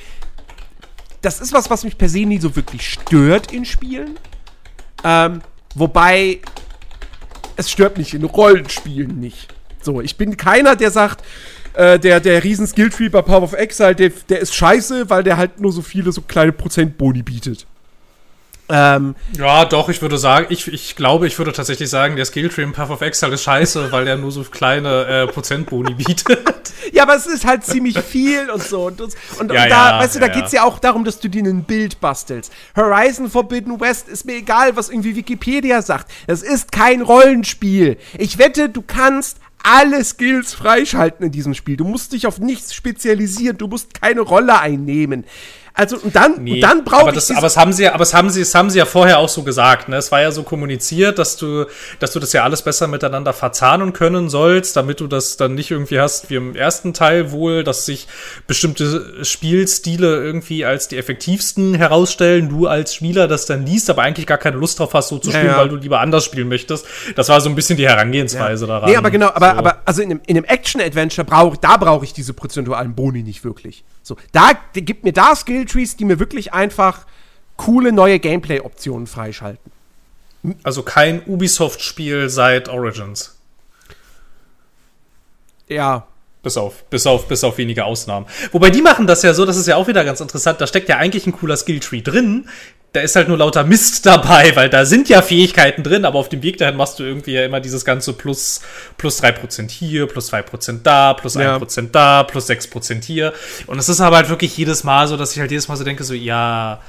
Das 1.23 1.41
ist 1.41 1.53
was, 1.53 1.71
was 1.71 1.83
mich 1.83 1.99
per 1.99 2.09
se 2.09 2.21
nie 2.21 2.39
so 2.39 2.55
wirklich 2.55 2.89
stört 2.89 3.53
in 3.53 3.65
Spielen. 3.65 4.17
Ähm, 5.03 5.41
Wobei, 5.79 6.41
es 7.57 7.71
stört 7.71 7.99
mich 7.99 8.15
in 8.15 8.25
Rollenspielen 8.25 9.19
nicht. 9.21 9.55
So, 9.81 10.01
ich 10.01 10.17
bin 10.17 10.37
keiner, 10.37 10.75
der 10.75 10.91
sagt, 10.91 11.25
äh, 11.75 11.99
der, 11.99 12.21
der 12.21 12.43
riesen 12.43 12.67
Skilltree 12.67 13.09
bei 13.09 13.23
Power 13.23 13.43
of 13.43 13.53
Exile, 13.53 13.95
der, 13.95 14.11
der 14.29 14.41
ist 14.41 14.55
scheiße, 14.55 15.09
weil 15.09 15.23
der 15.23 15.37
halt 15.37 15.61
nur 15.61 15.73
so 15.73 15.83
viele 15.83 16.11
so 16.11 16.23
kleine 16.23 16.53
Prozentboni 16.53 17.23
bietet. 17.23 17.67
Ähm, 18.71 19.15
ja, 19.37 19.65
doch, 19.65 19.89
ich 19.89 20.03
würde 20.03 20.19
sagen, 20.19 20.47
ich, 20.51 20.69
ich 20.69 20.95
glaube, 20.95 21.27
ich 21.27 21.39
würde 21.39 21.53
tatsächlich 21.53 21.89
sagen, 21.89 22.17
der 22.17 22.27
Skilltree 22.27 22.63
im 22.63 22.73
Path 22.73 22.91
of 22.91 23.01
Exile 23.01 23.35
ist 23.35 23.43
scheiße, 23.43 23.91
weil 23.93 24.05
der 24.05 24.17
nur 24.19 24.31
so 24.31 24.43
kleine 24.45 25.07
äh, 25.07 25.27
Prozentboni 25.27 25.95
bietet. 25.95 26.73
ja, 26.93 27.05
aber 27.05 27.17
es 27.17 27.27
ist 27.27 27.47
halt 27.47 27.65
ziemlich 27.65 27.99
viel 27.99 28.51
und 28.51 28.63
so. 28.63 28.87
Und, 28.87 29.01
und, 29.01 29.15
und 29.39 29.53
ja, 29.53 29.69
da, 29.69 29.91
ja, 29.91 30.01
weißt 30.01 30.17
du, 30.17 30.21
da 30.21 30.27
ja, 30.27 30.35
geht's 30.35 30.53
ja 30.53 30.65
auch 30.65 30.79
darum, 30.79 31.05
dass 31.05 31.19
du 31.19 31.29
dir 31.29 31.45
ein 31.45 31.65
Bild 31.65 32.01
bastelst. 32.01 32.53
Horizon 32.77 33.31
Forbidden 33.31 33.81
West 33.81 34.09
ist 34.09 34.27
mir 34.27 34.37
egal, 34.37 34.77
was 34.77 34.91
irgendwie 34.91 35.17
Wikipedia 35.17 35.81
sagt. 35.81 36.11
Es 36.27 36.43
ist 36.43 36.71
kein 36.71 37.01
Rollenspiel. 37.01 37.97
Ich 38.19 38.39
wette, 38.39 38.69
du 38.69 38.83
kannst 38.83 39.39
alle 39.63 40.05
Skills 40.05 40.55
freischalten 40.55 41.27
in 41.27 41.33
diesem 41.33 41.55
Spiel. 41.55 41.77
Du 41.77 41.85
musst 41.85 42.13
dich 42.13 42.27
auf 42.27 42.39
nichts 42.39 42.75
spezialisieren. 42.75 43.57
Du 43.57 43.67
musst 43.67 44.01
keine 44.01 44.21
Rolle 44.21 44.61
einnehmen 44.61 45.25
Also 45.79 45.97
und 45.97 46.17
dann, 46.17 46.43
nee, 46.43 46.59
dann 46.59 46.83
brauche 46.83 47.17
ich. 47.17 47.37
aber 47.37 47.47
es 47.47 47.57
haben 47.57 47.73
sie, 47.73 47.89
aber 47.89 48.03
es 48.03 48.13
haben 48.13 48.31
sie, 48.31 48.41
es 48.41 48.53
haben 48.53 48.69
sie 48.69 48.79
ja 48.79 48.85
vorher 48.85 49.21
auch 49.21 49.29
so 49.29 49.45
gesagt. 49.45 49.89
Ne? 49.89 49.95
Es 49.95 50.11
war 50.11 50.21
ja 50.21 50.33
so 50.33 50.43
kommuniziert, 50.43 51.21
dass 51.21 51.37
du, 51.37 51.67
dass 52.01 52.11
du 52.13 52.19
das 52.19 52.33
ja 52.33 52.43
alles 52.43 52.63
besser 52.63 52.89
miteinander 52.89 53.33
verzahnen 53.33 53.93
können 53.93 54.29
sollst, 54.29 54.75
damit 54.75 54.99
du 54.99 55.07
das 55.07 55.37
dann 55.37 55.55
nicht 55.55 55.71
irgendwie 55.71 56.01
hast 56.01 56.31
wie 56.31 56.35
im 56.35 56.57
ersten 56.57 56.95
Teil 56.95 57.31
wohl, 57.31 57.63
dass 57.63 57.87
sich 57.87 58.09
bestimmte 58.49 59.25
Spielstile 59.25 60.17
irgendwie 60.17 60.65
als 60.65 60.89
die 60.89 60.99
effektivsten 60.99 61.75
herausstellen. 61.75 62.49
Du 62.49 62.67
als 62.67 62.97
Spieler 62.97 63.29
das 63.29 63.47
dann 63.47 63.65
liest, 63.65 63.89
aber 63.89 64.03
eigentlich 64.03 64.27
gar 64.27 64.39
keine 64.39 64.57
Lust 64.57 64.81
drauf 64.81 64.95
hast, 64.95 65.11
so 65.11 65.19
zu 65.19 65.31
spielen, 65.31 65.47
ja, 65.47 65.53
ja. 65.53 65.59
weil 65.59 65.69
du 65.69 65.77
lieber 65.77 66.01
anders 66.01 66.25
spielen 66.25 66.49
möchtest. 66.49 66.87
Das 67.15 67.29
war 67.29 67.41
so 67.41 67.49
ein 67.49 67.55
bisschen 67.55 67.77
die 67.77 67.87
Herangehensweise 67.87 68.67
ja. 68.67 68.73
daran. 68.73 68.91
Nee, 68.91 68.97
aber 68.97 69.13
genau, 69.13 69.29
aber, 69.29 69.53
so. 69.53 69.59
aber 69.59 69.83
also 69.85 70.03
in 70.03 70.11
einem, 70.11 70.21
in 70.27 70.37
einem 70.39 70.45
Action-Adventure 70.45 71.25
brauche 71.25 71.57
da 71.57 71.77
brauche 71.77 72.05
ich 72.05 72.13
diese 72.13 72.33
prozentualen 72.33 72.97
Boni 72.97 73.23
nicht 73.23 73.45
wirklich. 73.45 73.85
So, 74.09 74.17
da 74.33 74.53
gibt 74.73 75.05
mir 75.05 75.13
da 75.13 75.37
Skilltrees, 75.37 75.97
die 75.97 76.07
mir 76.07 76.19
wirklich 76.19 76.55
einfach 76.55 77.07
coole 77.57 77.93
neue 77.93 78.19
Gameplay-Optionen 78.19 79.07
freischalten. 79.07 79.71
Also 80.63 80.83
kein 80.83 81.23
Ubisoft-Spiel 81.27 82.31
seit 82.31 82.71
Origins. 82.71 83.37
Ja. 85.69 86.07
Bis 86.43 86.57
auf, 86.57 86.85
bis 86.85 87.07
auf, 87.07 87.29
bis 87.29 87.45
auf 87.45 87.59
wenige 87.59 87.85
Ausnahmen. 87.85 88.25
Wobei 88.53 88.71
die 88.71 88.81
machen 88.81 89.07
das 89.07 89.23
ja 89.23 89.35
so, 89.35 89.45
das 89.45 89.59
ist 89.59 89.67
ja 89.67 89.77
auch 89.77 89.89
wieder 89.89 90.05
ganz 90.05 90.21
interessant. 90.21 90.59
Da 90.59 90.67
steckt 90.67 90.89
ja 90.89 90.97
eigentlich 90.97 91.27
ein 91.27 91.33
cooler 91.33 91.59
Skilltree 91.59 92.01
drin, 92.01 92.49
da 92.93 93.01
ist 93.01 93.17
halt 93.17 93.29
nur 93.29 93.39
lauter 93.39 93.65
Mist 93.65 94.07
dabei, 94.07 94.55
weil 94.57 94.69
da 94.69 94.85
sind 94.85 95.09
ja 95.09 95.23
Fähigkeiten 95.23 95.83
drin, 95.83 96.05
aber 96.05 96.19
auf 96.19 96.29
dem 96.29 96.43
Weg 96.43 96.59
dahin 96.59 96.77
machst 96.77 96.99
du 96.99 97.05
irgendwie 97.05 97.33
ja 97.33 97.45
immer 97.45 97.61
dieses 97.61 97.85
ganze 97.85 98.13
plus, 98.13 98.61
plus 98.97 99.23
3% 99.23 99.71
hier, 99.71 100.07
plus 100.07 100.33
2% 100.33 100.83
da, 100.83 101.15
plus 101.15 101.35
ja. 101.35 101.57
1% 101.57 101.91
da, 101.91 102.25
plus 102.25 102.49
6% 102.49 103.05
hier. 103.05 103.33
Und 103.67 103.79
es 103.79 103.89
ist 103.89 104.01
aber 104.01 104.17
halt 104.17 104.29
wirklich 104.29 104.57
jedes 104.57 104.85
Mal 104.85 105.07
so, 105.09 105.17
dass 105.17 105.33
ich 105.33 105.41
halt 105.41 105.51
jedes 105.51 105.69
Mal 105.69 105.77
so 105.77 105.85
denke, 105.85 106.05
so, 106.05 106.15
ja, 106.15 106.81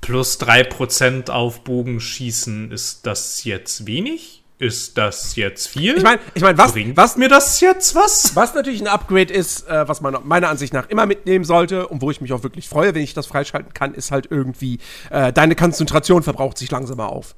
plus 0.00 0.38
3% 0.40 1.30
auf 1.30 1.64
Bogenschießen, 1.64 2.70
ist 2.70 3.06
das 3.06 3.44
jetzt 3.44 3.86
wenig? 3.86 4.43
Ist 4.58 4.96
das 4.96 5.34
jetzt 5.36 5.68
viel? 5.68 5.96
Ich 5.96 6.02
meine, 6.02 6.20
ich 6.34 6.42
mein, 6.42 6.56
was 6.56 6.72
bringt 6.72 6.96
was, 6.96 7.16
mir 7.16 7.28
das 7.28 7.60
jetzt 7.60 7.94
was? 7.94 8.36
Was 8.36 8.54
natürlich 8.54 8.80
ein 8.80 8.86
Upgrade 8.86 9.32
ist, 9.32 9.68
äh, 9.68 9.88
was 9.88 10.00
man 10.00 10.16
meiner 10.24 10.48
Ansicht 10.48 10.72
nach 10.72 10.88
immer 10.88 11.06
mitnehmen 11.06 11.44
sollte 11.44 11.88
und 11.88 12.02
wo 12.02 12.10
ich 12.10 12.20
mich 12.20 12.32
auch 12.32 12.42
wirklich 12.42 12.68
freue, 12.68 12.94
wenn 12.94 13.02
ich 13.02 13.14
das 13.14 13.26
freischalten 13.26 13.74
kann, 13.74 13.94
ist 13.94 14.10
halt 14.10 14.28
irgendwie 14.30 14.78
äh, 15.10 15.32
deine 15.32 15.56
Konzentration 15.56 16.22
verbraucht 16.22 16.56
sich 16.58 16.70
langsamer 16.70 17.08
auf. 17.08 17.34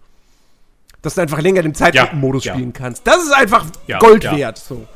Dass 1.00 1.14
du 1.14 1.22
einfach 1.22 1.40
länger 1.40 1.64
im 1.64 1.74
Zeitlupenmodus 1.74 2.44
ja, 2.44 2.54
spielen 2.54 2.72
ja. 2.74 2.80
kannst. 2.80 3.06
Das 3.06 3.22
ist 3.22 3.32
einfach 3.32 3.64
ja, 3.86 3.98
Gold 3.98 4.24
wert. 4.24 4.58
So. 4.58 4.86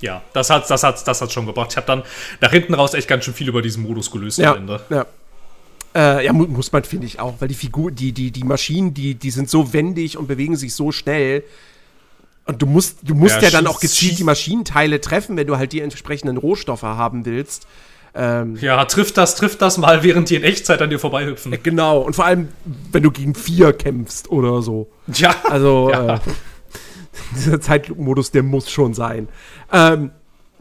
Ja, 0.00 0.22
das 0.32 0.50
hat 0.50 0.68
das 0.70 0.82
hat 0.82 1.06
das 1.06 1.22
hat 1.22 1.32
schon 1.32 1.46
gebracht. 1.46 1.70
Ich 1.70 1.76
habe 1.76 1.86
dann 1.86 2.02
nach 2.40 2.50
hinten 2.50 2.74
raus 2.74 2.94
echt 2.94 3.08
ganz 3.08 3.24
schön 3.24 3.34
viel 3.34 3.48
über 3.48 3.62
diesen 3.62 3.82
Modus 3.82 4.10
gelöst 4.10 4.40
am 4.40 4.58
Ende. 4.58 4.80
Ja. 4.90 5.06
Äh, 5.94 6.24
ja, 6.24 6.32
mu 6.32 6.46
muss 6.46 6.72
man, 6.72 6.82
finde 6.82 7.06
ich 7.06 7.20
auch, 7.20 7.34
weil 7.38 7.48
die 7.48 7.54
Figur, 7.54 7.92
die, 7.92 8.12
die, 8.12 8.32
die 8.32 8.44
Maschinen, 8.44 8.94
die, 8.94 9.14
die 9.14 9.30
sind 9.30 9.48
so 9.48 9.72
wendig 9.72 10.18
und 10.18 10.26
bewegen 10.26 10.56
sich 10.56 10.74
so 10.74 10.90
schnell. 10.90 11.44
Und 12.46 12.60
du 12.60 12.66
musst, 12.66 12.98
du 13.02 13.14
musst 13.14 13.36
ja, 13.36 13.42
ja 13.42 13.50
dann 13.50 13.66
auch 13.66 13.80
gezielt 13.80 14.18
die 14.18 14.24
Maschinenteile 14.24 15.00
treffen, 15.00 15.36
wenn 15.36 15.46
du 15.46 15.56
halt 15.56 15.72
die 15.72 15.80
entsprechenden 15.80 16.36
Rohstoffe 16.36 16.82
haben 16.82 17.24
willst. 17.24 17.66
Ähm, 18.16 18.56
ja, 18.60 18.84
trifft 18.84 19.16
das, 19.16 19.36
trifft 19.36 19.62
das 19.62 19.78
mal, 19.78 20.02
während 20.02 20.30
die 20.30 20.36
in 20.36 20.42
Echtzeit 20.42 20.82
an 20.82 20.90
dir 20.90 20.98
vorbeihüpfen. 20.98 21.52
Äh, 21.52 21.58
genau, 21.58 22.00
und 22.00 22.14
vor 22.14 22.24
allem, 22.24 22.48
wenn 22.92 23.02
du 23.02 23.10
gegen 23.10 23.34
vier 23.34 23.72
kämpfst 23.72 24.30
oder 24.30 24.62
so. 24.62 24.90
Ja. 25.06 25.34
Also, 25.44 25.90
ja. 25.92 26.16
Äh, 26.16 26.20
dieser 27.36 27.60
Zeitmodus, 27.60 28.32
der 28.32 28.42
muss 28.42 28.70
schon 28.70 28.94
sein. 28.94 29.28
Ähm, 29.72 30.10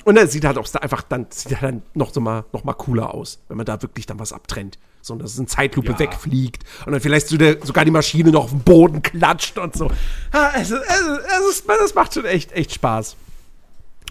und 0.03 0.17
er 0.17 0.27
sieht 0.27 0.45
halt 0.45 0.57
auch 0.57 0.67
einfach 0.75 1.01
dann, 1.01 1.27
sieht 1.29 1.61
halt 1.61 1.63
dann 1.63 1.81
noch 1.95 2.13
so 2.13 2.21
mal, 2.21 2.45
noch 2.53 2.63
mal 2.63 2.73
cooler 2.73 3.13
aus, 3.13 3.39
wenn 3.47 3.57
man 3.57 3.65
da 3.65 3.81
wirklich 3.81 4.05
dann 4.05 4.19
was 4.19 4.31
abtrennt 4.31 4.77
sondern 5.03 5.25
dass 5.25 5.33
es 5.33 5.39
in 5.39 5.47
Zeitlupe 5.47 5.91
ja. 5.91 5.99
wegfliegt 5.99 6.63
und 6.85 6.93
dann 6.93 7.01
vielleicht 7.01 7.27
so 7.27 7.37
der, 7.37 7.57
sogar 7.63 7.83
die 7.83 7.91
Maschine 7.91 8.31
noch 8.31 8.45
auf 8.45 8.51
den 8.51 8.61
Boden 8.61 9.01
klatscht 9.01 9.57
und 9.57 9.75
so. 9.75 9.91
Es, 10.55 10.71
es, 10.71 10.79
es, 10.79 11.49
ist, 11.49 11.69
es 11.69 11.93
macht 11.93 12.13
schon 12.13 12.25
echt, 12.25 12.53
echt 12.53 12.73
Spaß. 12.73 13.17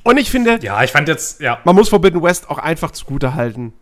Und 0.04 0.18
ich 0.18 0.30
finde, 0.30 0.58
ja, 0.62 0.82
ich 0.84 0.90
fand 0.90 1.08
jetzt, 1.08 1.40
ja. 1.40 1.60
Man 1.64 1.74
muss 1.74 1.88
Forbidden 1.88 2.22
West 2.22 2.50
auch 2.50 2.58
einfach 2.58 2.90
zugute 2.90 3.34
halten. 3.34 3.72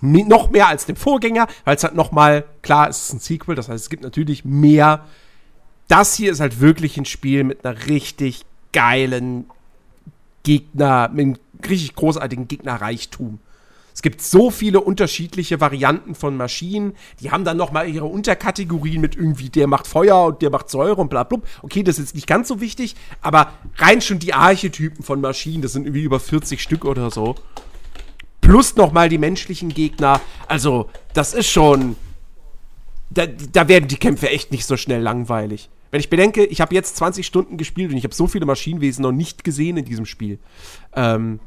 Noch 0.00 0.50
mehr 0.50 0.68
als 0.68 0.86
dem 0.86 0.96
Vorgänger, 0.96 1.48
weil 1.64 1.76
es 1.76 1.84
halt 1.84 1.94
noch 1.94 2.12
mal, 2.12 2.44
klar, 2.62 2.88
es 2.88 3.02
ist 3.02 3.12
ein 3.12 3.20
Sequel, 3.20 3.54
das 3.54 3.68
heißt, 3.68 3.84
es 3.84 3.90
gibt 3.90 4.02
natürlich 4.02 4.44
mehr. 4.44 5.04
Das 5.88 6.14
hier 6.14 6.32
ist 6.32 6.40
halt 6.40 6.60
wirklich 6.60 6.96
ein 6.96 7.04
Spiel 7.04 7.44
mit 7.44 7.64
einer 7.64 7.86
richtig 7.86 8.44
geilen 8.72 9.50
Gegner, 10.44 11.10
mit 11.12 11.24
einem 11.24 11.36
richtig 11.68 11.94
großartigen 11.94 12.48
Gegnerreichtum. 12.48 13.40
Es 13.98 14.02
gibt 14.02 14.22
so 14.22 14.52
viele 14.52 14.80
unterschiedliche 14.80 15.60
Varianten 15.60 16.14
von 16.14 16.36
Maschinen. 16.36 16.94
Die 17.18 17.32
haben 17.32 17.42
dann 17.42 17.56
noch 17.56 17.72
mal 17.72 17.88
ihre 17.88 18.04
Unterkategorien 18.04 19.00
mit 19.00 19.16
irgendwie, 19.16 19.50
der 19.50 19.66
macht 19.66 19.88
Feuer 19.88 20.26
und 20.26 20.40
der 20.40 20.50
macht 20.50 20.70
Säure 20.70 21.00
und 21.00 21.10
bla 21.10 21.24
bla. 21.24 21.40
Okay, 21.62 21.82
das 21.82 21.98
ist 21.98 22.14
nicht 22.14 22.28
ganz 22.28 22.46
so 22.46 22.60
wichtig, 22.60 22.94
aber 23.22 23.54
rein 23.74 24.00
schon 24.00 24.20
die 24.20 24.34
Archetypen 24.34 25.02
von 25.02 25.20
Maschinen, 25.20 25.62
das 25.62 25.72
sind 25.72 25.84
irgendwie 25.84 26.04
über 26.04 26.20
40 26.20 26.62
Stück 26.62 26.84
oder 26.84 27.10
so. 27.10 27.34
Plus 28.40 28.76
noch 28.76 28.92
mal 28.92 29.08
die 29.08 29.18
menschlichen 29.18 29.70
Gegner. 29.70 30.20
Also, 30.46 30.88
das 31.12 31.34
ist 31.34 31.50
schon. 31.50 31.96
Da, 33.10 33.26
da 33.26 33.66
werden 33.66 33.88
die 33.88 33.96
Kämpfe 33.96 34.30
echt 34.30 34.52
nicht 34.52 34.64
so 34.64 34.76
schnell 34.76 35.02
langweilig. 35.02 35.70
Wenn 35.90 35.98
ich 35.98 36.08
bedenke, 36.08 36.44
ich 36.44 36.60
habe 36.60 36.72
jetzt 36.72 36.96
20 36.98 37.26
Stunden 37.26 37.56
gespielt 37.56 37.90
und 37.90 37.96
ich 37.96 38.04
habe 38.04 38.14
so 38.14 38.28
viele 38.28 38.46
Maschinenwesen 38.46 39.02
noch 39.02 39.10
nicht 39.10 39.42
gesehen 39.42 39.76
in 39.76 39.86
diesem 39.86 40.06
Spiel. 40.06 40.38
Ähm, 40.94 41.40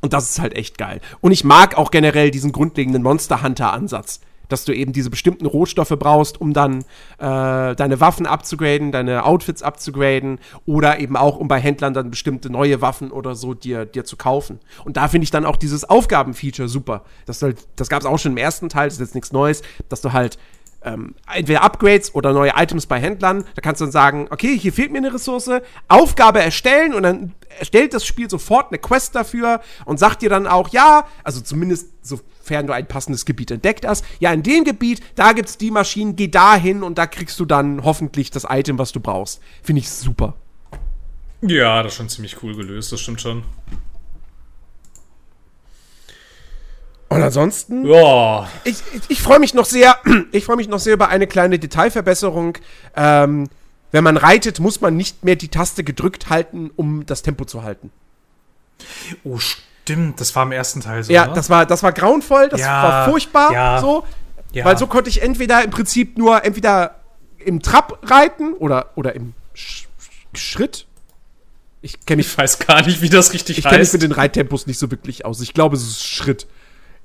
und 0.00 0.12
das 0.12 0.30
ist 0.30 0.40
halt 0.40 0.54
echt 0.54 0.78
geil. 0.78 1.00
Und 1.20 1.32
ich 1.32 1.44
mag 1.44 1.76
auch 1.76 1.90
generell 1.90 2.30
diesen 2.30 2.52
grundlegenden 2.52 3.02
Monster 3.02 3.42
Hunter-Ansatz. 3.42 4.20
Dass 4.48 4.64
du 4.64 4.72
eben 4.72 4.92
diese 4.92 5.10
bestimmten 5.10 5.44
Rohstoffe 5.44 5.96
brauchst, 5.98 6.40
um 6.40 6.52
dann 6.52 6.82
äh, 7.18 7.74
deine 7.74 7.98
Waffen 7.98 8.26
abzugraden, 8.26 8.92
deine 8.92 9.24
Outfits 9.24 9.60
abzugraden 9.60 10.38
oder 10.66 11.00
eben 11.00 11.16
auch, 11.16 11.38
um 11.38 11.48
bei 11.48 11.58
Händlern 11.58 11.94
dann 11.94 12.10
bestimmte 12.10 12.48
neue 12.48 12.80
Waffen 12.80 13.10
oder 13.10 13.34
so 13.34 13.54
dir, 13.54 13.86
dir 13.86 14.04
zu 14.04 14.16
kaufen. 14.16 14.60
Und 14.84 14.98
da 14.98 15.08
finde 15.08 15.24
ich 15.24 15.32
dann 15.32 15.44
auch 15.44 15.56
dieses 15.56 15.82
Aufgabenfeature 15.82 16.68
super. 16.68 17.02
Das, 17.24 17.42
halt, 17.42 17.66
das 17.74 17.88
gab 17.88 18.02
es 18.02 18.06
auch 18.06 18.20
schon 18.20 18.32
im 18.32 18.38
ersten 18.38 18.68
Teil, 18.68 18.86
das 18.86 18.94
ist 18.94 19.00
jetzt 19.00 19.14
nichts 19.16 19.32
Neues, 19.32 19.62
dass 19.88 20.00
du 20.00 20.12
halt 20.12 20.38
ähm, 20.82 21.14
entweder 21.32 21.62
Upgrades 21.62 22.14
oder 22.14 22.32
neue 22.32 22.52
Items 22.56 22.86
bei 22.86 23.00
Händlern. 23.00 23.44
Da 23.54 23.62
kannst 23.62 23.80
du 23.80 23.84
dann 23.86 23.92
sagen, 23.92 24.28
okay, 24.30 24.56
hier 24.58 24.72
fehlt 24.72 24.92
mir 24.92 24.98
eine 24.98 25.12
Ressource, 25.12 25.50
Aufgabe 25.88 26.40
erstellen 26.40 26.94
und 26.94 27.02
dann 27.02 27.34
erstellt 27.58 27.94
das 27.94 28.04
Spiel 28.04 28.30
sofort 28.30 28.70
eine 28.70 28.78
Quest 28.78 29.14
dafür 29.14 29.60
und 29.84 29.98
sagt 29.98 30.22
dir 30.22 30.30
dann 30.30 30.46
auch, 30.46 30.68
ja, 30.70 31.06
also 31.24 31.40
zumindest 31.40 31.88
sofern 32.02 32.66
du 32.66 32.72
ein 32.72 32.86
passendes 32.86 33.24
Gebiet 33.24 33.50
entdeckt 33.50 33.86
hast, 33.86 34.04
ja, 34.20 34.32
in 34.32 34.42
dem 34.42 34.64
Gebiet, 34.64 35.00
da 35.14 35.32
gibt's 35.32 35.58
die 35.58 35.70
Maschinen, 35.70 36.16
geh 36.16 36.28
dahin 36.28 36.82
und 36.82 36.98
da 36.98 37.06
kriegst 37.06 37.40
du 37.40 37.44
dann 37.44 37.84
hoffentlich 37.84 38.30
das 38.30 38.46
Item, 38.48 38.78
was 38.78 38.92
du 38.92 39.00
brauchst. 39.00 39.40
Finde 39.62 39.80
ich 39.80 39.90
super. 39.90 40.34
Ja, 41.42 41.82
das 41.82 41.92
ist 41.92 41.96
schon 41.98 42.08
ziemlich 42.08 42.42
cool 42.42 42.54
gelöst, 42.56 42.92
das 42.92 43.00
stimmt 43.00 43.20
schon. 43.20 43.44
Und 47.08 47.22
ansonsten? 47.22 47.86
Ja. 47.86 48.48
Ich, 48.64 48.82
ich, 48.92 49.02
ich 49.08 49.22
freue 49.22 49.38
mich 49.38 49.54
noch 49.54 49.64
sehr, 49.64 49.96
ich 50.32 50.44
freue 50.44 50.56
mich 50.56 50.68
noch 50.68 50.80
sehr 50.80 50.94
über 50.94 51.08
eine 51.08 51.26
kleine 51.26 51.58
Detailverbesserung. 51.58 52.58
Ähm, 52.96 53.48
wenn 53.92 54.04
man 54.04 54.16
reitet, 54.16 54.58
muss 54.58 54.80
man 54.80 54.96
nicht 54.96 55.24
mehr 55.24 55.36
die 55.36 55.48
Taste 55.48 55.84
gedrückt 55.84 56.28
halten, 56.28 56.70
um 56.74 57.06
das 57.06 57.22
Tempo 57.22 57.44
zu 57.44 57.62
halten. 57.62 57.90
Oh, 59.24 59.38
stimmt. 59.38 60.20
Das 60.20 60.34
war 60.34 60.42
im 60.42 60.52
ersten 60.52 60.80
Teil 60.80 61.04
so. 61.04 61.12
Ja, 61.12 61.28
ne? 61.28 61.34
das 61.34 61.48
war, 61.48 61.64
das 61.64 61.82
war 61.82 61.92
grauenvoll, 61.92 62.48
das 62.48 62.60
ja, 62.60 62.82
war 62.82 63.08
furchtbar 63.08 63.52
ja, 63.52 63.80
so. 63.80 64.04
Ja. 64.52 64.64
Weil 64.64 64.76
so 64.76 64.86
konnte 64.86 65.08
ich 65.08 65.22
entweder 65.22 65.62
im 65.62 65.70
Prinzip 65.70 66.18
nur 66.18 66.44
entweder 66.44 66.96
im 67.38 67.62
Trab 67.62 68.00
reiten 68.10 68.54
oder, 68.54 68.90
oder 68.96 69.14
im 69.14 69.34
Sch 69.54 69.86
Schritt. 70.34 70.86
Ich 71.80 72.04
kenne 72.04 72.18
mich. 72.18 72.26
Ich 72.26 72.36
weiß 72.36 72.58
gar 72.58 72.84
nicht, 72.84 73.00
wie 73.00 73.08
das 73.08 73.32
richtig 73.32 73.58
ich 73.58 73.64
heißt. 73.64 73.66
Ich 73.66 73.70
kenne 73.70 73.84
mich 73.84 73.92
mit 73.92 74.02
den 74.02 74.12
Reittempos 74.12 74.66
nicht 74.66 74.78
so 74.78 74.90
wirklich 74.90 75.24
aus. 75.24 75.40
Ich 75.40 75.54
glaube, 75.54 75.76
es 75.76 75.82
ist 75.82 76.04
Schritt 76.04 76.46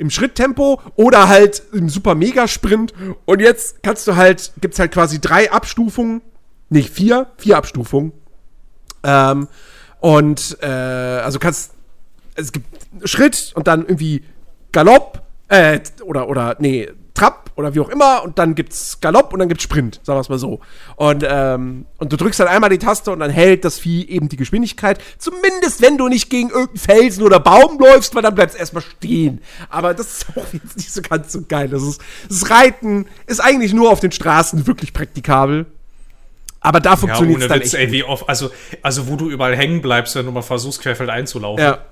im 0.02 0.10
Schritttempo 0.10 0.82
oder 0.96 1.30
halt 1.30 1.62
im 1.74 1.88
super 1.88 2.16
Mega 2.16 2.48
Sprint. 2.48 2.92
Und 3.26 3.40
jetzt 3.40 3.84
kannst 3.84 4.08
du 4.08 4.16
halt, 4.16 4.52
gibt's 4.60 4.80
halt 4.80 4.92
quasi 4.92 5.22
drei 5.22 5.52
Abstufungen, 5.52 6.22
nicht 6.70 6.90
vier, 6.90 7.28
vier 7.38 7.56
Abstufungen. 7.56 8.12
Ähm, 9.04 9.48
und 10.00 10.58
äh, 10.64 10.66
also 10.66 11.38
kannst, 11.38 11.74
es 12.34 12.52
gibt 12.52 12.66
Schritt 13.08 13.52
und 13.54 13.68
dann 13.68 13.82
irgendwie 13.82 14.24
Galopp, 14.72 15.22
äh, 15.50 15.80
oder, 16.04 16.28
oder, 16.28 16.56
nee, 16.58 16.90
Trab 17.22 17.52
oder 17.56 17.76
wie 17.76 17.80
auch 17.80 17.90
immer 17.90 18.24
und 18.24 18.40
dann 18.40 18.56
gibt's 18.56 19.00
Galopp 19.00 19.32
und 19.32 19.40
dann 19.40 19.48
gibt's 19.48 19.64
Sprint, 19.64 20.00
sagen 20.04 20.18
wir 20.18 20.22
es 20.22 20.30
mal 20.30 20.40
so. 20.40 20.60
Und, 20.96 21.24
ähm, 21.28 21.86
und 21.98 22.12
du 22.12 22.18
drückst 22.18 22.40
dann 22.40 22.48
einmal 22.48 22.72
die 22.72 22.80
Taste 22.80 23.12
und 23.12 23.20
dann 23.20 23.30
hält 23.30 23.64
das 23.64 23.78
Vieh 23.78 24.08
eben 24.08 24.28
die 24.28 24.38
Geschwindigkeit. 24.38 25.00
Zumindest 25.20 25.82
wenn 25.82 25.98
du 25.98 26.08
nicht 26.08 26.30
gegen 26.30 26.50
irgendeinen 26.50 26.80
Felsen 26.80 27.24
oder 27.24 27.40
Baum 27.40 27.80
läufst, 27.80 28.16
weil 28.16 28.24
dann 28.24 28.34
bleibst 28.34 28.56
du 28.56 28.60
erstmal 28.60 28.82
stehen. 28.82 29.42
Aber 29.70 29.94
das 29.94 30.18
ist 30.18 30.26
auch 30.36 30.46
jetzt 30.54 30.78
nicht 30.78 30.92
so 30.92 31.02
ganz 31.02 31.32
so 31.32 31.42
geil. 31.48 31.68
Das, 31.68 31.84
ist, 31.84 32.02
das 32.28 32.50
Reiten 32.50 33.06
ist 33.28 33.40
eigentlich 33.40 33.74
nur 33.74 33.92
auf 33.92 34.00
den 34.00 34.12
Straßen 34.12 34.66
wirklich 34.66 34.94
praktikabel. 34.94 35.68
Aber 36.64 36.80
da 36.80 36.96
funktioniert 36.96 37.40
es 37.40 37.44
ja, 37.44 37.50
dann 37.50 37.60
Witz, 37.60 37.74
echt. 37.74 37.88
Ey, 37.88 37.92
wie 37.92 38.04
oft, 38.04 38.30
also, 38.30 38.52
also 38.84 39.08
wo 39.08 39.16
du 39.16 39.32
überall 39.32 39.58
hängen 39.58 39.82
bleibst, 39.82 40.16
wenn 40.16 40.28
du 40.28 40.32
mal 40.32 40.44
versuchst, 40.44 40.82
querfeld 40.82 41.10
einzulaufen. 41.10 41.64
Ja. 41.64 41.80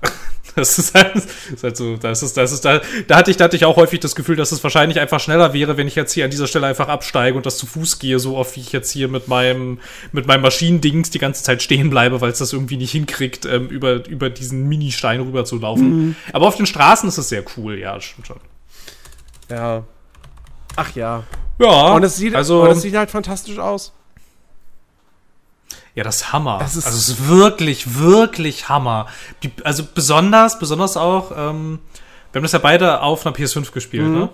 Das 0.56 0.78
ist 0.80 0.94
halt, 0.94 1.14
das 1.14 1.26
ist 1.48 1.62
halt 1.62 1.76
so, 1.76 1.96
das 1.96 2.24
ist, 2.24 2.36
das 2.36 2.50
ist, 2.50 2.64
da, 2.64 2.80
da 3.06 3.16
hatte 3.16 3.30
ich, 3.30 3.36
da 3.36 3.44
hatte 3.44 3.54
ich 3.54 3.64
auch 3.64 3.76
häufig 3.76 4.00
das 4.00 4.16
Gefühl, 4.16 4.34
dass 4.34 4.50
es 4.50 4.60
wahrscheinlich 4.64 4.98
einfach 4.98 5.20
schneller 5.20 5.52
wäre, 5.52 5.76
wenn 5.76 5.86
ich 5.86 5.94
jetzt 5.94 6.12
hier 6.12 6.24
an 6.24 6.30
dieser 6.32 6.48
Stelle 6.48 6.66
einfach 6.66 6.88
absteige 6.88 7.36
und 7.36 7.46
das 7.46 7.56
zu 7.56 7.66
Fuß 7.66 8.00
gehe, 8.00 8.18
so 8.18 8.36
oft 8.36 8.56
wie 8.56 8.60
ich 8.60 8.72
jetzt 8.72 8.90
hier 8.90 9.06
mit 9.06 9.28
meinem, 9.28 9.78
mit 10.10 10.26
meinem 10.26 10.40
Maschinendings 10.42 11.10
die 11.10 11.20
ganze 11.20 11.44
Zeit 11.44 11.62
stehen 11.62 11.88
bleibe, 11.88 12.20
weil 12.20 12.32
es 12.32 12.38
das 12.38 12.52
irgendwie 12.52 12.78
nicht 12.78 12.90
hinkriegt, 12.90 13.46
ähm, 13.46 13.68
über, 13.68 14.04
über 14.08 14.28
diesen 14.28 14.68
Mini-Stein 14.68 15.20
rüber 15.20 15.44
zu 15.44 15.56
laufen. 15.56 16.06
Mhm. 16.06 16.16
Aber 16.32 16.48
auf 16.48 16.56
den 16.56 16.66
Straßen 16.66 17.08
ist 17.08 17.18
es 17.18 17.28
sehr 17.28 17.44
cool, 17.56 17.78
ja, 17.78 18.00
stimmt 18.00 18.26
schon. 18.26 18.40
Ja. 19.48 19.84
Ach 20.74 20.96
ja. 20.96 21.22
Ja. 21.60 21.92
Und 21.92 22.02
es 22.02 22.16
sieht, 22.16 22.34
also, 22.34 22.62
und 22.62 22.70
es 22.70 22.82
sieht 22.82 22.96
halt 22.96 23.10
fantastisch 23.12 23.58
aus. 23.58 23.92
Ja, 25.94 26.04
das 26.04 26.16
ist 26.16 26.32
Hammer. 26.32 26.58
Das 26.60 26.76
ist 26.76 26.86
also 26.86 26.96
es 26.96 27.08
ist 27.08 27.28
wirklich, 27.28 27.98
wirklich 27.98 28.68
Hammer. 28.68 29.06
Die, 29.42 29.50
also 29.64 29.82
besonders, 29.94 30.58
besonders 30.58 30.96
auch, 30.96 31.32
ähm, 31.32 31.80
wir 32.32 32.38
haben 32.38 32.44
das 32.44 32.52
ja 32.52 32.60
beide 32.60 33.00
auf 33.02 33.26
einer 33.26 33.34
PS5 33.34 33.72
gespielt, 33.72 34.06
mhm. 34.06 34.18
ne? 34.18 34.28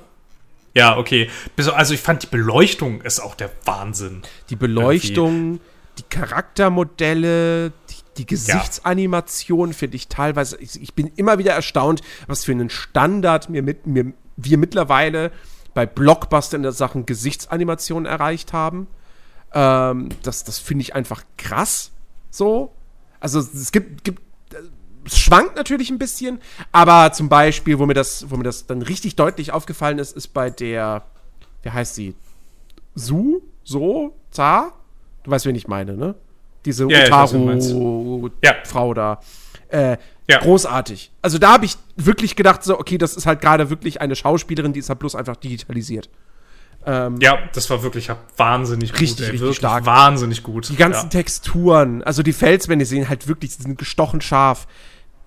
Ja, 0.75 0.99
okay. 0.99 1.31
Also 1.75 1.95
ich 1.95 2.01
fand 2.01 2.25
die 2.25 2.27
Beleuchtung 2.27 3.01
ist 3.01 3.19
auch 3.19 3.35
der 3.35 3.51
Wahnsinn. 3.65 4.21
Die 4.51 4.57
Beleuchtung, 4.57 5.33
irgendwie. 5.33 5.61
die 5.99 6.03
Charaktermodelle, 6.11 7.71
die, 7.71 7.95
die 8.19 8.27
Gesichtsanimation 8.27 9.73
finde 9.73 9.97
ich 9.97 10.09
teilweise. 10.09 10.59
Ich, 10.61 10.81
ich, 10.81 10.93
bin 10.93 11.11
immer 11.17 11.39
wieder 11.39 11.53
erstaunt, 11.53 12.03
was 12.27 12.45
für 12.45 12.53
einen 12.53 12.69
Standard 12.69 13.49
mir 13.49 13.63
mit, 13.63 13.87
mir, 13.87 14.13
wir 14.37 14.59
mittlerweile 14.59 15.33
bei 15.73 15.87
Blockbuster 15.87 16.59
in 16.59 16.63
der 16.63 16.73
Sachen 16.73 17.07
Gesichtsanimation 17.07 18.05
erreicht 18.05 18.53
haben. 18.53 18.87
Ähm, 19.53 20.09
das 20.23 20.45
das 20.45 20.59
finde 20.59 20.83
ich 20.83 20.95
einfach 20.95 21.25
krass. 21.37 21.93
So. 22.31 22.73
Also 23.21 23.41
es 23.41 23.73
gibt, 23.73 24.05
gibt 24.05 24.21
es 25.07 25.19
schwankt 25.19 25.57
natürlich 25.57 25.91
ein 25.91 25.99
bisschen, 25.99 26.41
aber 26.73 27.13
zum 27.13 27.29
Beispiel, 27.29 27.79
wo 27.79 27.87
mir 27.87 27.95
das, 27.95 28.31
wo 28.31 28.37
mir 28.37 28.45
das 28.45 28.67
dann 28.67 28.83
richtig 28.83 29.17
deutlich 29.17 29.53
aufgefallen 29.53 29.99
ist, 29.99 30.17
ist 30.17 30.29
bei 30.29 30.51
der, 30.51 31.05
wie 31.63 31.71
heißt 31.71 31.95
sie? 31.95 32.15
Su? 32.95 33.43
So? 33.63 34.17
Za? 34.31 34.73
Du 35.23 35.31
weißt, 35.31 35.47
wen 35.47 35.55
ich 35.55 35.69
meine, 35.69 35.97
ne? 35.97 36.15
Diese 36.65 36.89
ja, 36.91 37.07
Utaru-Frau 37.07 38.89
ja. 38.89 38.95
da. 38.95 39.21
Äh, 39.69 39.97
ja. 40.29 40.39
Großartig. 40.39 41.13
Also 41.23 41.39
da 41.39 41.53
habe 41.53 41.65
ich 41.67 41.77
wirklich 41.95 42.35
gedacht, 42.35 42.65
so, 42.65 42.79
okay, 42.79 42.99
das 42.99 43.17
ist 43.17 43.27
halt 43.27 43.41
gerade 43.41 43.71
wirklich 43.71 44.01
eine 44.01 44.17
Schauspielerin, 44.17 44.73
die 44.73 44.81
ist 44.81 44.89
halt 44.89 44.99
bloß 44.99 45.15
einfach 45.15 45.37
digitalisiert. 45.37 46.11
Ähm, 46.87 47.17
ja, 47.21 47.39
das 47.53 47.69
war 47.69 47.83
wirklich 47.83 48.11
wahnsinnig 48.37 48.93
richtig, 48.93 49.09
gut. 49.09 49.19
Ey, 49.19 49.25
richtig 49.25 49.41
wirklich 49.41 49.59
stark. 49.59 49.87
Wahnsinnig 49.87 50.45
gut. 50.45 50.69
Die 50.69 50.77
ganzen 50.77 51.07
ja. 51.07 51.09
Texturen, 51.09 52.03
also 52.05 52.23
die 52.23 52.33
Felswände 52.33 52.87
sehen 52.87 53.09
halt 53.09 53.27
wirklich, 53.27 53.55
sind 53.55 53.77
gestochen 53.77 54.21
scharf. 54.21 54.69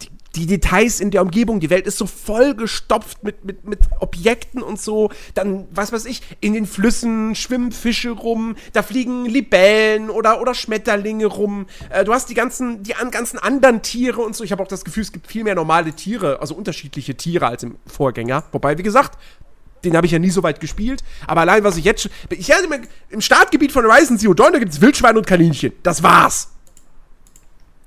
Die, 0.01 0.07
die, 0.36 0.45
Details 0.45 1.01
in 1.01 1.12
der 1.12 1.22
Umgebung, 1.22 1.60
die 1.60 1.70
Welt 1.70 1.86
ist 1.86 1.97
so 1.97 2.05
voll 2.05 2.55
gestopft 2.55 3.26
mit, 3.26 3.43
mit, 3.43 3.68
mit 3.68 3.80
Objekten 3.99 4.64
und 4.64 4.80
so. 4.80 5.10
Dann, 5.34 5.68
was 5.72 5.91
weiß 5.91 6.05
ich, 6.05 6.22
in 6.39 6.53
den 6.53 6.66
Flüssen 6.66 7.36
schwimmen 7.36 7.74
Fische 7.74 8.12
rum, 8.12 8.55
da 8.72 8.82
fliegen 8.82 9.26
Libellen 9.26 10.10
oder, 10.10 10.39
oder 10.39 10.53
Schmetterlinge 10.53 11.26
rum. 11.26 11.66
Äh, 11.89 12.05
du 12.05 12.14
hast 12.14 12.30
die 12.30 12.36
ganzen, 12.36 12.84
die 12.84 12.95
an, 12.95 13.12
ganzen 13.12 13.38
anderen 13.38 13.82
Tiere 13.82 14.22
und 14.22 14.34
so. 14.34 14.45
Ich 14.45 14.53
habe 14.53 14.64
auch 14.64 14.68
das 14.70 14.86
Gefühl, 14.86 15.03
es 15.03 15.12
gibt 15.12 15.28
viel 15.28 15.43
mehr 15.43 15.55
normale 15.55 15.91
Tiere, 15.91 16.39
also 16.39 16.55
unterschiedliche 16.55 17.16
Tiere 17.16 17.47
als 17.47 17.64
im 17.64 17.76
Vorgänger. 17.86 18.45
Wobei, 18.53 18.78
wie 18.78 18.84
gesagt, 18.84 19.18
den 19.84 19.95
habe 19.95 20.05
ich 20.05 20.11
ja 20.11 20.19
nie 20.19 20.30
so 20.30 20.43
weit 20.43 20.59
gespielt. 20.59 21.03
Aber 21.27 21.41
allein, 21.41 21.63
was 21.63 21.77
ich 21.77 21.86
jetzt 21.86 22.03
schon. 22.03 22.11
Ich 22.30 22.49
immer, 22.49 22.77
Im 23.09 23.21
Startgebiet 23.21 23.71
von 23.71 23.86
Horizon 23.86 24.17
Zero 24.17 24.34
Dawn, 24.34 24.53
da 24.53 24.59
gibt 24.59 24.73
es 24.73 24.82
Wildschwein 24.82 25.17
und 25.17 25.25
Kaninchen. 25.25 25.73
Das 25.84 26.03
war's. 26.03 26.49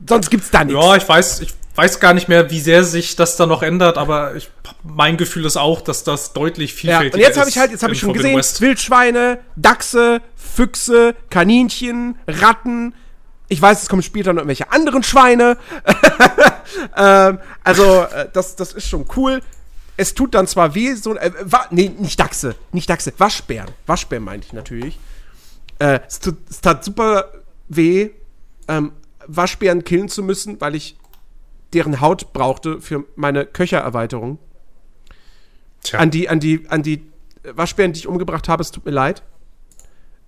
Sonst 0.08 0.30
gibt's 0.30 0.50
da 0.50 0.64
nichts. 0.64 0.82
Ja, 0.82 0.96
ich 0.96 1.08
weiß, 1.08 1.40
ich 1.40 1.54
weiß 1.74 2.00
gar 2.00 2.14
nicht 2.14 2.28
mehr, 2.28 2.50
wie 2.50 2.60
sehr 2.60 2.84
sich 2.84 3.16
das 3.16 3.36
da 3.36 3.46
noch 3.46 3.62
ändert, 3.62 3.98
aber 3.98 4.34
ich, 4.34 4.50
mein 4.82 5.16
Gefühl 5.16 5.44
ist 5.44 5.56
auch, 5.56 5.80
dass 5.80 6.04
das 6.04 6.32
deutlich 6.32 6.74
vielfältiger 6.74 7.06
ist. 7.06 7.12
Ja, 7.12 7.16
und 7.16 7.28
jetzt 7.28 7.38
habe 7.38 7.50
ich 7.50 7.58
halt, 7.58 7.70
jetzt 7.70 7.82
habe 7.82 7.92
ich 7.92 8.00
schon 8.00 8.12
gesehen, 8.12 8.36
West. 8.36 8.60
Wildschweine, 8.60 9.38
Dachse, 9.56 10.20
Füchse, 10.36 11.14
Kaninchen, 11.30 12.16
Ratten. 12.26 12.94
Ich 13.48 13.60
weiß, 13.60 13.82
es 13.82 13.88
kommen 13.88 14.02
später 14.02 14.32
noch 14.32 14.40
irgendwelche 14.40 14.72
anderen 14.72 15.02
Schweine. 15.02 15.58
ähm, 16.96 17.38
also, 17.62 18.02
äh, 18.02 18.28
das, 18.32 18.56
das 18.56 18.72
ist 18.72 18.88
schon 18.88 19.06
cool 19.16 19.40
es 19.96 20.14
tut 20.14 20.34
dann 20.34 20.46
zwar 20.46 20.74
weh, 20.74 20.94
so, 20.94 21.16
äh, 21.16 21.32
wa, 21.42 21.66
nee, 21.70 21.88
nicht 21.88 22.18
Dachse, 22.18 22.54
nicht 22.72 22.88
Dachse, 22.88 23.12
Waschbären. 23.18 23.70
Waschbären 23.86 24.24
meinte 24.24 24.46
ich 24.46 24.52
natürlich. 24.52 24.98
Äh, 25.78 26.00
es, 26.06 26.20
tut, 26.20 26.36
es 26.48 26.60
tat 26.60 26.84
super 26.84 27.32
weh, 27.68 28.10
ähm, 28.68 28.92
Waschbären 29.26 29.84
killen 29.84 30.08
zu 30.08 30.22
müssen, 30.22 30.60
weil 30.60 30.74
ich 30.74 30.96
deren 31.72 32.00
Haut 32.00 32.32
brauchte 32.32 32.80
für 32.80 33.04
meine 33.16 33.46
Köchererweiterung. 33.46 34.38
Tja. 35.82 35.98
An 35.98 36.10
die, 36.10 36.28
an 36.28 36.40
die, 36.40 36.68
an 36.68 36.82
die 36.82 37.10
Waschbären, 37.42 37.92
die 37.92 38.00
ich 38.00 38.06
umgebracht 38.06 38.48
habe, 38.48 38.62
es 38.62 38.70
tut 38.70 38.84
mir 38.84 38.92
leid. 38.92 39.22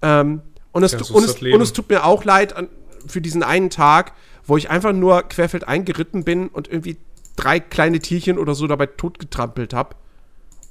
Ähm, 0.03 0.43
und, 0.73 0.83
es, 0.83 0.93
ja, 0.93 1.03
so 1.03 1.15
und, 1.15 1.25
es, 1.25 1.41
und, 1.41 1.61
es, 1.61 1.73
tut 1.73 1.89
mir 1.89 2.05
auch 2.05 2.25
leid 2.25 2.57
an, 2.57 2.69
für 3.07 3.21
diesen 3.21 3.43
einen 3.43 3.71
Tag, 3.71 4.13
wo 4.47 4.57
ich 4.57 4.71
einfach 4.71 4.93
nur 4.93 5.23
querfeld 5.23 5.67
eingeritten 5.67 6.25
bin 6.25 6.49
und 6.49 6.69
irgendwie 6.69 6.97
drei 7.37 7.61
kleine 7.61 8.01
Tierchen 8.01 8.39
oder 8.39 8.55
so 8.55 8.67
dabei 8.67 8.87
totgetrampelt 8.87 9.75
habe. 9.75 9.97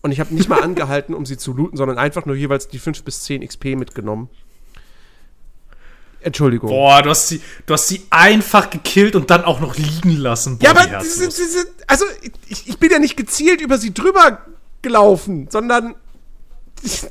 Und 0.01 0.11
ich 0.11 0.20
habe 0.20 0.34
nicht 0.34 0.49
mal 0.49 0.61
angehalten, 0.64 1.14
um 1.14 1.26
sie 1.26 1.38
zu 1.38 1.53
looten, 1.53 1.78
sondern 1.78 1.97
einfach 1.97 2.26
nur 2.26 2.36
jeweils 2.36 2.68
die 2.68 2.80
5 2.80 3.03
bis 3.03 3.22
10 3.24 3.45
XP 3.47 3.76
mitgenommen. 3.76 4.30
Entschuldigung. 6.22 6.70
Boah, 6.70 7.01
du 7.01 7.09
hast 7.09 7.28
sie, 7.28 7.41
du 7.66 7.74
hast 7.74 7.88
sie 7.89 8.05
einfach 8.09 8.70
gekillt 8.70 9.16
und 9.16 9.30
dann 9.30 9.43
auch 9.43 9.59
noch 9.59 9.76
liegen 9.76 10.16
lassen. 10.16 10.57
Boah, 10.57 10.66
ja, 10.66 10.72
aber 10.72 10.99
diese, 11.01 11.28
diese, 11.28 11.68
also 11.88 12.05
ich, 12.47 12.70
ich 12.70 12.78
bin 12.78 12.91
ja 12.91 12.99
nicht 12.99 13.18
gezielt 13.18 13.59
über 13.59 13.78
sie 13.78 13.93
drüber 13.93 14.39
gelaufen, 14.82 15.47
sondern 15.49 15.95
ich, 16.82 17.05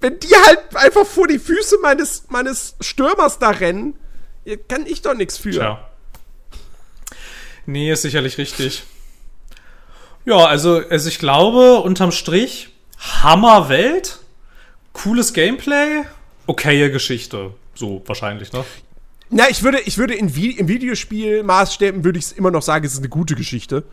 wenn 0.00 0.18
die 0.18 0.34
halt 0.46 0.60
einfach 0.74 1.06
vor 1.06 1.28
die 1.28 1.38
Füße 1.38 1.78
meines, 1.82 2.24
meines 2.30 2.74
Stürmers 2.80 3.38
da 3.38 3.50
rennen, 3.50 3.94
kann 4.68 4.86
ich 4.86 5.02
doch 5.02 5.14
nichts 5.14 5.38
für. 5.38 5.50
Tja. 5.50 5.87
Nee, 7.68 7.92
ist 7.92 8.00
sicherlich 8.00 8.38
richtig. 8.38 8.84
Ja, 10.24 10.46
also, 10.46 10.80
also 10.88 11.06
ich 11.06 11.18
glaube, 11.18 11.80
unterm 11.80 12.12
Strich, 12.12 12.70
Hammerwelt, 13.22 14.20
cooles 14.94 15.34
Gameplay, 15.34 16.04
okaye 16.46 16.90
Geschichte. 16.90 17.52
So 17.74 18.02
wahrscheinlich, 18.06 18.54
ne? 18.54 18.64
Na, 19.28 19.50
ich 19.50 19.62
würde, 19.62 19.80
ich 19.80 19.98
würde 19.98 20.14
in 20.14 20.34
Vi 20.34 20.52
im 20.52 20.66
Videospiel 20.66 21.42
Maßstäben 21.42 22.04
würde 22.04 22.18
ich 22.18 22.24
es 22.24 22.32
immer 22.32 22.50
noch 22.50 22.62
sagen, 22.62 22.86
es 22.86 22.94
ist 22.94 23.00
eine 23.00 23.10
gute 23.10 23.34
Geschichte. 23.34 23.84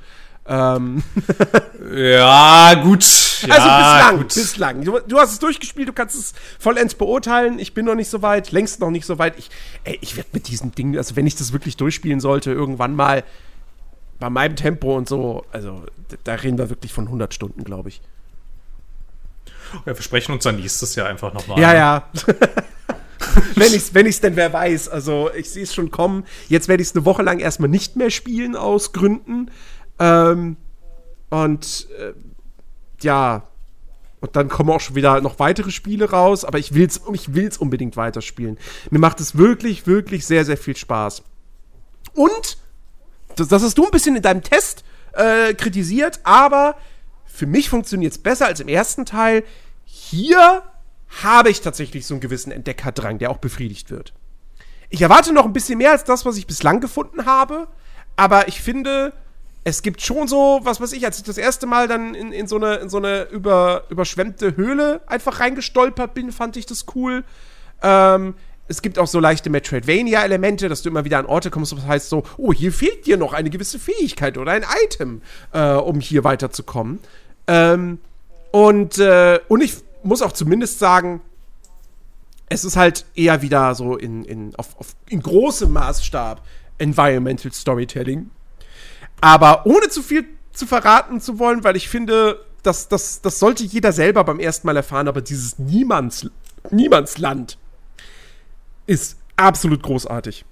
Ähm. 0.47 1.03
ja, 1.93 2.76
gut. 2.76 3.03
Ja, 3.45 3.55
also 3.55 3.67
bislang, 3.67 4.17
gut. 4.19 4.34
bislang. 4.34 4.86
Du, 4.86 4.99
du, 5.05 5.19
hast 5.19 5.34
es 5.34 5.39
durchgespielt, 5.39 5.89
du 5.89 5.93
kannst 5.93 6.15
es 6.15 6.34
vollends 6.59 6.95
beurteilen. 6.95 7.59
Ich 7.59 7.73
bin 7.73 7.86
noch 7.86 7.95
nicht 7.95 8.09
so 8.09 8.21
weit, 8.21 8.53
längst 8.53 8.80
noch 8.80 8.89
nicht 8.89 9.05
so 9.05 9.19
weit. 9.19 9.34
Ich, 9.38 9.49
ich 9.99 10.15
werde 10.15 10.30
mit 10.32 10.47
diesem 10.47 10.73
Ding, 10.73 10.95
also 10.95 11.17
wenn 11.17 11.28
ich 11.28 11.36
das 11.36 11.51
wirklich 11.51 11.76
durchspielen 11.76 12.21
sollte, 12.21 12.53
irgendwann 12.53 12.95
mal, 12.95 13.26
bei 14.20 14.30
meinem 14.30 14.55
Tempo 14.55 14.95
und 14.95 15.07
so, 15.07 15.45
also 15.51 15.84
da 16.24 16.36
reden 16.36 16.57
wir 16.57 16.70
wirklich 16.70 16.93
von 16.93 17.05
100 17.05 17.34
Stunden, 17.34 17.63
glaube 17.63 17.89
ich. 17.89 18.01
Ja, 19.86 19.95
wir 19.95 20.01
sprechen 20.01 20.32
uns 20.32 20.43
dann 20.43 20.55
nächstes 20.55 20.95
Jahr 20.95 21.07
einfach 21.07 21.34
nochmal. 21.34 21.59
Ja, 21.59 21.74
ja. 21.74 22.09
wenn 23.55 23.67
ich 23.67 23.75
es 23.75 23.93
wenn 23.93 24.05
ich's 24.05 24.21
denn 24.21 24.36
wer 24.36 24.54
weiß. 24.54 24.89
Also 24.89 25.29
ich 25.33 25.50
sehe 25.50 25.63
es 25.63 25.74
schon 25.74 25.92
kommen. 25.92 26.25
Jetzt 26.47 26.67
werde 26.67 26.82
ich 26.82 26.89
es 26.89 26.96
eine 26.96 27.05
Woche 27.05 27.24
lang 27.24 27.39
erstmal 27.39 27.70
nicht 27.70 27.96
mehr 27.96 28.09
spielen 28.09 28.55
aus 28.55 28.93
Gründen. 28.93 29.51
Ähm, 30.00 30.58
und 31.29 31.87
äh, 32.00 32.13
ja, 33.01 33.47
und 34.21 34.36
dann 34.36 34.50
kommen 34.50 34.70
auch 34.70 34.79
schon 34.79 34.96
wieder 34.96 35.21
noch 35.21 35.39
weitere 35.39 35.71
Spiele 35.71 36.09
raus, 36.09 36.46
aber 36.46 36.58
ich 36.58 36.74
will 36.74 36.87
es 36.87 37.01
ich 37.13 37.33
will's 37.33 37.58
unbedingt 37.58 37.97
weiterspielen. 37.97 38.58
Mir 38.89 39.00
macht 39.00 39.20
es 39.20 39.37
wirklich, 39.37 39.87
wirklich 39.87 40.25
sehr, 40.25 40.46
sehr 40.46 40.58
viel 40.58 40.75
Spaß. 40.75 41.24
Und 42.13 42.58
das, 43.36 43.63
hast 43.63 43.78
du 43.78 43.86
ein 43.86 43.91
bisschen 43.91 44.16
in 44.16 44.21
deinem 44.21 44.43
Test 44.43 44.83
äh, 45.13 45.53
kritisiert, 45.53 46.20
aber 46.24 46.75
für 47.25 47.45
mich 47.45 47.70
funktioniert 47.70 48.13
es 48.13 48.17
besser 48.17 48.45
als 48.47 48.59
im 48.59 48.67
ersten 48.67 49.05
Teil. 49.05 49.43
Hier 49.83 50.63
habe 51.24 51.49
ich 51.49 51.62
tatsächlich 51.62 52.05
so 52.05 52.16
einen 52.16 52.21
gewissen 52.21 52.51
Entdeckerdrang, 52.51 53.20
der 53.20 53.32
auch 53.32 53.37
befriedigt 53.37 53.91
wird. 53.91 54.13
Ich 54.89 55.01
erwarte 55.01 55.33
noch 55.33 55.45
ein 55.45 55.53
bisschen 55.53 55.78
mehr 55.78 55.91
als 55.91 56.03
das, 56.03 56.25
was 56.25 56.37
ich 56.37 56.47
bislang 56.47 56.79
gefunden 56.79 57.25
habe, 57.25 57.67
aber 58.16 58.47
ich 58.47 58.62
finde, 58.62 59.13
es 59.63 59.82
gibt 59.82 60.01
schon 60.01 60.28
so, 60.28 60.59
was 60.63 60.79
weiß 60.79 60.93
ich, 60.93 61.05
als 61.05 61.17
ich 61.17 61.24
das 61.24 61.37
erste 61.37 61.66
Mal 61.66 61.87
dann 61.87 62.13
in, 62.13 62.32
in 62.32 62.47
so 62.47 62.55
eine, 62.55 62.75
in 62.75 62.89
so 62.89 62.97
eine 62.97 63.24
über, 63.24 63.86
überschwemmte 63.89 64.55
Höhle 64.55 65.01
einfach 65.07 65.39
reingestolpert 65.39 66.13
bin, 66.13 66.32
fand 66.32 66.55
ich 66.55 66.66
das 66.66 66.86
cool. 66.95 67.24
Ähm, 67.82 68.36
es 68.67 68.82
gibt 68.82 68.97
auch 68.97 69.08
so 69.08 69.20
leichte 69.20 69.50
Metroidvania-Elemente, 69.50 70.70
dass 70.70 70.82
du 70.82 70.89
immer 70.89 71.05
wieder 71.05 71.20
an 71.20 71.25
Orte 71.25 71.51
kommst, 71.51 71.71
das 71.71 71.86
heißt 71.86 72.09
so, 72.09 72.24
oh, 72.37 72.51
hier 72.51 72.71
fehlt 72.71 73.05
dir 73.05 73.17
noch 73.17 73.33
eine 73.33 73.50
gewisse 73.50 73.79
Fähigkeit 73.79 74.37
oder 74.37 74.54
ein 74.54 74.66
Item, 74.86 75.21
äh, 75.51 75.74
um 75.74 76.00
hier 76.00 76.24
weiterzukommen. 76.24 77.00
Ähm, 77.47 78.00
und, 78.51 78.97
äh, 78.97 79.39
und 79.47 79.62
ich 79.62 79.75
muss 80.04 80.21
auch 80.21 80.32
zumindest 80.32 80.79
sagen, 80.79 81.21
es 82.47 82.63
ist 82.63 82.75
halt 82.75 83.05
eher 83.16 83.42
wieder 83.42 83.75
so 83.75 83.97
in, 83.97 84.24
in, 84.24 84.55
auf, 84.55 84.79
auf, 84.79 84.96
in 85.09 85.21
großem 85.21 85.71
Maßstab 85.71 86.42
Environmental 86.78 87.51
Storytelling. 87.51 88.29
Aber 89.21 89.66
ohne 89.66 89.89
zu 89.89 90.01
viel 90.01 90.25
zu 90.54 90.67
verraten 90.67 91.21
zu 91.21 91.39
wollen, 91.39 91.63
weil 91.63 91.75
ich 91.75 91.89
finde, 91.89 92.46
das, 92.63 92.87
das, 92.87 93.21
das 93.21 93.39
sollte 93.39 93.63
jeder 93.63 93.92
selber 93.92 94.24
beim 94.24 94.39
ersten 94.39 94.67
Mal 94.67 94.78
erfahren, 94.78 95.08
aber 95.08 95.21
dieses 95.21 95.59
Niemands, 95.59 96.29
Niemandsland 96.71 97.58
ist 98.87 99.17
absolut 99.36 99.83
großartig. 99.83 100.45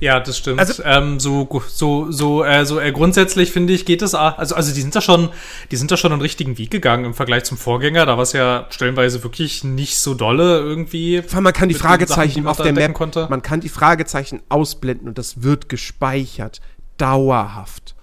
Ja, 0.00 0.20
das 0.20 0.38
stimmt. 0.38 0.60
Also, 0.60 0.82
ähm, 0.84 1.20
so, 1.20 1.48
so, 1.68 2.10
so, 2.10 2.44
äh, 2.44 2.64
so 2.64 2.80
äh, 2.80 2.92
grundsätzlich 2.92 3.50
finde 3.50 3.72
ich, 3.72 3.84
geht 3.84 4.02
es, 4.02 4.14
also, 4.14 4.54
also 4.54 4.74
die 4.74 4.80
sind 4.80 4.94
da 4.94 5.00
schon, 5.00 5.30
die 5.70 5.76
sind 5.76 5.90
da 5.90 5.96
schon 5.96 6.12
einen 6.12 6.20
richtigen 6.20 6.58
Weg 6.58 6.70
gegangen 6.70 7.04
im 7.04 7.14
Vergleich 7.14 7.44
zum 7.44 7.58
Vorgänger. 7.58 8.06
Da 8.06 8.16
war 8.16 8.22
es 8.22 8.32
ja 8.32 8.66
stellenweise 8.70 9.22
wirklich 9.22 9.64
nicht 9.64 9.98
so 9.98 10.14
dolle 10.14 10.58
irgendwie. 10.58 11.22
Man 11.32 11.52
kann 11.52 11.68
die 11.68 11.74
Fragezeichen 11.74 12.44
Sachen, 12.44 12.46
auf 12.46 12.56
der 12.58 12.72
Map, 12.72 12.94
konnte. 12.94 13.26
man 13.30 13.42
kann 13.42 13.60
die 13.60 13.68
Fragezeichen 13.68 14.42
ausblenden 14.48 15.08
und 15.08 15.18
das 15.18 15.42
wird 15.42 15.68
gespeichert. 15.68 16.60
Dauerhaft. 16.96 17.93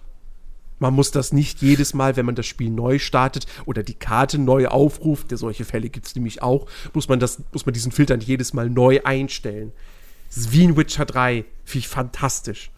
Man 0.81 0.95
muss 0.95 1.11
das 1.11 1.31
nicht 1.31 1.61
jedes 1.61 1.93
Mal, 1.93 2.15
wenn 2.15 2.25
man 2.25 2.33
das 2.33 2.47
Spiel 2.47 2.71
neu 2.71 2.97
startet 2.97 3.45
oder 3.65 3.83
die 3.83 3.93
Karte 3.93 4.39
neu 4.39 4.67
aufruft, 4.67 5.27
solche 5.29 5.63
Fälle 5.63 5.89
gibt 5.89 6.07
es 6.07 6.15
nämlich 6.15 6.41
auch, 6.41 6.65
muss 6.93 7.07
man, 7.07 7.19
das, 7.19 7.39
muss 7.53 7.67
man 7.67 7.73
diesen 7.73 7.91
Filter 7.91 8.17
nicht 8.17 8.27
jedes 8.27 8.53
Mal 8.53 8.67
neu 8.67 8.99
einstellen. 9.03 9.73
Das 10.29 10.37
ist 10.37 10.51
wie 10.51 10.63
in 10.63 10.75
Witcher 10.77 11.05
3. 11.05 11.45
Finde 11.65 11.79
ich 11.79 11.87
fantastisch. 11.87 12.71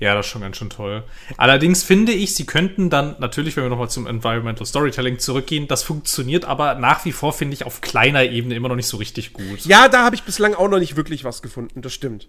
Ja, 0.00 0.14
das 0.14 0.26
ist 0.26 0.32
schon 0.32 0.42
ganz 0.42 0.56
schön 0.56 0.70
toll. 0.70 1.04
Allerdings 1.36 1.84
finde 1.84 2.10
ich, 2.10 2.34
sie 2.34 2.46
könnten 2.46 2.90
dann, 2.90 3.14
natürlich, 3.20 3.56
wenn 3.56 3.62
wir 3.62 3.70
nochmal 3.70 3.90
zum 3.90 4.08
Environmental 4.08 4.66
Storytelling 4.66 5.20
zurückgehen, 5.20 5.68
das 5.68 5.84
funktioniert 5.84 6.44
aber 6.44 6.74
nach 6.74 7.04
wie 7.04 7.12
vor, 7.12 7.32
finde 7.32 7.54
ich, 7.54 7.64
auf 7.64 7.80
kleiner 7.80 8.24
Ebene 8.24 8.56
immer 8.56 8.68
noch 8.68 8.76
nicht 8.76 8.88
so 8.88 8.96
richtig 8.96 9.34
gut. 9.34 9.60
Ja, 9.66 9.88
da 9.88 10.04
habe 10.04 10.16
ich 10.16 10.24
bislang 10.24 10.54
auch 10.54 10.68
noch 10.68 10.80
nicht 10.80 10.96
wirklich 10.96 11.22
was 11.22 11.42
gefunden, 11.42 11.80
das 11.80 11.92
stimmt. 11.92 12.28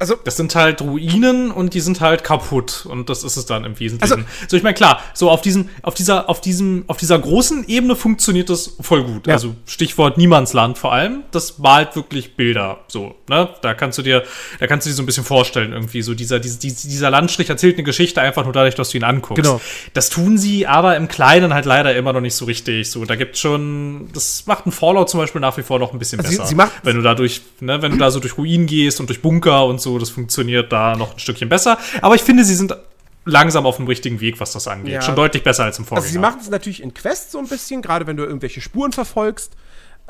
Also, 0.00 0.14
das 0.22 0.36
sind 0.36 0.54
halt 0.54 0.80
Ruinen 0.80 1.50
und 1.50 1.74
die 1.74 1.80
sind 1.80 2.00
halt 2.00 2.22
kaputt 2.22 2.86
und 2.88 3.10
das 3.10 3.24
ist 3.24 3.36
es 3.36 3.46
dann 3.46 3.64
im 3.64 3.80
Wesentlichen. 3.80 4.12
Also, 4.12 4.24
so 4.46 4.56
ich 4.56 4.62
meine 4.62 4.74
klar, 4.74 5.02
so 5.12 5.28
auf 5.28 5.40
diesem, 5.40 5.68
auf 5.82 5.94
dieser, 5.94 6.28
auf 6.28 6.40
diesem, 6.40 6.84
auf 6.86 6.98
dieser 6.98 7.18
großen 7.18 7.66
Ebene 7.66 7.96
funktioniert 7.96 8.48
das 8.48 8.76
voll 8.80 9.02
gut. 9.02 9.26
Ja. 9.26 9.34
Also 9.34 9.56
Stichwort 9.66 10.16
Niemandsland 10.16 10.78
vor 10.78 10.92
allem. 10.92 11.24
Das 11.32 11.58
malt 11.58 11.96
wirklich 11.96 12.36
Bilder. 12.36 12.78
So, 12.86 13.16
ne, 13.28 13.48
da 13.60 13.74
kannst 13.74 13.98
du 13.98 14.02
dir, 14.02 14.22
da 14.60 14.68
kannst 14.68 14.86
du 14.86 14.90
dir 14.90 14.94
so 14.94 15.02
ein 15.02 15.06
bisschen 15.06 15.24
vorstellen 15.24 15.72
irgendwie 15.72 16.02
so 16.02 16.14
dieser, 16.14 16.38
dieser, 16.38 16.58
dieser 16.60 17.10
Landstrich 17.10 17.50
erzählt 17.50 17.74
eine 17.74 17.82
Geschichte 17.82 18.20
einfach 18.20 18.44
nur 18.44 18.52
dadurch, 18.52 18.76
dass 18.76 18.90
du 18.90 18.98
ihn 18.98 19.04
anguckst. 19.04 19.42
Genau. 19.42 19.60
Das 19.94 20.10
tun 20.10 20.38
sie 20.38 20.68
aber 20.68 20.96
im 20.96 21.08
Kleinen 21.08 21.54
halt 21.54 21.64
leider 21.64 21.96
immer 21.96 22.12
noch 22.12 22.20
nicht 22.20 22.34
so 22.34 22.44
richtig. 22.44 22.88
So, 22.88 23.04
da 23.04 23.16
gibt's 23.16 23.40
schon, 23.40 24.10
das 24.14 24.44
macht 24.46 24.64
ein 24.64 24.70
Fallout 24.70 25.10
zum 25.10 25.18
Beispiel 25.18 25.40
nach 25.40 25.56
wie 25.56 25.62
vor 25.62 25.80
noch 25.80 25.92
ein 25.92 25.98
bisschen 25.98 26.20
also 26.20 26.30
besser. 26.30 26.44
Sie, 26.44 26.50
sie 26.50 26.54
macht, 26.54 26.70
wenn 26.84 26.94
du 26.94 27.02
da 27.02 27.16
durch, 27.16 27.42
ne, 27.58 27.82
wenn 27.82 27.90
du 27.90 27.98
da 27.98 28.12
so 28.12 28.20
durch 28.20 28.38
Ruinen 28.38 28.66
gehst 28.66 29.00
und 29.00 29.08
durch 29.08 29.22
Bunker 29.22 29.66
und 29.66 29.80
so 29.80 29.87
so, 29.88 29.98
das 29.98 30.10
funktioniert 30.10 30.70
da 30.70 30.96
noch 30.96 31.14
ein 31.14 31.18
Stückchen 31.18 31.48
besser. 31.48 31.78
Aber 32.02 32.14
ich 32.14 32.22
finde, 32.22 32.44
sie 32.44 32.54
sind 32.54 32.76
langsam 33.24 33.64
auf 33.64 33.76
dem 33.76 33.86
richtigen 33.86 34.20
Weg, 34.20 34.38
was 34.38 34.52
das 34.52 34.68
angeht. 34.68 34.92
Ja. 34.92 35.02
Schon 35.02 35.16
deutlich 35.16 35.42
besser 35.42 35.64
als 35.64 35.78
im 35.78 35.86
Vorgänger. 35.86 36.04
Also 36.04 36.12
sie 36.12 36.18
machen 36.18 36.40
es 36.42 36.50
natürlich 36.50 36.82
in 36.82 36.92
Quests 36.92 37.32
so 37.32 37.38
ein 37.38 37.48
bisschen, 37.48 37.80
gerade 37.80 38.06
wenn 38.06 38.16
du 38.16 38.24
irgendwelche 38.24 38.60
Spuren 38.60 38.92
verfolgst. 38.92 39.54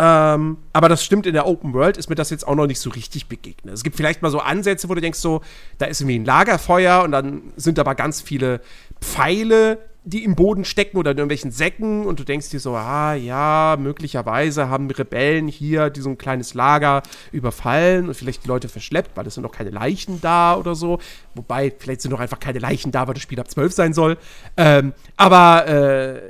Ähm, 0.00 0.58
aber 0.72 0.88
das 0.88 1.04
stimmt, 1.04 1.26
in 1.26 1.34
der 1.34 1.46
Open 1.46 1.74
World 1.74 1.96
ist 1.96 2.08
mir 2.08 2.14
das 2.16 2.30
jetzt 2.30 2.46
auch 2.46 2.54
noch 2.54 2.66
nicht 2.66 2.80
so 2.80 2.90
richtig 2.90 3.26
begegnet. 3.26 3.74
Es 3.74 3.82
gibt 3.82 3.96
vielleicht 3.96 4.22
mal 4.22 4.30
so 4.30 4.38
Ansätze, 4.38 4.88
wo 4.88 4.94
du 4.94 5.00
denkst, 5.00 5.18
so, 5.18 5.42
da 5.78 5.86
ist 5.86 6.00
irgendwie 6.00 6.18
ein 6.18 6.24
Lagerfeuer 6.24 7.02
und 7.02 7.10
dann 7.12 7.52
sind 7.56 7.78
aber 7.78 7.94
ganz 7.94 8.20
viele 8.20 8.60
Pfeile, 9.00 9.78
die 10.08 10.24
im 10.24 10.34
Boden 10.34 10.64
stecken 10.64 10.96
oder 10.96 11.10
in 11.10 11.18
irgendwelchen 11.18 11.50
Säcken 11.50 12.06
und 12.06 12.18
du 12.18 12.24
denkst 12.24 12.48
dir 12.48 12.60
so, 12.60 12.74
ah 12.74 13.14
ja, 13.14 13.76
möglicherweise 13.78 14.68
haben 14.68 14.90
Rebellen 14.90 15.48
hier 15.48 15.92
so 15.96 16.08
ein 16.08 16.18
kleines 16.18 16.54
Lager 16.54 17.02
überfallen 17.30 18.08
und 18.08 18.14
vielleicht 18.14 18.44
die 18.44 18.48
Leute 18.48 18.68
verschleppt, 18.68 19.16
weil 19.16 19.26
es 19.26 19.34
sind 19.34 19.42
noch 19.42 19.52
keine 19.52 19.70
Leichen 19.70 20.20
da 20.20 20.56
oder 20.56 20.74
so. 20.74 20.98
Wobei, 21.34 21.72
vielleicht 21.76 22.00
sind 22.00 22.10
noch 22.10 22.20
einfach 22.20 22.40
keine 22.40 22.58
Leichen 22.58 22.90
da, 22.90 23.06
weil 23.06 23.14
das 23.14 23.22
Spiel 23.22 23.38
ab 23.38 23.50
12 23.50 23.72
sein 23.72 23.92
soll. 23.92 24.16
Ähm, 24.56 24.94
aber, 25.16 25.66
äh, 25.66 26.22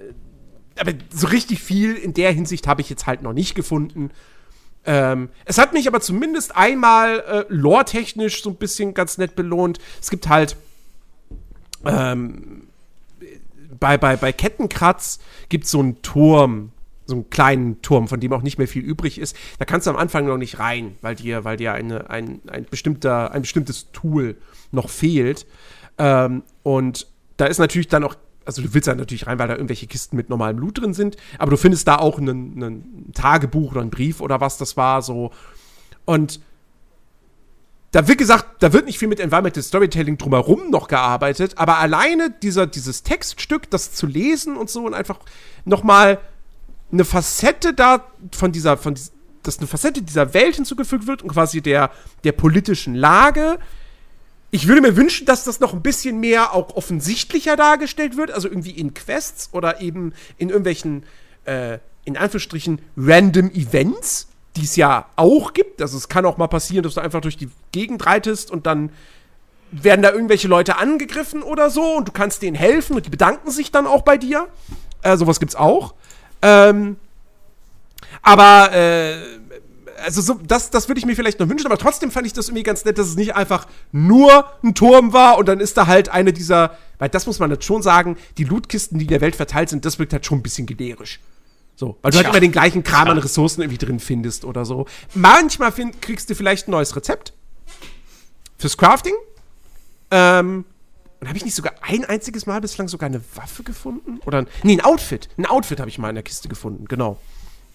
aber 0.80 0.92
so 1.10 1.28
richtig 1.28 1.60
viel 1.60 1.94
in 1.94 2.14
der 2.14 2.32
Hinsicht 2.32 2.66
habe 2.66 2.80
ich 2.80 2.90
jetzt 2.90 3.06
halt 3.06 3.22
noch 3.22 3.32
nicht 3.32 3.54
gefunden. 3.54 4.10
Ähm, 4.84 5.28
es 5.44 5.58
hat 5.58 5.72
mich 5.72 5.86
aber 5.86 6.00
zumindest 6.00 6.56
einmal 6.56 7.20
äh, 7.20 7.44
lore-technisch 7.48 8.42
so 8.42 8.50
ein 8.50 8.56
bisschen 8.56 8.94
ganz 8.94 9.18
nett 9.18 9.36
belohnt. 9.36 9.78
Es 10.00 10.10
gibt 10.10 10.28
halt 10.28 10.56
ähm, 11.84 12.67
bei, 13.78 13.98
bei, 13.98 14.16
bei 14.16 14.32
Kettenkratz 14.32 15.18
gibt 15.48 15.64
es 15.64 15.70
so 15.70 15.80
einen 15.80 16.02
Turm, 16.02 16.72
so 17.06 17.14
einen 17.14 17.30
kleinen 17.30 17.82
Turm, 17.82 18.08
von 18.08 18.20
dem 18.20 18.32
auch 18.32 18.42
nicht 18.42 18.58
mehr 18.58 18.68
viel 18.68 18.82
übrig 18.82 19.18
ist. 19.18 19.36
Da 19.58 19.64
kannst 19.64 19.86
du 19.86 19.90
am 19.90 19.96
Anfang 19.96 20.26
noch 20.26 20.36
nicht 20.36 20.58
rein, 20.58 20.96
weil 21.00 21.14
dir, 21.14 21.44
weil 21.44 21.56
dir 21.56 21.72
eine, 21.72 22.10
ein, 22.10 22.40
ein, 22.48 22.66
bestimmter, 22.70 23.32
ein 23.32 23.42
bestimmtes 23.42 23.90
Tool 23.92 24.36
noch 24.72 24.90
fehlt. 24.90 25.46
Ähm, 25.96 26.42
und 26.62 27.06
da 27.38 27.46
ist 27.46 27.58
natürlich 27.58 27.88
dann 27.88 28.04
auch, 28.04 28.14
also 28.44 28.62
du 28.62 28.74
willst 28.74 28.88
da 28.88 28.94
natürlich 28.94 29.26
rein, 29.26 29.38
weil 29.38 29.48
da 29.48 29.54
irgendwelche 29.54 29.86
Kisten 29.86 30.16
mit 30.16 30.28
normalem 30.28 30.56
Blut 30.56 30.80
drin 30.80 30.94
sind, 30.94 31.16
aber 31.38 31.50
du 31.50 31.56
findest 31.56 31.88
da 31.88 31.96
auch 31.96 32.18
ein 32.18 33.12
Tagebuch 33.14 33.72
oder 33.72 33.80
einen 33.80 33.90
Brief 33.90 34.20
oder 34.20 34.40
was 34.40 34.58
das 34.58 34.76
war, 34.76 35.02
so. 35.02 35.30
Und 36.04 36.40
da 37.90 38.06
wird 38.06 38.18
gesagt, 38.18 38.62
da 38.62 38.72
wird 38.72 38.84
nicht 38.84 38.98
viel 38.98 39.08
mit 39.08 39.18
Environmental 39.18 39.62
Storytelling 39.62 40.18
drumherum 40.18 40.70
noch 40.70 40.88
gearbeitet, 40.88 41.54
aber 41.56 41.78
alleine 41.78 42.30
dieser, 42.30 42.66
dieses 42.66 43.02
Textstück, 43.02 43.70
das 43.70 43.92
zu 43.92 44.06
lesen 44.06 44.56
und 44.56 44.68
so 44.68 44.84
und 44.84 44.94
einfach 44.94 45.18
nochmal 45.64 46.18
eine 46.92 47.04
Facette 47.04 47.72
da 47.72 48.04
von 48.32 48.52
dieser, 48.52 48.76
von 48.76 48.94
dass 49.42 49.58
eine 49.58 49.66
Facette 49.66 50.02
dieser 50.02 50.34
Welt 50.34 50.56
hinzugefügt 50.56 51.06
wird 51.06 51.22
und 51.22 51.30
quasi 51.30 51.62
der, 51.62 51.90
der 52.24 52.32
politischen 52.32 52.94
Lage. 52.94 53.58
Ich 54.50 54.66
würde 54.66 54.82
mir 54.82 54.96
wünschen, 54.96 55.26
dass 55.26 55.44
das 55.44 55.60
noch 55.60 55.72
ein 55.72 55.82
bisschen 55.82 56.20
mehr 56.20 56.54
auch 56.54 56.76
offensichtlicher 56.76 57.56
dargestellt 57.56 58.16
wird, 58.16 58.30
also 58.30 58.48
irgendwie 58.48 58.72
in 58.72 58.92
Quests 58.92 59.50
oder 59.52 59.80
eben 59.80 60.12
in 60.36 60.48
irgendwelchen, 60.48 61.04
äh, 61.44 61.78
in 62.04 62.16
Anführungsstrichen, 62.16 62.80
random 62.96 63.50
Events 63.50 64.27
die 64.56 64.64
es 64.64 64.76
ja 64.76 65.06
auch 65.16 65.52
gibt. 65.52 65.80
Also 65.82 65.96
es 65.96 66.08
kann 66.08 66.26
auch 66.26 66.36
mal 66.36 66.48
passieren, 66.48 66.82
dass 66.82 66.94
du 66.94 67.00
einfach 67.00 67.20
durch 67.20 67.36
die 67.36 67.48
Gegend 67.72 68.04
reitest 68.06 68.50
und 68.50 68.66
dann 68.66 68.90
werden 69.70 70.02
da 70.02 70.10
irgendwelche 70.10 70.48
Leute 70.48 70.78
angegriffen 70.78 71.42
oder 71.42 71.70
so 71.70 71.96
und 71.96 72.08
du 72.08 72.12
kannst 72.12 72.42
denen 72.42 72.56
helfen 72.56 72.96
und 72.96 73.06
die 73.06 73.10
bedanken 73.10 73.50
sich 73.50 73.70
dann 73.70 73.86
auch 73.86 74.02
bei 74.02 74.16
dir. 74.16 74.48
Äh, 75.02 75.16
sowas 75.16 75.40
gibt's 75.40 75.54
auch. 75.54 75.94
Ähm, 76.42 76.96
aber 78.22 78.72
äh, 78.72 79.16
also 80.04 80.22
so, 80.22 80.34
das, 80.34 80.70
das 80.70 80.88
würde 80.88 80.98
ich 80.98 81.06
mir 81.06 81.16
vielleicht 81.16 81.40
noch 81.40 81.48
wünschen, 81.48 81.66
aber 81.66 81.78
trotzdem 81.78 82.10
fand 82.10 82.26
ich 82.26 82.32
das 82.32 82.48
irgendwie 82.48 82.62
ganz 82.62 82.84
nett, 82.84 82.98
dass 82.98 83.08
es 83.08 83.16
nicht 83.16 83.34
einfach 83.34 83.66
nur 83.92 84.44
ein 84.62 84.74
Turm 84.74 85.12
war 85.12 85.38
und 85.38 85.48
dann 85.48 85.60
ist 85.60 85.76
da 85.76 85.86
halt 85.86 86.08
eine 86.08 86.32
dieser, 86.32 86.76
weil 86.98 87.08
das 87.08 87.26
muss 87.26 87.38
man 87.38 87.50
jetzt 87.50 87.64
schon 87.64 87.82
sagen, 87.82 88.16
die 88.38 88.44
Lootkisten, 88.44 88.98
die 88.98 89.04
in 89.04 89.10
der 89.10 89.20
Welt 89.20 89.36
verteilt 89.36 89.68
sind, 89.68 89.84
das 89.84 89.98
wirkt 89.98 90.12
halt 90.12 90.24
schon 90.24 90.38
ein 90.38 90.42
bisschen 90.42 90.66
generisch. 90.66 91.20
So, 91.78 91.96
weil 92.02 92.10
du 92.10 92.16
halt 92.16 92.26
immer 92.26 92.40
den 92.40 92.50
gleichen 92.50 92.82
Kram 92.82 93.06
an 93.06 93.18
Ressourcen 93.18 93.62
irgendwie 93.62 93.78
drin 93.78 94.00
findest 94.00 94.44
oder 94.44 94.64
so. 94.64 94.86
Manchmal 95.14 95.70
find, 95.70 96.02
kriegst 96.02 96.28
du 96.28 96.34
vielleicht 96.34 96.66
ein 96.66 96.72
neues 96.72 96.96
Rezept 96.96 97.34
fürs 98.58 98.76
Crafting. 98.76 99.14
Ähm, 100.10 100.64
und 101.20 101.28
habe 101.28 101.38
ich 101.38 101.44
nicht 101.44 101.54
sogar 101.54 101.74
ein 101.82 102.04
einziges 102.04 102.46
Mal 102.46 102.60
bislang 102.60 102.88
sogar 102.88 103.06
eine 103.06 103.20
Waffe 103.36 103.62
gefunden? 103.62 104.18
Oder 104.26 104.38
ein, 104.38 104.48
nee, 104.64 104.72
ein 104.72 104.80
Outfit. 104.80 105.28
Ein 105.38 105.46
Outfit 105.46 105.78
habe 105.78 105.88
ich 105.88 105.98
mal 105.98 106.08
in 106.08 106.16
der 106.16 106.24
Kiste 106.24 106.48
gefunden, 106.48 106.86
genau. 106.86 107.20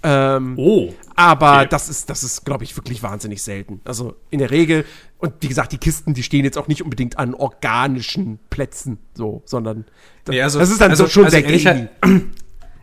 Ähm, 0.03 0.55
oh. 0.57 0.93
Aber 1.15 1.59
okay. 1.59 1.67
das 1.69 1.87
ist, 1.87 2.09
das 2.09 2.25
ist, 2.25 2.43
glaube 2.43 2.65
ich, 2.65 2.75
wirklich 2.75 3.03
wahnsinnig 3.03 3.41
selten. 3.41 3.79
Also 3.85 4.17
in 4.31 4.39
der 4.39 4.51
Regel, 4.51 4.83
und 5.17 5.35
wie 5.39 5.47
gesagt, 5.47 5.71
die 5.71 5.77
Kisten, 5.77 6.13
die 6.13 6.23
stehen 6.23 6.43
jetzt 6.43 6.57
auch 6.57 6.67
nicht 6.67 6.83
unbedingt 6.83 7.17
an 7.17 7.33
organischen 7.33 8.39
Plätzen, 8.49 8.97
so, 9.13 9.43
sondern 9.45 9.85
das, 10.25 10.33
nee, 10.33 10.41
also, 10.41 10.59
das 10.59 10.71
ist 10.71 10.81
dann 10.81 10.91
also, 10.91 11.07
schon 11.07 11.23
also 11.23 11.37
sehr 11.37 11.45
ehrlich, 11.45 11.87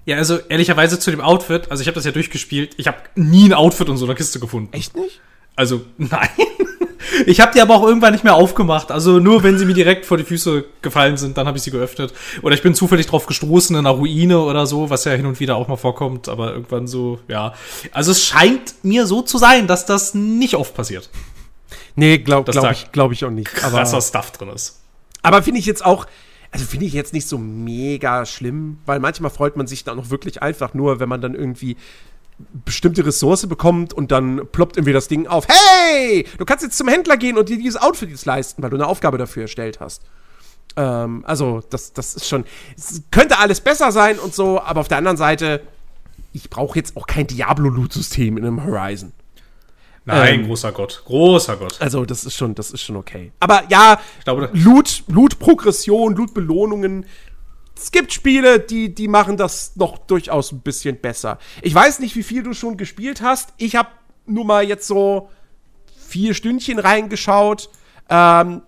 Ja, 0.07 0.17
also 0.17 0.39
ehrlicherweise 0.49 0.99
zu 0.99 1.11
dem 1.11 1.21
Outfit, 1.21 1.71
also 1.71 1.83
ich 1.83 1.87
habe 1.87 1.95
das 1.95 2.05
ja 2.05 2.11
durchgespielt, 2.11 2.75
ich 2.79 2.87
habe 2.87 2.99
nie 3.15 3.49
ein 3.49 3.53
Outfit 3.53 3.89
in 3.89 3.97
so 3.97 4.07
einer 4.07 4.15
Kiste 4.15 4.41
gefunden. 4.41 4.73
Echt 4.73 4.97
nicht? 4.97 5.21
Also, 5.57 5.83
nein. 5.99 6.29
Ich 7.27 7.41
habe 7.41 7.53
die 7.53 7.61
aber 7.61 7.75
auch 7.75 7.83
irgendwann 7.83 8.13
nicht 8.13 8.25
mehr 8.25 8.35
aufgemacht. 8.35 8.91
Also 8.91 9.19
nur 9.19 9.43
wenn 9.43 9.59
sie 9.59 9.65
mir 9.65 9.75
direkt 9.75 10.07
vor 10.07 10.17
die 10.17 10.25
Füße 10.25 10.65
gefallen 10.81 11.17
sind, 11.17 11.37
dann 11.37 11.47
habe 11.47 11.59
ich 11.59 11.65
sie 11.65 11.71
geöffnet. 11.71 12.13
Oder 12.43 12.55
ich 12.55 12.63
bin 12.63 12.75
zufällig 12.75 13.07
drauf 13.07 13.27
gestoßen 13.27 13.75
in 13.75 13.85
einer 13.85 13.95
Ruine 13.97 14.41
oder 14.41 14.67
so, 14.67 14.91
was 14.91 15.05
ja 15.05 15.13
hin 15.13 15.27
und 15.27 15.41
wieder 15.41 15.57
auch 15.57 15.69
mal 15.69 15.77
vorkommt, 15.77 16.29
aber 16.29 16.53
irgendwann 16.53 16.87
so, 16.87 17.19
ja. 17.29 17.55
Also 17.93 18.13
es 18.13 18.25
scheint 18.25 18.75
mir 18.83 19.07
so 19.07 19.23
zu 19.23 19.39
sein, 19.39 19.67
dass 19.67 19.87
das 19.87 20.15
nicht 20.15 20.55
oft 20.55 20.75
passiert. 20.75 21.11
Nee, 21.97 22.19
glaube 22.19 22.53
glaub 22.53 22.71
ich, 22.71 22.93
glaub 22.93 23.13
ich 23.13 23.25
auch 23.25 23.31
nicht. 23.31 23.53
Krasser 23.53 24.01
Stuff 24.01 24.31
drin 24.33 24.49
ist. 24.51 24.81
Aber 25.23 25.43
finde 25.43 25.61
ich 25.61 25.67
jetzt 25.67 25.85
auch, 25.85 26.07
also 26.51 26.67
finde 26.67 26.87
ich 26.87 26.93
jetzt 26.93 27.13
nicht 27.13 27.29
so 27.29 27.39
mega 27.39 28.27
schlimm, 28.27 28.79
weil 28.87 28.99
manchmal 28.99 29.31
freut 29.31 29.57
man 29.57 29.67
sich 29.67 29.85
dann 29.85 29.99
auch 29.99 30.11
wirklich 30.11 30.43
einfach 30.43 30.75
nur, 30.75 30.99
wenn 30.99 31.09
man 31.09 31.21
dann 31.21 31.35
irgendwie 31.35 31.77
bestimmte 32.65 33.05
Ressource 33.05 33.47
bekommt 33.47 33.93
und 33.93 34.11
dann 34.11 34.49
ploppt 34.51 34.77
irgendwie 34.77 34.93
das 34.93 35.09
Ding 35.09 35.27
auf. 35.27 35.47
Hey, 35.49 36.27
du 36.39 36.45
kannst 36.45 36.65
jetzt 36.65 36.77
zum 36.77 36.89
Händler 36.89 37.17
gehen 37.17 37.37
und 37.39 37.49
dir 37.49 37.59
dieses 37.59 37.81
Outfit 37.81 38.11
jetzt 38.11 38.25
leisten, 38.25 38.63
weil 38.63 38.71
du 38.71 38.77
eine 38.77 38.87
Aufgabe 38.87 39.19
dafür 39.19 39.43
erstellt 39.43 39.81
hast. 39.81 40.03
Ähm, 40.77 41.25
also, 41.27 41.63
das, 41.71 41.93
das 41.93 42.15
ist 42.15 42.29
schon. 42.29 42.45
könnte 43.11 43.39
alles 43.39 43.61
besser 43.61 43.93
sein 43.93 44.19
und 44.19 44.35
so, 44.35 44.61
aber 44.61 44.81
auf 44.81 44.89
der 44.89 44.99
anderen 44.99 45.17
Seite, 45.17 45.61
ich 46.33 46.49
brauche 46.49 46.79
jetzt 46.79 46.97
auch 46.97 47.07
kein 47.07 47.27
Diablo-Loot-System 47.27 48.39
in 48.39 48.45
einem 48.45 48.65
Horizon. 48.65 49.13
Nein, 50.11 50.41
ähm, 50.41 50.47
großer 50.47 50.73
Gott. 50.73 51.03
Großer 51.05 51.57
Gott. 51.57 51.77
Also, 51.81 52.05
das 52.05 52.25
ist 52.25 52.37
schon, 52.37 52.55
das 52.55 52.71
ist 52.71 52.83
schon 52.83 52.97
okay. 52.97 53.33
Aber 53.41 53.65
ja, 53.69 54.01
ich 54.19 54.25
glaube, 54.25 54.51
Loot, 54.53 55.05
Loot-Progression, 55.09 56.15
Loot-Belohnungen. 56.15 57.07
Es 57.77 57.91
gibt 57.91 58.13
Spiele, 58.13 58.61
die, 58.61 58.95
die 58.95 59.09
machen 59.09 59.37
das 59.37 59.77
noch 59.77 59.99
durchaus 59.99 60.53
ein 60.53 60.61
bisschen 60.61 61.01
besser. 61.01 61.39
Ich 61.63 61.75
weiß 61.75 62.01
nicht, 62.01 62.15
wie 62.15 62.23
viel 62.23 62.43
du 62.43 62.53
schon 62.53 62.77
gespielt 62.77 63.23
hast. 63.23 63.55
Ich 63.57 63.77
habe 63.77 63.89
nur 64.27 64.45
mal 64.45 64.65
jetzt 64.65 64.87
so 64.87 65.31
vier 66.09 66.35
Stündchen 66.35 66.79
reingeschaut. 66.79 67.71
Ähm, 68.09 68.63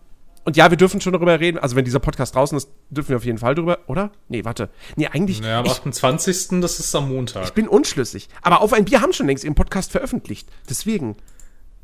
und 0.44 0.56
ja, 0.56 0.70
wir 0.70 0.76
dürfen 0.76 1.00
schon 1.00 1.12
darüber 1.12 1.38
reden. 1.38 1.58
Also, 1.58 1.76
wenn 1.76 1.84
dieser 1.84 2.00
Podcast 2.00 2.34
draußen 2.34 2.56
ist, 2.58 2.68
dürfen 2.90 3.10
wir 3.10 3.16
auf 3.16 3.24
jeden 3.24 3.38
Fall 3.38 3.54
drüber, 3.54 3.78
oder? 3.86 4.10
Nee, 4.28 4.44
warte. 4.44 4.70
Nee, 4.96 5.06
eigentlich. 5.06 5.40
Ja, 5.40 5.60
am 5.60 5.66
28. 5.66 6.60
das 6.60 6.80
ist 6.80 6.94
am 6.94 7.08
Montag. 7.08 7.44
Ich 7.44 7.52
bin 7.52 7.68
unschlüssig. 7.68 8.28
Aber 8.42 8.60
auf 8.60 8.72
ein 8.72 8.84
Bier 8.84 9.00
haben 9.00 9.12
schon 9.12 9.26
längst 9.26 9.44
ihren 9.44 9.54
Podcast 9.54 9.92
veröffentlicht. 9.92 10.48
Deswegen. 10.68 11.16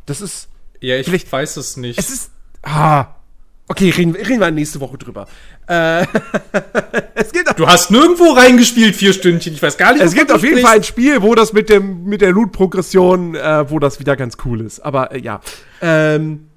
Das 0.07 0.21
ist. 0.21 0.49
Ja, 0.81 0.97
ich 0.97 1.07
vielleicht, 1.07 1.31
weiß 1.31 1.57
es 1.57 1.77
nicht. 1.77 1.99
Es 1.99 2.11
ist. 2.11 2.31
Ah. 2.63 3.15
Okay, 3.71 3.91
reden, 3.91 4.17
reden 4.17 4.41
wir 4.41 4.51
nächste 4.51 4.81
Woche 4.81 4.97
drüber. 4.97 5.29
Äh, 5.69 6.01
es 7.15 7.31
gibt 7.33 7.59
du 7.59 7.67
hast 7.67 7.91
nirgendwo 7.91 8.33
reingespielt, 8.33 8.97
vier 8.97 9.13
Stündchen. 9.13 9.53
Ich 9.53 9.63
weiß 9.63 9.77
gar 9.77 9.93
nicht. 9.93 10.03
Es 10.03 10.15
gibt 10.15 10.33
auf 10.33 10.43
jeden 10.43 10.63
Fall 10.63 10.77
ein 10.77 10.85
Spiel, 10.85 11.21
wo 11.21 11.35
das 11.35 11.53
mit, 11.53 11.69
dem, 11.69 12.05
mit 12.05 12.23
der 12.23 12.33
Loot-Progression, 12.33 13.35
äh, 13.35 13.71
wo 13.71 13.79
das 13.79 14.01
wieder 14.01 14.17
ganz 14.17 14.39
cool 14.47 14.63
ist. 14.63 14.81
Aber 14.81 15.13
äh, 15.13 15.21
ja. 15.21 15.43
Ähm, 15.83 16.49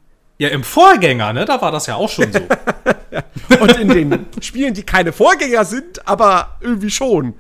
ja, 0.42 0.50
im 0.50 0.64
Vorgänger, 0.64 1.34
ne? 1.34 1.46
Da 1.46 1.62
war 1.62 1.72
das 1.72 1.86
ja 1.86 1.94
auch 1.98 2.10
schon 2.10 2.34
so. 2.34 2.40
Und 3.60 3.78
in 3.80 3.90
den 3.90 4.26
Spielen, 4.42 4.74
die 4.74 4.82
keine 4.82 5.14
Vorgänger 5.14 5.66
sind, 5.66 6.08
aber 6.08 6.58
irgendwie 6.62 6.90
schon. 6.90 7.36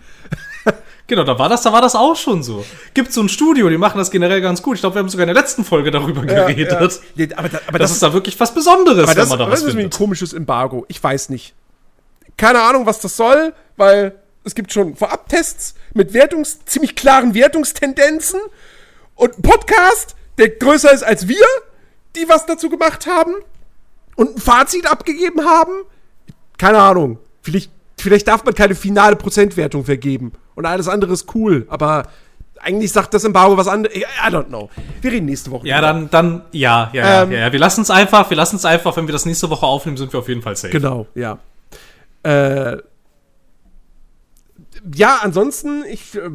Genau, 1.08 1.24
da 1.24 1.40
war 1.40 1.50
das, 1.50 1.64
da 1.64 1.74
war 1.74 1.82
das 1.82 1.96
auch 1.96 2.16
schon 2.16 2.44
so. 2.44 2.64
Gibt 2.94 3.12
so 3.12 3.22
ein 3.22 3.28
Studio, 3.28 3.70
die 3.70 3.80
machen 3.80 3.98
das 3.98 4.12
generell 4.12 4.40
ganz 4.40 4.62
gut. 4.62 4.76
Ich 4.76 4.82
glaube, 4.82 4.96
wir 4.96 5.00
haben 5.00 5.10
sogar 5.10 5.24
in 5.24 5.34
der 5.34 5.42
letzten 5.42 5.66
Folge 5.66 5.90
darüber 5.90 6.24
ja, 6.32 6.46
geredet. 6.46 6.72
Ja. 6.72 7.38
Aber, 7.38 7.50
da, 7.50 7.60
aber 7.68 7.80
das, 7.80 7.90
das, 7.90 7.92
ist 7.94 8.04
da 8.04 8.14
wirklich 8.14 8.40
was 8.40 8.54
Besonderes, 8.54 9.04
aber 9.04 9.16
das, 9.16 9.24
wenn 9.24 9.30
man 9.30 9.40
da 9.40 9.52
was 9.52 9.64
Das 9.64 9.74
ist 9.74 9.80
ein 9.80 9.90
komisches 9.90 10.32
Embargo. 10.32 10.86
Ich 10.88 11.04
weiß 11.04 11.30
nicht. 11.30 11.56
Keine 12.38 12.62
Ahnung, 12.62 12.86
was 12.86 13.00
das 13.00 13.18
soll, 13.18 13.54
weil 13.78 14.14
es 14.44 14.54
gibt 14.54 14.72
schon 14.72 14.96
Vorabtests 14.96 15.74
mit 15.96 16.14
Wertungs, 16.14 16.66
ziemlich 16.66 16.96
klaren 16.96 17.34
Wertungstendenzen 17.34 18.40
und 19.16 19.40
ein 19.40 19.42
Podcast, 19.42 20.16
der 20.38 20.50
größer 20.50 20.94
ist 20.94 21.04
als 21.04 21.28
wir 21.28 21.46
die 22.16 22.28
was 22.28 22.46
dazu 22.46 22.70
gemacht 22.70 23.08
haben 23.08 23.34
und 24.16 24.36
ein 24.36 24.42
Fazit 24.42 24.90
abgegeben 24.90 25.46
haben. 25.46 25.72
Keine 26.58 26.80
Ahnung. 26.80 27.20
Vielleicht, 27.42 27.72
vielleicht 27.98 28.28
darf 28.28 28.44
man 28.44 28.54
keine 28.54 28.76
finale 28.76 29.16
Prozentwertung 29.16 29.86
vergeben. 29.86 30.34
Und 30.56 30.66
alles 30.66 30.88
andere 30.88 31.14
ist 31.14 31.34
cool, 31.34 31.66
aber 31.70 32.04
eigentlich 32.60 32.92
sagt 32.92 33.14
das 33.14 33.24
Embargo 33.24 33.58
was 33.58 33.68
anderes. 33.68 33.98
I 33.98 34.30
don't 34.30 34.46
know. 34.46 34.70
Wir 35.02 35.12
reden 35.12 35.26
nächste 35.26 35.50
Woche. 35.52 35.68
Ja, 35.68 35.82
dann, 35.82 36.10
dann, 36.10 36.44
ja, 36.52 36.90
ja, 36.94 37.24
ähm, 37.24 37.32
ja, 37.32 37.40
ja. 37.40 37.52
Wir 37.52 37.60
lassen 37.60 37.82
es 37.82 37.90
einfach, 37.90 38.30
wir 38.30 38.38
lassen 38.38 38.58
es 38.58 38.66
einfach, 38.66 38.96
wenn 38.98 39.08
wir 39.08 39.14
das 39.14 39.26
nächste 39.26 39.50
Woche 39.50 39.66
aufnehmen, 39.66 39.98
sind 39.98 40.14
wir 40.14 40.20
auf 40.20 40.28
jeden 40.28 40.42
Fall 40.42 40.56
safe. 40.56 40.72
Genau, 40.72 41.08
ja. 41.16 41.40
Äh, 42.24 42.78
ja, 44.96 45.20
ansonsten, 45.22 45.84
ich, 45.86 46.16
äh, 46.16 46.30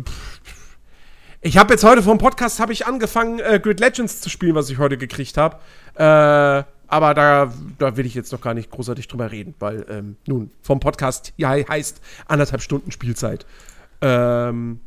ich 1.47 1.57
habe 1.57 1.73
jetzt 1.73 1.85
heute 1.85 2.03
vom 2.03 2.19
Podcast 2.19 2.59
habe 2.59 2.73
ich 2.73 2.87
angefangen, 2.87 3.39
äh, 3.39 3.61
Grid 3.63 3.79
Legends 3.79 4.21
zu 4.21 4.29
spielen, 4.29 4.57
was 4.57 4.69
ich 4.69 4.79
heute 4.79 4.99
gekriegt 4.99 5.37
habe. 5.37 5.59
Äh, 5.95 6.65
aber 6.89 7.15
da, 7.15 7.53
da 7.79 7.97
will 7.97 8.05
ich 8.05 8.15
jetzt 8.15 8.33
noch 8.33 8.41
gar 8.41 8.53
nicht 8.53 8.71
großartig 8.71 9.07
drüber 9.07 9.31
reden, 9.31 9.55
weil, 9.61 9.87
ähm, 9.89 10.17
nun, 10.27 10.51
vom 10.61 10.81
Podcast 10.81 11.33
ja, 11.37 11.51
heißt 11.51 12.01
anderthalb 12.27 12.63
Stunden 12.63 12.91
Spielzeit. 12.91 13.47
Ähm, 14.01 14.81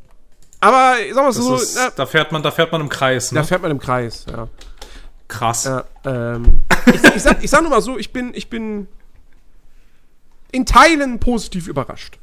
aber 0.60 0.96
sag 1.14 1.24
mal 1.24 1.32
so. 1.32 1.56
Ist, 1.56 1.78
na, 1.78 1.92
da, 1.96 2.06
fährt 2.06 2.32
man, 2.34 2.44
da 2.44 2.52
fährt 2.52 2.72
man 2.74 2.82
im 2.82 2.90
Kreis, 2.90 3.32
ne? 3.32 3.40
Da 3.40 3.46
fährt 3.46 3.62
man 3.62 3.72
im 3.72 3.80
Kreis, 3.80 4.26
ja. 4.30 4.50
Krass. 5.30 5.64
Ja, 5.64 5.86
ähm, 6.06 6.64
ich, 6.88 7.16
ich, 7.16 7.22
sag, 7.22 7.42
ich 7.42 7.50
sag 7.50 7.62
nur 7.62 7.70
mal 7.70 7.82
so, 7.82 7.98
ich 7.98 8.12
bin, 8.12 8.34
ich 8.34 8.50
bin 8.50 8.88
in 10.52 10.66
Teilen 10.66 11.20
positiv 11.20 11.68
überrascht. 11.68 12.18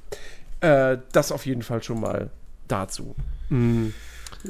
Äh, 0.60 0.98
das 1.12 1.32
auf 1.32 1.46
jeden 1.46 1.62
Fall 1.62 1.82
schon 1.82 2.00
mal 2.00 2.30
dazu. 2.68 3.14
Mhm. 3.48 3.94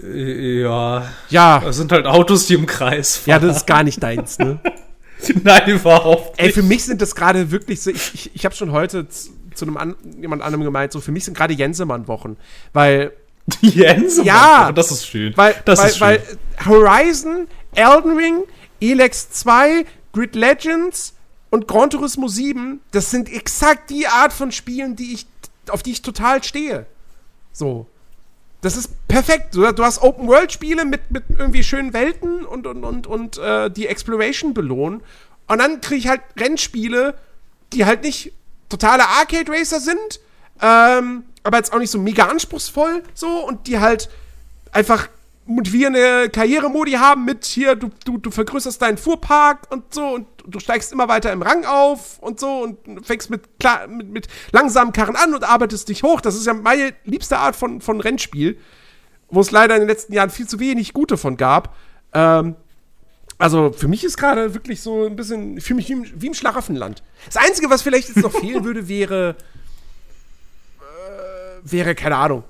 Ja. 0.03 1.09
Ja. 1.29 1.61
Das 1.61 1.77
sind 1.77 1.93
halt 1.93 2.07
Autos, 2.07 2.47
die 2.47 2.55
im 2.55 2.67
Kreis 2.67 3.17
fahren. 3.17 3.31
Ja, 3.31 3.39
das 3.39 3.59
ist 3.59 3.67
gar 3.67 3.83
nicht 3.83 4.03
deins, 4.03 4.39
ne? 4.39 4.59
Nein, 5.43 5.69
überhaupt 5.69 6.39
nicht. 6.39 6.47
Ey, 6.47 6.53
für 6.53 6.63
mich 6.63 6.85
sind 6.85 7.01
das 7.01 7.15
gerade 7.15 7.51
wirklich 7.51 7.81
so, 7.81 7.91
ich, 7.91 8.15
ich, 8.15 8.31
ich 8.35 8.45
habe 8.45 8.55
schon 8.55 8.73
heute 8.73 9.09
zu, 9.09 9.31
zu 9.55 9.65
einem 9.65 9.77
an, 9.77 9.97
jemand 10.21 10.43
anderem 10.43 10.65
gemeint, 10.65 10.93
so 10.93 11.01
für 11.01 11.13
mich 11.13 11.25
sind 11.25 11.37
gerade 11.37 11.55
Jensemann-Wochen, 11.55 12.37
weil 12.73 13.13
Jensemann? 13.61 14.27
Ja. 14.27 14.73
Das 14.73 14.91
ist 14.91 15.07
schön. 15.07 15.37
Weil, 15.37 15.55
das 15.65 15.81
weil, 15.81 15.89
ist 15.89 15.99
schön. 15.99 16.07
weil 16.07 16.23
Horizon, 16.67 17.49
Elden 17.75 18.17
Ring, 18.17 18.43
Elex 18.81 19.31
2, 19.31 19.87
Grid 20.13 20.35
Legends 20.35 21.15
und 21.51 21.69
Gran 21.69 21.91
Turismo 21.91 22.29
7, 22.29 22.81
das 22.91 23.11
sind 23.11 23.33
exakt 23.33 23.91
die 23.91 24.07
Art 24.07 24.33
von 24.33 24.53
Spielen, 24.53 24.97
die 24.97 25.15
ich, 25.15 25.27
auf 25.71 25.83
die 25.83 25.93
ich 25.93 26.03
total 26.03 26.43
stehe. 26.43 26.87
So. 27.53 27.87
Das 28.61 28.77
ist 28.77 29.07
perfekt. 29.07 29.55
Du, 29.55 29.67
hast 29.67 30.03
Open-World-Spiele 30.03 30.85
mit, 30.85 31.11
mit 31.11 31.25
irgendwie 31.39 31.63
schönen 31.63 31.93
Welten 31.93 32.45
und, 32.45 32.67
und, 32.67 32.85
und, 32.85 33.07
und 33.07 33.39
äh, 33.39 33.71
die 33.71 33.87
Exploration 33.87 34.55
belohnen. 34.55 35.03
Und 35.47 35.59
dann 35.59 35.81
kriege 35.81 35.99
ich 35.99 36.09
halt 36.09 36.23
Rennspiele, 36.39 37.15
die 37.73 37.85
halt 37.85 38.03
nicht 38.03 38.33
totale 38.69 39.07
Arcade-Racer 39.07 39.81
sind, 39.81 40.21
ähm, 40.61 41.25
aber 41.43 41.59
jetzt 41.59 41.73
auch 41.73 41.79
nicht 41.79 41.91
so 41.91 41.99
mega 41.99 42.27
anspruchsvoll 42.27 43.03
so 43.15 43.47
und 43.47 43.67
die 43.67 43.79
halt 43.79 44.09
einfach 44.73 45.09
motivierende 45.47 46.29
Karrieremodi 46.29 46.93
haben 46.93 47.25
mit 47.25 47.45
hier, 47.45 47.77
du, 47.77 47.91
du, 48.05 48.19
du 48.19 48.31
vergrößerst 48.31 48.83
deinen 48.83 48.99
Fuhrpark 48.99 49.71
und 49.71 49.95
so 49.95 50.07
und 50.15 50.27
du 50.47 50.59
steigst 50.61 50.93
immer 50.93 51.09
weiter 51.09 51.33
im 51.33 51.43
Rang 51.43 51.65
auf 51.65 52.19
und 52.19 52.41
so 52.41 52.63
und 52.63 53.07
fängst 53.07 53.31
mit, 53.31 53.59
klar, 53.59 53.87
mit, 53.87 54.09
mit 54.09 54.29
langsamen 54.53 54.93
Karren 54.93 55.17
an 55.17 55.35
und 55.35 55.45
arbeitest 55.45 55.89
dich 55.89 56.03
hoch. 56.03 56.21
Das 56.21 56.35
ist 56.35 56.47
ja 56.47 56.55
meine 56.55 56.93
liebste 57.05 57.39
Art 57.39 57.57
von, 57.57 57.81
von 57.81 58.01
Rennspiel, 58.01 58.59
wo 59.29 59.41
es 59.41 59.51
leider 59.51 59.75
in 59.75 59.83
den 59.83 59.89
letzten 59.89 60.13
Jahren 60.13 60.31
viel 60.31 60.49
zu 60.49 60.59
wenig 60.59 60.93
gute 60.93 61.17
von 61.17 61.37
gab. 61.37 61.75
Ähm, 62.13 62.57
also 63.39 63.73
für 63.73 63.89
mich 63.89 64.03
ist 64.03 64.17
gerade 64.17 64.55
wirklich 64.55 64.81
so 64.81 65.07
ein 65.07 65.17
bisschen, 65.17 65.59
ich 65.59 65.65
fühle 65.65 65.77
mich 65.77 65.89
wie 65.89 65.93
im, 65.93 66.07
wie 66.17 66.27
im 66.27 66.35
Schlaraffenland. 66.35 67.03
Das 67.27 67.37
Einzige, 67.37 67.71
was 67.71 67.83
vielleicht 67.83 68.09
jetzt 68.09 68.23
noch 68.23 68.33
fehlen 68.41 68.65
würde, 68.65 68.89
wäre, 68.89 69.37
äh, 70.81 71.71
wäre, 71.71 71.95
keine 71.95 72.17
Ahnung, 72.17 72.45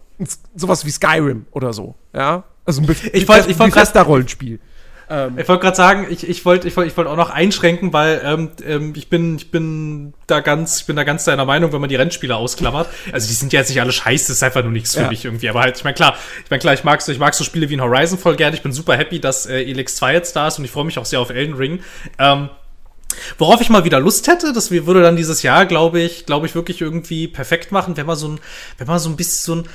sowas 0.55 0.85
wie 0.86 0.90
Skyrim 0.90 1.47
oder 1.51 1.73
so, 1.73 1.94
ja. 2.14 2.44
Also 2.66 2.82
ein, 2.82 2.86
Be 2.86 2.94
ich 3.12 3.28
wollt, 3.28 3.48
ich 3.48 3.59
wollt 3.59 3.97
Rollenspiel. 4.06 4.60
Ähm, 5.09 5.38
ich 5.38 5.48
wollte 5.48 5.62
gerade 5.62 5.76
sagen, 5.76 6.06
ich, 6.10 6.28
ich 6.28 6.44
wollte 6.44 6.66
ich 6.66 6.76
wollt, 6.76 6.88
ich 6.88 6.97
wollt 6.97 7.06
auch 7.06 7.16
noch 7.16 7.30
einschränken, 7.30 7.93
weil 7.93 8.20
ähm, 8.24 8.51
ähm, 8.66 8.93
ich 8.97 9.09
bin 9.09 9.36
ich 9.36 9.52
bin 9.52 10.14
da 10.26 10.40
ganz 10.40 10.80
ich 10.80 10.86
bin 10.86 10.97
da 10.97 11.05
ganz 11.05 11.24
deiner 11.24 11.44
Meinung, 11.44 11.72
wenn 11.72 11.80
man 11.80 11.88
die 11.88 11.97
Rennspiele 11.97 12.34
ausklammert. 12.34 12.88
Also 13.12 13.28
die 13.28 13.34
sind 13.34 13.52
ja 13.52 13.60
jetzt 13.60 13.68
nicht 13.68 13.80
alle 13.80 13.93
scheiße, 13.93 14.28
das 14.28 14.38
ist 14.38 14.43
einfach 14.43 14.62
nur 14.62 14.72
nichts 14.72 14.94
für 14.94 15.02
ja. 15.02 15.09
mich 15.09 15.24
irgendwie. 15.24 15.48
Aber 15.48 15.60
halt, 15.60 15.76
ich 15.76 15.84
meine 15.84 15.94
klar, 15.94 16.16
ich 16.44 16.51
meine 16.51 16.60
klar, 16.60 16.74
ich 16.74 16.82
mag 16.82 17.01
so 17.02 17.12
ich 17.12 17.20
mag 17.20 17.34
so 17.34 17.44
Spiele 17.44 17.70
wie 17.70 17.76
ein 17.76 17.82
Horizon 17.82 18.18
voll 18.18 18.34
gerne. 18.34 18.56
Ich 18.56 18.62
bin 18.62 18.72
super 18.72 18.97
happy, 18.97 19.20
dass 19.20 19.47
äh, 19.47 19.60
Elix 19.60 19.94
2 19.97 20.12
jetzt 20.12 20.34
da 20.34 20.48
ist 20.48 20.59
und 20.59 20.64
ich 20.64 20.72
freue 20.72 20.84
mich 20.84 20.98
auch 20.98 21.06
sehr 21.06 21.20
auf 21.20 21.30
Elden 21.30 21.55
Ring. 21.55 21.80
Ähm, 22.18 22.51
Worauf 23.38 23.60
ich 23.60 23.70
mal 23.70 23.84
wieder 23.84 24.01
Lust 24.01 24.28
hätte, 24.28 24.52
das 24.52 24.70
würde 24.70 25.01
dann 25.01 25.16
dieses 25.16 25.43
Jahr, 25.43 25.64
glaube 25.64 26.01
ich, 26.01 26.26
glaube 26.26 26.47
ich, 26.47 26.55
wirklich 26.55 26.82
irgendwie 26.82 27.28
perfekt 27.28 27.72
machen, 27.72 27.97
wenn 27.97 28.05
man 28.05 28.16
so 28.16 28.28
ein, 28.28 28.40
wenn 28.76 28.86
man 28.86 28.98
so 28.98 29.09
ein 29.09 29.16
bisschen 29.16 29.44
so 29.44 29.62
ein, 29.62 29.68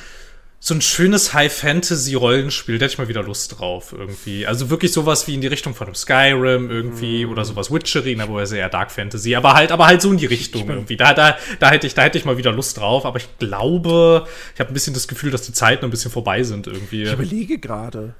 so 0.63 0.75
ein 0.75 0.81
schönes 0.81 1.33
High-Fantasy-Rollenspiel, 1.33 2.77
da 2.77 2.83
hätte 2.83 2.93
ich 2.93 2.97
mal 2.99 3.07
wieder 3.07 3.23
Lust 3.23 3.59
drauf 3.59 3.95
irgendwie. 3.97 4.45
Also 4.45 4.69
wirklich 4.69 4.93
sowas 4.93 5.25
wie 5.25 5.33
in 5.33 5.41
die 5.41 5.47
Richtung 5.47 5.73
von 5.73 5.87
einem 5.87 5.95
Skyrim 5.95 6.69
irgendwie 6.69 7.25
mm. 7.25 7.31
oder 7.31 7.45
sowas 7.45 7.71
Witchery, 7.71 8.15
na, 8.15 8.27
wo 8.27 8.37
er 8.37 8.45
sehr 8.45 8.69
Dark 8.69 8.91
Fantasy, 8.91 9.35
aber 9.35 9.55
halt, 9.55 9.71
aber 9.71 9.87
halt 9.87 10.03
so 10.03 10.11
in 10.11 10.17
die 10.17 10.27
Richtung 10.27 10.69
irgendwie. 10.69 10.97
Da, 10.97 11.15
da, 11.15 11.35
da 11.59 11.71
hätte 11.71 11.87
ich, 11.87 11.95
da 11.95 12.03
hätte 12.03 12.19
ich 12.19 12.25
mal 12.25 12.37
wieder 12.37 12.51
Lust 12.51 12.77
drauf, 12.77 13.07
aber 13.07 13.17
ich 13.17 13.27
glaube, 13.39 14.27
ich 14.53 14.59
habe 14.59 14.69
ein 14.69 14.73
bisschen 14.75 14.93
das 14.93 15.07
Gefühl, 15.07 15.31
dass 15.31 15.41
die 15.41 15.51
Zeiten 15.51 15.83
ein 15.83 15.89
bisschen 15.89 16.11
vorbei 16.11 16.43
sind 16.43 16.67
irgendwie. 16.67 17.03
Ich 17.05 17.11
überlege 17.11 17.57
gerade. 17.57 18.13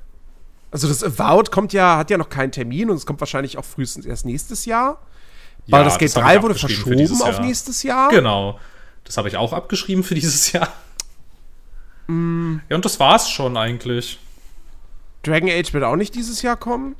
Also 0.72 0.88
das 0.88 1.04
Avowed 1.04 1.52
kommt 1.52 1.74
ja, 1.74 1.98
hat 2.00 2.10
ja 2.10 2.18
noch 2.18 2.30
keinen 2.30 2.52
Termin 2.52 2.90
und 2.90 2.96
es 2.96 3.06
kommt 3.06 3.20
wahrscheinlich 3.20 3.60
auch 3.60 3.66
frühestens 3.66 4.08
erst 4.08 4.26
nächstes 4.26 4.66
Jahr. 4.66 5.00
Ja, 5.68 5.78
Weil 5.78 5.84
das 5.84 6.00
Gate 6.00 6.16
3 6.16 6.42
wurde 6.42 6.56
verschoben 6.56 7.22
auf 7.22 7.40
nächstes 7.40 7.84
Jahr. 7.84 8.10
Genau. 8.10 8.60
Das 9.04 9.18
habe 9.18 9.28
ich 9.28 9.38
auch 9.38 9.54
abgeschrieben 9.54 10.04
für 10.04 10.16
dieses 10.16 10.52
Jahr. 10.54 10.70
Mm. 12.07 12.57
Ja, 12.69 12.76
und 12.76 12.86
das 12.86 12.99
war's 12.99 13.30
schon 13.30 13.57
eigentlich. 13.57 14.19
Dragon 15.23 15.49
Age 15.49 15.73
wird 15.73 15.84
auch 15.84 15.95
nicht 15.95 16.15
dieses 16.15 16.41
Jahr 16.41 16.57
kommen? 16.57 16.95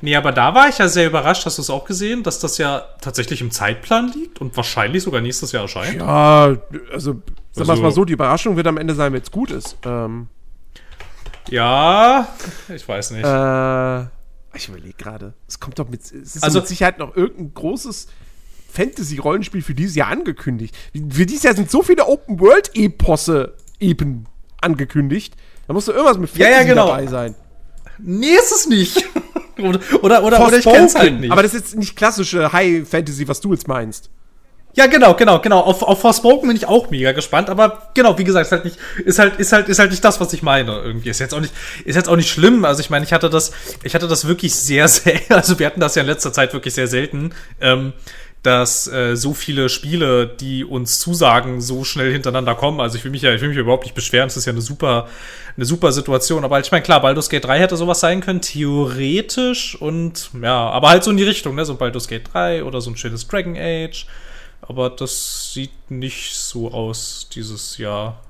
Nee, 0.00 0.16
aber 0.16 0.32
da 0.32 0.54
war 0.54 0.68
ich 0.68 0.78
ja 0.78 0.88
sehr 0.88 1.06
überrascht, 1.06 1.46
hast 1.46 1.58
du 1.58 1.62
es 1.62 1.70
auch 1.70 1.84
gesehen, 1.84 2.22
dass 2.22 2.40
das 2.40 2.58
ja 2.58 2.84
tatsächlich 3.00 3.40
im 3.40 3.50
Zeitplan 3.50 4.12
liegt 4.12 4.40
und 4.40 4.56
wahrscheinlich 4.56 5.02
sogar 5.02 5.20
nächstes 5.20 5.52
Jahr 5.52 5.62
erscheint. 5.62 6.00
Ja, 6.00 6.56
also 6.92 7.22
sagen 7.52 7.68
wir 7.68 7.74
es 7.74 7.80
mal 7.80 7.92
so, 7.92 8.04
die 8.04 8.14
Überraschung 8.14 8.56
wird 8.56 8.66
am 8.66 8.78
Ende 8.78 8.94
sein, 8.94 9.12
wenn 9.12 9.22
es 9.22 9.30
gut 9.30 9.50
ist. 9.50 9.76
Ähm, 9.84 10.28
ja, 11.48 12.28
ich 12.74 12.86
weiß 12.88 13.12
nicht. 13.12 13.24
Äh, 13.24 14.02
ich 14.56 14.68
überlege 14.68 14.94
gerade. 14.96 15.34
Es 15.46 15.60
kommt 15.60 15.78
doch 15.78 15.88
mit, 15.88 16.00
es 16.00 16.36
ist 16.36 16.42
also, 16.42 16.60
mit 16.60 16.68
Sicherheit 16.68 16.98
noch 16.98 17.14
irgendein 17.16 17.54
großes 17.54 18.08
Fantasy-Rollenspiel 18.72 19.62
für 19.62 19.74
dieses 19.74 19.94
Jahr 19.94 20.08
angekündigt. 20.08 20.76
Für 20.92 21.26
dieses 21.26 21.44
Jahr 21.44 21.54
sind 21.54 21.70
so 21.70 21.82
viele 21.82 22.06
Open-World-Eposse 22.06 23.54
eben 23.80 24.26
angekündigt. 24.60 25.34
Da 25.66 25.72
muss 25.72 25.86
doch 25.86 25.94
irgendwas 25.94 26.18
mit 26.18 26.30
Fantasy 26.30 26.50
ja, 26.50 26.58
ja, 26.60 26.64
genau. 26.64 26.88
dabei 26.88 27.06
sein. 27.06 27.34
Nee, 27.98 28.34
ist 28.34 28.52
es 28.52 28.66
nicht. 28.66 29.04
oder, 29.58 29.80
oder, 30.02 30.22
oder, 30.22 30.46
oder 30.46 30.58
ich 30.58 30.64
kenn's 30.64 30.94
halt 30.94 31.20
nicht. 31.20 31.32
Aber 31.32 31.42
das 31.42 31.54
ist 31.54 31.60
jetzt 31.60 31.76
nicht 31.76 31.96
klassische 31.96 32.52
High 32.52 32.88
Fantasy, 32.88 33.26
was 33.26 33.40
du 33.40 33.52
jetzt 33.52 33.68
meinst. 33.68 34.10
Ja, 34.76 34.86
genau, 34.88 35.14
genau, 35.14 35.40
genau. 35.40 35.60
Auf, 35.60 35.82
auf 35.82 36.02
Forspoken 36.02 36.48
bin 36.48 36.56
ich 36.56 36.66
auch 36.66 36.90
mega 36.90 37.12
gespannt, 37.12 37.48
aber 37.48 37.90
genau, 37.94 38.18
wie 38.18 38.24
gesagt, 38.24 38.44
ist 38.44 38.52
halt 38.52 38.64
nicht, 38.66 38.78
ist 39.06 39.18
halt, 39.18 39.40
ist 39.40 39.52
halt, 39.52 39.68
ist 39.70 39.78
halt 39.78 39.90
nicht 39.90 40.04
das, 40.04 40.20
was 40.20 40.34
ich 40.34 40.42
meine. 40.42 40.70
Irgendwie 40.84 41.08
ist 41.08 41.18
jetzt 41.18 41.32
auch 41.32 41.40
nicht, 41.40 41.54
ist 41.86 41.96
jetzt 41.96 42.10
auch 42.10 42.16
nicht 42.16 42.28
schlimm. 42.28 42.66
Also 42.66 42.80
ich 42.80 42.90
meine, 42.90 43.02
ich 43.02 43.14
hatte 43.14 43.30
das, 43.30 43.52
ich 43.84 43.94
hatte 43.94 44.06
das 44.06 44.28
wirklich 44.28 44.54
sehr, 44.54 44.86
sehr, 44.88 45.18
also 45.30 45.58
wir 45.58 45.66
hatten 45.66 45.80
das 45.80 45.94
ja 45.94 46.02
in 46.02 46.08
letzter 46.08 46.30
Zeit 46.30 46.52
wirklich 46.52 46.74
sehr 46.74 46.88
selten. 46.88 47.32
Ähm, 47.58 47.94
dass 48.42 48.86
äh, 48.86 49.16
so 49.16 49.34
viele 49.34 49.68
Spiele, 49.68 50.26
die 50.26 50.64
uns 50.64 51.00
zusagen, 51.00 51.60
so 51.60 51.82
schnell 51.82 52.12
hintereinander 52.12 52.54
kommen. 52.54 52.80
Also 52.80 52.96
ich 52.96 53.04
will 53.04 53.10
mich 53.10 53.22
ja, 53.22 53.34
ich 53.34 53.40
will 53.40 53.48
mich 53.48 53.58
überhaupt 53.58 53.84
nicht 53.84 53.94
beschweren. 53.94 54.28
Es 54.28 54.36
ist 54.36 54.44
ja 54.44 54.52
eine 54.52 54.60
super, 54.60 55.08
eine 55.56 55.66
super 55.66 55.90
Situation. 55.90 56.44
Aber 56.44 56.60
ich 56.60 56.70
meine, 56.70 56.82
klar, 56.82 57.02
Baldur's 57.02 57.28
Gate 57.28 57.44
3 57.44 57.58
hätte 57.58 57.76
sowas 57.76 58.00
sein 58.00 58.20
können, 58.20 58.40
theoretisch 58.40 59.74
und 59.80 60.30
ja, 60.40 60.70
aber 60.70 60.90
halt 60.90 61.02
so 61.02 61.10
in 61.10 61.16
die 61.16 61.24
Richtung, 61.24 61.56
ne? 61.56 61.64
So 61.64 61.74
Baldur's 61.74 62.06
Gate 62.06 62.32
3 62.32 62.62
oder 62.62 62.80
so 62.80 62.90
ein 62.90 62.96
schönes 62.96 63.26
Dragon 63.26 63.56
Age. 63.56 64.06
Aber 64.62 64.90
das 64.90 65.52
sieht 65.52 65.90
nicht 65.90 66.34
so 66.34 66.70
aus 66.70 67.28
dieses 67.32 67.78
Jahr. 67.78 68.20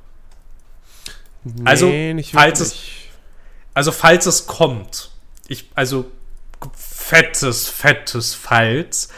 Nee, 1.45 1.63
also, 1.65 1.93
falls 2.33 2.61
es, 2.61 2.77
also 3.75 3.93
falls 3.93 4.27
es 4.27 4.47
kommt, 4.47 5.11
ich, 5.47 5.71
also 5.75 6.11
fettes, 6.75 7.69
fettes 7.69 8.35
Falls 8.35 9.11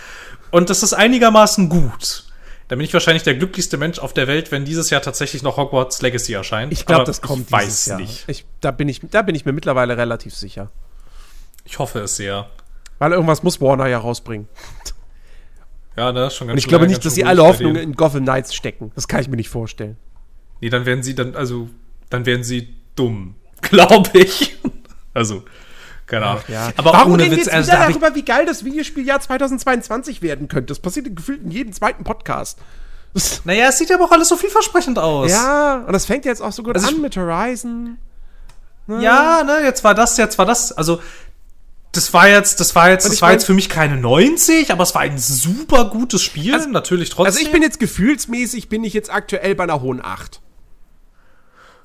und 0.50 0.70
das 0.70 0.82
ist 0.82 0.92
einigermaßen 0.92 1.68
gut. 1.68 2.24
Da 2.68 2.76
bin 2.76 2.84
ich 2.84 2.92
wahrscheinlich 2.92 3.22
der 3.22 3.34
glücklichste 3.34 3.78
Mensch 3.78 3.98
auf 3.98 4.12
der 4.12 4.26
Welt, 4.26 4.52
wenn 4.52 4.66
dieses 4.66 4.90
Jahr 4.90 5.00
tatsächlich 5.00 5.42
noch 5.42 5.56
Hogwarts 5.56 6.02
Legacy 6.02 6.34
erscheint. 6.34 6.70
Ich 6.70 6.84
glaube, 6.84 7.04
das 7.04 7.22
kommt 7.22 7.46
ich 7.46 7.52
weiß 7.52 7.86
Jahr. 7.86 7.98
nicht. 7.98 8.24
Ich, 8.28 8.44
da, 8.60 8.70
bin 8.70 8.88
ich, 8.88 9.00
da 9.10 9.22
bin 9.22 9.34
ich 9.34 9.46
mir 9.46 9.52
mittlerweile 9.52 9.96
relativ 9.96 10.34
sicher. 10.34 10.70
Ich 11.64 11.78
hoffe 11.78 12.00
es 12.00 12.16
sehr. 12.16 12.50
Weil 12.98 13.12
irgendwas 13.12 13.42
muss 13.42 13.60
Warner 13.60 13.86
ja 13.86 13.98
rausbringen. 13.98 14.48
Ja, 15.96 16.12
ne, 16.12 16.30
schon 16.30 16.46
ganz 16.46 16.54
Und 16.54 16.58
ich 16.58 16.68
glaube 16.68 16.86
nicht, 16.86 17.04
dass 17.04 17.14
sie 17.14 17.24
alle 17.24 17.42
Hoffnungen 17.42 17.76
in 17.76 17.94
Gotham 17.94 18.22
Knights 18.22 18.54
stecken. 18.54 18.92
Das 18.94 19.08
kann 19.08 19.20
ich 19.20 19.28
mir 19.28 19.36
nicht 19.36 19.48
vorstellen. 19.48 19.96
Nee, 20.60 20.68
dann 20.68 20.86
werden 20.86 21.02
sie 21.02 21.14
dann, 21.14 21.34
also, 21.34 21.70
dann 22.10 22.26
werden 22.26 22.44
sie 22.44 22.76
dumm. 22.94 23.34
Glaube 23.62 24.10
ich. 24.12 24.56
also, 25.14 25.44
Ahnung. 26.16 26.42
Ja. 26.48 26.70
Aber 26.76 26.92
Warum 26.92 27.12
ohne 27.12 27.24
reden 27.24 27.36
Witz, 27.36 27.46
wir 27.46 27.54
jetzt 27.54 27.68
wieder 27.68 27.78
darüber, 27.78 28.14
wie 28.14 28.24
geil 28.24 28.46
das 28.46 28.64
Videospieljahr 28.64 29.20
2022 29.20 30.22
werden 30.22 30.48
könnte? 30.48 30.66
Das 30.66 30.80
passiert 30.80 31.14
gefühlt 31.14 31.42
in 31.42 31.50
jedem 31.50 31.72
zweiten 31.72 32.04
Podcast. 32.04 32.58
Naja, 33.44 33.68
es 33.68 33.78
sieht 33.78 33.88
ja 33.88 33.96
aber 33.96 34.04
auch 34.04 34.12
alles 34.12 34.28
so 34.28 34.36
vielversprechend 34.36 34.98
aus. 34.98 35.30
Ja, 35.30 35.84
und 35.86 35.92
das 35.92 36.06
fängt 36.06 36.24
jetzt 36.24 36.42
auch 36.42 36.52
so 36.52 36.62
gut 36.62 36.76
also 36.76 36.88
an 36.88 37.00
mit 37.00 37.16
Horizon. 37.16 37.98
Ne? 38.86 39.02
Ja, 39.02 39.42
ne, 39.42 39.60
jetzt 39.64 39.82
war 39.82 39.94
das, 39.94 40.16
jetzt 40.18 40.38
war 40.38 40.46
das, 40.46 40.72
also 40.72 41.00
das 41.92 42.12
war 42.12 42.28
jetzt, 42.28 42.60
das 42.60 42.74
war 42.74 42.90
jetzt, 42.90 43.06
das 43.06 43.20
war 43.20 43.28
mein, 43.28 43.38
jetzt 43.38 43.44
für 43.44 43.54
mich 43.54 43.68
keine 43.68 43.96
90, 43.96 44.70
aber 44.72 44.82
es 44.82 44.94
war 44.94 45.02
ein 45.02 45.18
super 45.18 45.86
gutes 45.86 46.22
Spiel, 46.22 46.54
also, 46.54 46.68
natürlich 46.68 47.10
trotzdem. 47.10 47.26
Also 47.26 47.40
ich 47.40 47.50
bin 47.50 47.62
jetzt 47.62 47.80
gefühlsmäßig, 47.80 48.68
bin 48.68 48.84
ich 48.84 48.92
jetzt 48.92 49.12
aktuell 49.12 49.54
bei 49.54 49.64
einer 49.64 49.80
hohen 49.80 50.04
8. 50.04 50.40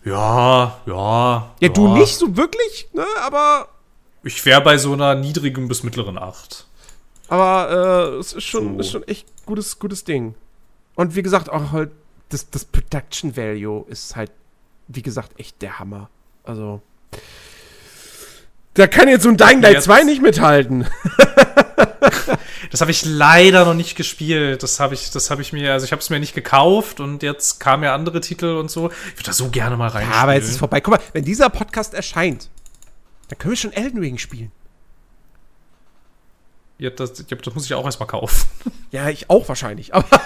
Ja, 0.06 0.78
ja. 0.86 0.94
Ja, 0.94 1.52
ja. 1.60 1.70
du 1.70 1.88
nicht 1.90 2.18
so 2.18 2.36
wirklich, 2.36 2.90
ne, 2.94 3.06
aber 3.26 3.70
ich 4.24 4.46
wäre 4.46 4.62
bei 4.62 4.78
so 4.78 4.94
einer 4.94 5.16
niedrigen 5.16 5.68
bis 5.68 5.84
mittleren 5.84 6.18
8. 6.18 6.66
Aber 7.28 8.12
äh, 8.14 8.20
es 8.20 8.34
ist 8.34 8.44
schon, 8.44 8.76
so. 8.76 8.80
ist 8.80 8.92
schon 8.92 9.04
echt 9.04 9.28
gutes, 9.46 9.80
gutes 9.80 10.04
Ding. 10.04 10.36
Und 10.96 11.16
wie 11.16 11.24
gesagt, 11.24 11.50
auch 11.50 11.72
halt, 11.72 11.92
das, 12.30 12.50
das 12.50 12.66
Production 12.66 13.36
Value 13.36 13.86
ist 13.88 14.16
halt, 14.16 14.32
wie 14.88 15.02
gesagt, 15.02 15.40
echt 15.40 15.62
der 15.62 15.80
Hammer. 15.80 16.10
Also. 16.44 16.82
Da 18.76 18.88
kann 18.88 19.08
jetzt 19.08 19.24
so 19.24 19.30
ein 19.30 19.38
Dying 19.38 19.62
Light 19.62 19.84
2 19.84 20.04
nicht 20.04 20.22
mithalten. 20.22 20.88
das 22.72 22.82
habe 22.82 22.92
ich 22.92 23.06
leider 23.06 23.66
noch 23.66 23.76
nicht 23.76 23.96
gespielt. 23.96 24.64
Das 24.64 24.80
habe 24.80 24.94
ich, 24.94 25.12
das 25.12 25.30
habe 25.30 25.42
ich 25.42 25.54
mir, 25.54 25.74
also 25.74 25.86
ich 25.86 25.92
habe 25.92 26.02
es 26.02 26.10
mir 26.10 26.20
nicht 26.20 26.34
gekauft 26.34 27.00
und 27.00 27.24
jetzt 27.24 27.60
kamen 27.60 27.84
ja 27.84 27.94
andere 27.94 28.20
Titel 28.22 28.58
und 28.58 28.72
so. 28.72 28.90
Ich 28.90 29.20
würde 29.20 29.26
da 29.26 29.34
so 29.34 29.50
gerne 29.50 29.78
mal 29.78 29.90
rein. 29.90 30.08
Ja, 30.10 30.18
aber 30.18 30.34
jetzt 30.34 30.46
ist 30.46 30.52
es 30.52 30.58
vorbei. 30.58 30.82
Guck 30.82 30.96
mal, 30.96 31.04
wenn 31.14 31.24
dieser 31.24 31.50
Podcast 31.50 31.94
erscheint, 31.94 32.50
dann 33.34 33.40
können 33.40 33.54
wir 33.54 33.58
schon 33.58 33.74
Elden 33.74 34.00
Ring 34.00 34.20
spielen. 34.20 34.52
Ja, 36.78 36.92
das, 36.92 37.26
ja, 37.28 37.36
das 37.36 37.56
muss 37.56 37.66
ich 37.66 37.74
auch 37.74 37.86
erstmal 37.86 38.08
kaufen. 38.08 38.48
Ja, 38.92 39.10
ich 39.10 39.28
auch 39.28 39.50
wahrscheinlich. 39.50 39.96
Aber 39.96 40.06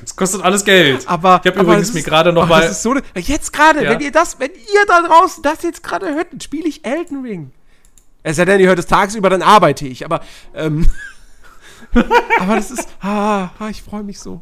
das 0.00 0.16
kostet 0.16 0.40
alles 0.40 0.64
Geld. 0.64 1.06
Aber 1.06 1.42
ich 1.44 1.50
habe 1.50 1.60
übrigens 1.60 1.92
mir 1.92 2.02
gerade 2.02 2.32
noch 2.32 2.48
mal 2.48 2.72
so, 2.72 2.96
jetzt 3.14 3.52
gerade, 3.52 3.84
ja. 3.84 3.90
wenn 3.90 4.00
ihr 4.00 4.10
das, 4.10 4.40
wenn 4.40 4.50
ihr 4.52 4.86
da 4.88 5.02
draußen 5.02 5.42
das 5.42 5.62
jetzt 5.62 5.82
gerade 5.82 6.14
hört, 6.14 6.32
dann 6.32 6.40
spiele 6.40 6.66
ich 6.66 6.86
Elden 6.86 7.20
Ring. 7.22 7.52
Es 8.22 8.36
sei 8.36 8.46
denn, 8.46 8.58
ihr 8.58 8.68
hört 8.68 8.78
es 8.78 8.86
tagsüber, 8.86 9.28
dann 9.28 9.42
arbeite 9.42 9.86
ich. 9.86 10.06
Aber 10.06 10.22
ähm, 10.54 10.86
aber 12.40 12.54
das 12.54 12.70
ist, 12.70 12.88
ah, 13.02 13.50
ah 13.58 13.68
ich 13.68 13.82
freue 13.82 14.02
mich 14.02 14.18
so. 14.18 14.40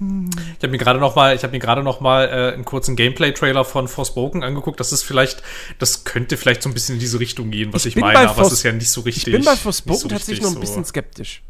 Ich 0.00 0.62
habe 0.62 0.68
mir 0.68 0.78
gerade 0.78 0.98
noch 0.98 1.14
mal, 1.14 1.36
ich 1.36 1.44
habe 1.44 1.52
mir 1.52 1.60
gerade 1.60 1.82
noch 1.82 2.00
mal 2.00 2.26
äh, 2.26 2.54
einen 2.54 2.64
kurzen 2.64 2.96
Gameplay-Trailer 2.96 3.64
von 3.64 3.86
Forspoken 3.86 4.42
angeguckt. 4.42 4.80
Das 4.80 4.92
ist 4.92 5.04
vielleicht, 5.04 5.42
das 5.78 6.02
könnte 6.02 6.36
vielleicht 6.36 6.62
so 6.62 6.68
ein 6.68 6.74
bisschen 6.74 6.96
in 6.96 7.00
diese 7.00 7.20
Richtung 7.20 7.50
gehen, 7.50 7.72
was 7.72 7.86
ich, 7.86 7.94
ich 7.94 8.02
meine, 8.02 8.28
aber 8.28 8.42
es 8.42 8.52
ist 8.52 8.64
ja 8.64 8.72
nicht 8.72 8.90
so 8.90 9.02
richtig. 9.02 9.28
Ich 9.28 9.32
bin 9.32 9.44
bei 9.44 9.56
Forspoken 9.56 10.00
so 10.00 10.08
tatsächlich 10.08 10.42
noch 10.42 10.54
ein 10.54 10.60
bisschen 10.60 10.84
so. 10.84 10.88
skeptisch. 10.88 11.42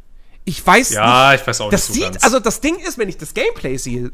Ich 0.44 0.64
weiß 0.64 0.90
ja, 0.90 1.30
nicht. 1.30 1.40
ich 1.40 1.46
weiß 1.46 1.60
auch 1.62 1.70
das 1.70 1.88
nicht 1.88 2.00
so 2.00 2.04
sieht, 2.04 2.12
ganz. 2.12 2.24
Also 2.24 2.38
das 2.38 2.60
Ding 2.60 2.76
ist, 2.80 2.98
wenn 2.98 3.08
ich 3.08 3.16
das 3.16 3.32
Gameplay 3.32 3.78
sehe, 3.78 4.10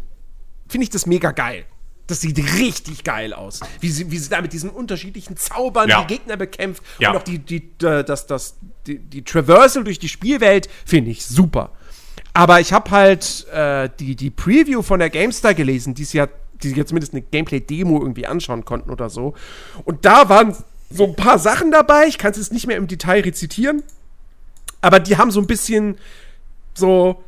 finde 0.68 0.84
ich 0.84 0.90
das 0.90 1.06
mega 1.06 1.32
geil. 1.32 1.66
Das 2.06 2.20
sieht 2.20 2.38
richtig 2.58 3.04
geil 3.04 3.32
aus. 3.32 3.60
Wie 3.80 3.88
sie, 3.88 4.10
wie 4.10 4.18
sie 4.18 4.28
da 4.28 4.40
mit 4.40 4.52
diesen 4.52 4.70
unterschiedlichen 4.70 5.36
Zaubern 5.36 5.88
ja. 5.88 6.02
die 6.02 6.14
Gegner 6.14 6.36
bekämpft. 6.36 6.82
Ja. 6.98 7.10
Und 7.10 7.18
auch 7.18 7.22
die, 7.22 7.38
die, 7.38 7.70
das, 7.78 8.26
das, 8.26 8.56
die, 8.86 8.98
die 8.98 9.22
Traversal 9.22 9.84
durch 9.84 10.00
die 10.00 10.08
Spielwelt 10.08 10.68
finde 10.84 11.12
ich 11.12 11.24
super. 11.24 11.72
Aber 12.32 12.60
ich 12.60 12.72
habe 12.72 12.90
halt 12.90 13.46
äh, 13.52 13.88
die, 13.98 14.14
die 14.14 14.30
Preview 14.30 14.82
von 14.82 15.00
der 15.00 15.10
GameStar 15.10 15.54
gelesen, 15.54 15.94
die 15.94 16.04
ja, 16.12 16.28
die 16.62 16.70
jetzt 16.70 16.88
zumindest 16.88 17.12
eine 17.12 17.22
Gameplay-Demo 17.22 18.00
irgendwie 18.00 18.26
anschauen 18.26 18.64
konnten 18.64 18.90
oder 18.90 19.10
so. 19.10 19.34
Und 19.84 20.04
da 20.04 20.28
waren 20.28 20.54
so 20.90 21.06
ein 21.06 21.16
paar 21.16 21.38
Sachen 21.38 21.70
dabei, 21.70 22.06
ich 22.06 22.18
kann 22.18 22.32
es 22.32 22.36
jetzt 22.36 22.52
nicht 22.52 22.66
mehr 22.66 22.76
im 22.76 22.86
Detail 22.86 23.20
rezitieren, 23.22 23.82
aber 24.80 25.00
die 25.00 25.16
haben 25.16 25.30
so 25.30 25.40
ein 25.40 25.46
bisschen 25.46 25.98
so, 26.74 27.22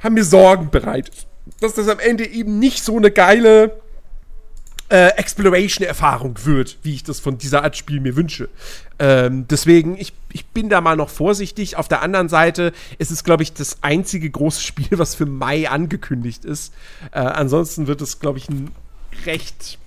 haben 0.00 0.14
mir 0.14 0.24
Sorgen 0.24 0.70
bereitet. 0.70 1.26
Dass 1.60 1.74
das 1.74 1.88
am 1.88 1.98
Ende 1.98 2.26
eben 2.26 2.58
nicht 2.58 2.84
so 2.84 2.96
eine 2.96 3.10
geile 3.10 3.80
äh, 4.88 5.08
Exploration-Erfahrung 5.16 6.36
wird, 6.44 6.78
wie 6.82 6.94
ich 6.94 7.04
das 7.04 7.20
von 7.20 7.38
dieser 7.38 7.62
Art 7.62 7.76
Spiel 7.76 8.00
mir 8.00 8.16
wünsche. 8.16 8.48
Ähm, 8.98 9.46
deswegen, 9.48 9.96
ich, 9.98 10.12
ich 10.32 10.46
bin 10.46 10.68
da 10.68 10.80
mal 10.80 10.96
noch 10.96 11.10
vorsichtig. 11.10 11.76
Auf 11.76 11.88
der 11.88 12.02
anderen 12.02 12.28
Seite 12.28 12.72
ist 12.98 13.10
es, 13.10 13.22
glaube 13.22 13.42
ich, 13.42 13.52
das 13.52 13.82
einzige 13.82 14.30
große 14.30 14.62
Spiel, 14.62 14.98
was 14.98 15.14
für 15.14 15.26
Mai 15.26 15.68
angekündigt 15.68 16.44
ist. 16.44 16.72
Äh, 17.12 17.20
ansonsten 17.20 17.86
wird 17.86 18.00
es, 18.00 18.18
glaube 18.18 18.38
ich, 18.38 18.48
ein 18.48 18.70
recht 19.26 19.78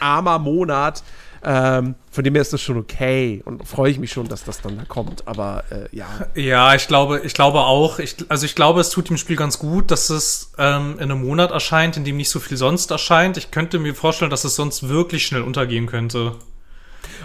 armer 0.00 0.38
Monat. 0.38 1.02
Ähm, 1.42 1.94
von 2.10 2.24
dem 2.24 2.34
her 2.34 2.42
ist 2.42 2.52
das 2.52 2.60
schon 2.60 2.76
okay 2.76 3.42
und 3.46 3.66
freue 3.66 3.90
ich 3.90 3.98
mich 3.98 4.12
schon, 4.12 4.28
dass 4.28 4.44
das 4.44 4.60
dann 4.60 4.76
da 4.76 4.84
kommt. 4.84 5.26
Aber 5.26 5.64
äh, 5.70 5.96
ja. 5.96 6.06
Ja, 6.34 6.74
ich 6.74 6.86
glaube, 6.86 7.20
ich 7.24 7.32
glaube 7.32 7.60
auch. 7.60 7.98
Ich, 7.98 8.16
also 8.28 8.44
ich 8.44 8.54
glaube, 8.54 8.80
es 8.80 8.90
tut 8.90 9.08
dem 9.08 9.16
Spiel 9.16 9.36
ganz 9.36 9.58
gut, 9.58 9.90
dass 9.90 10.10
es 10.10 10.52
ähm, 10.58 10.96
in 10.98 11.04
einem 11.04 11.24
Monat 11.24 11.50
erscheint, 11.50 11.96
in 11.96 12.04
dem 12.04 12.16
nicht 12.16 12.28
so 12.30 12.40
viel 12.40 12.56
sonst 12.56 12.90
erscheint. 12.90 13.36
Ich 13.36 13.50
könnte 13.50 13.78
mir 13.78 13.94
vorstellen, 13.94 14.30
dass 14.30 14.44
es 14.44 14.54
sonst 14.54 14.88
wirklich 14.88 15.24
schnell 15.24 15.42
untergehen 15.42 15.86
könnte. 15.86 16.36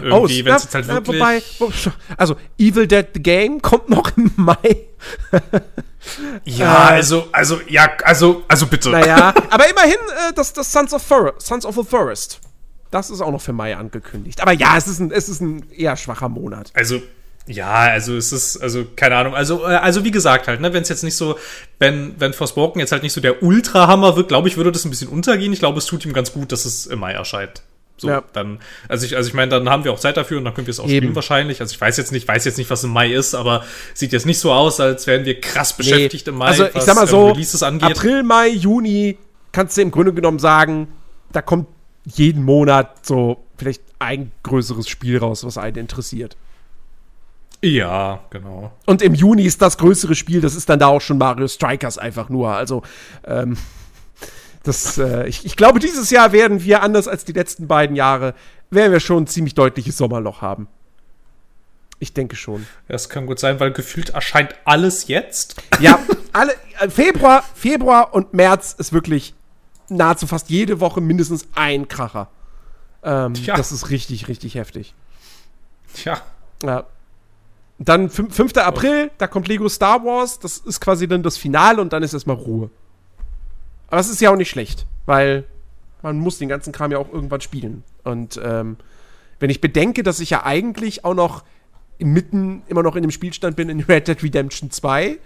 Irgendwie, 0.00 0.42
oh, 0.42 0.44
wenn 0.44 0.54
es 0.54 0.64
jetzt 0.64 0.74
halt 0.74 0.88
wirklich. 0.88 1.20
Wobei, 1.58 1.74
also 2.16 2.36
Evil 2.58 2.86
Dead 2.86 3.06
the 3.14 3.22
Game 3.22 3.60
kommt 3.60 3.88
noch 3.88 4.16
im 4.16 4.30
Mai. 4.36 4.76
ja, 6.44 6.90
äh, 6.90 6.92
also, 6.94 7.28
also, 7.32 7.60
ja, 7.68 7.90
also, 8.04 8.44
also 8.48 8.66
bitte. 8.66 8.90
Naja, 8.90 9.34
aber 9.50 9.68
immerhin 9.68 9.94
äh, 10.28 10.32
das, 10.34 10.52
das 10.52 10.70
Sons 10.70 10.92
of 10.92 11.02
Forest, 11.02 11.46
Sons 11.46 11.66
of 11.66 11.74
the 11.74 11.84
Forest. 11.84 12.40
Das 12.96 13.10
ist 13.10 13.20
auch 13.20 13.30
noch 13.30 13.42
für 13.42 13.52
Mai 13.52 13.76
angekündigt. 13.76 14.40
Aber 14.40 14.52
ja, 14.52 14.74
es 14.78 14.88
ist 14.88 15.00
ein, 15.00 15.10
es 15.10 15.28
ist 15.28 15.42
ein 15.42 15.70
eher 15.70 15.98
schwacher 15.98 16.30
Monat. 16.30 16.70
Also, 16.72 17.02
ja, 17.46 17.74
also 17.74 18.16
es 18.16 18.32
ist, 18.32 18.56
also 18.56 18.86
keine 18.96 19.16
Ahnung, 19.16 19.34
also, 19.34 19.64
äh, 19.64 19.74
also 19.74 20.02
wie 20.04 20.10
gesagt 20.10 20.48
halt, 20.48 20.62
ne, 20.62 20.72
wenn 20.72 20.80
es 20.80 20.88
jetzt 20.88 21.04
nicht 21.04 21.14
so, 21.14 21.38
wenn, 21.78 22.18
wenn 22.18 22.32
Forspoken 22.32 22.80
jetzt 22.80 22.92
halt 22.92 23.02
nicht 23.02 23.12
so 23.12 23.20
der 23.20 23.42
Ultrahammer 23.42 24.16
wird, 24.16 24.28
glaube 24.28 24.48
ich, 24.48 24.56
würde 24.56 24.72
das 24.72 24.86
ein 24.86 24.90
bisschen 24.90 25.08
untergehen. 25.08 25.52
Ich 25.52 25.58
glaube, 25.58 25.76
es 25.76 25.84
tut 25.84 26.06
ihm 26.06 26.14
ganz 26.14 26.32
gut, 26.32 26.52
dass 26.52 26.64
es 26.64 26.86
im 26.86 27.00
Mai 27.00 27.12
erscheint. 27.12 27.64
So, 27.98 28.08
ja. 28.08 28.22
dann, 28.32 28.60
also 28.88 29.04
ich, 29.04 29.14
also 29.14 29.28
ich 29.28 29.34
meine, 29.34 29.50
dann 29.50 29.68
haben 29.68 29.84
wir 29.84 29.92
auch 29.92 30.00
Zeit 30.00 30.16
dafür 30.16 30.38
und 30.38 30.46
dann 30.46 30.54
können 30.54 30.66
wir 30.66 30.72
es 30.72 30.80
auch 30.80 30.88
Eben. 30.88 30.96
spielen 30.96 31.14
wahrscheinlich. 31.14 31.60
Also 31.60 31.74
ich 31.74 31.80
weiß 31.80 31.98
jetzt 31.98 32.12
nicht, 32.12 32.26
weiß 32.26 32.46
jetzt 32.46 32.56
nicht, 32.56 32.70
was 32.70 32.82
im 32.82 32.90
Mai 32.90 33.12
ist, 33.12 33.34
aber 33.34 33.62
sieht 33.92 34.12
jetzt 34.12 34.24
nicht 34.24 34.38
so 34.38 34.52
aus, 34.52 34.80
als 34.80 35.06
wären 35.06 35.26
wir 35.26 35.38
krass 35.38 35.76
beschäftigt 35.76 36.26
nee. 36.26 36.32
im 36.32 36.38
Mai, 36.38 36.46
also, 36.46 36.64
ich 36.64 36.82
sag 36.82 36.94
mal 36.94 37.06
so, 37.06 37.36
ähm, 37.36 37.82
April, 37.82 38.22
Mai, 38.22 38.48
Juni 38.48 39.18
kannst 39.52 39.76
du 39.76 39.82
im 39.82 39.90
Grunde 39.90 40.14
genommen 40.14 40.38
sagen, 40.38 40.88
da 41.32 41.42
kommt 41.42 41.68
jeden 42.06 42.42
Monat 42.42 43.04
so 43.04 43.44
vielleicht 43.58 43.82
ein 43.98 44.32
größeres 44.42 44.88
Spiel 44.88 45.18
raus, 45.18 45.44
was 45.44 45.58
einen 45.58 45.76
interessiert. 45.76 46.36
Ja, 47.62 48.20
genau. 48.30 48.72
Und 48.86 49.02
im 49.02 49.14
Juni 49.14 49.42
ist 49.42 49.60
das 49.60 49.76
größere 49.76 50.14
Spiel, 50.14 50.40
das 50.40 50.54
ist 50.54 50.68
dann 50.68 50.78
da 50.78 50.86
auch 50.86 51.00
schon 51.00 51.18
Mario 51.18 51.48
Strikers 51.48 51.98
einfach 51.98 52.28
nur. 52.28 52.50
Also, 52.50 52.82
ähm, 53.24 53.58
Das, 54.62 54.98
äh, 54.98 55.28
ich, 55.28 55.46
ich 55.46 55.54
glaube, 55.56 55.78
dieses 55.78 56.10
Jahr 56.10 56.32
werden 56.32 56.64
wir, 56.64 56.82
anders 56.82 57.06
als 57.06 57.24
die 57.24 57.32
letzten 57.32 57.68
beiden 57.68 57.94
Jahre, 57.94 58.34
werden 58.70 58.90
wir 58.90 58.98
schon 58.98 59.22
ein 59.22 59.26
ziemlich 59.28 59.54
deutliches 59.54 59.96
Sommerloch 59.96 60.42
haben. 60.42 60.66
Ich 62.00 62.12
denke 62.12 62.34
schon. 62.34 62.66
Das 62.88 63.08
kann 63.08 63.26
gut 63.26 63.38
sein, 63.38 63.60
weil 63.60 63.70
gefühlt 63.70 64.10
erscheint 64.10 64.56
alles 64.64 65.06
jetzt. 65.06 65.62
Ja, 65.78 66.00
alle, 66.32 66.52
äh, 66.80 66.90
Februar, 66.90 67.44
Februar 67.54 68.12
und 68.12 68.34
März 68.34 68.74
ist 68.76 68.92
wirklich 68.92 69.34
nahezu 69.88 70.26
fast 70.26 70.50
jede 70.50 70.80
Woche 70.80 71.00
mindestens 71.00 71.48
ein 71.54 71.88
Kracher. 71.88 72.28
Ähm, 73.02 73.34
Das 73.56 73.72
ist 73.72 73.90
richtig, 73.90 74.28
richtig 74.28 74.54
heftig. 74.54 74.94
Tja. 75.94 76.20
Ja. 76.62 76.84
Dann 77.78 78.08
5. 78.08 78.56
April, 78.56 79.10
da 79.18 79.26
kommt 79.26 79.48
Lego 79.48 79.68
Star 79.68 80.02
Wars. 80.04 80.38
Das 80.38 80.58
ist 80.58 80.80
quasi 80.80 81.06
dann 81.06 81.22
das 81.22 81.36
Finale 81.36 81.82
und 81.82 81.92
dann 81.92 82.02
ist 82.02 82.14
erstmal 82.14 82.36
Ruhe. 82.36 82.70
Aber 83.88 84.00
es 84.00 84.08
ist 84.08 84.20
ja 84.20 84.30
auch 84.30 84.36
nicht 84.36 84.50
schlecht, 84.50 84.86
weil 85.04 85.44
man 86.02 86.18
muss 86.18 86.38
den 86.38 86.48
ganzen 86.48 86.72
Kram 86.72 86.90
ja 86.90 86.98
auch 86.98 87.12
irgendwann 87.12 87.40
spielen. 87.40 87.84
Und 88.02 88.40
ähm, 88.42 88.76
wenn 89.40 89.50
ich 89.50 89.60
bedenke, 89.60 90.02
dass 90.02 90.20
ich 90.20 90.30
ja 90.30 90.44
eigentlich 90.44 91.04
auch 91.04 91.14
noch 91.14 91.44
mitten 91.98 92.62
immer 92.68 92.82
noch 92.82 92.96
in 92.96 93.02
dem 93.02 93.10
Spielstand 93.10 93.56
bin 93.56 93.68
in 93.68 93.80
Red 93.88 94.08
Dead 94.08 94.22
Redemption 94.22 94.70
2 94.70 95.18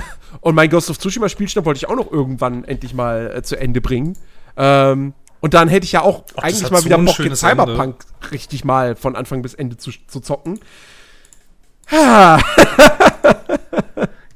und 0.40 0.54
mein 0.54 0.70
Ghost 0.70 0.90
of 0.90 0.98
Tsushima 0.98 1.28
Spielstand 1.28 1.66
wollte 1.66 1.78
ich 1.78 1.88
auch 1.88 1.96
noch 1.96 2.10
irgendwann 2.10 2.64
endlich 2.64 2.94
mal 2.94 3.32
äh, 3.34 3.42
zu 3.42 3.56
Ende 3.56 3.80
bringen. 3.80 4.16
Ähm, 4.56 5.14
und 5.40 5.54
dann 5.54 5.68
hätte 5.68 5.84
ich 5.84 5.92
ja 5.92 6.02
auch 6.02 6.24
Ach, 6.36 6.44
eigentlich 6.44 6.70
mal 6.70 6.84
wieder 6.84 6.98
Bock, 6.98 7.16
Cyberpunk 7.16 8.04
Ende. 8.20 8.30
richtig 8.30 8.64
mal 8.64 8.94
von 8.94 9.16
Anfang 9.16 9.42
bis 9.42 9.54
Ende 9.54 9.76
zu, 9.76 9.90
zu 10.06 10.20
zocken. 10.20 10.60
ja, 11.92 12.38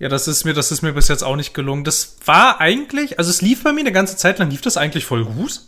das 0.01 0.29
ist 0.29 0.45
mir, 0.45 0.53
das 0.53 0.73
ist 0.73 0.83
mir 0.83 0.93
bis 0.93 1.09
jetzt 1.09 1.23
auch 1.23 1.37
nicht 1.37 1.55
gelungen. 1.55 1.85
Das 1.85 2.17
war 2.25 2.61
eigentlich, 2.61 3.19
also 3.19 3.31
es 3.31 3.41
lief 3.41 3.63
bei 3.63 3.73
mir 3.73 3.81
eine 3.81 3.93
ganze 3.93 4.17
Zeit 4.17 4.39
lang, 4.39 4.51
lief 4.51 4.63
das 4.63 4.77
eigentlich 4.77 5.07
voll 5.07 5.25
gut. 5.25 5.63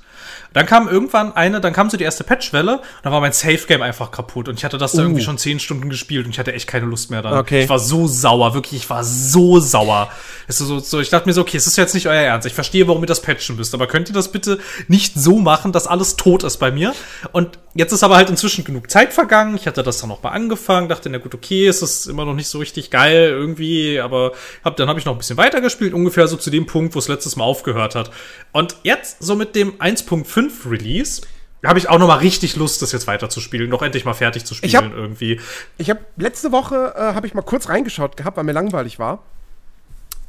Dann 0.53 0.67
kam 0.67 0.89
irgendwann 0.89 1.35
eine, 1.35 1.61
dann 1.61 1.73
kam 1.73 1.91
so 1.91 1.97
die 1.97 2.05
erste 2.05 2.25
Patchwelle 2.25 2.79
und 2.79 2.83
dann 3.03 3.13
war 3.13 3.21
mein 3.21 3.33
Safe 3.33 3.61
Game 3.67 3.83
einfach 3.83 4.11
kaputt 4.11 4.49
und 4.49 4.59
ich 4.59 4.65
hatte 4.65 4.79
das 4.79 4.93
da 4.93 5.03
irgendwie 5.03 5.21
uh. 5.21 5.25
schon 5.25 5.39
zehn 5.39 5.61
Stunden 5.61 5.91
gespielt 5.91 6.25
und 6.25 6.33
ich 6.33 6.39
hatte 6.39 6.53
echt 6.53 6.67
keine 6.67 6.87
Lust 6.87 7.11
mehr 7.11 7.23
dann. 7.23 7.35
Okay. 7.35 7.65
Ich 7.65 7.69
war 7.69 7.79
so 7.79 8.07
sauer, 8.07 8.55
wirklich, 8.55 8.83
ich 8.83 8.91
war 8.91 9.05
so 9.05 9.61
sauer. 9.61 10.11
Es 10.47 10.61
ist 10.61 10.69
so, 10.69 10.79
so, 10.79 11.01
ich 11.01 11.11
dachte 11.11 11.29
mir 11.29 11.35
so, 11.35 11.43
okay, 11.43 11.57
es 11.57 11.67
ist 11.67 11.77
jetzt 11.77 11.95
nicht 11.95 12.07
euer 12.07 12.23
Ernst. 12.23 12.47
Ich 12.47 12.55
verstehe, 12.55 12.89
warum 12.89 13.03
ihr 13.03 13.07
das 13.07 13.21
patchen 13.21 13.57
müsst, 13.57 13.75
aber 13.75 13.87
könnt 13.87 14.09
ihr 14.09 14.15
das 14.15 14.33
bitte 14.33 14.59
nicht 14.89 15.15
so 15.15 15.39
machen, 15.39 15.73
dass 15.73 15.87
alles 15.87 16.17
tot 16.17 16.43
ist 16.45 16.57
bei 16.57 16.71
mir? 16.71 16.95
Und 17.33 17.59
jetzt 17.75 17.93
ist 17.93 18.03
aber 18.03 18.17
halt 18.17 18.31
inzwischen 18.31 18.65
genug 18.65 18.91
Zeit 18.91 19.13
vergangen. 19.13 19.55
Ich 19.57 19.67
hatte 19.67 19.83
das 19.83 19.99
dann 19.99 20.09
noch 20.09 20.23
mal 20.23 20.31
angefangen, 20.31 20.89
dachte, 20.89 21.11
na 21.11 21.19
gut, 21.19 21.35
okay, 21.35 21.67
es 21.67 21.83
ist 21.83 22.07
immer 22.07 22.25
noch 22.25 22.35
nicht 22.35 22.49
so 22.49 22.59
richtig 22.59 22.91
geil 22.91 23.29
irgendwie, 23.31 24.01
aber 24.01 24.33
hab, 24.65 24.77
dann 24.77 24.89
habe 24.89 24.99
ich 24.99 25.05
noch 25.05 25.13
ein 25.13 25.19
bisschen 25.19 25.37
weitergespielt, 25.37 25.93
ungefähr 25.93 26.27
so 26.27 26.37
zu 26.37 26.51
dem 26.51 26.67
Punkt, 26.67 26.95
wo 26.95 26.99
es 26.99 27.09
letztes 27.09 27.37
Mal 27.37 27.45
aufgehört 27.45 27.95
hat. 27.95 28.11
Und 28.53 28.77
jetzt 28.83 29.23
so 29.23 29.37
mit 29.37 29.55
dem 29.55 29.75
1.5 29.79 30.38
Release 30.67 31.23
habe 31.67 31.79
ich 31.79 31.89
auch 31.89 31.99
noch 31.99 32.07
mal 32.07 32.19
richtig 32.19 32.57
Lust, 32.57 32.83
das 32.83 32.93
jetzt 32.93 33.07
weiterzuspielen, 33.07 33.69
noch 33.69 33.83
endlich 33.83 34.05
mal 34.05 34.15
fertig 34.15 34.45
zu 34.45 34.55
spielen 34.55 34.69
ich 34.69 34.77
hab, 34.77 34.95
irgendwie. 34.95 35.41
Ich 35.77 35.91
habe 35.91 36.01
letzte 36.17 36.53
Woche 36.53 36.95
äh, 36.97 37.15
habe 37.15 37.27
ich 37.27 37.35
mal 37.35 37.43
kurz 37.43 37.69
reingeschaut 37.69 38.17
gehabt, 38.17 38.37
weil 38.37 38.45
mir 38.45 38.53
langweilig 38.53 38.99
war. 38.99 39.23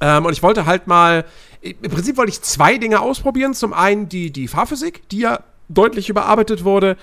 Ähm, 0.01 0.25
und 0.25 0.33
ich 0.33 0.41
wollte 0.41 0.65
halt 0.65 0.87
mal, 0.87 1.25
im 1.61 1.91
Prinzip 1.91 2.17
wollte 2.17 2.31
ich 2.31 2.41
zwei 2.41 2.77
Dinge 2.77 3.01
ausprobieren. 3.01 3.53
Zum 3.53 3.73
einen 3.73 4.09
die, 4.09 4.31
die 4.31 4.47
Fahrphysik, 4.47 5.07
die 5.09 5.19
ja 5.19 5.43
deutlich 5.67 6.09
überarbeitet 6.09 6.63
wurde. 6.63 6.97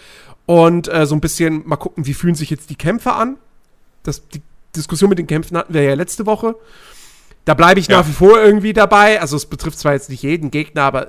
Und 0.46 0.92
äh, 0.92 1.06
so 1.06 1.14
ein 1.14 1.20
bisschen 1.20 1.66
mal 1.66 1.76
gucken, 1.76 2.06
wie 2.06 2.14
fühlen 2.14 2.34
sich 2.34 2.50
jetzt 2.50 2.70
die 2.70 2.76
Kämpfe 2.76 3.12
an. 3.12 3.36
Das, 4.02 4.26
die 4.28 4.42
Diskussion 4.74 5.10
mit 5.10 5.18
den 5.18 5.26
Kämpfen 5.26 5.56
hatten 5.56 5.74
wir 5.74 5.82
ja 5.82 5.94
letzte 5.94 6.26
Woche. 6.26 6.56
Da 7.44 7.54
bleibe 7.54 7.80
ich 7.80 7.88
ja. 7.88 7.98
nach 7.98 8.08
wie 8.08 8.12
vor 8.12 8.40
irgendwie 8.40 8.72
dabei. 8.72 9.20
Also 9.20 9.36
es 9.36 9.46
betrifft 9.46 9.78
zwar 9.78 9.92
jetzt 9.92 10.08
nicht 10.08 10.22
jeden 10.22 10.50
Gegner, 10.50 10.82
aber 10.82 11.08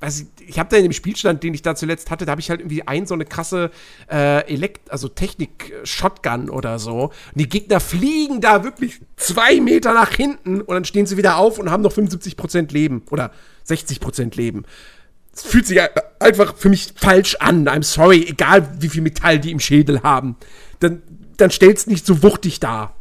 weiß 0.00 0.20
ich, 0.20 0.26
ich 0.48 0.58
habe 0.58 0.70
da 0.70 0.78
in 0.78 0.82
dem 0.82 0.92
Spielstand, 0.92 1.42
den 1.42 1.52
ich 1.52 1.62
da 1.62 1.76
zuletzt 1.76 2.10
hatte, 2.10 2.24
da 2.24 2.32
habe 2.32 2.40
ich 2.40 2.48
halt 2.48 2.60
irgendwie 2.60 2.86
ein 2.86 3.06
so 3.06 3.14
eine 3.14 3.26
krasse 3.26 3.70
äh, 4.10 4.52
Elekt, 4.52 4.90
also 4.90 5.08
Technik-Shotgun 5.08 6.48
oder 6.48 6.78
so. 6.78 7.04
Und 7.04 7.12
die 7.34 7.48
Gegner 7.48 7.80
fliegen 7.80 8.40
da 8.40 8.64
wirklich 8.64 9.00
zwei 9.16 9.60
Meter 9.60 9.92
nach 9.92 10.12
hinten 10.12 10.62
und 10.62 10.74
dann 10.74 10.84
stehen 10.86 11.06
sie 11.06 11.18
wieder 11.18 11.36
auf 11.36 11.58
und 11.58 11.70
haben 11.70 11.82
noch 11.82 11.92
75% 11.92 12.72
Leben 12.72 13.02
oder 13.10 13.30
60% 13.68 14.36
Leben. 14.36 14.64
Es 15.34 15.42
fühlt 15.42 15.66
sich 15.66 15.80
einfach 16.18 16.56
für 16.56 16.70
mich 16.70 16.94
falsch 16.96 17.36
an. 17.36 17.68
I'm 17.68 17.84
sorry, 17.84 18.24
egal 18.26 18.68
wie 18.80 18.88
viel 18.88 19.02
Metall 19.02 19.38
die 19.38 19.52
im 19.52 19.60
Schädel 19.60 20.02
haben. 20.02 20.36
Dann, 20.80 21.02
dann 21.36 21.50
stell's 21.50 21.86
nicht 21.86 22.06
so 22.06 22.22
wuchtig 22.22 22.58
dar. 22.58 22.96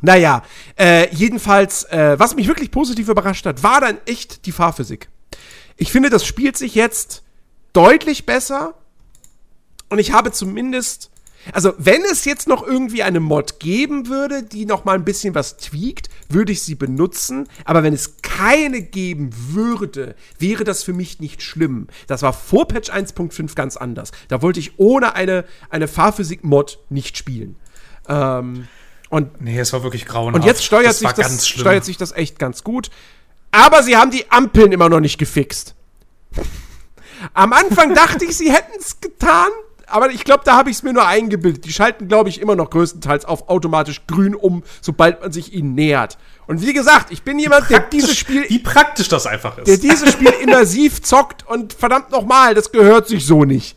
Naja, 0.00 0.42
äh, 0.76 1.14
jedenfalls, 1.14 1.84
äh, 1.84 2.18
was 2.18 2.34
mich 2.34 2.48
wirklich 2.48 2.70
positiv 2.70 3.08
überrascht 3.08 3.46
hat, 3.46 3.62
war 3.62 3.80
dann 3.80 3.98
echt 4.06 4.46
die 4.46 4.52
Fahrphysik. 4.52 5.08
Ich 5.76 5.92
finde, 5.92 6.10
das 6.10 6.26
spielt 6.26 6.56
sich 6.56 6.74
jetzt 6.74 7.22
deutlich 7.72 8.26
besser. 8.26 8.74
Und 9.88 9.98
ich 9.98 10.12
habe 10.12 10.32
zumindest, 10.32 11.10
also 11.52 11.74
wenn 11.78 12.02
es 12.02 12.24
jetzt 12.24 12.48
noch 12.48 12.66
irgendwie 12.66 13.02
eine 13.02 13.20
Mod 13.20 13.60
geben 13.60 14.08
würde, 14.08 14.42
die 14.42 14.64
noch 14.64 14.84
mal 14.84 14.94
ein 14.94 15.04
bisschen 15.04 15.34
was 15.34 15.56
tweakt, 15.58 16.08
würde 16.28 16.52
ich 16.52 16.62
sie 16.62 16.74
benutzen. 16.74 17.48
Aber 17.64 17.82
wenn 17.82 17.92
es 17.92 18.16
keine 18.22 18.82
geben 18.82 19.30
würde, 19.32 20.14
wäre 20.38 20.64
das 20.64 20.82
für 20.82 20.92
mich 20.92 21.20
nicht 21.20 21.42
schlimm. 21.42 21.88
Das 22.06 22.22
war 22.22 22.32
vor 22.32 22.68
Patch 22.68 22.90
1.5 22.90 23.54
ganz 23.54 23.76
anders. 23.76 24.12
Da 24.28 24.40
wollte 24.42 24.60
ich 24.60 24.78
ohne 24.78 25.14
eine, 25.14 25.44
eine 25.68 25.88
Fahrphysik-Mod 25.88 26.78
nicht 26.88 27.18
spielen. 27.18 27.56
Ähm, 28.08 28.68
und, 29.10 29.42
nee, 29.42 29.58
es 29.58 29.74
war 29.74 29.82
wirklich 29.82 30.06
grauenhaft. 30.06 30.42
Und 30.42 30.46
jetzt 30.46 30.64
steuert, 30.64 30.94
sich 30.94 31.12
das, 31.12 31.46
steuert 31.46 31.84
sich 31.84 31.98
das 31.98 32.12
echt 32.12 32.38
ganz 32.38 32.64
gut. 32.64 32.90
Aber 33.52 33.82
sie 33.82 33.96
haben 33.96 34.10
die 34.10 34.30
Ampeln 34.30 34.72
immer 34.72 34.88
noch 34.88 35.00
nicht 35.00 35.18
gefixt. 35.18 35.74
Am 37.34 37.52
Anfang 37.52 37.94
dachte 37.94 38.24
ich, 38.24 38.36
sie 38.36 38.50
hätten 38.50 38.72
es 38.78 39.00
getan, 39.00 39.50
aber 39.86 40.10
ich 40.10 40.24
glaube, 40.24 40.42
da 40.44 40.56
habe 40.56 40.70
ich 40.70 40.76
es 40.76 40.82
mir 40.82 40.94
nur 40.94 41.06
eingebildet. 41.06 41.66
Die 41.66 41.72
schalten, 41.72 42.08
glaube 42.08 42.30
ich, 42.30 42.40
immer 42.40 42.56
noch 42.56 42.70
größtenteils 42.70 43.26
auf 43.26 43.50
automatisch 43.50 44.06
grün 44.06 44.34
um, 44.34 44.62
sobald 44.80 45.20
man 45.20 45.32
sich 45.32 45.52
ihnen 45.52 45.74
nähert. 45.74 46.16
Und 46.46 46.62
wie 46.62 46.72
gesagt, 46.72 47.12
ich 47.12 47.22
bin 47.22 47.38
jemand, 47.38 47.68
der 47.68 47.80
dieses 47.80 48.16
Spiel. 48.16 48.46
Wie 48.48 48.58
praktisch 48.58 49.08
das 49.08 49.26
einfach 49.26 49.58
ist. 49.58 49.68
Der 49.68 49.76
dieses 49.76 50.10
Spiel 50.12 50.32
immersiv 50.42 51.02
zockt 51.02 51.46
und 51.46 51.74
verdammt 51.74 52.10
nochmal, 52.10 52.54
das 52.54 52.72
gehört 52.72 53.06
sich 53.06 53.26
so 53.26 53.44
nicht. 53.44 53.76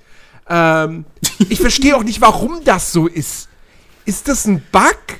Ähm, 0.49 1.05
ich 1.49 1.59
verstehe 1.59 1.97
auch 1.97 2.03
nicht, 2.03 2.21
warum 2.21 2.63
das 2.63 2.93
so 2.93 3.07
ist. 3.07 3.49
Ist 4.05 4.29
das 4.29 4.45
ein 4.45 4.63
Bug? 4.71 5.19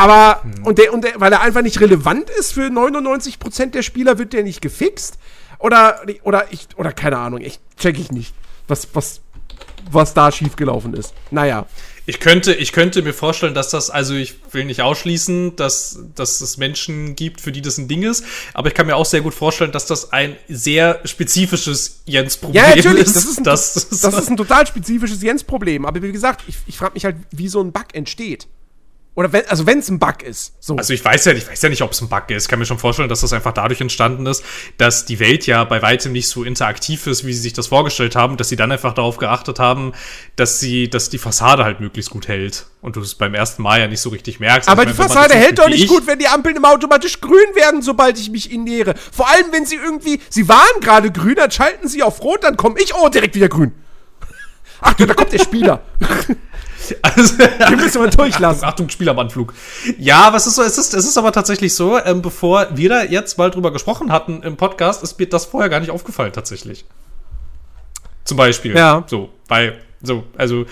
Aber, 0.00 0.42
hm. 0.42 0.64
und, 0.64 0.78
der, 0.78 0.94
und 0.94 1.04
der, 1.04 1.20
weil 1.20 1.30
er 1.30 1.42
einfach 1.42 1.60
nicht 1.60 1.78
relevant 1.78 2.30
ist 2.30 2.54
für 2.54 2.68
99% 2.68 3.66
der 3.66 3.82
Spieler, 3.82 4.18
wird 4.18 4.32
der 4.32 4.42
nicht 4.42 4.62
gefixt. 4.62 5.18
Oder, 5.58 6.00
oder 6.22 6.46
ich, 6.50 6.68
oder 6.76 6.92
keine 6.92 7.18
Ahnung, 7.18 7.42
ich 7.42 7.60
check 7.78 7.98
ich 7.98 8.10
nicht, 8.10 8.32
was, 8.66 8.88
was, 8.94 9.20
was 9.90 10.14
da 10.14 10.32
schiefgelaufen 10.32 10.94
ist. 10.94 11.12
Naja. 11.30 11.66
Ich 12.06 12.18
könnte, 12.18 12.54
ich 12.54 12.72
könnte 12.72 13.02
mir 13.02 13.12
vorstellen, 13.12 13.52
dass 13.52 13.68
das, 13.68 13.90
also 13.90 14.14
ich 14.14 14.36
will 14.52 14.64
nicht 14.64 14.80
ausschließen, 14.80 15.54
dass, 15.56 15.98
dass 16.14 16.40
es 16.40 16.56
Menschen 16.56 17.14
gibt, 17.14 17.42
für 17.42 17.52
die 17.52 17.60
das 17.60 17.76
ein 17.76 17.86
Ding 17.86 18.02
ist, 18.02 18.24
aber 18.54 18.68
ich 18.68 18.74
kann 18.74 18.86
mir 18.86 18.96
auch 18.96 19.04
sehr 19.04 19.20
gut 19.20 19.34
vorstellen, 19.34 19.70
dass 19.70 19.84
das 19.84 20.12
ein 20.12 20.36
sehr 20.48 21.00
spezifisches 21.04 22.00
Jens-Problem 22.06 22.64
ja, 22.64 22.74
natürlich. 22.74 23.04
ist. 23.04 23.16
Das 23.16 23.24
ist, 23.26 23.38
ein, 23.38 23.44
das, 23.44 23.74
das 23.74 24.14
ist 24.14 24.30
ein 24.30 24.38
total 24.38 24.66
spezifisches 24.66 25.22
Jens-Problem. 25.22 25.84
Aber 25.84 26.00
wie 26.02 26.10
gesagt, 26.10 26.42
ich, 26.48 26.56
ich 26.66 26.78
frage 26.78 26.94
mich 26.94 27.04
halt, 27.04 27.16
wie 27.32 27.48
so 27.48 27.60
ein 27.60 27.70
Bug 27.70 27.86
entsteht. 27.92 28.48
Oder 29.20 29.34
wenn, 29.34 29.46
also 29.48 29.66
wenn 29.66 29.80
es 29.80 29.90
ein 29.90 29.98
Bug 29.98 30.22
ist. 30.22 30.54
So. 30.60 30.76
Also 30.76 30.94
ich 30.94 31.04
weiß 31.04 31.26
ja, 31.26 31.32
ich 31.32 31.46
weiß 31.46 31.60
ja 31.60 31.68
nicht, 31.68 31.82
ob 31.82 31.92
es 31.92 32.00
ein 32.00 32.08
Bug 32.08 32.30
ist. 32.30 32.44
Ich 32.44 32.48
kann 32.48 32.58
mir 32.58 32.64
schon 32.64 32.78
vorstellen, 32.78 33.10
dass 33.10 33.20
das 33.20 33.34
einfach 33.34 33.52
dadurch 33.52 33.82
entstanden 33.82 34.24
ist, 34.24 34.42
dass 34.78 35.04
die 35.04 35.20
Welt 35.20 35.46
ja 35.46 35.62
bei 35.64 35.82
weitem 35.82 36.12
nicht 36.12 36.26
so 36.26 36.42
interaktiv 36.42 37.06
ist, 37.06 37.26
wie 37.26 37.34
sie 37.34 37.42
sich 37.42 37.52
das 37.52 37.66
vorgestellt 37.66 38.16
haben, 38.16 38.38
dass 38.38 38.48
sie 38.48 38.56
dann 38.56 38.72
einfach 38.72 38.94
darauf 38.94 39.18
geachtet 39.18 39.58
haben, 39.58 39.92
dass 40.36 40.58
sie, 40.58 40.88
dass 40.88 41.10
die 41.10 41.18
Fassade 41.18 41.64
halt 41.64 41.80
möglichst 41.80 42.10
gut 42.10 42.28
hält. 42.28 42.64
Und 42.80 42.96
du 42.96 43.02
es 43.02 43.14
beim 43.14 43.34
ersten 43.34 43.62
Mal 43.62 43.80
ja 43.80 43.88
nicht 43.88 44.00
so 44.00 44.08
richtig 44.08 44.40
merkst. 44.40 44.70
Aber 44.70 44.80
also, 44.80 44.94
die 44.94 44.98
meine, 44.98 45.10
Fassade 45.10 45.34
hält 45.34 45.58
doch 45.58 45.68
nicht 45.68 45.86
gut, 45.86 46.06
wenn 46.06 46.18
die 46.18 46.28
Ampeln 46.28 46.56
immer 46.56 46.70
automatisch 46.70 47.20
grün 47.20 47.54
werden, 47.54 47.82
sobald 47.82 48.18
ich 48.18 48.30
mich 48.30 48.50
in 48.50 48.64
nähere. 48.64 48.94
Vor 49.12 49.28
allem, 49.28 49.52
wenn 49.52 49.66
sie 49.66 49.76
irgendwie, 49.76 50.18
sie 50.30 50.48
waren 50.48 50.80
gerade 50.80 51.12
grün, 51.12 51.34
dann 51.34 51.50
schalten 51.50 51.88
sie 51.88 52.02
auf 52.02 52.22
rot, 52.22 52.42
dann 52.42 52.56
komme 52.56 52.80
ich, 52.80 52.94
oh, 52.94 53.10
direkt 53.10 53.34
wieder 53.34 53.50
grün. 53.50 53.74
Ach 54.80 54.94
du, 54.94 55.04
da 55.04 55.12
kommt 55.12 55.30
der 55.34 55.40
Spieler. 55.40 55.82
Also, 57.02 57.34
Den 57.36 57.78
müssen 57.78 58.02
wir 58.02 58.10
durchlassen. 58.10 58.64
Achtung, 58.64 58.86
Achtung, 58.86 58.88
Spiel 58.88 59.08
am 59.08 59.18
Anflug. 59.18 59.54
Ja, 59.98 60.32
was 60.32 60.46
ist 60.46 60.56
so? 60.56 60.62
Es 60.62 60.78
ist, 60.78 60.94
es 60.94 61.06
ist 61.06 61.18
aber 61.18 61.32
tatsächlich 61.32 61.74
so, 61.74 61.98
ähm, 61.98 62.22
bevor 62.22 62.68
wir 62.74 62.88
da 62.88 63.02
jetzt 63.02 63.38
mal 63.38 63.50
drüber 63.50 63.72
gesprochen 63.72 64.12
hatten 64.12 64.42
im 64.42 64.56
Podcast, 64.56 65.02
ist 65.02 65.18
mir 65.18 65.26
das 65.26 65.46
vorher 65.46 65.68
gar 65.68 65.80
nicht 65.80 65.90
aufgefallen, 65.90 66.32
tatsächlich. 66.32 66.84
Zum 68.24 68.36
Beispiel. 68.36 68.76
Ja. 68.76 69.04
So, 69.06 69.30
weil, 69.48 69.78
so, 70.02 70.24
also, 70.36 70.66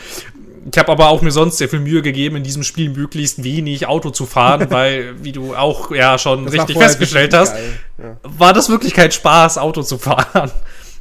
ich 0.71 0.79
habe 0.79 0.93
aber 0.93 1.09
auch 1.09 1.23
mir 1.23 1.31
sonst 1.31 1.59
sehr 1.59 1.69
viel 1.69 1.81
Mühe 1.81 2.03
gegeben, 2.03 2.37
in 2.37 2.43
diesem 2.43 2.63
Spiel 2.63 2.91
möglichst 2.91 3.43
wenig 3.43 3.87
Auto 3.87 4.11
zu 4.11 4.27
fahren, 4.27 4.67
weil, 4.71 5.23
wie 5.23 5.33
du 5.33 5.55
auch 5.55 5.91
ja 5.91 6.19
schon 6.19 6.45
das 6.45 6.55
richtig 6.55 6.77
festgestellt 6.79 7.35
hast, 7.35 7.55
ja. 7.99 8.17
war 8.23 8.53
das 8.53 8.69
wirklich 8.69 8.95
kein 8.95 9.11
Spaß, 9.11 9.59
Auto 9.59 9.83
zu 9.83 9.99
fahren 9.99 10.51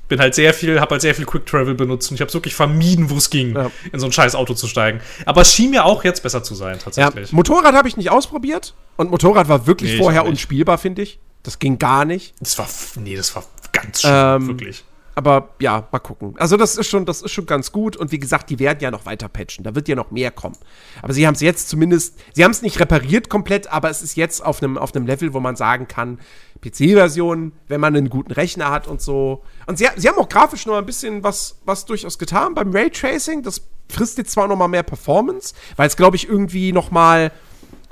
bin 0.08 0.20
halt 0.20 0.36
sehr 0.36 0.54
viel, 0.54 0.80
habe 0.80 0.92
halt 0.92 1.02
sehr 1.02 1.16
viel 1.16 1.26
Quick 1.26 1.46
Travel 1.46 1.76
benutzt 1.76 2.10
und 2.12 2.16
ich 2.16 2.22
habe 2.22 2.34
wirklich 2.34 2.56
vermieden, 2.56 3.10
wo 3.10 3.18
es 3.18 3.30
ging, 3.30 3.56
ja. 3.56 3.72
in 3.92 4.00
so 4.00 4.06
ein 4.06 4.12
scheiß 4.12 4.36
Auto 4.36 4.54
zu 4.54 4.68
steigen. 4.68 5.02
Aber 5.26 5.42
es 5.42 5.54
schien 5.54 5.72
mir 5.72 5.86
auch 5.86 6.04
jetzt 6.04 6.24
besser 6.24 6.44
zu 6.44 6.56
sein, 6.56 6.80
tatsächlich. 6.80 7.32
Ja, 7.32 7.36
Motorrad 7.36 7.76
habe 7.76 7.88
ich 7.88 7.98
nicht 7.98 8.10
ausprobiert 8.10 8.74
und 8.96 9.12
Motorrad 9.12 9.50
war 9.50 9.68
wirklich 9.68 9.94
nee, 9.94 9.98
vorher 9.98 10.26
unspielbar, 10.26 10.78
finde 10.78 11.02
ich. 11.02 11.20
Das 11.44 11.60
ging 11.60 11.80
gar 11.80 12.06
nicht. 12.06 12.34
Das 12.40 12.58
war, 12.58 12.68
nee, 12.96 13.16
das 13.16 13.36
war 13.36 13.44
Ganz 13.72 14.02
schön, 14.02 14.12
ähm, 14.14 14.48
wirklich. 14.48 14.84
Aber 15.18 15.56
ja, 15.60 15.88
mal 15.92 15.98
gucken. 15.98 16.36
Also 16.38 16.58
das 16.58 16.78
ist 16.78 16.86
schon, 16.86 17.08
das 17.08 17.24
ist 17.24 17.32
schon 17.32 17.48
ganz 17.48 17.72
gut. 17.72 17.98
Und 17.98 18.12
wie 18.12 18.20
gesagt, 18.20 18.52
die 18.52 18.60
werden 18.60 18.78
ja 18.82 18.92
noch 18.92 19.08
weiter 19.08 19.28
patchen. 19.28 19.64
Da 19.64 19.74
wird 19.74 19.88
ja 19.88 19.96
noch 19.96 20.12
mehr 20.12 20.30
kommen. 20.30 20.56
Aber 21.02 21.12
sie 21.12 21.26
haben 21.26 21.34
es 21.34 21.42
jetzt 21.42 21.70
zumindest, 21.70 22.20
sie 22.34 22.44
haben 22.44 22.52
es 22.52 22.62
nicht 22.62 22.80
repariert 22.80 23.28
komplett, 23.28 23.66
aber 23.66 23.90
es 23.90 24.04
ist 24.04 24.16
jetzt 24.16 24.46
auf 24.46 24.62
einem 24.62 24.78
auf 24.78 24.94
Level, 24.94 25.34
wo 25.34 25.40
man 25.40 25.56
sagen 25.56 25.88
kann, 25.88 26.20
PC-Version, 26.62 27.52
wenn 27.68 27.82
man 27.82 27.96
einen 27.96 28.12
guten 28.12 28.32
Rechner 28.32 28.70
hat 28.70 28.86
und 28.86 29.02
so. 29.02 29.42
Und 29.66 29.80
sie, 29.80 29.88
sie 29.96 30.08
haben 30.08 30.20
auch 30.20 30.30
grafisch 30.30 30.68
noch 30.68 30.78
ein 30.78 30.86
bisschen 30.86 31.24
was, 31.24 31.58
was 31.66 31.86
durchaus 31.86 32.20
getan 32.20 32.54
beim 32.54 32.72
Raytracing. 32.72 33.42
Das 33.42 33.64
frisst 33.90 34.20
jetzt 34.20 34.34
zwar 34.34 34.48
noch 34.48 34.56
mal 34.56 34.68
mehr 34.68 34.84
Performance, 34.84 35.56
weil 35.78 35.88
es, 35.88 35.98
glaube 35.98 36.16
ich, 36.16 36.30
irgendwie 36.30 36.72
noch 36.72 36.92
mal 36.92 37.32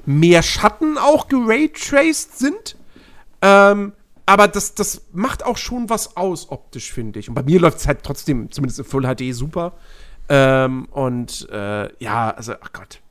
mehr 0.05 0.43
Schatten 0.43 0.99
auch 0.99 1.27
geraytraced 1.27 2.37
sind. 2.37 2.75
Ähm, 3.41 3.93
aber 4.25 4.47
das, 4.47 4.73
das 4.73 5.03
macht 5.13 5.45
auch 5.45 5.57
schon 5.57 5.89
was 5.89 6.17
aus, 6.17 6.49
optisch, 6.49 6.91
finde 6.91 7.19
ich. 7.19 7.29
Und 7.29 7.35
bei 7.35 7.43
mir 7.43 7.59
läuft 7.59 7.79
es 7.79 7.87
halt 7.87 8.03
trotzdem, 8.03 8.51
zumindest 8.51 8.79
in 8.79 8.85
Full 8.85 9.03
HD, 9.03 9.33
super. 9.33 9.73
Ähm, 10.29 10.85
und 10.85 11.47
äh, 11.51 12.03
ja, 12.03 12.31
also, 12.31 12.53
ach 12.59 12.73
Gott. 12.73 13.01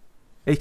Ich, 0.44 0.58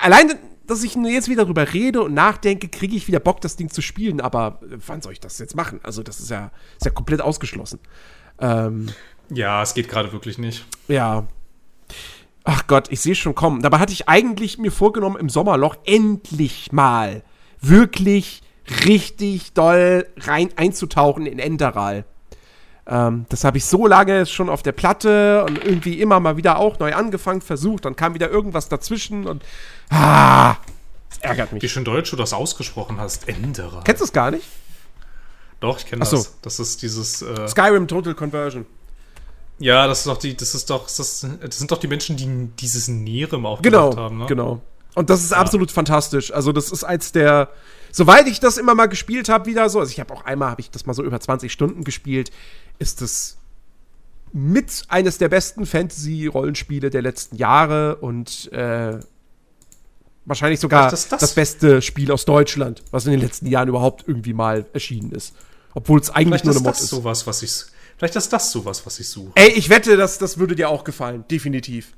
allein, 0.00 0.34
dass 0.66 0.84
ich 0.84 0.94
jetzt 0.94 1.28
wieder 1.28 1.42
darüber 1.42 1.72
rede 1.72 2.02
und 2.02 2.14
nachdenke, 2.14 2.68
kriege 2.68 2.94
ich 2.94 3.08
wieder 3.08 3.18
Bock, 3.18 3.40
das 3.40 3.56
Ding 3.56 3.70
zu 3.70 3.82
spielen. 3.82 4.20
Aber 4.20 4.60
äh, 4.62 4.76
wann 4.86 5.02
soll 5.02 5.12
ich 5.12 5.20
das 5.20 5.38
jetzt 5.38 5.56
machen? 5.56 5.80
Also, 5.82 6.04
das 6.04 6.20
ist 6.20 6.30
ja, 6.30 6.52
ist 6.76 6.84
ja 6.84 6.92
komplett 6.92 7.20
ausgeschlossen. 7.20 7.80
Ähm, 8.38 8.88
ja, 9.30 9.62
es 9.62 9.74
geht 9.74 9.88
gerade 9.88 10.12
wirklich 10.12 10.38
nicht. 10.38 10.64
Ja. 10.86 11.26
Ach 12.44 12.68
Gott, 12.68 12.92
ich 12.92 13.00
sehe 13.00 13.16
schon 13.16 13.34
kommen. 13.34 13.62
Dabei 13.62 13.80
hatte 13.80 13.92
ich 13.92 14.08
eigentlich 14.08 14.58
mir 14.58 14.70
vorgenommen, 14.70 15.16
im 15.16 15.28
Sommerloch 15.28 15.76
endlich 15.84 16.70
mal 16.70 17.24
wirklich 17.60 18.42
richtig 18.84 19.52
doll 19.52 20.06
rein 20.18 20.50
einzutauchen 20.56 21.26
in 21.26 21.38
Enderal. 21.38 22.04
Ähm, 22.86 23.26
das 23.28 23.44
habe 23.44 23.58
ich 23.58 23.64
so 23.64 23.86
lange 23.86 24.26
schon 24.26 24.48
auf 24.48 24.62
der 24.62 24.72
Platte 24.72 25.44
und 25.44 25.62
irgendwie 25.64 26.00
immer 26.00 26.20
mal 26.20 26.36
wieder 26.36 26.58
auch 26.58 26.78
neu 26.78 26.94
angefangen, 26.94 27.40
versucht. 27.40 27.84
Dann 27.84 27.96
kam 27.96 28.14
wieder 28.14 28.30
irgendwas 28.30 28.68
dazwischen 28.68 29.26
und 29.26 29.44
ah, 29.90 30.56
das 31.10 31.18
ärgert 31.20 31.52
mich. 31.52 31.62
Wie 31.62 31.68
schön 31.68 31.84
deutsch 31.84 32.10
du 32.10 32.16
das 32.16 32.32
ausgesprochen 32.32 32.98
hast, 32.98 33.28
Enderal. 33.28 33.82
Kennst 33.84 34.00
du 34.00 34.04
es 34.04 34.12
gar 34.12 34.30
nicht? 34.30 34.46
Doch, 35.60 35.78
ich 35.78 35.86
kenne 35.86 36.00
das. 36.00 36.10
So. 36.10 36.26
Das 36.42 36.60
ist 36.60 36.82
dieses 36.82 37.22
äh 37.22 37.48
Skyrim 37.48 37.88
Total 37.88 38.14
Conversion. 38.14 38.66
Ja, 39.58 39.86
das 39.86 40.00
ist 40.00 40.06
doch 40.06 40.18
die, 40.18 40.36
das 40.36 40.54
ist 40.54 40.68
doch, 40.68 40.84
das, 40.84 41.26
das 41.40 41.58
sind 41.58 41.70
doch 41.70 41.78
die 41.78 41.88
Menschen, 41.88 42.16
die 42.16 42.50
dieses 42.58 42.88
Nerem 42.88 43.46
auch 43.46 43.62
genau, 43.62 43.96
haben, 43.96 44.18
ne? 44.18 44.26
Genau. 44.26 44.60
Und 44.94 45.10
das 45.10 45.24
ist 45.24 45.32
ja. 45.32 45.38
absolut 45.38 45.70
fantastisch. 45.70 46.30
Also 46.32 46.52
das 46.52 46.70
ist 46.70 46.84
eins 46.84 47.12
der 47.12 47.48
Soweit 47.96 48.28
ich 48.28 48.40
das 48.40 48.58
immer 48.58 48.74
mal 48.74 48.88
gespielt 48.88 49.30
habe, 49.30 49.46
wieder 49.46 49.70
so, 49.70 49.80
also 49.80 49.90
ich 49.90 49.98
habe 50.00 50.12
auch 50.12 50.26
einmal, 50.26 50.50
habe 50.50 50.60
ich 50.60 50.70
das 50.70 50.84
mal 50.84 50.92
so 50.92 51.02
über 51.02 51.18
20 51.18 51.50
Stunden 51.50 51.82
gespielt, 51.82 52.30
ist 52.78 53.00
es 53.00 53.38
mit 54.34 54.82
eines 54.88 55.16
der 55.16 55.30
besten 55.30 55.64
Fantasy-Rollenspiele 55.64 56.90
der 56.90 57.00
letzten 57.00 57.36
Jahre 57.36 57.96
und 57.96 58.52
äh, 58.52 59.00
wahrscheinlich 60.26 60.60
sogar 60.60 60.90
das, 60.90 61.08
das, 61.08 61.20
das, 61.20 61.34
beste 61.34 61.80
Spiel 61.80 62.12
aus 62.12 62.26
Deutschland, 62.26 62.82
was 62.90 63.06
in 63.06 63.12
den 63.12 63.20
letzten 63.20 63.46
Jahren 63.46 63.68
überhaupt 63.70 64.04
irgendwie 64.06 64.34
mal 64.34 64.66
erschienen 64.74 65.12
ist. 65.12 65.34
Obwohl 65.72 65.98
es 65.98 66.10
eigentlich 66.10 66.44
nur 66.44 66.52
eine 66.52 66.62
Mod 66.62 66.74
ist. 66.74 66.82
ist. 66.82 66.90
Sowas, 66.90 67.26
was 67.26 67.42
ich, 67.42 67.50
vielleicht 67.96 68.16
ist 68.16 68.30
das 68.30 68.52
sowas, 68.52 68.84
was 68.84 69.00
ich 69.00 69.08
suche. 69.08 69.32
Ey, 69.36 69.52
ich 69.52 69.70
wette, 69.70 69.96
das, 69.96 70.18
das 70.18 70.36
würde 70.36 70.54
dir 70.54 70.68
auch 70.68 70.84
gefallen. 70.84 71.24
Definitiv. 71.30 71.94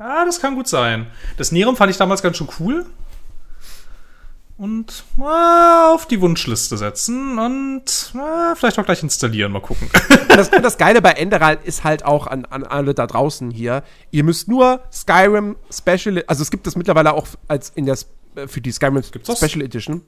Ja, 0.00 0.24
das 0.24 0.40
kann 0.40 0.56
gut 0.56 0.66
sein. 0.66 1.06
Das 1.36 1.52
Nerum 1.52 1.76
fand 1.76 1.92
ich 1.92 1.96
damals 1.96 2.22
ganz 2.22 2.38
schön 2.38 2.48
cool 2.58 2.86
und 4.58 5.04
äh, 5.18 5.22
auf 5.22 6.06
die 6.06 6.20
Wunschliste 6.20 6.76
setzen 6.76 7.38
und 7.38 8.12
äh, 8.14 8.56
vielleicht 8.56 8.78
auch 8.78 8.84
gleich 8.84 9.02
installieren. 9.02 9.52
Mal 9.52 9.62
gucken. 9.62 9.88
Das, 10.28 10.50
das 10.50 10.78
Geile 10.78 11.00
bei 11.00 11.12
Enderal 11.12 11.58
ist 11.64 11.84
halt 11.84 12.04
auch 12.04 12.26
an, 12.26 12.44
an 12.44 12.62
alle 12.62 12.94
da 12.94 13.06
draußen 13.06 13.50
hier. 13.50 13.82
Ihr 14.10 14.24
müsst 14.24 14.46
nur 14.46 14.80
Skyrim 14.92 15.56
Special, 15.70 16.22
also 16.26 16.42
es 16.42 16.50
gibt 16.50 16.66
das 16.66 16.76
mittlerweile 16.76 17.14
auch 17.14 17.26
als 17.48 17.70
in 17.70 17.86
der 17.86 17.98
äh, 18.34 18.46
für 18.46 18.60
die 18.60 18.70
Skyrim 18.70 19.02
Gibt's 19.10 19.36
Special 19.36 19.62
Edition. 19.62 20.02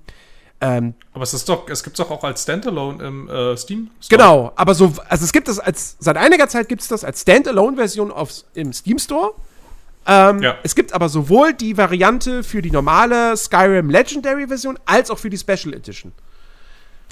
Ähm, 0.61 0.95
aber 1.15 1.23
es 1.23 1.33
ist 1.33 1.49
doch, 1.49 1.69
es 1.69 1.83
gibt 1.83 1.99
es 1.99 2.05
doch 2.05 2.11
auch 2.13 2.23
als 2.23 2.43
Standalone 2.43 3.03
im 3.03 3.29
äh, 3.29 3.57
Steam. 3.57 3.91
Store. 4.01 4.19
Genau, 4.19 4.53
aber 4.57 4.75
so, 4.75 4.93
also 5.09 5.25
es 5.25 5.33
gibt 5.33 5.49
es 5.49 5.59
als 5.59 5.97
seit 5.99 6.17
einiger 6.17 6.49
Zeit 6.49 6.69
gibt 6.69 6.83
es 6.83 6.89
das 6.89 7.03
als 7.03 7.23
Standalone-Version 7.23 8.13
im 8.55 8.73
Steam 8.73 8.99
Store. 8.99 9.33
Ähm, 10.07 10.43
ja. 10.43 10.57
Es 10.63 10.75
gibt 10.75 10.93
aber 10.93 11.09
sowohl 11.09 11.53
die 11.53 11.77
Variante 11.77 12.43
für 12.43 12.63
die 12.63 12.71
normale 12.71 13.37
Skyrim 13.37 13.91
Legendary 13.91 14.49
Version 14.49 14.79
als 14.87 15.11
auch 15.11 15.19
für 15.19 15.31
die 15.31 15.39
Special 15.39 15.75
Edition. 15.75 16.13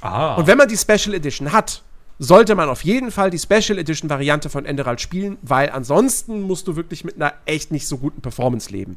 Aha. 0.01 0.37
Und 0.37 0.47
wenn 0.47 0.59
man 0.59 0.69
die 0.69 0.77
Special 0.77 1.15
Edition 1.15 1.53
hat, 1.53 1.83
sollte 2.19 2.55
man 2.55 2.69
auf 2.69 2.83
jeden 2.83 3.11
Fall 3.11 3.31
die 3.31 3.39
Special 3.39 3.79
Edition 3.79 4.11
Variante 4.11 4.51
von 4.51 4.65
Enderal 4.65 4.99
spielen, 4.99 5.39
weil 5.43 5.71
ansonsten 5.71 6.43
musst 6.43 6.67
du 6.67 6.77
wirklich 6.77 7.05
mit 7.05 7.17
einer 7.17 7.35
echt 7.47 7.71
nicht 7.71 7.87
so 7.87 7.99
guten 7.99 8.21
Performance 8.21 8.71
leben. 8.71 8.97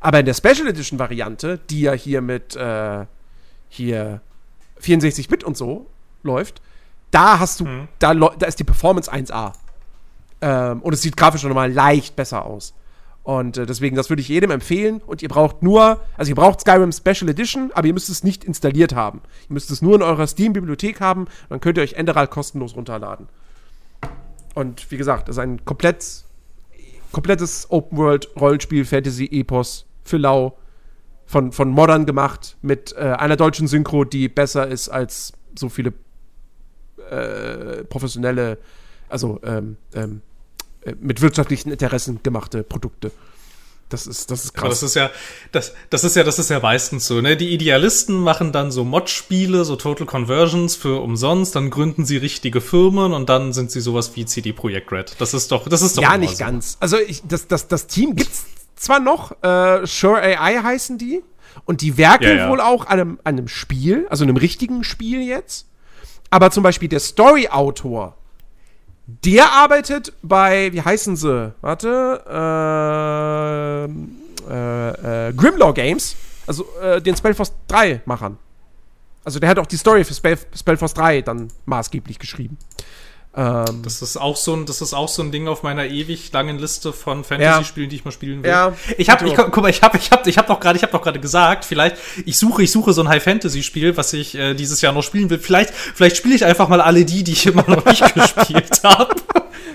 Aber 0.00 0.20
in 0.20 0.26
der 0.26 0.34
Special 0.34 0.66
Edition 0.66 0.98
Variante, 0.98 1.58
die 1.70 1.82
ja 1.82 1.92
hier 1.92 2.20
mit 2.20 2.56
äh, 2.56 3.06
hier 3.68 4.20
64-Bit 4.82 5.44
und 5.44 5.56
so 5.56 5.86
läuft, 6.22 6.60
da 7.10 7.38
hast 7.38 7.60
du, 7.60 7.66
mhm. 7.66 7.88
da, 7.98 8.14
da 8.14 8.46
ist 8.46 8.58
die 8.58 8.64
Performance 8.64 9.10
1A. 9.10 9.52
Ähm, 10.40 10.82
und 10.82 10.92
es 10.92 11.02
sieht 11.02 11.16
grafisch 11.16 11.44
nochmal 11.44 11.72
leicht 11.72 12.16
besser 12.16 12.44
aus. 12.44 12.74
Und 13.22 13.56
äh, 13.56 13.66
deswegen, 13.66 13.94
das 13.94 14.10
würde 14.10 14.20
ich 14.20 14.28
jedem 14.28 14.50
empfehlen. 14.50 15.00
Und 15.06 15.22
ihr 15.22 15.28
braucht 15.28 15.62
nur, 15.62 16.00
also 16.16 16.30
ihr 16.30 16.34
braucht 16.34 16.60
Skyrim 16.60 16.92
Special 16.92 17.28
Edition, 17.28 17.70
aber 17.74 17.86
ihr 17.86 17.94
müsst 17.94 18.08
es 18.08 18.24
nicht 18.24 18.44
installiert 18.44 18.94
haben. 18.94 19.22
Ihr 19.48 19.54
müsst 19.54 19.70
es 19.70 19.82
nur 19.82 19.94
in 19.94 20.02
eurer 20.02 20.26
Steam-Bibliothek 20.26 21.00
haben, 21.00 21.26
dann 21.48 21.60
könnt 21.60 21.78
ihr 21.78 21.84
euch 21.84 21.94
Enderal 21.94 22.26
kostenlos 22.26 22.74
runterladen. 22.74 23.28
Und 24.54 24.90
wie 24.90 24.96
gesagt, 24.96 25.28
das 25.28 25.36
ist 25.36 25.40
ein 25.40 25.64
komplett, 25.64 26.24
komplettes 27.12 27.70
Open-World-Rollenspiel, 27.70 28.84
Fantasy-Epos 28.84 29.86
für 30.02 30.16
Lau. 30.16 30.58
Von, 31.24 31.50
von 31.50 31.70
Modern 31.70 32.04
gemacht, 32.04 32.58
mit 32.60 32.94
äh, 32.94 33.00
einer 33.00 33.36
deutschen 33.36 33.66
Synchro, 33.66 34.04
die 34.04 34.28
besser 34.28 34.66
ist 34.66 34.90
als 34.90 35.32
so 35.58 35.70
viele 35.70 35.94
äh, 37.08 37.84
professionelle, 37.84 38.58
also 39.08 39.40
ähm, 39.42 39.78
ähm, 39.94 40.20
äh, 40.20 40.31
mit 41.00 41.20
wirtschaftlichen 41.20 41.70
Interessen 41.70 42.20
gemachte 42.22 42.62
Produkte. 42.62 43.10
Das 43.92 44.06
ist, 44.06 44.30
das 44.30 44.44
ist 44.44 44.54
krass. 44.54 44.62
Aber 44.62 44.70
das 44.70 44.82
ist 44.82 44.94
ja, 44.94 45.10
das, 45.52 45.74
das 45.90 46.04
ist 46.04 46.16
ja, 46.16 46.24
das 46.24 46.38
ist 46.38 46.48
ja 46.48 46.60
meistens 46.60 47.06
so, 47.06 47.20
ne? 47.20 47.36
Die 47.36 47.52
Idealisten 47.52 48.18
machen 48.18 48.50
dann 48.50 48.72
so 48.72 48.84
Mod-Spiele, 48.84 49.66
so 49.66 49.76
Total 49.76 50.06
Conversions 50.06 50.76
für 50.76 51.02
umsonst, 51.02 51.54
dann 51.56 51.68
gründen 51.68 52.06
sie 52.06 52.16
richtige 52.16 52.62
Firmen 52.62 53.12
und 53.12 53.28
dann 53.28 53.52
sind 53.52 53.70
sie 53.70 53.82
sowas 53.82 54.12
wie 54.16 54.24
CD 54.24 54.54
Projekt 54.54 54.90
Red. 54.92 55.14
Das 55.18 55.34
ist 55.34 55.52
doch, 55.52 55.68
das 55.68 55.82
ist 55.82 55.98
doch. 55.98 56.02
Ja, 56.02 56.16
nicht 56.16 56.38
so. 56.38 56.44
ganz. 56.44 56.78
Also 56.80 56.98
ich, 56.98 57.22
das, 57.28 57.48
das, 57.48 57.68
das 57.68 57.86
Team 57.86 58.16
gibt's 58.16 58.46
zwar 58.76 58.98
noch, 58.98 59.32
äh, 59.42 59.86
Sure 59.86 60.22
AI 60.22 60.62
heißen 60.62 60.96
die, 60.96 61.22
und 61.66 61.82
die 61.82 61.98
werken 61.98 62.24
ja, 62.24 62.34
ja. 62.34 62.50
wohl 62.50 62.60
auch 62.60 62.86
an 62.86 63.00
einem, 63.00 63.20
an 63.24 63.36
einem 63.36 63.48
Spiel, 63.48 64.06
also 64.08 64.24
einem 64.24 64.38
richtigen 64.38 64.84
Spiel 64.84 65.20
jetzt. 65.20 65.66
Aber 66.30 66.50
zum 66.50 66.62
Beispiel 66.62 66.88
der 66.88 67.00
Story-Autor 67.00 68.16
der 69.06 69.50
arbeitet 69.50 70.12
bei, 70.22 70.72
wie 70.72 70.80
heißen 70.80 71.16
sie? 71.16 71.52
Warte, 71.60 72.22
äh, 72.28 73.84
äh, 74.50 75.28
äh, 75.28 75.32
Grimlaw 75.32 75.72
Games, 75.72 76.16
also 76.46 76.66
äh, 76.80 77.00
den 77.00 77.16
Spellforce 77.16 77.52
3 77.68 78.02
Machern. 78.04 78.38
Also 79.24 79.38
der 79.38 79.48
hat 79.48 79.58
auch 79.58 79.66
die 79.66 79.76
Story 79.76 80.04
für 80.04 80.14
Spell, 80.14 80.38
Spellforce 80.56 80.94
3 80.94 81.22
dann 81.22 81.48
maßgeblich 81.66 82.18
geschrieben. 82.18 82.58
Ähm, 83.34 83.80
das 83.82 84.02
ist 84.02 84.18
auch 84.18 84.36
so 84.36 84.54
ein, 84.54 84.66
das 84.66 84.82
ist 84.82 84.92
auch 84.92 85.08
so 85.08 85.22
ein 85.22 85.32
Ding 85.32 85.48
auf 85.48 85.62
meiner 85.62 85.86
ewig 85.86 86.30
langen 86.32 86.58
Liste 86.58 86.92
von 86.92 87.24
Fantasy-Spielen, 87.24 87.86
ja. 87.86 87.90
die 87.90 87.96
ich 87.96 88.04
mal 88.04 88.12
spielen 88.12 88.42
will. 88.42 88.50
Ja, 88.50 88.74
ich 88.98 89.08
habe, 89.08 89.26
ich, 89.26 89.34
guck 89.34 89.56
mal, 89.56 89.70
ich 89.70 89.80
habe, 89.82 89.96
ich 89.96 90.10
habe, 90.10 90.28
ich 90.28 90.36
habe 90.36 90.48
doch 90.48 90.60
gerade, 90.60 90.76
ich 90.76 90.82
habe 90.82 90.92
doch 90.92 91.00
gerade 91.00 91.18
gesagt, 91.18 91.64
vielleicht, 91.64 91.96
ich 92.26 92.36
suche, 92.36 92.62
ich 92.62 92.70
suche 92.70 92.92
so 92.92 93.02
ein 93.02 93.08
High-Fantasy-Spiel, 93.08 93.96
was 93.96 94.12
ich 94.12 94.34
äh, 94.34 94.52
dieses 94.52 94.82
Jahr 94.82 94.92
noch 94.92 95.02
spielen 95.02 95.30
will. 95.30 95.38
Vielleicht, 95.38 95.72
vielleicht 95.72 96.18
spiele 96.18 96.34
ich 96.34 96.44
einfach 96.44 96.68
mal 96.68 96.82
alle 96.82 97.06
die, 97.06 97.24
die 97.24 97.32
ich 97.32 97.46
immer 97.46 97.64
noch 97.66 97.84
nicht 97.86 98.14
gespielt 98.14 98.80
habe. 98.84 99.14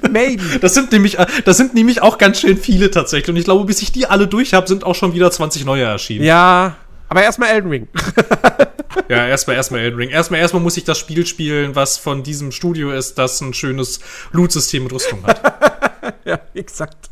Maybe. 0.07 0.59
Das 0.59 0.75
sind 0.75 0.91
nämlich, 0.91 1.17
das 1.43 1.57
sind 1.57 1.73
nämlich 1.73 2.03
auch 2.03 2.19
ganz 2.19 2.39
schön 2.39 2.57
viele 2.57 2.91
tatsächlich. 2.91 3.29
Und 3.29 3.37
ich 3.37 3.45
glaube, 3.45 3.65
bis 3.65 3.81
ich 3.81 3.91
die 3.91 4.05
alle 4.05 4.27
durch 4.27 4.53
habe, 4.53 4.67
sind 4.67 4.83
auch 4.83 4.93
schon 4.93 5.13
wieder 5.13 5.31
20 5.31 5.65
neue 5.65 5.83
erschienen. 5.83 6.23
Ja, 6.23 6.75
aber 7.09 7.23
erstmal 7.23 7.49
Elden 7.49 7.69
Ring. 7.69 7.87
ja, 9.09 9.27
erstmal 9.27 9.55
erstmal 9.55 9.81
Elden 9.81 9.97
Ring. 9.97 10.09
Erstmal 10.09 10.39
erstmal 10.39 10.61
muss 10.61 10.77
ich 10.77 10.83
das 10.83 10.97
Spiel 10.97 11.25
spielen, 11.25 11.75
was 11.75 11.97
von 11.97 12.23
diesem 12.23 12.51
Studio 12.51 12.91
ist, 12.91 13.17
das 13.17 13.41
ein 13.41 13.53
schönes 13.53 13.99
Loot-System 14.31 14.83
mit 14.83 14.93
Rüstung 14.93 15.23
hat. 15.23 16.15
ja, 16.25 16.39
exakt. 16.53 17.09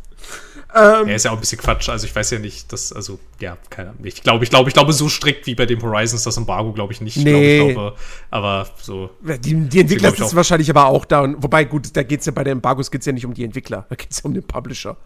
Ähm, 0.76 1.08
ja, 1.08 1.16
ist 1.16 1.24
ja 1.24 1.32
auch 1.32 1.36
ein 1.36 1.40
bisschen 1.40 1.58
Quatsch. 1.58 1.88
Also 1.88 2.06
ich 2.06 2.14
weiß 2.14 2.32
ja 2.32 2.40
nicht, 2.40 2.74
dass, 2.74 2.92
also, 2.92 3.18
ja, 3.40 3.58
keine 3.70 3.92
Ahnung. 3.92 4.02
Ich 4.04 4.22
glaube, 4.22 4.44
ich 4.44 4.50
glaube, 4.50 4.70
ich 4.70 4.74
glaube, 4.74 4.92
so 4.92 5.08
strikt 5.08 5.48
wie 5.48 5.56
bei 5.56 5.66
dem 5.66 5.82
Horizons 5.82 6.24
das 6.24 6.36
Embargo, 6.36 6.74
glaube 6.74 6.92
ich 6.92 7.00
nicht. 7.00 7.16
Nee. 7.16 7.70
Ich 7.70 7.74
glaube, 7.74 7.96
aber 8.30 8.68
so. 8.82 9.10
Die, 9.22 9.54
die 9.56 9.80
Entwickler 9.80 10.12
sind 10.12 10.36
wahrscheinlich 10.36 10.70
aber 10.70 10.88
auch 10.88 11.06
da. 11.06 11.22
Und, 11.22 11.42
wobei, 11.42 11.64
gut, 11.64 11.96
da 11.96 12.04
geht 12.04 12.20
es 12.20 12.26
ja 12.26 12.34
bei 12.34 12.44
den 12.44 12.54
Embargos 12.54 12.92
geht's 12.92 13.06
ja 13.06 13.14
nicht 13.14 13.26
um 13.26 13.34
die 13.34 13.46
Entwickler, 13.46 13.86
da 13.88 13.96
geht 13.96 14.12
es 14.12 14.18
ja 14.18 14.26
um 14.26 14.34
den 14.34 14.44
Publisher. 14.44 14.98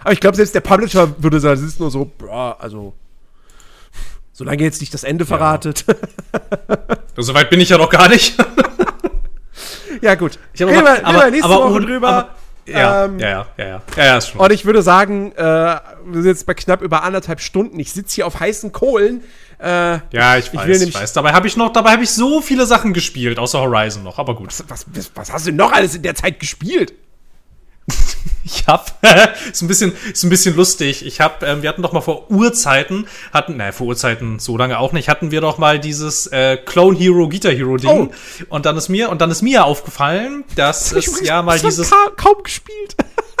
Aber 0.00 0.12
ich 0.12 0.18
glaube, 0.18 0.36
selbst 0.36 0.56
der 0.56 0.60
Publisher 0.60 1.14
würde 1.22 1.38
sagen, 1.38 1.60
das 1.60 1.70
ist 1.70 1.78
nur 1.78 1.92
so, 1.92 2.10
bra, 2.18 2.56
also 2.58 2.92
Solange 4.32 4.62
jetzt 4.62 4.80
nicht 4.80 4.94
das 4.94 5.04
Ende 5.04 5.26
verratet. 5.26 5.84
Ja. 7.14 7.22
Soweit 7.22 7.50
bin 7.50 7.60
ich 7.60 7.68
ja 7.68 7.76
noch 7.76 7.90
gar 7.90 8.08
nicht. 8.08 8.34
Ja, 10.00 10.16
gut. 10.16 10.38
Ich 10.52 10.60
habe 10.62 10.76
aber, 10.76 11.04
aber, 11.04 11.30
nächste 11.30 11.48
aber, 11.48 11.70
Woche 11.70 11.80
drüber. 11.82 12.08
Aber, 12.08 12.28
ja, 12.66 13.04
ähm, 13.04 13.18
ja, 13.20 13.28
ja, 13.28 13.46
ja, 13.56 13.64
ja, 13.64 13.82
ja, 13.96 14.04
ja, 14.04 14.16
ist 14.18 14.28
schon. 14.28 14.40
Und 14.40 14.52
ich 14.52 14.64
würde 14.64 14.82
sagen, 14.82 15.32
äh, 15.32 15.40
wir 15.44 15.80
sind 16.12 16.26
jetzt 16.26 16.46
bei 16.46 16.54
knapp 16.54 16.82
über 16.82 17.04
anderthalb 17.04 17.40
Stunden. 17.40 17.78
Ich 17.78 17.92
sitze 17.92 18.16
hier 18.16 18.26
auf 18.26 18.40
heißen 18.40 18.72
Kohlen. 18.72 19.22
Äh, 19.58 19.98
ja, 20.12 20.36
ich, 20.38 20.46
ich 20.46 20.54
weiß, 20.54 20.82
ich 20.82 20.94
weiß. 20.94 21.12
Dabei 21.12 21.32
habe 21.32 21.46
ich 21.46 21.56
noch, 21.56 21.72
dabei 21.72 21.92
habe 21.92 22.02
ich 22.02 22.10
so 22.10 22.40
viele 22.40 22.66
Sachen 22.66 22.92
gespielt, 22.92 23.38
außer 23.38 23.60
Horizon 23.60 24.02
noch. 24.02 24.18
Aber 24.18 24.34
gut. 24.34 24.48
Was, 24.48 24.86
was, 24.86 25.10
was 25.14 25.32
hast 25.32 25.46
du 25.46 25.52
noch 25.52 25.72
alles 25.72 25.94
in 25.94 26.02
der 26.02 26.16
Zeit 26.16 26.40
gespielt? 26.40 26.94
ich 28.44 28.66
hab, 28.66 28.98
ist 29.50 29.62
ein 29.62 29.68
bisschen, 29.68 29.92
ist 30.12 30.22
ein 30.22 30.30
bisschen 30.30 30.56
lustig. 30.56 31.04
Ich 31.04 31.20
hab, 31.20 31.42
ähm, 31.42 31.62
wir 31.62 31.68
hatten 31.68 31.82
doch 31.82 31.92
mal 31.92 32.00
vor 32.00 32.30
Urzeiten, 32.30 33.06
hatten, 33.32 33.56
naja, 33.56 33.72
vor 33.72 33.88
Urzeiten 33.88 34.38
so 34.38 34.56
lange 34.56 34.78
auch 34.78 34.92
nicht, 34.92 35.08
hatten 35.08 35.30
wir 35.30 35.40
doch 35.40 35.58
mal 35.58 35.78
dieses 35.78 36.26
äh, 36.28 36.56
Clone 36.56 36.96
Hero, 36.96 37.28
Guitar 37.28 37.52
Hero 37.52 37.76
Ding. 37.76 38.10
Oh. 38.10 38.44
Und 38.48 38.66
dann 38.66 38.76
ist 38.76 38.88
mir, 38.88 39.10
und 39.10 39.20
dann 39.20 39.30
ist 39.30 39.42
mir 39.42 39.64
aufgefallen, 39.64 40.44
dass 40.56 40.90
das 40.90 41.06
es 41.06 41.20
ja 41.26 41.42
mal 41.42 41.58
dieses. 41.58 41.90
Ka 41.90 42.10
kaum 42.16 42.42
gespielt. 42.42 42.96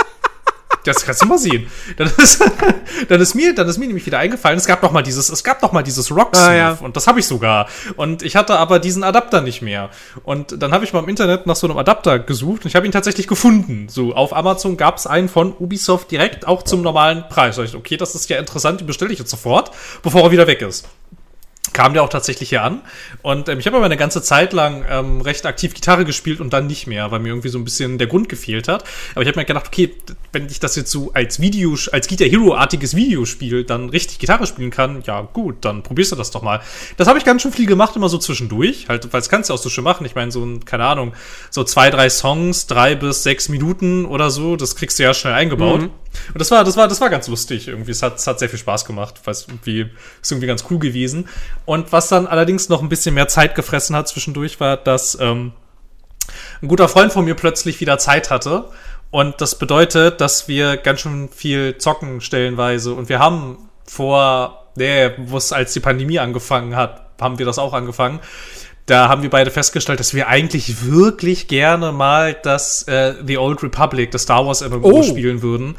Das 0.84 1.04
kannst 1.04 1.22
du 1.22 1.26
mal 1.26 1.38
sehen. 1.38 1.66
Dann 1.96 2.10
ist, 2.16 2.42
dann 3.08 3.20
ist, 3.20 3.34
mir, 3.34 3.54
dann 3.54 3.68
ist 3.68 3.78
mir 3.78 3.86
nämlich 3.86 4.06
wieder 4.06 4.18
eingefallen, 4.18 4.58
es 4.58 4.66
gab 4.66 4.82
noch 4.82 4.92
mal 4.92 5.02
dieses, 5.02 5.28
es 5.28 5.44
gab 5.44 5.62
noch 5.62 5.72
mal 5.72 5.82
dieses 5.82 6.10
Rock 6.10 6.36
ah, 6.36 6.54
ja. 6.54 6.78
und 6.80 6.96
das 6.96 7.06
habe 7.06 7.20
ich 7.20 7.26
sogar. 7.26 7.68
Und 7.96 8.22
ich 8.22 8.36
hatte 8.36 8.58
aber 8.58 8.78
diesen 8.78 9.04
Adapter 9.04 9.40
nicht 9.40 9.62
mehr. 9.62 9.90
Und 10.24 10.62
dann 10.62 10.72
habe 10.72 10.84
ich 10.84 10.92
mal 10.92 11.00
im 11.00 11.08
Internet 11.08 11.46
nach 11.46 11.56
so 11.56 11.66
einem 11.66 11.78
Adapter 11.78 12.18
gesucht 12.18 12.64
und 12.64 12.68
ich 12.68 12.76
habe 12.76 12.86
ihn 12.86 12.92
tatsächlich 12.92 13.28
gefunden. 13.28 13.88
So 13.88 14.14
auf 14.14 14.34
Amazon 14.34 14.76
gab 14.76 14.96
es 14.96 15.06
einen 15.06 15.28
von 15.28 15.54
Ubisoft 15.58 16.10
direkt 16.10 16.46
auch 16.46 16.62
zum 16.62 16.82
normalen 16.82 17.24
Preis. 17.28 17.56
Da 17.56 17.62
ich, 17.62 17.74
okay, 17.74 17.96
das 17.96 18.14
ist 18.14 18.28
ja 18.28 18.38
interessant, 18.38 18.80
den 18.80 18.86
bestelle 18.86 19.12
ich 19.12 19.18
jetzt 19.18 19.30
sofort, 19.30 19.70
bevor 20.02 20.22
er 20.22 20.30
wieder 20.30 20.46
weg 20.46 20.62
ist 20.62 20.88
kam 21.72 21.92
der 21.92 22.02
auch 22.02 22.08
tatsächlich 22.08 22.48
hier 22.48 22.62
an. 22.62 22.80
Und 23.22 23.48
ähm, 23.48 23.58
ich 23.58 23.66
habe 23.66 23.76
aber 23.76 23.86
eine 23.86 23.96
ganze 23.96 24.22
Zeit 24.22 24.52
lang 24.52 24.84
ähm, 24.88 25.20
recht 25.20 25.46
aktiv 25.46 25.74
Gitarre 25.74 26.04
gespielt 26.04 26.40
und 26.40 26.52
dann 26.52 26.66
nicht 26.66 26.86
mehr, 26.86 27.10
weil 27.10 27.20
mir 27.20 27.28
irgendwie 27.28 27.48
so 27.48 27.58
ein 27.58 27.64
bisschen 27.64 27.98
der 27.98 28.06
Grund 28.06 28.28
gefehlt 28.28 28.68
hat. 28.68 28.84
Aber 29.14 29.22
ich 29.22 29.28
habe 29.28 29.38
mir 29.38 29.44
gedacht, 29.44 29.66
okay, 29.68 29.94
wenn 30.32 30.46
ich 30.46 30.60
das 30.60 30.76
jetzt 30.76 30.90
so 30.90 31.12
als 31.12 31.40
Video, 31.40 31.76
als 31.92 32.08
Guitar 32.08 32.28
Hero-artiges 32.28 32.96
Videospiel 32.96 33.64
dann 33.64 33.88
richtig 33.88 34.18
Gitarre 34.18 34.46
spielen 34.46 34.70
kann, 34.70 35.02
ja 35.06 35.22
gut, 35.22 35.56
dann 35.64 35.82
probierst 35.82 36.12
du 36.12 36.16
das 36.16 36.30
doch 36.30 36.42
mal. 36.42 36.60
Das 36.96 37.08
habe 37.08 37.18
ich 37.18 37.24
ganz 37.24 37.42
schön 37.42 37.52
viel 37.52 37.66
gemacht, 37.66 37.96
immer 37.96 38.08
so 38.08 38.18
zwischendurch, 38.18 38.86
halt, 38.88 39.12
weil 39.12 39.20
es 39.20 39.28
kannst 39.28 39.50
du 39.50 39.54
auch 39.54 39.58
so 39.58 39.68
schön 39.68 39.84
machen. 39.84 40.06
Ich 40.06 40.14
meine, 40.14 40.32
so 40.32 40.44
ein, 40.44 40.64
keine 40.64 40.84
Ahnung, 40.84 41.12
so 41.50 41.64
zwei, 41.64 41.90
drei 41.90 42.08
Songs, 42.10 42.66
drei 42.66 42.94
bis 42.94 43.22
sechs 43.22 43.48
Minuten 43.48 44.04
oder 44.04 44.30
so, 44.30 44.56
das 44.56 44.76
kriegst 44.76 44.98
du 44.98 45.02
ja 45.02 45.14
schnell 45.14 45.34
eingebaut. 45.34 45.82
Mhm. 45.82 45.90
Und 46.28 46.40
das 46.40 46.50
war, 46.50 46.64
das 46.64 46.76
war, 46.76 46.88
das 46.88 47.00
war 47.00 47.10
ganz 47.10 47.28
lustig 47.28 47.68
irgendwie. 47.68 47.90
Es 47.90 48.02
hat, 48.02 48.16
es 48.16 48.26
hat 48.26 48.38
sehr 48.38 48.48
viel 48.48 48.58
Spaß 48.58 48.84
gemacht, 48.84 49.20
weil 49.24 49.32
es 49.32 49.46
irgendwie, 49.48 49.90
ist 50.20 50.30
irgendwie 50.30 50.46
ganz 50.46 50.64
cool 50.70 50.78
gewesen. 50.78 51.28
Und 51.64 51.92
was 51.92 52.08
dann 52.08 52.26
allerdings 52.26 52.68
noch 52.68 52.82
ein 52.82 52.88
bisschen 52.88 53.14
mehr 53.14 53.28
Zeit 53.28 53.54
gefressen 53.54 53.96
hat 53.96 54.08
zwischendurch, 54.08 54.60
war, 54.60 54.76
dass 54.76 55.18
ähm, 55.20 55.52
ein 56.62 56.68
guter 56.68 56.88
Freund 56.88 57.12
von 57.12 57.24
mir 57.24 57.34
plötzlich 57.34 57.80
wieder 57.80 57.98
Zeit 57.98 58.30
hatte. 58.30 58.68
Und 59.10 59.40
das 59.40 59.58
bedeutet, 59.58 60.20
dass 60.20 60.48
wir 60.48 60.76
ganz 60.76 61.00
schön 61.00 61.28
viel 61.28 61.76
zocken 61.78 62.20
stellenweise. 62.20 62.94
Und 62.94 63.08
wir 63.08 63.18
haben 63.18 63.68
vor, 63.84 64.70
nee, 64.76 65.10
wo 65.18 65.36
es 65.36 65.52
als 65.52 65.72
die 65.72 65.80
Pandemie 65.80 66.18
angefangen 66.18 66.76
hat, 66.76 67.10
haben 67.20 67.38
wir 67.38 67.46
das 67.46 67.58
auch 67.58 67.72
angefangen 67.72 68.20
da 68.86 69.08
haben 69.08 69.22
wir 69.22 69.30
beide 69.30 69.50
festgestellt, 69.50 70.00
dass 70.00 70.14
wir 70.14 70.28
eigentlich 70.28 70.84
wirklich 70.84 71.48
gerne 71.48 71.92
mal 71.92 72.34
das 72.34 72.82
äh, 72.88 73.14
The 73.24 73.38
Old 73.38 73.62
Republic, 73.62 74.10
das 74.10 74.22
Star 74.22 74.46
Wars 74.46 74.60
MMO 74.60 74.80
oh. 74.82 75.02
spielen 75.02 75.42
würden. 75.42 75.76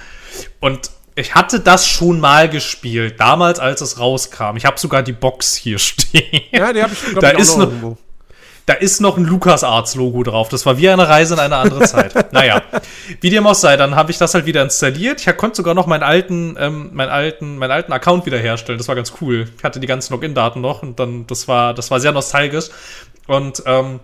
Und 0.60 0.92
ich 1.16 1.36
hatte 1.36 1.60
das 1.60 1.88
schon 1.88 2.20
mal 2.20 2.50
gespielt, 2.50 3.20
damals, 3.20 3.60
als 3.60 3.82
es 3.82 4.00
rauskam. 4.00 4.56
Ich 4.56 4.66
habe 4.66 4.80
sogar 4.80 5.04
die 5.04 5.12
Box 5.12 5.56
hier 5.56 5.80
stehen. 5.80 6.42
Ja, 6.52 6.74
die 6.74 6.82
habe 6.82 6.94
ich, 6.94 7.20
da 7.20 7.34
ich, 7.34 7.40
ist 7.40 7.58
noch, 7.58 7.66
irgendwo. 7.66 7.98
Da 8.66 8.74
ist 8.74 9.02
noch 9.02 9.18
ein 9.18 9.26
LucasArts-Logo 9.26 10.24
drauf. 10.24 10.48
Das 10.48 10.66
war 10.66 10.78
wie 10.78 10.90
eine 10.90 11.08
Reise 11.08 11.34
in 11.34 11.40
eine 11.42 11.58
andere 11.58 11.82
Zeit. 11.82 12.14
naja, 12.32 12.62
wie 13.20 13.30
dem 13.30 13.46
auch 13.46 13.56
sei, 13.56 13.76
dann 13.76 13.96
habe 13.96 14.12
ich 14.12 14.18
das 14.18 14.34
halt 14.34 14.46
wieder 14.46 14.62
installiert. 14.62 15.26
Ich 15.26 15.38
konnte 15.38 15.58
sogar 15.58 15.74
noch 15.74 15.86
meinen 15.86 16.04
alten, 16.04 16.56
ähm, 16.58 16.92
meinen 16.94 17.10
alten, 17.10 17.58
meinen 17.58 17.72
alten 17.72 17.92
Account 17.92 18.26
wiederherstellen. 18.26 18.78
Das 18.78 18.88
war 18.88 18.96
ganz 18.96 19.14
cool. 19.20 19.50
Ich 19.58 19.64
hatte 19.64 19.82
die 19.82 19.88
ganzen 19.88 20.14
Login-Daten 20.14 20.62
noch 20.62 20.82
und 20.82 21.00
dann, 21.00 21.28
das 21.28 21.48
war, 21.48 21.74
das 21.74 21.92
war 21.92 22.00
sehr 22.00 22.14
nostalgisch. 22.14 22.70
Und 23.28 23.64
ähm, 23.66 24.00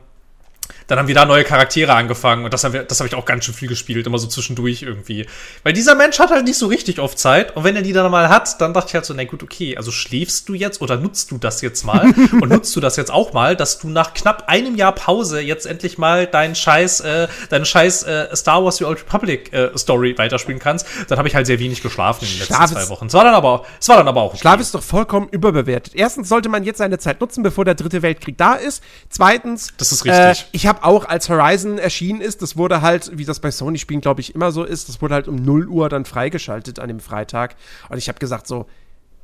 dann 0.89 0.99
haben 0.99 1.07
wir 1.07 1.15
da 1.15 1.25
neue 1.25 1.43
Charaktere 1.43 1.93
angefangen 1.93 2.43
und 2.43 2.53
das 2.53 2.63
habe 2.63 2.83
das 2.83 2.99
hab 2.99 3.07
ich 3.07 3.15
auch 3.15 3.25
ganz 3.25 3.45
schön 3.45 3.53
viel 3.53 3.69
gespielt, 3.69 4.05
immer 4.07 4.17
so 4.17 4.27
zwischendurch 4.27 4.81
irgendwie. 4.81 5.27
Weil 5.63 5.73
dieser 5.73 5.95
Mensch 5.95 6.19
hat 6.19 6.31
halt 6.31 6.45
nicht 6.45 6.57
so 6.57 6.67
richtig 6.67 6.99
oft 6.99 7.17
Zeit 7.17 7.55
und 7.55 7.63
wenn 7.63 7.75
er 7.75 7.83
die 7.83 7.93
dann 7.93 8.09
mal 8.11 8.27
hat, 8.27 8.59
dann 8.59 8.73
dachte 8.73 8.89
ich 8.89 8.93
halt 8.95 9.05
so, 9.05 9.13
na 9.13 9.23
gut, 9.23 9.43
okay, 9.43 9.77
also 9.77 9.91
schläfst 9.91 10.49
du 10.49 10.55
jetzt 10.55 10.81
oder 10.81 10.97
nutzt 10.97 11.31
du 11.31 11.37
das 11.37 11.61
jetzt 11.61 11.85
mal 11.85 12.05
und 12.41 12.49
nutzt 12.49 12.75
du 12.75 12.79
das 12.79 12.95
jetzt 12.95 13.11
auch 13.11 13.33
mal, 13.33 13.55
dass 13.55 13.79
du 13.79 13.87
nach 13.87 14.13
knapp 14.13 14.45
einem 14.47 14.75
Jahr 14.75 14.93
Pause 14.93 15.39
jetzt 15.39 15.67
endlich 15.67 15.99
mal 15.99 16.25
deinen 16.25 16.55
scheiß, 16.55 17.01
äh, 17.01 17.27
deine 17.49 17.65
scheiß 17.65 18.03
äh, 18.03 18.35
Star 18.35 18.63
Wars 18.65 18.77
The 18.77 18.85
Old 18.85 18.99
Republic 18.99 19.53
äh, 19.53 19.77
Story 19.77 20.17
weiterspielen 20.17 20.59
kannst. 20.59 20.87
Dann 21.07 21.19
habe 21.19 21.27
ich 21.27 21.35
halt 21.35 21.45
sehr 21.45 21.59
wenig 21.59 21.83
geschlafen 21.83 22.25
in 22.25 22.31
den 22.31 22.39
letzten 22.39 22.55
Schlaf 22.55 22.71
zwei 22.71 22.89
Wochen. 22.89 23.05
Es 23.05 23.13
war 23.13 23.23
dann 23.23 23.35
aber, 23.35 23.63
es 23.79 23.87
war 23.89 23.97
dann 23.97 24.07
aber 24.07 24.21
auch 24.21 24.31
okay. 24.31 24.39
Schlaf 24.39 24.59
ist 24.59 24.73
doch 24.73 24.83
vollkommen 24.83 25.29
überbewertet. 25.29 25.93
Erstens 25.95 26.29
sollte 26.29 26.49
man 26.49 26.63
jetzt 26.63 26.79
seine 26.79 26.97
Zeit 26.97 27.21
nutzen, 27.21 27.43
bevor 27.43 27.63
der 27.63 27.75
dritte 27.75 28.01
Weltkrieg 28.01 28.37
da 28.37 28.55
ist. 28.55 28.83
Zweitens, 29.09 29.73
das 29.77 29.91
ist 29.91 30.05
richtig. 30.05 30.41
Äh, 30.41 30.45
ich 30.51 30.65
habe 30.65 30.78
auch, 30.83 31.05
als 31.05 31.29
Horizon 31.29 31.77
erschienen 31.77 32.21
ist, 32.21 32.41
das 32.41 32.57
wurde 32.57 32.81
halt, 32.81 33.17
wie 33.17 33.25
das 33.25 33.39
bei 33.39 33.51
Sony-Spielen, 33.51 34.01
glaube 34.01 34.21
ich, 34.21 34.35
immer 34.35 34.51
so 34.51 34.63
ist, 34.63 34.89
das 34.89 35.01
wurde 35.01 35.15
halt 35.15 35.27
um 35.27 35.35
0 35.35 35.67
Uhr 35.67 35.89
dann 35.89 36.05
freigeschaltet 36.05 36.79
an 36.79 36.87
dem 36.87 36.99
Freitag. 36.99 37.55
Und 37.89 37.97
ich 37.97 38.07
habe 38.07 38.19
gesagt 38.19 38.47
so, 38.47 38.65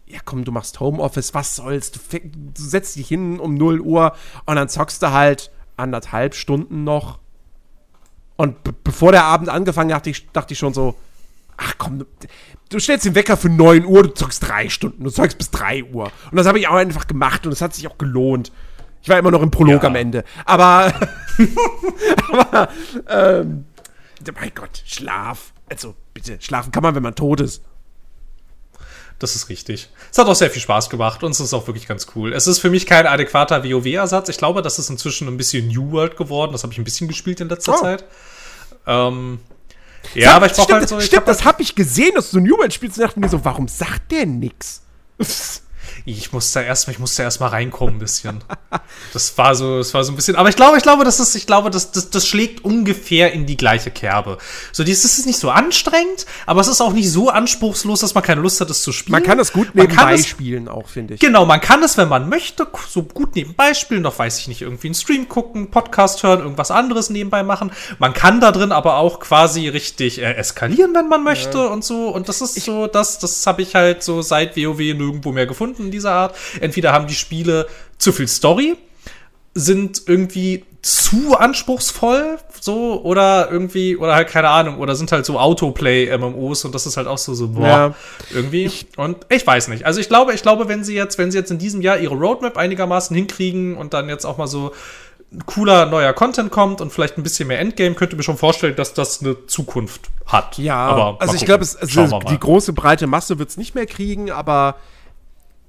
ja 0.07 0.19
komm, 0.23 0.44
du 0.45 0.52
machst 0.52 0.80
Homeoffice, 0.80 1.34
was 1.34 1.56
soll's? 1.56 1.91
Du, 1.91 1.99
du 2.10 2.61
setzt 2.61 2.95
dich 2.95 3.07
hin 3.07 3.40
um 3.40 3.56
0 3.56 3.82
Uhr 3.82 4.15
und 4.45 4.56
dann 4.56 4.69
zockst 4.69 5.02
du 5.02 5.11
halt 5.11 5.52
anderthalb 5.77 6.36
Stunden 6.36 6.84
noch. 6.84 7.19
Und 8.38 8.84
bevor 8.84 9.11
der 9.11 9.23
Abend 9.23 9.49
angefangen 9.49 9.91
hat, 9.91 10.02
dachte 10.02 10.10
ich, 10.10 10.32
dachte 10.32 10.53
ich 10.53 10.60
schon 10.60 10.73
so, 10.73 10.95
ach 11.57 11.76
komm, 11.77 12.06
du, 12.69 12.80
stellst 12.80 13.06
den 13.06 13.15
Wecker 13.15 13.38
für 13.38 13.49
9 13.49 13.86
Uhr, 13.86 14.03
du 14.03 14.14
zockst 14.14 14.48
drei 14.48 14.69
Stunden, 14.69 15.03
du 15.03 15.10
zockst 15.10 15.38
bis 15.38 15.52
3 15.52 15.86
Uhr. 15.86 16.11
Und 16.32 16.38
das 16.38 16.48
habe 16.48 16.60
ich 16.60 16.68
auch 16.68 16.76
einfach 16.76 17.07
gemacht 17.07 17.45
und 17.45 17.53
es 17.53 17.61
hat 17.61 17.73
sich 17.73 17.88
auch 17.88 17.98
gelohnt. 17.98 18.52
Ich 19.06 19.10
war 19.10 19.19
immer 19.19 19.30
noch 19.30 19.44
im 19.44 19.52
Prolog 19.52 19.84
ja. 19.84 19.88
am 19.88 19.95
Ende. 19.95 20.23
Aber, 20.45 20.91
aber 22.32 22.69
ähm, 23.07 23.65
mein 24.34 24.52
Gott, 24.56 24.82
Schlaf. 24.84 25.53
Also 25.69 25.94
bitte, 26.15 26.40
schlafen 26.41 26.72
kann 26.72 26.82
man, 26.82 26.95
wenn 26.95 27.03
man 27.03 27.14
tot 27.14 27.40
ist. 27.40 27.61
Das 29.19 29.36
ist 29.36 29.48
richtig. 29.49 29.90
Es 30.11 30.18
hat 30.18 30.26
auch 30.26 30.34
sehr 30.34 30.49
viel 30.49 30.64
Spaß 30.64 30.90
gemacht 30.90 31.23
und 31.23 31.30
es 31.30 31.40
ist 31.40 31.53
auch 31.53 31.68
wirklich 31.68 31.88
ganz 31.88 32.07
cool. 32.15 32.34
Es 32.34 32.48
ist 32.48 32.57
für 32.57 32.72
mich 32.72 32.88
kein 32.88 33.06
adäquater 33.06 33.64
WoW-Ersatz. 33.64 34.30
Ich 34.30 34.40
glaube, 34.40 34.64
das 34.64 34.80
ist 34.80 34.90
inzwischen 34.90 35.27
ein 35.27 35.38
bisschen 35.38 35.68
New 35.68 35.91
World 35.91 36.18
geworden. 36.18 36.53
Das 36.53 36.64
habe 36.64 36.73
ich 36.73 36.80
ein 36.80 36.84
bisschen 36.84 37.07
gespielt 37.07 37.40
in 37.41 37.49
letzter 37.49 37.76
oh. 37.76 37.82
Zeit. 37.82 38.06
Ähm, 38.88 39.38
ja, 40.15 40.30
Sag, 40.30 40.36
aber 40.36 40.45
ich 40.48 40.53
brauche 40.53 40.73
halt 40.73 40.90
so. 40.90 40.99
Stimmt, 40.99 41.18
hab 41.18 41.26
das 41.27 41.45
habe 41.45 41.61
ich 41.61 41.76
gesehen, 41.76 42.15
dass 42.15 42.32
du 42.32 42.40
New 42.40 42.57
World 42.57 42.73
spielst 42.73 42.98
und 42.98 43.03
dachte 43.03 43.19
mir 43.19 43.30
so, 43.30 43.45
warum 43.45 43.68
sagt 43.68 44.11
der 44.11 44.26
nix? 44.26 44.82
ich 46.04 46.34
musste 46.34 46.62
erst, 46.62 46.88
ich 46.90 47.00
musste 47.00 47.24
erst 47.24 47.40
mal 47.40 47.48
reinkommen 47.48 47.96
ein 47.96 48.00
bisschen. 48.00 48.44
Das 49.14 49.38
war 49.38 49.56
so, 49.56 49.78
das 49.78 49.94
war 49.94 50.04
so 50.04 50.12
ein 50.12 50.16
bisschen, 50.16 50.36
aber 50.36 50.50
ich 50.50 50.56
glaube, 50.56 50.78
ich 50.78 50.84
glaube, 50.84 51.06
das 51.06 51.20
ist, 51.20 51.36
ich 51.36 51.48
glaube, 51.48 51.70
das, 51.70 51.92
das, 51.92 52.10
das 52.10 52.28
schlägt 52.28 52.66
ungefähr 52.66 53.32
in 53.32 53.46
die 53.46 53.56
gleiche 53.56 53.90
Kerbe. 53.90 54.38
So, 54.72 54.84
dieses 54.84 55.18
ist 55.18 55.26
nicht 55.26 55.40
so 55.40 55.50
anstrengend, 55.50 56.26
aber 56.46 56.62
es 56.62 56.68
ist 56.68 56.82
auch 56.82 56.94
nicht 56.94 57.10
so 57.10 57.30
anspruchslos, 57.30 58.02
dass 58.02 58.14
man 58.14 58.24
keine 58.24 58.42
Lust 58.42 58.60
hat, 58.62 58.70
es 58.70 58.82
zu 58.82 58.92
spielen. 58.92 59.14
Man 59.14 59.24
kann 59.24 59.40
es 59.40 59.54
gut 59.54 59.74
nebenbei 59.74 60.16
es, 60.16 60.28
spielen 60.28 60.68
auch, 60.68 60.88
finde 60.90 61.16
ich. 61.16 61.20
Genau, 61.20 61.46
man 61.46 61.62
kann 61.62 61.82
es, 61.84 61.98
wenn 61.98 62.10
man 62.10 62.30
möchte, 62.30 62.68
so 62.90 63.04
gut 63.04 63.36
nebenbei 63.36 63.74
spielen, 63.74 64.02
noch 64.02 64.20
weiß 64.20 64.40
ich 64.40 64.48
nicht, 64.48 64.62
irgendwie 64.62 64.88
einen 64.88 64.96
Stream 64.96 65.30
gucken, 65.30 65.72
Podcast 65.72 66.24
hören, 66.24 66.40
irgendwas 66.40 66.72
anderes 66.72 67.10
nebenbei 67.10 67.44
machen. 67.44 67.72
Man 68.00 68.14
kann 68.14 68.42
da 68.42 68.52
drin 68.52 68.72
aber 68.72 68.98
auch 68.98 69.20
quasi 69.20 69.68
richtig 69.68 70.20
äh, 70.20 70.34
eskalieren, 70.34 70.94
wenn 70.94 71.08
man 71.08 71.24
möchte 71.24 71.58
ja. 71.60 71.66
und 71.66 71.84
so. 71.84 72.10
Und 72.10 72.30
das 72.30 72.42
ist 72.42 72.58
ich, 72.58 72.64
so, 72.64 72.88
das, 72.88 73.20
das 73.20 73.46
habe 73.48 73.62
ich 73.62 73.76
halt 73.76 74.04
so 74.04 74.22
seit 74.22 74.58
WoW 74.58 74.80
nirgendwo 74.80 75.32
mehr 75.32 75.46
gefunden 75.46 75.85
dieser 75.91 76.12
Art. 76.12 76.36
Entweder 76.60 76.91
haben 76.91 77.07
die 77.07 77.16
Spiele 77.16 77.68
zu 77.98 78.12
viel 78.12 78.28
Story, 78.28 78.76
sind 79.53 80.03
irgendwie 80.07 80.66
zu 80.82 81.36
anspruchsvoll, 81.36 82.38
so, 82.62 83.02
oder 83.02 83.49
irgendwie, 83.49 83.98
oder 83.98 84.14
halt 84.14 84.28
keine 84.28 84.49
Ahnung, 84.49 84.78
oder 84.78 84.95
sind 84.95 85.12
halt 85.12 85.26
so 85.26 85.40
Autoplay-MMOs 85.40 86.64
und 86.66 86.76
das 86.76 86.86
ist 86.86 86.95
halt 86.95 87.07
auch 87.07 87.18
so, 87.18 87.34
so, 87.34 87.48
boah, 87.48 87.66
ja. 87.66 87.95
irgendwie. 88.32 88.70
Und 88.95 89.26
ich 89.30 89.48
weiß 89.48 89.70
nicht. 89.70 89.86
Also 89.86 89.99
ich 89.99 90.10
glaube, 90.10 90.34
ich 90.34 90.44
glaube, 90.44 90.68
wenn 90.68 90.84
sie 90.84 90.94
jetzt, 90.94 91.18
wenn 91.18 91.32
sie 91.32 91.40
jetzt 91.40 91.49
in 91.49 91.57
diesem 91.57 91.82
Jahr 91.82 91.98
ihre 91.98 92.14
Roadmap 92.14 92.56
einigermaßen 92.57 93.16
hinkriegen 93.16 93.78
und 93.78 93.95
dann 93.95 94.10
jetzt 94.10 94.26
auch 94.26 94.38
mal 94.38 94.45
so 94.45 94.74
cooler 95.45 95.86
neuer 95.88 96.14
Content 96.14 96.52
kommt 96.52 96.82
und 96.82 96.94
vielleicht 96.94 97.18
ein 97.18 97.24
bisschen 97.24 97.48
mehr 97.48 97.60
Endgame, 97.60 97.95
könnte 97.95 98.14
ich 98.14 98.18
mir 98.18 98.24
schon 98.24 98.38
vorstellen, 98.38 98.76
dass 98.76 98.94
das 98.94 99.22
eine 99.22 99.48
Zukunft 99.48 100.10
hat. 100.26 100.57
Ja, 100.57 100.78
aber 100.78 101.18
also 101.20 101.34
ich 101.36 101.45
glaube, 101.45 101.66
also 101.66 102.20
die 102.30 102.40
große 102.40 102.74
breite 102.74 103.07
Masse 103.07 103.40
wird 103.40 103.49
es 103.49 103.57
nicht 103.57 103.76
mehr 103.76 103.86
kriegen, 103.86 104.32
aber 104.32 104.76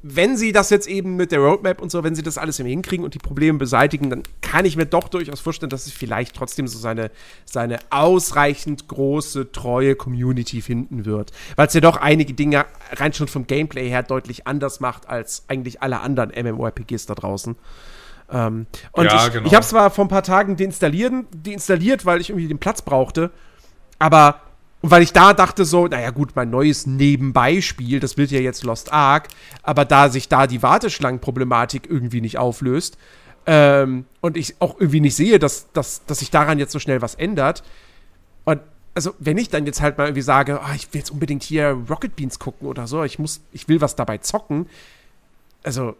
wenn 0.09 0.37
sie 0.37 0.53
das 0.53 0.70
jetzt 0.70 0.87
eben 0.87 1.16
mit 1.16 1.33
der 1.33 1.41
Roadmap 1.41 1.81
und 1.83 1.91
so, 1.91 2.05
wenn 2.05 2.15
sie 2.15 2.23
das 2.23 2.39
alles 2.39 2.59
hinkriegen 2.59 3.05
und 3.05 3.15
die 3.15 3.19
Probleme 3.19 3.59
beseitigen, 3.59 4.11
dann 4.11 4.23
kann 4.41 4.65
ich 4.65 4.77
mir 4.77 4.87
doch 4.87 5.09
durchaus 5.09 5.41
vorstellen, 5.41 5.70
dass 5.70 5.87
es 5.87 5.93
vielleicht 5.93 6.37
trotzdem 6.37 6.69
so 6.69 6.78
seine, 6.78 7.11
seine 7.45 7.78
ausreichend 7.91 8.89
große, 8.89 9.53
treue 9.53 9.97
Community 9.97 10.62
finden 10.62 11.05
wird. 11.05 11.33
Weil 11.57 11.66
es 11.66 11.74
ja 11.74 11.81
doch 11.81 11.97
einige 11.97 12.35
Dinge 12.35 12.66
rein 12.93 13.12
schon 13.12 13.28
vom 13.28 13.47
Gameplay 13.47 13.89
her 13.89 14.03
deutlich 14.03 14.47
anders 14.47 14.81
macht 14.81 15.09
als 15.09 15.45
eigentlich 15.49 15.83
alle 15.83 16.01
anderen 16.01 16.31
MMORPGs 16.31 17.07
da 17.07 17.15
draußen. 17.15 17.57
Ähm, 18.31 18.66
und 18.93 19.05
ja, 19.07 19.27
ich, 19.27 19.33
genau. 19.33 19.47
ich 19.47 19.55
habe 19.55 19.66
zwar 19.66 19.91
vor 19.91 20.05
ein 20.05 20.09
paar 20.09 20.23
Tagen 20.23 20.57
deinstalliert, 20.57 21.12
deinstalliert, 21.35 22.07
weil 22.07 22.20
ich 22.20 22.31
irgendwie 22.31 22.49
den 22.49 22.59
Platz 22.59 22.83
brauchte, 22.83 23.31
aber 23.99 24.41
weil 24.90 25.02
ich 25.02 25.12
da 25.12 25.32
dachte 25.32 25.64
so, 25.64 25.86
naja 25.86 26.10
gut, 26.10 26.30
mein 26.34 26.50
neues 26.50 26.86
Nebenbeispiel, 26.86 28.00
das 28.00 28.16
wird 28.16 28.30
ja 28.30 28.40
jetzt 28.40 28.64
Lost 28.64 28.92
Ark, 28.92 29.28
aber 29.62 29.84
da 29.84 30.08
sich 30.08 30.28
da 30.28 30.46
die 30.46 30.62
Warteschlangenproblematik 30.62 31.88
irgendwie 31.88 32.20
nicht 32.20 32.38
auflöst 32.38 32.98
ähm, 33.46 34.04
und 34.20 34.36
ich 34.36 34.56
auch 34.60 34.78
irgendwie 34.78 35.00
nicht 35.00 35.16
sehe, 35.16 35.38
dass, 35.38 35.70
dass, 35.72 36.04
dass 36.06 36.18
sich 36.18 36.30
daran 36.30 36.58
jetzt 36.58 36.72
so 36.72 36.78
schnell 36.78 37.02
was 37.02 37.14
ändert, 37.14 37.62
und 38.44 38.60
also 38.94 39.14
wenn 39.18 39.36
ich 39.36 39.50
dann 39.50 39.66
jetzt 39.66 39.80
halt 39.80 39.98
mal 39.98 40.04
irgendwie 40.04 40.22
sage, 40.22 40.60
oh, 40.62 40.74
ich 40.74 40.92
will 40.92 41.00
jetzt 41.00 41.10
unbedingt 41.10 41.42
hier 41.42 41.76
Rocket 41.90 42.16
Beans 42.16 42.38
gucken 42.38 42.66
oder 42.66 42.86
so, 42.86 43.04
ich 43.04 43.18
muss, 43.18 43.40
ich 43.52 43.68
will 43.68 43.80
was 43.80 43.96
dabei 43.96 44.18
zocken, 44.18 44.68
also 45.62 45.96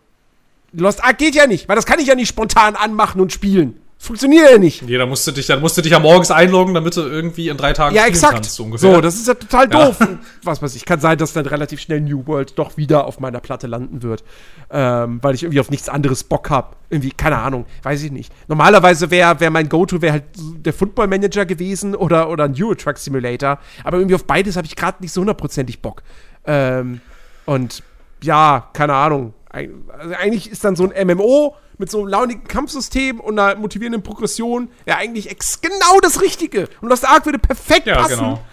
Lost 0.73 1.03
Ark 1.05 1.19
geht 1.19 1.35
ja 1.35 1.47
nicht, 1.47 1.69
weil 1.69 1.77
das 1.77 1.87
kann 1.87 1.99
ich 1.99 2.07
ja 2.07 2.15
nicht 2.15 2.29
spontan 2.29 2.77
anmachen 2.77 3.21
und 3.21 3.33
spielen. 3.33 3.81
Funktioniert 3.99 4.51
ja 4.51 4.59
nicht. 4.59 4.83
Nee, 4.83 4.99
da 4.99 5.07
musst 5.07 5.27
du 5.27 5.33
dich, 5.33 5.47
dann 5.47 5.61
musst 5.61 5.79
du 5.79 5.83
dich 5.83 5.93
ja 5.93 5.99
morgens 5.99 6.31
einloggen, 6.31 6.75
damit 6.75 6.97
du 6.97 7.01
irgendwie 7.01 7.49
in 7.49 7.57
drei 7.57 7.73
Tagen 7.73 7.97
ja, 7.97 8.05
exakt. 8.07 8.35
kannst, 8.35 8.55
so 8.55 8.65
ungefähr. 8.65 8.95
So, 8.95 9.01
das 9.01 9.15
ist 9.17 9.27
ja 9.27 9.35
total 9.35 9.69
doof. 9.69 9.97
Ja. 9.99 10.19
Was 10.45 10.61
weiß 10.61 10.77
ich, 10.77 10.85
kann 10.85 11.01
sein, 11.01 11.17
dass 11.17 11.33
dann 11.33 11.47
relativ 11.47 11.81
schnell 11.81 12.03
New 12.03 12.27
World 12.27 12.59
doch 12.59 12.77
wieder 12.77 13.07
auf 13.07 13.21
meiner 13.21 13.41
Platte 13.41 13.67
landen 13.67 14.03
wird. 14.03 14.23
Ähm, 14.71 15.19
weil 15.23 15.35
ich 15.35 15.45
irgendwie 15.45 15.61
auf 15.61 15.71
nichts 15.71 15.89
anderes 15.89 16.25
Bock 16.25 16.51
habe. 16.51 16.77
Irgendwie, 16.91 17.11
keine 17.11 17.39
Ahnung, 17.39 17.65
weiß 17.83 18.03
ich 18.03 18.13
nicht. 18.13 18.33
Normalerweise 18.49 19.11
wäre 19.11 19.41
wär 19.41 19.51
mein 19.51 19.69
Go-To 19.69 20.03
wär 20.03 20.13
halt 20.13 20.25
der 20.37 20.75
Football 20.75 21.07
Manager 21.07 21.47
gewesen 21.47 21.97
oder, 21.97 22.29
oder 22.29 22.45
ein 22.45 22.55
Euro 22.61 22.75
Truck 22.75 22.99
Simulator. 22.99 23.59
Aber 23.83 23.97
irgendwie 23.97 24.15
auf 24.15 24.25
beides 24.25 24.57
habe 24.57 24.67
ich 24.67 24.77
gerade 24.77 24.99
nicht 25.01 25.13
so 25.13 25.23
hundertprozentig 25.23 25.81
Bock. 25.81 26.03
Ähm, 26.45 27.01
und 27.47 27.83
ja, 28.23 28.69
keine 28.75 28.93
Ahnung. 28.93 29.33
Also 29.49 30.15
eigentlich 30.15 30.51
ist 30.51 30.65
dann 30.65 30.77
so 30.77 30.89
ein 30.89 31.07
MMO 31.07 31.57
mit 31.79 31.91
so 31.91 32.01
einem 32.01 32.09
launigen 32.09 32.45
Kampfsystem 32.45 33.21
und 33.21 33.39
einer 33.39 33.59
motivierenden 33.59 34.03
Progression 34.03 34.71
ja 34.87 34.97
eigentlich 34.97 35.29
genau 35.61 36.01
das 36.01 36.21
Richtige. 36.21 36.69
Und 36.81 36.91
das 36.91 37.05
Arc 37.05 37.27
würde 37.27 37.39
perfekt 37.39 37.87
ja, 37.87 37.97
passen. 37.97 38.17
Genau. 38.17 38.45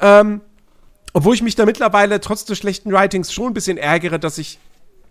Ähm, 0.00 0.40
obwohl 1.12 1.34
ich 1.34 1.42
mich 1.42 1.56
da 1.56 1.66
mittlerweile 1.66 2.20
trotz 2.20 2.44
des 2.44 2.58
schlechten 2.58 2.92
Writings 2.92 3.32
schon 3.32 3.48
ein 3.48 3.54
bisschen 3.54 3.78
ärgere, 3.78 4.18
dass 4.18 4.38
ich 4.38 4.58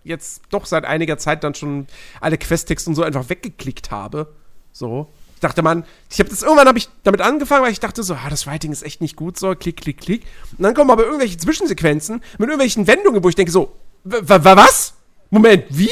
jetzt 0.02 0.42
doch 0.50 0.66
seit 0.66 0.84
einiger 0.84 1.18
Zeit 1.18 1.44
dann 1.44 1.54
schon 1.54 1.86
alle 2.20 2.38
Questtexte 2.38 2.90
und 2.90 2.96
so 2.96 3.02
einfach 3.02 3.28
weggeklickt 3.28 3.90
habe. 3.90 4.32
So. 4.72 5.08
Ich 5.34 5.40
dachte 5.40 5.62
man, 5.62 5.84
ich 6.10 6.18
habe 6.20 6.28
das 6.28 6.42
irgendwann 6.42 6.68
habe 6.68 6.78
ich 6.78 6.88
damit 7.02 7.20
angefangen, 7.20 7.64
weil 7.64 7.72
ich 7.72 7.80
dachte 7.80 8.02
so, 8.02 8.14
ah, 8.14 8.28
das 8.28 8.46
Writing 8.46 8.72
ist 8.72 8.82
echt 8.82 9.00
nicht 9.00 9.16
gut, 9.16 9.38
so 9.38 9.54
klick 9.54 9.78
klick 9.78 9.98
klick. 9.98 10.24
Und 10.56 10.62
dann 10.64 10.74
kommen 10.74 10.90
aber 10.90 11.04
irgendwelche 11.04 11.38
Zwischensequenzen 11.38 12.22
mit 12.38 12.48
irgendwelchen 12.48 12.86
Wendungen, 12.86 13.22
wo 13.24 13.28
ich 13.28 13.36
denke 13.36 13.52
so, 13.52 13.72
was? 14.02 14.94
Moment, 15.30 15.64
wie? 15.68 15.90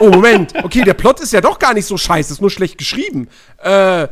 Oh, 0.00 0.10
Moment. 0.10 0.54
Okay, 0.64 0.82
der 0.82 0.94
Plot 0.94 1.20
ist 1.20 1.32
ja 1.32 1.40
doch 1.40 1.58
gar 1.58 1.74
nicht 1.74 1.86
so 1.86 1.98
scheiße, 1.98 2.32
ist 2.32 2.40
nur 2.40 2.50
schlecht 2.50 2.78
geschrieben. 2.78 3.28
Äh, 3.62 4.08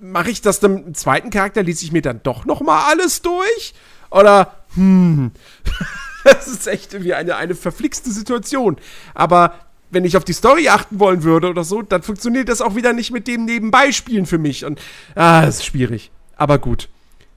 mache 0.00 0.30
ich 0.30 0.42
das 0.42 0.60
dann 0.60 0.84
im 0.86 0.94
zweiten 0.94 1.30
Charakter, 1.30 1.62
lese 1.62 1.84
ich 1.84 1.92
mir 1.92 2.02
dann 2.02 2.20
doch 2.22 2.44
noch 2.44 2.60
mal 2.60 2.90
alles 2.90 3.22
durch? 3.22 3.74
Oder, 4.10 4.54
hm, 4.74 5.32
das 6.24 6.46
ist 6.46 6.66
echt 6.68 6.92
irgendwie 6.92 7.14
eine, 7.14 7.36
eine 7.36 7.54
verflixte 7.54 8.10
Situation. 8.10 8.76
Aber 9.14 9.54
wenn 9.90 10.04
ich 10.04 10.16
auf 10.16 10.24
die 10.24 10.34
Story 10.34 10.68
achten 10.68 11.00
wollen 11.00 11.22
würde 11.22 11.48
oder 11.48 11.64
so, 11.64 11.80
dann 11.80 12.02
funktioniert 12.02 12.50
das 12.50 12.60
auch 12.60 12.74
wieder 12.74 12.92
nicht 12.92 13.12
mit 13.12 13.26
dem 13.26 13.46
Nebenbeispielen 13.46 14.26
für 14.26 14.38
mich. 14.38 14.64
Und, 14.64 14.78
ah, 15.14 15.46
das 15.46 15.56
ist 15.56 15.64
schwierig. 15.64 16.10
Aber 16.36 16.58
gut. 16.58 16.88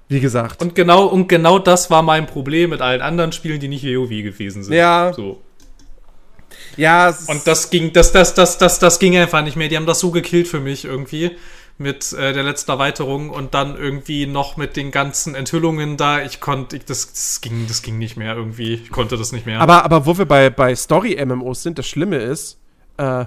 Wie 0.10 0.20
gesagt. 0.20 0.62
Und 0.62 0.76
genau, 0.76 1.06
und 1.06 1.28
genau 1.28 1.60
das 1.60 1.90
war 1.90 2.02
mein 2.02 2.28
Problem 2.28 2.72
mit 2.72 2.82
allen 2.82 3.02
anderen 3.02 3.32
Spielen, 3.32 3.60
die 3.60 3.68
nicht 3.68 3.84
WoW 3.86 4.10
gewesen 4.10 4.64
sind. 4.64 4.74
Ja. 4.74 5.14
So. 5.14 5.42
Ja, 6.76 7.18
und 7.28 7.48
das 7.48 7.70
ging, 7.70 7.94
das, 7.94 8.12
das, 8.12 8.34
das, 8.34 8.58
das, 8.58 8.80
das 8.80 9.00
ging 9.00 9.18
einfach 9.18 9.44
nicht 9.44 9.56
mehr. 9.56 9.70
Die 9.70 9.78
haben 9.78 9.86
das 9.86 10.00
so 10.00 10.12
gekillt 10.12 10.48
für 10.48 10.60
mich 10.60 10.86
irgendwie 10.86 11.38
mit 11.78 12.12
äh, 12.14 12.34
der 12.34 12.44
letzten 12.44 12.72
Erweiterung 12.72 13.30
und 13.30 13.54
dann 13.54 13.76
irgendwie 13.76 14.26
noch 14.26 14.58
mit 14.58 14.76
den 14.76 14.92
ganzen 14.92 15.36
Enthüllungen 15.36 15.96
da. 15.96 16.24
Ich 16.24 16.40
konnte, 16.40 16.80
das, 16.80 17.12
das, 17.14 17.42
ging, 17.42 17.66
das 17.68 17.82
ging 17.82 17.98
nicht 17.98 18.18
mehr 18.18 18.36
irgendwie. 18.36 18.76
Ich 18.76 18.92
konnte 18.92 19.18
das 19.18 19.32
nicht 19.32 19.46
mehr. 19.46 19.62
Aber, 19.62 19.86
aber 19.86 20.06
wo 20.06 20.18
wir 20.18 20.26
bei, 20.26 20.50
bei 20.50 20.76
Story-MMOs 20.76 21.64
sind, 21.64 21.78
das 21.78 21.88
Schlimme 21.88 22.18
ist, 22.18 22.60
äh, 22.98 23.26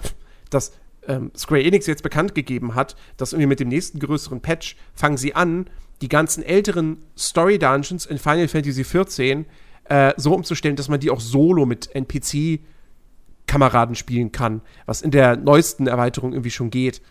dass 0.51 0.73
ähm, 1.07 1.31
Square 1.37 1.63
Enix 1.63 1.87
jetzt 1.87 2.03
bekannt 2.03 2.35
gegeben 2.35 2.75
hat, 2.75 2.97
dass 3.17 3.33
irgendwie 3.33 3.47
mit 3.47 3.61
dem 3.61 3.69
nächsten 3.69 4.01
größeren 4.01 4.41
Patch 4.41 4.77
fangen 4.95 5.17
sie 5.17 5.35
an, 5.35 5.67
die 6.03 6.09
ganzen 6.09 6.43
älteren 6.43 6.99
Story-Dungeons 7.17 8.07
in 8.07 8.19
Final 8.19 8.49
Fantasy 8.49 8.83
XIV 8.83 9.45
äh, 9.85 10.13
so 10.17 10.35
umzustellen, 10.35 10.77
dass 10.77 10.89
man 10.89 10.99
die 10.99 11.11
auch 11.11 11.21
solo 11.21 11.67
mit 11.67 11.95
NPC 11.95 12.61
Kameraden 13.51 13.97
spielen 13.97 14.31
kann, 14.31 14.63
was 14.87 15.03
in 15.03 15.11
der 15.11 15.37
neuesten 15.37 15.89
Erweiterung 15.89 16.33
irgendwie 16.33 16.53
schon 16.53 16.71
geht. 16.71 17.03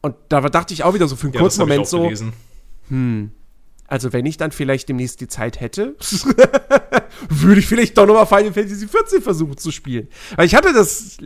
Und 0.00 0.14
da 0.30 0.40
dachte 0.40 0.72
ich 0.72 0.84
auch 0.84 0.94
wieder 0.94 1.06
so 1.06 1.16
für 1.16 1.26
einen 1.26 1.34
ja, 1.34 1.40
kurzen 1.40 1.60
Moment 1.60 1.86
so, 1.86 2.04
gelesen. 2.04 2.32
hm, 2.88 3.30
also 3.86 4.14
wenn 4.14 4.24
ich 4.24 4.38
dann 4.38 4.52
vielleicht 4.52 4.88
demnächst 4.88 5.20
die 5.20 5.28
Zeit 5.28 5.60
hätte, 5.60 5.96
würde 7.28 7.60
ich 7.60 7.66
vielleicht 7.66 7.98
doch 7.98 8.06
nochmal 8.06 8.26
Final 8.26 8.54
Fantasy 8.54 8.86
XIV 8.86 9.22
versuchen 9.22 9.58
zu 9.58 9.70
spielen. 9.70 10.08
Weil 10.36 10.46
ich 10.46 10.54
hatte 10.54 10.72
das 10.72 11.18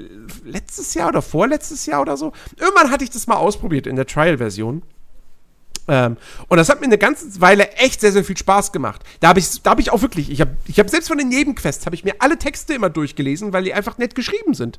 letztes 0.45 0.95
Jahr 0.95 1.09
oder 1.09 1.23
vorletztes 1.23 1.87
Jahr 1.87 2.01
oder 2.01 2.17
so. 2.17 2.33
Irgendwann 2.59 2.91
hatte 2.91 3.05
ich 3.05 3.11
das 3.11 3.29
mal 3.29 3.37
ausprobiert 3.37 3.87
in 3.87 3.95
der 3.95 4.07
Trial-Version. 4.07 4.83
Ähm, 5.89 6.17
und 6.49 6.57
das 6.57 6.69
hat 6.69 6.81
mir 6.81 6.87
eine 6.87 6.99
ganze 6.99 7.41
Weile 7.41 7.73
echt 7.73 8.01
sehr, 8.01 8.13
sehr 8.13 8.25
viel 8.25 8.37
Spaß 8.37 8.73
gemacht. 8.73 9.03
Da 9.21 9.29
habe 9.29 9.41
ich, 9.41 9.47
hab 9.65 9.79
ich 9.81 9.91
auch 9.91 10.03
wirklich, 10.03 10.31
ich 10.31 10.41
habe 10.41 10.57
ich 10.67 10.79
hab 10.79 10.89
selbst 10.89 11.09
von 11.09 11.19
den 11.19 11.29
Nebenquests, 11.29 11.87
habe 11.87 11.97
ich 11.97 12.05
mir 12.05 12.15
alle 12.21 12.39
Texte 12.39 12.75
immer 12.75 12.91
durchgelesen, 12.91 13.53
weil 13.53 13.65
die 13.65 13.75
einfach 13.75 13.99
nett 13.99 14.15
geschrieben 14.15 14.55
sind. 14.55 14.79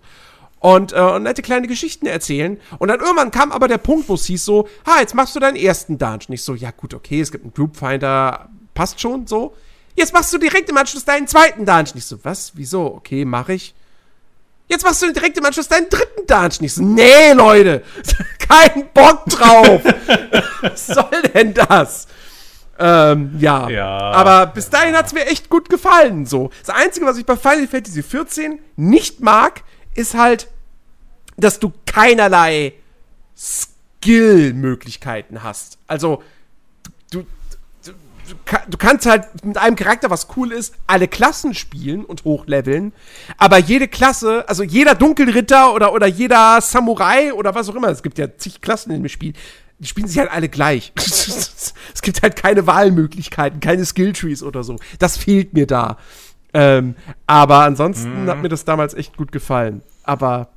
Und, 0.59 0.93
äh, 0.93 1.01
und 1.01 1.23
nette 1.23 1.41
kleine 1.41 1.67
Geschichten 1.67 2.05
erzählen. 2.05 2.57
Und 2.79 2.87
dann 2.87 3.01
irgendwann 3.01 3.31
kam 3.31 3.51
aber 3.51 3.67
der 3.67 3.79
Punkt, 3.79 4.07
wo 4.07 4.13
es 4.13 4.25
hieß 4.25 4.45
so, 4.45 4.69
ha, 4.85 5.01
jetzt 5.01 5.13
machst 5.13 5.35
du 5.35 5.41
deinen 5.41 5.57
ersten 5.57 5.97
Dungeon. 5.97 6.33
Ich 6.33 6.43
so, 6.43 6.55
ja 6.55 6.71
gut, 6.71 6.93
okay, 6.93 7.19
es 7.19 7.33
gibt 7.33 7.43
einen 7.43 7.53
Groupfinder, 7.53 8.49
passt 8.73 9.01
schon, 9.01 9.27
so. 9.27 9.53
Jetzt 9.95 10.13
machst 10.13 10.33
du 10.33 10.37
direkt 10.37 10.69
im 10.69 10.77
Anschluss 10.77 11.03
deinen 11.03 11.27
zweiten 11.27 11.65
Dungeon. 11.65 11.97
Ich 11.97 12.05
so, 12.05 12.17
was, 12.23 12.53
wieso, 12.55 12.85
okay, 12.85 13.25
mach 13.25 13.49
ich. 13.49 13.75
Jetzt 14.73 14.83
machst 14.83 15.01
du 15.03 15.13
direkt 15.13 15.37
im 15.37 15.45
Anschluss 15.45 15.67
deinen 15.67 15.87
dritten 15.87 16.25
Dungeon. 16.25 16.63
Ich 16.63 16.73
so, 16.73 16.81
nee, 16.81 17.31
Leute, 17.33 17.83
kein 18.39 18.89
Bock 18.91 19.23
drauf. 19.27 19.83
Was 20.63 20.87
soll 20.87 21.21
denn 21.31 21.53
das? 21.53 22.07
Ähm, 22.79 23.35
ja. 23.37 23.69
ja. 23.69 23.87
Aber 23.87 24.47
bis 24.47 24.71
dahin 24.71 24.97
hat 24.97 25.05
es 25.05 25.13
mir 25.13 25.27
echt 25.27 25.51
gut 25.51 25.69
gefallen. 25.69 26.25
So. 26.25 26.49
Das 26.65 26.75
Einzige, 26.75 27.05
was 27.05 27.19
ich 27.19 27.25
bei 27.25 27.35
Final 27.35 27.67
Fantasy 27.67 28.01
XIV 28.01 28.57
nicht 28.75 29.21
mag, 29.21 29.61
ist 29.93 30.15
halt, 30.15 30.47
dass 31.37 31.59
du 31.59 31.71
keinerlei 31.85 32.73
Skill-Möglichkeiten 33.37 35.43
hast. 35.43 35.77
Also, 35.85 36.23
du 38.69 38.77
kannst 38.77 39.05
halt 39.05 39.45
mit 39.45 39.57
einem 39.57 39.75
Charakter, 39.75 40.09
was 40.09 40.27
cool 40.35 40.51
ist, 40.51 40.75
alle 40.87 41.07
Klassen 41.07 41.53
spielen 41.53 42.05
und 42.05 42.23
hochleveln. 42.23 42.93
Aber 43.37 43.57
jede 43.57 43.87
Klasse, 43.87 44.47
also 44.47 44.63
jeder 44.63 44.95
Dunkelritter 44.95 45.73
oder, 45.73 45.93
oder 45.93 46.07
jeder 46.07 46.61
Samurai 46.61 47.33
oder 47.33 47.55
was 47.55 47.69
auch 47.69 47.75
immer, 47.75 47.89
es 47.89 48.03
gibt 48.03 48.17
ja 48.17 48.27
zig 48.37 48.61
Klassen 48.61 48.91
in 48.91 49.03
dem 49.03 49.09
Spiel, 49.09 49.33
die 49.79 49.87
spielen 49.87 50.07
sich 50.07 50.17
halt 50.17 50.31
alle 50.31 50.49
gleich. 50.49 50.93
es 50.95 52.01
gibt 52.01 52.21
halt 52.21 52.35
keine 52.35 52.67
Wahlmöglichkeiten, 52.67 53.59
keine 53.59 53.85
Skilltrees 53.85 54.43
oder 54.43 54.63
so. 54.63 54.77
Das 54.99 55.17
fehlt 55.17 55.53
mir 55.53 55.67
da. 55.67 55.97
Ähm, 56.53 56.95
aber 57.27 57.59
ansonsten 57.63 58.23
mhm. 58.23 58.29
hat 58.29 58.41
mir 58.41 58.49
das 58.49 58.63
damals 58.63 58.93
echt 58.93 59.17
gut 59.17 59.31
gefallen. 59.31 59.81
Aber 60.03 60.49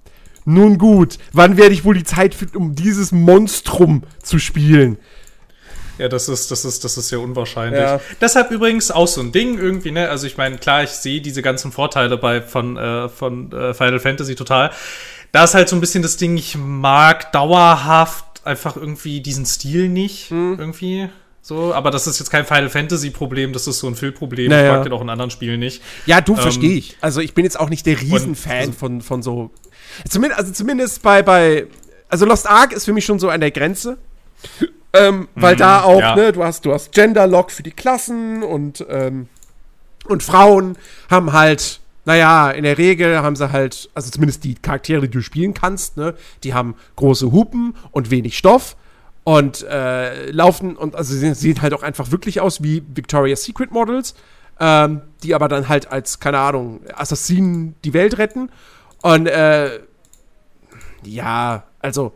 nun 0.44 0.78
gut, 0.78 1.18
wann 1.32 1.56
werde 1.56 1.74
ich 1.74 1.84
wohl 1.84 1.94
die 1.94 2.05
Zeit 2.05 2.34
finden, 2.34 2.56
um 2.56 2.74
dieses 2.74 3.10
Monstrum 3.10 4.02
zu 4.22 4.38
spielen? 4.38 4.98
Ja, 5.98 6.09
das 6.09 6.28
ist, 6.28 6.51
das 6.51 6.64
ist, 6.64 6.85
das 6.85 6.98
ist 6.98 7.09
sehr 7.09 7.20
unwahrscheinlich. 7.20 7.81
Ja. 7.81 8.01
Deshalb 8.20 8.51
übrigens 8.51 8.90
auch 8.90 9.09
so 9.09 9.20
ein 9.20 9.32
Ding 9.32 9.59
irgendwie, 9.59 9.90
ne? 9.90 10.09
Also 10.09 10.27
ich 10.27 10.36
meine, 10.36 10.59
klar, 10.59 10.82
ich 10.82 10.90
sehe 10.90 11.20
diese 11.20 11.43
ganzen 11.43 11.73
Vorteile 11.73 12.18
bei 12.18 12.43
von, 12.43 12.77
äh, 12.77 13.09
von 13.09 13.52
äh, 13.52 13.74
Final 13.74 14.01
Fantasy 14.01 14.35
total. 14.35 14.70
Da 15.32 15.44
ist 15.44 15.55
halt 15.55 15.68
so 15.68 15.77
ein 15.77 15.81
bisschen 15.81 16.02
das 16.02 16.16
Ding, 16.16 16.36
ich 16.36 16.56
mag 16.56 17.32
dauerhaft 17.32 18.47
einfach 18.47 18.77
irgendwie 18.77 19.20
diesen 19.20 19.44
Stil 19.47 19.89
nicht. 19.89 20.31
Mhm. 20.31 20.56
Irgendwie. 20.59 21.09
So, 21.47 21.73
aber 21.73 21.93
das 21.93 22.09
ist 22.09 22.18
jetzt 22.18 22.31
kein 22.31 22.44
Final 22.44 22.68
Fantasy 22.68 23.10
Problem, 23.10 23.52
das 23.52 23.68
ist 23.68 23.78
so 23.78 23.86
ein 23.86 23.94
Füllproblem. 23.94 24.51
Naja. 24.51 24.66
Ich 24.66 24.73
mag 24.73 24.82
den 24.82 24.93
auch 24.93 25.01
in 25.01 25.09
anderen 25.09 25.31
Spielen 25.31 25.60
nicht. 25.60 25.81
Ja, 26.05 26.20
du 26.20 26.35
ähm, 26.35 26.40
verstehe 26.40 26.77
ich. 26.77 26.97
Also 27.01 27.20
ich 27.20 27.35
bin 27.35 27.44
jetzt 27.44 27.60
auch 27.60 27.68
nicht 27.68 27.86
der 27.86 28.01
Riesenfan 28.01 28.56
also, 28.56 28.73
von, 28.73 29.01
von 29.01 29.23
so. 29.23 29.51
Zumindest, 30.09 30.40
also 30.40 30.52
zumindest 30.52 31.02
bei, 31.02 31.23
bei. 31.23 31.68
Also 32.09 32.27
Lost 32.27 32.48
Ark 32.48 32.73
ist 32.73 32.85
für 32.85 32.93
mich 32.93 33.05
schon 33.05 33.20
so 33.20 33.28
an 33.28 33.40
der 33.40 33.52
Grenze. 33.52 33.98
Ähm, 34.93 35.29
weil 35.35 35.57
mm, 35.57 35.59
da 35.59 35.83
auch, 35.83 36.01
ja. 36.01 36.17
ne, 36.17 36.33
du 36.33 36.43
hast, 36.43 36.65
du 36.65 36.73
hast 36.73 36.93
Gender-Lock 36.93 37.51
für 37.51 37.63
die 37.63 37.73
Klassen 37.73 38.43
und, 38.43 38.85
ähm, 38.89 39.29
und 40.07 40.23
Frauen 40.23 40.77
haben 41.11 41.33
halt, 41.33 41.81
naja, 42.05 42.51
in 42.51 42.65
der 42.65 42.79
Regel 42.79 43.19
haben 43.19 43.37
sie 43.37 43.53
halt, 43.53 43.91
also 43.95 44.11
zumindest 44.11 44.45
die 44.45 44.55
Charaktere, 44.55 45.03
die 45.03 45.11
du 45.11 45.23
spielen 45.23 45.55
kannst, 45.55 45.97
ne, 45.97 46.15
die 46.45 46.55
haben 46.55 46.77
große 46.97 47.33
Hupen 47.33 47.75
und 47.91 48.11
wenig 48.11 48.39
Stoff 48.39 48.77
und 49.25 49.63
äh, 49.65 50.31
laufen 50.31 50.77
und 50.77 50.95
also 50.95 51.15
sie 51.15 51.35
sehen 51.35 51.61
halt 51.61 51.75
auch 51.75 51.83
einfach 51.83 52.11
wirklich 52.13 52.41
aus 52.41 52.63
wie 52.63 52.83
Victoria's 52.95 53.43
Secret 53.43 53.73
Models, 53.73 54.15
ähm, 54.61 55.03
die 55.23 55.35
aber 55.35 55.49
dann 55.49 55.69
halt 55.69 55.91
als, 55.91 56.21
keine 56.21 56.39
Ahnung, 56.39 56.81
Assassinen 56.95 57.75
die 57.85 57.93
Welt 57.93 58.19
retten. 58.19 58.51
Und 59.03 59.27
äh, 59.27 59.81
Ja, 61.05 61.65
also 61.81 62.15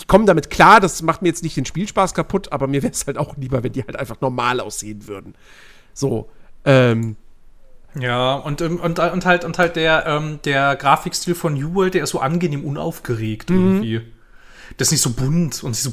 ich, 0.00 0.06
komme 0.06 0.24
damit 0.24 0.50
klar, 0.50 0.80
das 0.80 1.02
macht 1.02 1.22
mir 1.22 1.28
jetzt 1.28 1.42
nicht 1.42 1.56
den 1.56 1.66
Spielspaß 1.66 2.14
kaputt, 2.14 2.52
aber 2.52 2.66
mir 2.66 2.82
wäre 2.82 2.92
es 2.92 3.06
halt 3.06 3.18
auch 3.18 3.36
lieber, 3.36 3.62
wenn 3.62 3.72
die 3.72 3.82
halt 3.82 3.96
einfach 3.96 4.20
normal 4.20 4.60
aussehen 4.60 5.06
würden. 5.06 5.34
So, 5.94 6.28
ähm. 6.64 7.16
Ja, 7.98 8.34
und, 8.34 8.60
ähm, 8.60 8.78
und, 8.78 8.98
und 8.98 9.26
halt, 9.26 9.44
und 9.44 9.58
halt 9.58 9.76
der, 9.76 10.06
ähm, 10.06 10.38
der 10.44 10.76
Grafikstil 10.76 11.34
von 11.34 11.54
New 11.54 11.74
World, 11.74 11.94
der 11.94 12.04
ist 12.04 12.10
so 12.10 12.20
angenehm 12.20 12.64
unaufgeregt 12.64 13.50
mhm. 13.50 13.56
irgendwie. 13.56 14.00
Das 14.76 14.88
ist 14.88 14.92
nicht 14.92 15.02
so 15.02 15.10
bunt 15.10 15.62
und 15.64 15.70
nicht 15.70 15.82
so 15.82 15.92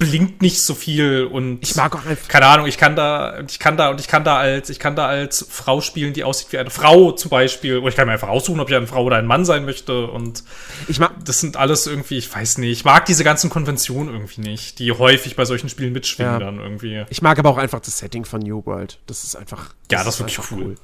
blinkt 0.00 0.40
nicht 0.40 0.62
so 0.62 0.74
viel 0.74 1.26
und 1.26 1.58
ich 1.62 1.76
mag 1.76 1.94
auch 1.94 2.06
einfach 2.06 2.26
keine 2.26 2.46
Ahnung 2.46 2.66
ich 2.66 2.78
kann 2.78 2.96
da 2.96 3.38
ich 3.46 3.58
kann 3.58 3.76
da 3.76 3.90
und 3.90 4.00
ich 4.00 4.08
kann 4.08 4.24
da 4.24 4.38
als 4.38 4.70
ich 4.70 4.78
kann 4.78 4.96
da 4.96 5.06
als 5.06 5.46
Frau 5.48 5.82
spielen 5.82 6.14
die 6.14 6.24
aussieht 6.24 6.50
wie 6.52 6.58
eine 6.58 6.70
Frau 6.70 7.12
zum 7.12 7.28
Beispiel. 7.28 7.76
Oder 7.76 7.88
ich 7.90 7.96
kann 7.96 8.06
mir 8.06 8.14
einfach 8.14 8.30
aussuchen 8.30 8.60
ob 8.60 8.70
ich 8.70 8.74
eine 8.74 8.86
Frau 8.86 9.04
oder 9.04 9.16
ein 9.16 9.26
Mann 9.26 9.44
sein 9.44 9.66
möchte 9.66 10.06
und 10.06 10.42
ich 10.88 11.00
mag 11.00 11.12
das 11.22 11.40
sind 11.40 11.58
alles 11.58 11.86
irgendwie 11.86 12.16
ich 12.16 12.34
weiß 12.34 12.58
nicht 12.58 12.70
ich 12.70 12.84
mag 12.86 13.04
diese 13.04 13.24
ganzen 13.24 13.50
Konventionen 13.50 14.12
irgendwie 14.14 14.40
nicht 14.40 14.78
die 14.78 14.90
häufig 14.90 15.36
bei 15.36 15.44
solchen 15.44 15.68
Spielen 15.68 15.92
mitschwingen 15.92 16.32
ja. 16.32 16.38
dann 16.38 16.60
irgendwie. 16.60 17.04
Ich 17.10 17.20
mag 17.20 17.38
aber 17.38 17.50
auch 17.50 17.58
einfach 17.58 17.80
das 17.80 17.98
Setting 17.98 18.24
von 18.24 18.40
New 18.40 18.64
World. 18.64 18.98
Das 19.06 19.22
ist 19.22 19.36
einfach 19.36 19.74
das 19.88 19.98
ja 19.98 20.04
das 20.04 20.14
ist 20.14 20.20
wirklich 20.20 20.50
cool. 20.50 20.62
cool. 20.62 20.74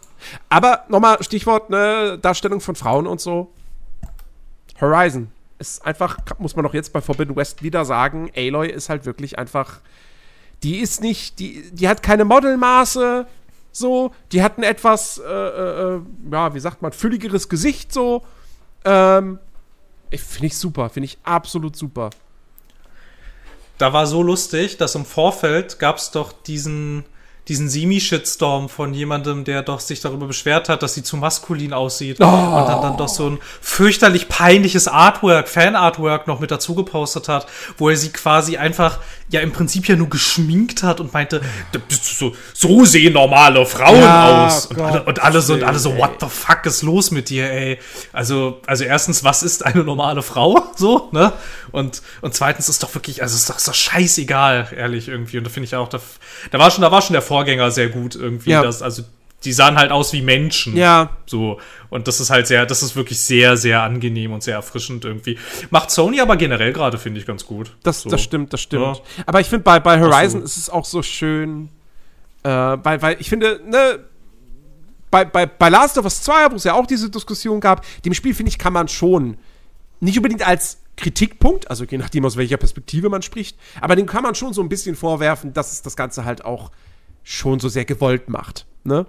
Aber 0.50 0.84
nochmal 0.90 1.22
Stichwort 1.22 1.70
ne 1.70 2.18
Darstellung 2.20 2.60
von 2.60 2.76
Frauen 2.76 3.06
und 3.06 3.22
so. 3.22 3.50
Horizon 4.78 5.30
ist 5.58 5.84
einfach, 5.84 6.18
muss 6.38 6.56
man 6.56 6.64
doch 6.64 6.74
jetzt 6.74 6.92
bei 6.92 7.00
Forbidden 7.00 7.36
West 7.36 7.62
wieder 7.62 7.84
sagen, 7.84 8.30
Aloy 8.36 8.68
ist 8.68 8.88
halt 8.88 9.06
wirklich 9.06 9.38
einfach, 9.38 9.80
die 10.62 10.78
ist 10.78 11.00
nicht, 11.00 11.38
die, 11.38 11.70
die 11.72 11.88
hat 11.88 12.02
keine 12.02 12.24
Modelmaße, 12.24 13.26
so, 13.72 14.14
die 14.32 14.42
hat 14.42 14.58
ein 14.58 14.62
etwas, 14.62 15.18
äh, 15.18 15.30
äh, 15.30 16.00
ja, 16.30 16.54
wie 16.54 16.60
sagt 16.60 16.82
man, 16.82 16.92
fülligeres 16.92 17.48
Gesicht, 17.48 17.92
so. 17.92 18.24
Ähm, 18.84 19.38
finde 20.10 20.46
ich 20.46 20.56
super, 20.56 20.88
finde 20.88 21.06
ich 21.06 21.18
absolut 21.24 21.76
super. 21.76 22.10
Da 23.78 23.92
war 23.92 24.06
so 24.06 24.22
lustig, 24.22 24.78
dass 24.78 24.94
im 24.94 25.04
Vorfeld 25.04 25.78
gab 25.78 25.98
es 25.98 26.10
doch 26.10 26.32
diesen, 26.32 27.04
diesen 27.48 27.68
Semi-Shitstorm 27.68 28.68
von 28.68 28.92
jemandem, 28.92 29.44
der 29.44 29.62
doch 29.62 29.80
sich 29.80 30.00
darüber 30.00 30.26
beschwert 30.26 30.68
hat, 30.68 30.82
dass 30.82 30.94
sie 30.94 31.02
zu 31.02 31.16
maskulin 31.16 31.72
aussieht. 31.72 32.18
Oh. 32.20 32.24
Und 32.24 32.66
dann, 32.66 32.82
dann 32.82 32.96
doch 32.96 33.08
so 33.08 33.30
ein 33.30 33.38
fürchterlich 33.60 34.28
peinliches 34.28 34.88
Artwork, 34.88 35.48
Fan-Artwork 35.48 36.26
noch 36.26 36.40
mit 36.40 36.50
dazu 36.50 36.74
gepostet 36.74 37.28
hat, 37.28 37.46
wo 37.78 37.88
er 37.88 37.96
sie 37.96 38.10
quasi 38.10 38.56
einfach 38.56 38.98
ja 39.28 39.40
im 39.40 39.52
Prinzip 39.52 39.88
ja 39.88 39.96
nur 39.96 40.08
geschminkt 40.08 40.82
hat 40.82 41.00
und 41.00 41.12
meinte, 41.12 41.40
so, 41.88 42.34
so 42.52 42.84
sehen 42.84 43.12
normale 43.14 43.66
Frauen 43.66 44.00
ja, 44.00 44.46
aus. 44.46 44.66
Und 44.66 44.80
alle, 44.80 45.02
und 45.02 45.22
alle, 45.22 45.40
so, 45.42 45.54
und 45.54 45.64
alle 45.64 45.78
so, 45.78 45.96
what 45.96 46.20
the 46.20 46.26
fuck 46.28 46.64
ist 46.66 46.82
los 46.82 47.10
mit 47.10 47.28
dir, 47.28 47.50
ey? 47.50 47.78
Also, 48.12 48.60
also 48.66 48.84
erstens, 48.84 49.24
was 49.24 49.42
ist 49.42 49.64
eine 49.64 49.84
normale 49.84 50.22
Frau? 50.22 50.56
So, 50.76 51.08
ne? 51.12 51.32
Und, 51.72 52.02
und 52.20 52.34
zweitens 52.34 52.68
ist 52.68 52.82
doch 52.82 52.94
wirklich, 52.94 53.22
also 53.22 53.34
ist 53.34 53.48
doch, 53.48 53.56
ist 53.56 53.66
doch 53.66 53.74
scheißegal, 53.74 54.68
ehrlich, 54.76 55.08
irgendwie. 55.08 55.38
Und 55.38 55.44
da 55.44 55.50
finde 55.50 55.66
ich 55.66 55.74
auch, 55.74 55.88
da, 55.88 56.00
da 56.50 56.58
war 56.58 56.70
schon, 56.70 56.82
da 56.82 56.92
war 56.92 57.00
schon 57.00 57.14
der 57.14 57.22
Vorgänger 57.22 57.70
sehr 57.70 57.88
gut 57.88 58.14
irgendwie. 58.14 58.50
Ja. 58.50 58.62
Das, 58.62 58.82
also 58.82 59.04
die 59.44 59.52
sahen 59.52 59.76
halt 59.76 59.90
aus 59.90 60.12
wie 60.12 60.22
Menschen. 60.22 60.76
Ja. 60.76 61.10
So. 61.26 61.60
Und 61.90 62.08
das 62.08 62.20
ist 62.20 62.30
halt 62.30 62.46
sehr, 62.46 62.66
das 62.66 62.82
ist 62.82 62.96
wirklich 62.96 63.20
sehr, 63.20 63.56
sehr 63.56 63.82
angenehm 63.82 64.32
und 64.32 64.42
sehr 64.42 64.54
erfrischend 64.54 65.04
irgendwie. 65.04 65.38
Macht 65.70 65.90
Sony 65.90 66.20
aber 66.20 66.36
generell 66.36 66.72
gerade, 66.72 66.98
finde 66.98 67.20
ich, 67.20 67.26
ganz 67.26 67.46
gut. 67.46 67.76
Das, 67.82 68.02
so. 68.02 68.10
das 68.10 68.22
stimmt, 68.22 68.52
das 68.52 68.60
stimmt. 68.60 68.96
Ja. 68.96 69.02
Aber 69.26 69.40
ich 69.40 69.48
finde, 69.48 69.62
bei, 69.62 69.78
bei 69.78 70.00
Horizon 70.00 70.42
ist 70.42 70.56
es 70.56 70.68
auch 70.70 70.84
so 70.84 71.02
schön, 71.02 71.68
äh, 72.42 72.48
weil, 72.48 73.02
weil 73.02 73.16
ich 73.20 73.28
finde, 73.28 73.60
ne, 73.64 74.00
bei, 75.10 75.24
bei, 75.24 75.46
bei 75.46 75.68
Last 75.68 75.96
of 75.98 76.04
Us 76.04 76.22
2, 76.22 76.50
wo 76.50 76.56
es 76.56 76.64
ja 76.64 76.74
auch 76.74 76.86
diese 76.86 77.10
Diskussion 77.10 77.60
gab, 77.60 77.84
dem 78.04 78.14
Spiel, 78.14 78.34
finde 78.34 78.50
ich, 78.50 78.58
kann 78.58 78.72
man 78.72 78.88
schon 78.88 79.36
nicht 80.00 80.16
unbedingt 80.16 80.46
als 80.46 80.78
Kritikpunkt, 80.96 81.70
also 81.70 81.84
je 81.84 81.98
nachdem, 81.98 82.24
aus 82.24 82.36
welcher 82.36 82.56
Perspektive 82.56 83.08
man 83.08 83.22
spricht, 83.22 83.58
aber 83.80 83.96
dem 83.96 84.06
kann 84.06 84.22
man 84.22 84.34
schon 84.34 84.52
so 84.52 84.62
ein 84.62 84.68
bisschen 84.68 84.96
vorwerfen, 84.96 85.52
dass 85.52 85.72
es 85.72 85.82
das 85.82 85.94
Ganze 85.96 86.24
halt 86.24 86.44
auch 86.44 86.70
schon 87.28 87.58
so 87.58 87.68
sehr 87.68 87.84
gewollt 87.84 88.28
macht. 88.28 88.66
Ne? 88.84 89.04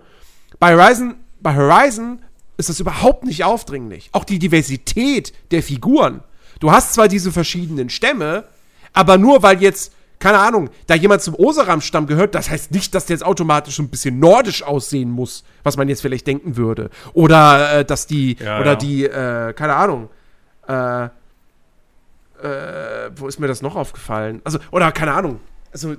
Bei 0.60 0.76
Horizon, 0.76 1.18
bei 1.39 1.56
Horizon 1.56 2.18
ist 2.57 2.68
das 2.68 2.80
überhaupt 2.80 3.23
nicht 3.23 3.44
aufdringlich. 3.44 4.10
Auch 4.11 4.23
die 4.23 4.39
Diversität 4.39 5.34
der 5.52 5.61
Figuren. 5.61 6.23
Du 6.60 6.72
hast 6.72 6.95
zwar 6.95 7.07
diese 7.07 7.31
verschiedenen 7.31 7.91
Stämme, 7.91 8.45
aber 8.91 9.19
nur 9.19 9.44
weil 9.44 9.61
jetzt, 9.61 9.94
keine 10.18 10.39
Ahnung, 10.39 10.72
da 10.88 10.95
jemand 10.95 11.22
zum 11.22 11.35
Oseram-Stamm 11.35 12.07
gehört, 12.07 12.34
das 12.34 12.49
heißt 12.49 12.72
nicht, 12.72 12.95
dass 12.95 13.06
der 13.06 13.18
jetzt 13.18 13.23
automatisch 13.23 13.77
ein 13.77 13.89
bisschen 13.89 14.18
nordisch 14.18 14.64
aussehen 14.64 15.11
muss, 15.11 15.44
was 15.61 15.77
man 15.77 15.88
jetzt 15.88 16.02
vielleicht 16.02 16.26
denken 16.26 16.57
würde. 16.57 16.89
Oder 17.14 17.81
äh, 17.81 17.85
dass 17.85 18.07
die, 18.07 18.35
ja, 18.39 18.60
oder 18.60 18.72
ja. 18.72 18.77
die, 18.77 19.06
äh, 19.06 19.53
keine 19.53 19.76
Ahnung, 19.76 20.10
äh, 20.68 21.06
äh, 21.06 21.10
wo 23.15 23.27
ist 23.27 23.39
mir 23.39 23.48
das 23.48 23.61
noch 23.61 23.76
aufgefallen? 23.76 24.41
Also, 24.44 24.57
oder 24.72 24.91
keine 24.91 25.14
Ahnung. 25.14 25.39
Also, 25.72 25.98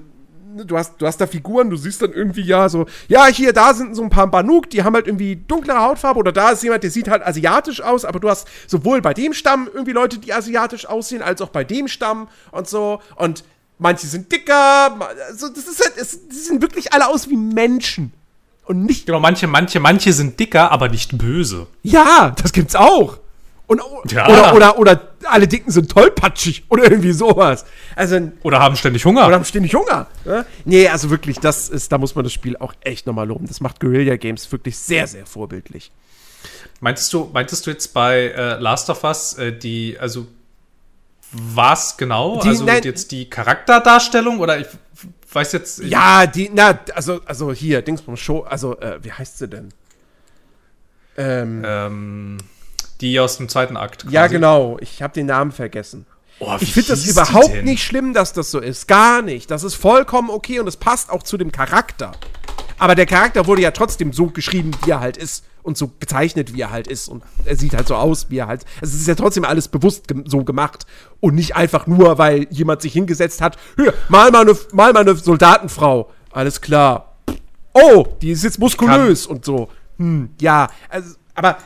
du 0.56 0.76
hast, 0.76 0.94
du 0.98 1.06
hast 1.06 1.20
da 1.20 1.26
Figuren, 1.26 1.70
du 1.70 1.76
siehst 1.76 2.02
dann 2.02 2.12
irgendwie 2.12 2.42
ja 2.42 2.68
so, 2.68 2.86
ja, 3.08 3.26
hier, 3.26 3.52
da 3.52 3.74
sind 3.74 3.94
so 3.94 4.02
ein 4.02 4.10
paar 4.10 4.26
Banuk, 4.26 4.70
die 4.70 4.82
haben 4.82 4.94
halt 4.94 5.06
irgendwie 5.06 5.36
dunklere 5.36 5.80
Hautfarbe 5.80 6.18
oder 6.18 6.32
da 6.32 6.50
ist 6.50 6.62
jemand, 6.62 6.82
der 6.82 6.90
sieht 6.90 7.08
halt 7.08 7.24
asiatisch 7.24 7.80
aus, 7.80 8.04
aber 8.04 8.20
du 8.20 8.28
hast 8.28 8.48
sowohl 8.66 9.00
bei 9.00 9.14
dem 9.14 9.32
Stamm 9.32 9.68
irgendwie 9.72 9.92
Leute, 9.92 10.18
die 10.18 10.32
asiatisch 10.32 10.86
aussehen, 10.86 11.22
als 11.22 11.40
auch 11.42 11.50
bei 11.50 11.64
dem 11.64 11.88
Stamm 11.88 12.28
und 12.50 12.68
so 12.68 13.00
und 13.16 13.44
manche 13.78 14.06
sind 14.06 14.30
dicker, 14.32 14.98
also 15.28 15.48
das 15.48 15.66
ist 15.66 15.84
halt, 15.84 15.96
es, 15.96 16.28
die 16.28 16.36
sehen 16.36 16.62
wirklich 16.62 16.92
alle 16.92 17.08
aus 17.08 17.28
wie 17.28 17.36
Menschen. 17.36 18.12
Und 18.64 18.84
nicht. 18.84 19.06
Genau, 19.06 19.18
manche, 19.18 19.46
manche, 19.46 19.80
manche 19.80 20.12
sind 20.12 20.38
dicker, 20.38 20.70
aber 20.70 20.90
nicht 20.90 21.16
böse. 21.16 21.68
Ja, 21.82 22.34
das 22.42 22.52
gibt's 22.52 22.76
auch. 22.76 23.16
Und, 23.68 23.82
ja. 24.10 24.26
oder, 24.26 24.54
oder, 24.54 24.78
oder 24.78 25.08
alle 25.24 25.46
Dicken 25.46 25.70
sind 25.70 25.90
tollpatschig 25.90 26.64
oder 26.70 26.84
irgendwie 26.84 27.12
sowas. 27.12 27.66
Also, 27.94 28.32
oder 28.42 28.60
haben 28.60 28.76
ständig 28.76 29.04
Hunger. 29.04 29.26
Oder 29.26 29.36
haben 29.36 29.44
ständig 29.44 29.74
Hunger. 29.74 30.06
Ne? 30.24 30.46
Nee, 30.64 30.88
also 30.88 31.10
wirklich, 31.10 31.38
das 31.38 31.68
ist, 31.68 31.92
da 31.92 31.98
muss 31.98 32.14
man 32.14 32.24
das 32.24 32.32
Spiel 32.32 32.56
auch 32.56 32.72
echt 32.80 33.06
nochmal 33.06 33.28
loben. 33.28 33.46
Das 33.46 33.60
macht 33.60 33.78
Guerilla 33.78 34.16
Games 34.16 34.50
wirklich 34.50 34.78
sehr, 34.78 35.06
sehr 35.06 35.26
vorbildlich. 35.26 35.92
Meintest 36.80 37.12
du, 37.12 37.28
meintest 37.30 37.66
du 37.66 37.70
jetzt 37.70 37.92
bei 37.92 38.28
äh, 38.28 38.58
Last 38.58 38.88
of 38.88 39.04
Us 39.04 39.34
äh, 39.34 39.52
die, 39.52 39.98
also 40.00 40.26
was 41.30 41.98
genau? 41.98 42.40
Die, 42.40 42.48
also 42.48 42.64
nein, 42.64 42.82
jetzt 42.84 43.12
die 43.12 43.28
Charakterdarstellung 43.28 44.40
oder 44.40 44.58
ich 44.58 44.66
weiß 45.30 45.52
jetzt. 45.52 45.80
Ja, 45.80 46.24
die, 46.24 46.50
na, 46.54 46.78
also, 46.94 47.20
also 47.26 47.52
hier, 47.52 47.82
Dingsbums 47.82 48.18
Show, 48.18 48.40
also, 48.48 48.80
äh, 48.80 48.98
wie 49.02 49.12
heißt 49.12 49.36
sie 49.36 49.48
denn? 49.48 49.68
Ähm. 51.18 51.62
ähm 51.66 52.38
die 53.00 53.18
aus 53.20 53.36
dem 53.36 53.48
zweiten 53.48 53.76
Akt. 53.76 54.02
Quasi. 54.02 54.14
Ja, 54.14 54.26
genau. 54.26 54.76
Ich 54.80 55.02
habe 55.02 55.14
den 55.14 55.26
Namen 55.26 55.52
vergessen. 55.52 56.06
Oh, 56.40 56.56
ich 56.60 56.72
finde 56.72 56.90
das 56.90 57.04
überhaupt 57.06 57.64
nicht 57.64 57.82
schlimm, 57.82 58.12
dass 58.12 58.32
das 58.32 58.50
so 58.50 58.60
ist. 58.60 58.86
Gar 58.86 59.22
nicht. 59.22 59.50
Das 59.50 59.64
ist 59.64 59.74
vollkommen 59.74 60.30
okay 60.30 60.60
und 60.60 60.68
es 60.68 60.76
passt 60.76 61.10
auch 61.10 61.22
zu 61.22 61.36
dem 61.36 61.50
Charakter. 61.50 62.12
Aber 62.78 62.94
der 62.94 63.06
Charakter 63.06 63.46
wurde 63.46 63.62
ja 63.62 63.72
trotzdem 63.72 64.12
so 64.12 64.26
geschrieben, 64.26 64.70
wie 64.84 64.90
er 64.90 65.00
halt 65.00 65.16
ist. 65.16 65.44
Und 65.64 65.76
so 65.76 65.90
gezeichnet, 66.00 66.54
wie 66.54 66.62
er 66.62 66.70
halt 66.70 66.86
ist. 66.86 67.08
Und 67.08 67.22
er 67.44 67.56
sieht 67.56 67.74
halt 67.74 67.88
so 67.88 67.96
aus, 67.96 68.30
wie 68.30 68.38
er 68.38 68.46
halt. 68.46 68.64
Es 68.80 68.94
ist 68.94 69.06
ja 69.06 69.14
trotzdem 69.16 69.44
alles 69.44 69.68
bewusst 69.68 70.08
ge 70.08 70.22
so 70.24 70.44
gemacht. 70.44 70.86
Und 71.20 71.34
nicht 71.34 71.56
einfach 71.56 71.86
nur, 71.86 72.16
weil 72.16 72.46
jemand 72.50 72.80
sich 72.80 72.92
hingesetzt 72.92 73.42
hat. 73.42 73.58
Hier, 73.76 73.92
mal 74.08 74.30
mal 74.30 74.42
eine, 74.42 74.56
mal 74.72 74.92
mal 74.92 75.00
eine 75.00 75.14
Soldatenfrau. 75.14 76.10
Alles 76.30 76.60
klar. 76.60 77.16
Oh, 77.74 78.06
die 78.22 78.30
ist 78.30 78.44
jetzt 78.44 78.58
muskulös 78.58 79.26
und 79.26 79.44
so. 79.44 79.68
Hm, 79.98 80.30
ja. 80.40 80.68
Also, 80.88 81.16
aber 81.34 81.58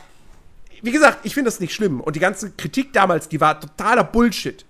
wie 0.83 0.91
gesagt, 0.91 1.19
ich 1.23 1.33
finde 1.33 1.49
das 1.49 1.59
nicht 1.59 1.73
schlimm. 1.73 2.01
Und 2.01 2.15
die 2.15 2.19
ganze 2.19 2.51
Kritik 2.51 2.91
damals, 2.93 3.29
die 3.29 3.41
war 3.41 3.59
totaler 3.59 4.03
Bullshit. 4.03 4.65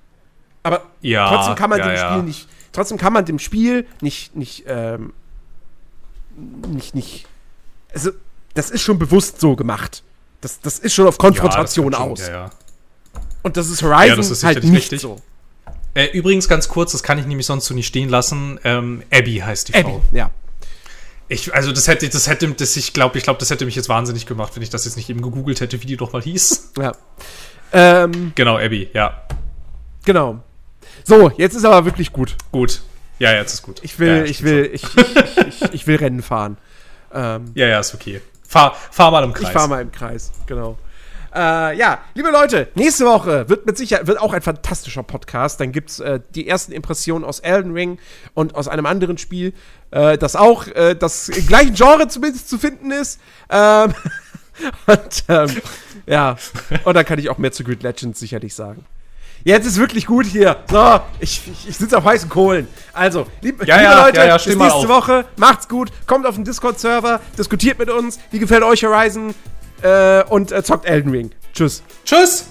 Aber 0.62 0.86
ja, 1.02 1.28
trotzdem 1.28 1.56
kann 1.56 1.70
man 1.72 1.80
ja, 1.80 1.88
dem 1.88 1.98
Spiel 1.98 2.18
ja. 2.18 2.22
nicht, 2.22 2.48
trotzdem 2.72 2.98
kann 2.98 3.12
man 3.12 3.26
dem 3.26 3.40
Spiel 3.40 3.88
nicht, 4.00 4.36
nicht, 4.36 4.64
ähm, 4.68 5.12
nicht, 6.70 6.96
nicht, 6.96 7.26
also, 7.94 8.12
das 8.54 8.70
ist 8.70 8.82
schon 8.82 9.00
bewusst 9.00 9.42
so 9.42 9.56
gemacht. 9.56 10.04
Das, 10.40 10.60
das 10.62 10.80
ist 10.80 10.94
schon 10.94 11.08
auf 11.08 11.18
Konfrontation 11.18 11.96
aus. 11.96 12.22
Schon, 12.26 12.50
Und 13.42 13.58
das 13.58 13.70
ist 13.70 13.82
Horizon 13.82 14.18
das 14.18 14.30
ist 14.30 14.44
halt 14.44 14.64
nicht 14.64 14.74
richtig. 14.74 15.02
so. 15.02 15.20
Äh, 15.96 16.08
übrigens 16.18 16.48
ganz 16.48 16.70
kurz, 16.70 16.92
das 16.92 17.02
kann 17.02 17.18
ich 17.18 17.26
nämlich 17.26 17.48
sonst 17.48 17.66
so 17.66 17.74
nicht 17.74 17.88
stehen 17.88 18.10
lassen. 18.10 18.60
Ähm, 18.64 19.04
Abby 19.12 19.38
heißt 19.38 19.70
die 19.70 19.74
Abby, 19.74 19.84
Frau. 19.84 20.02
Ja. 20.12 20.30
Ich, 21.28 21.54
also 21.54 21.72
das 21.72 21.88
hätte, 21.88 22.08
das 22.10 22.28
hätte, 22.28 22.48
das 22.52 22.76
ich 22.76 22.94
glaube, 22.94 23.18
ich 23.18 23.24
glaube, 23.24 23.40
das 23.40 23.50
hätte 23.50 23.66
mich 23.66 23.76
jetzt 23.76 23.90
wahnsinnig 23.90 24.26
gemacht, 24.26 24.56
wenn 24.56 24.64
ich 24.64 24.70
das 24.70 24.86
jetzt 24.86 24.98
nicht 24.98 25.10
eben 25.10 25.22
gegoogelt 25.22 25.62
hätte, 25.62 25.82
wie 25.82 25.88
die 25.88 25.98
doch 25.98 26.14
mal 26.14 26.22
hieß. 26.22 26.74
Ja. 26.78 26.92
Ähm, 27.72 28.34
genau, 28.36 28.58
Abby, 28.58 28.90
ja. 28.94 29.26
Genau. 30.06 30.44
So, 31.04 31.32
jetzt 31.38 31.56
ist 31.56 31.66
aber 31.66 31.86
wirklich 31.86 32.12
gut. 32.12 32.36
Gut. 32.52 32.82
Ja, 33.20 33.34
jetzt 33.34 33.54
ist 33.54 33.62
gut. 33.62 33.80
Ich 33.84 34.00
will, 34.00 34.18
ja, 34.18 34.24
ich 34.24 34.44
will, 34.44 34.70
ich, 34.74 34.84
ich, 34.84 35.62
ich, 35.62 35.74
ich, 35.74 35.88
will 35.88 35.96
Rennen 35.98 36.22
fahren. 36.22 36.58
Ähm, 37.16 37.52
ja, 37.54 37.68
ja, 37.68 37.80
ist 37.80 37.94
okay. 37.94 38.22
Fahr, 38.48 38.76
fahr 38.90 39.12
mal 39.12 39.24
im 39.24 39.34
Kreis. 39.34 39.48
Ich 39.48 39.54
fahr 39.54 39.68
mal 39.68 39.84
im 39.84 39.92
Kreis, 39.92 40.32
genau. 40.48 40.80
Äh, 41.34 41.78
ja, 41.78 42.00
liebe 42.14 42.30
Leute, 42.30 42.68
nächste 42.76 43.06
Woche 43.06 43.50
wird 43.50 43.66
mit 43.66 43.76
Sicherheit 43.78 44.06
wird 44.06 44.20
auch 44.20 44.34
ein 44.34 44.42
fantastischer 44.42 45.02
Podcast. 45.02 45.60
Dann 45.60 45.72
gibt 45.72 45.90
es 45.90 46.00
äh, 46.00 46.20
die 46.36 46.48
ersten 46.48 46.72
Impressionen 46.72 47.26
aus 47.26 47.40
Elden 47.40 47.74
Ring 47.74 47.98
und 48.36 48.54
aus 48.54 48.68
einem 48.68 48.86
anderen 48.86 49.18
Spiel, 49.18 49.54
äh, 49.90 50.18
das 50.18 50.36
auch 50.36 50.68
äh, 50.68 50.96
das 50.96 51.30
im 51.30 51.48
gleichen 51.48 51.74
Genre 51.74 52.08
zumindest 52.08 52.50
zu 52.50 52.60
finden 52.60 52.92
ist. 52.92 53.20
Ähm, 53.50 53.94
und 54.86 55.24
ähm, 55.28 55.62
ja, 56.06 56.38
und 56.84 56.94
dann 56.94 57.06
kann 57.06 57.18
ich 57.18 57.30
auch 57.30 57.40
mehr 57.40 57.52
zu 57.52 57.64
Grid 57.64 57.82
Legends 57.82 58.20
sicherlich 58.20 58.54
sagen. 58.54 58.86
Jetzt 59.44 59.66
ist 59.66 59.78
wirklich 59.78 60.06
gut 60.06 60.26
hier. 60.26 60.58
So, 60.70 61.02
ich, 61.20 61.42
ich, 61.52 61.70
ich 61.70 61.78
sitze 61.78 61.98
auf 61.98 62.06
heißen 62.06 62.30
Kohlen. 62.30 62.68
Also, 62.94 63.28
lieb, 63.42 63.66
ja, 63.66 63.76
liebe 63.76 63.90
ja, 63.90 64.06
Leute, 64.06 64.18
ja, 64.20 64.26
ja, 64.26 64.38
bis 64.38 64.56
nächste 64.56 64.88
Woche. 64.88 65.26
Macht's 65.36 65.68
gut. 65.68 65.92
Kommt 66.08 66.26
auf 66.26 66.36
den 66.36 66.46
Discord-Server. 66.46 67.20
Diskutiert 67.38 67.78
mit 67.78 67.90
uns. 67.90 68.20
Wie 68.32 68.40
gefällt 68.40 68.64
euch 68.64 68.86
Horizon? 68.86 69.34
Äh, 69.84 70.24
und 70.30 70.52
äh, 70.52 70.64
zockt 70.64 70.86
Elden 70.86 71.12
Ring. 71.12 71.32
Tschüss. 71.54 71.84
Tschüss. 72.06 72.46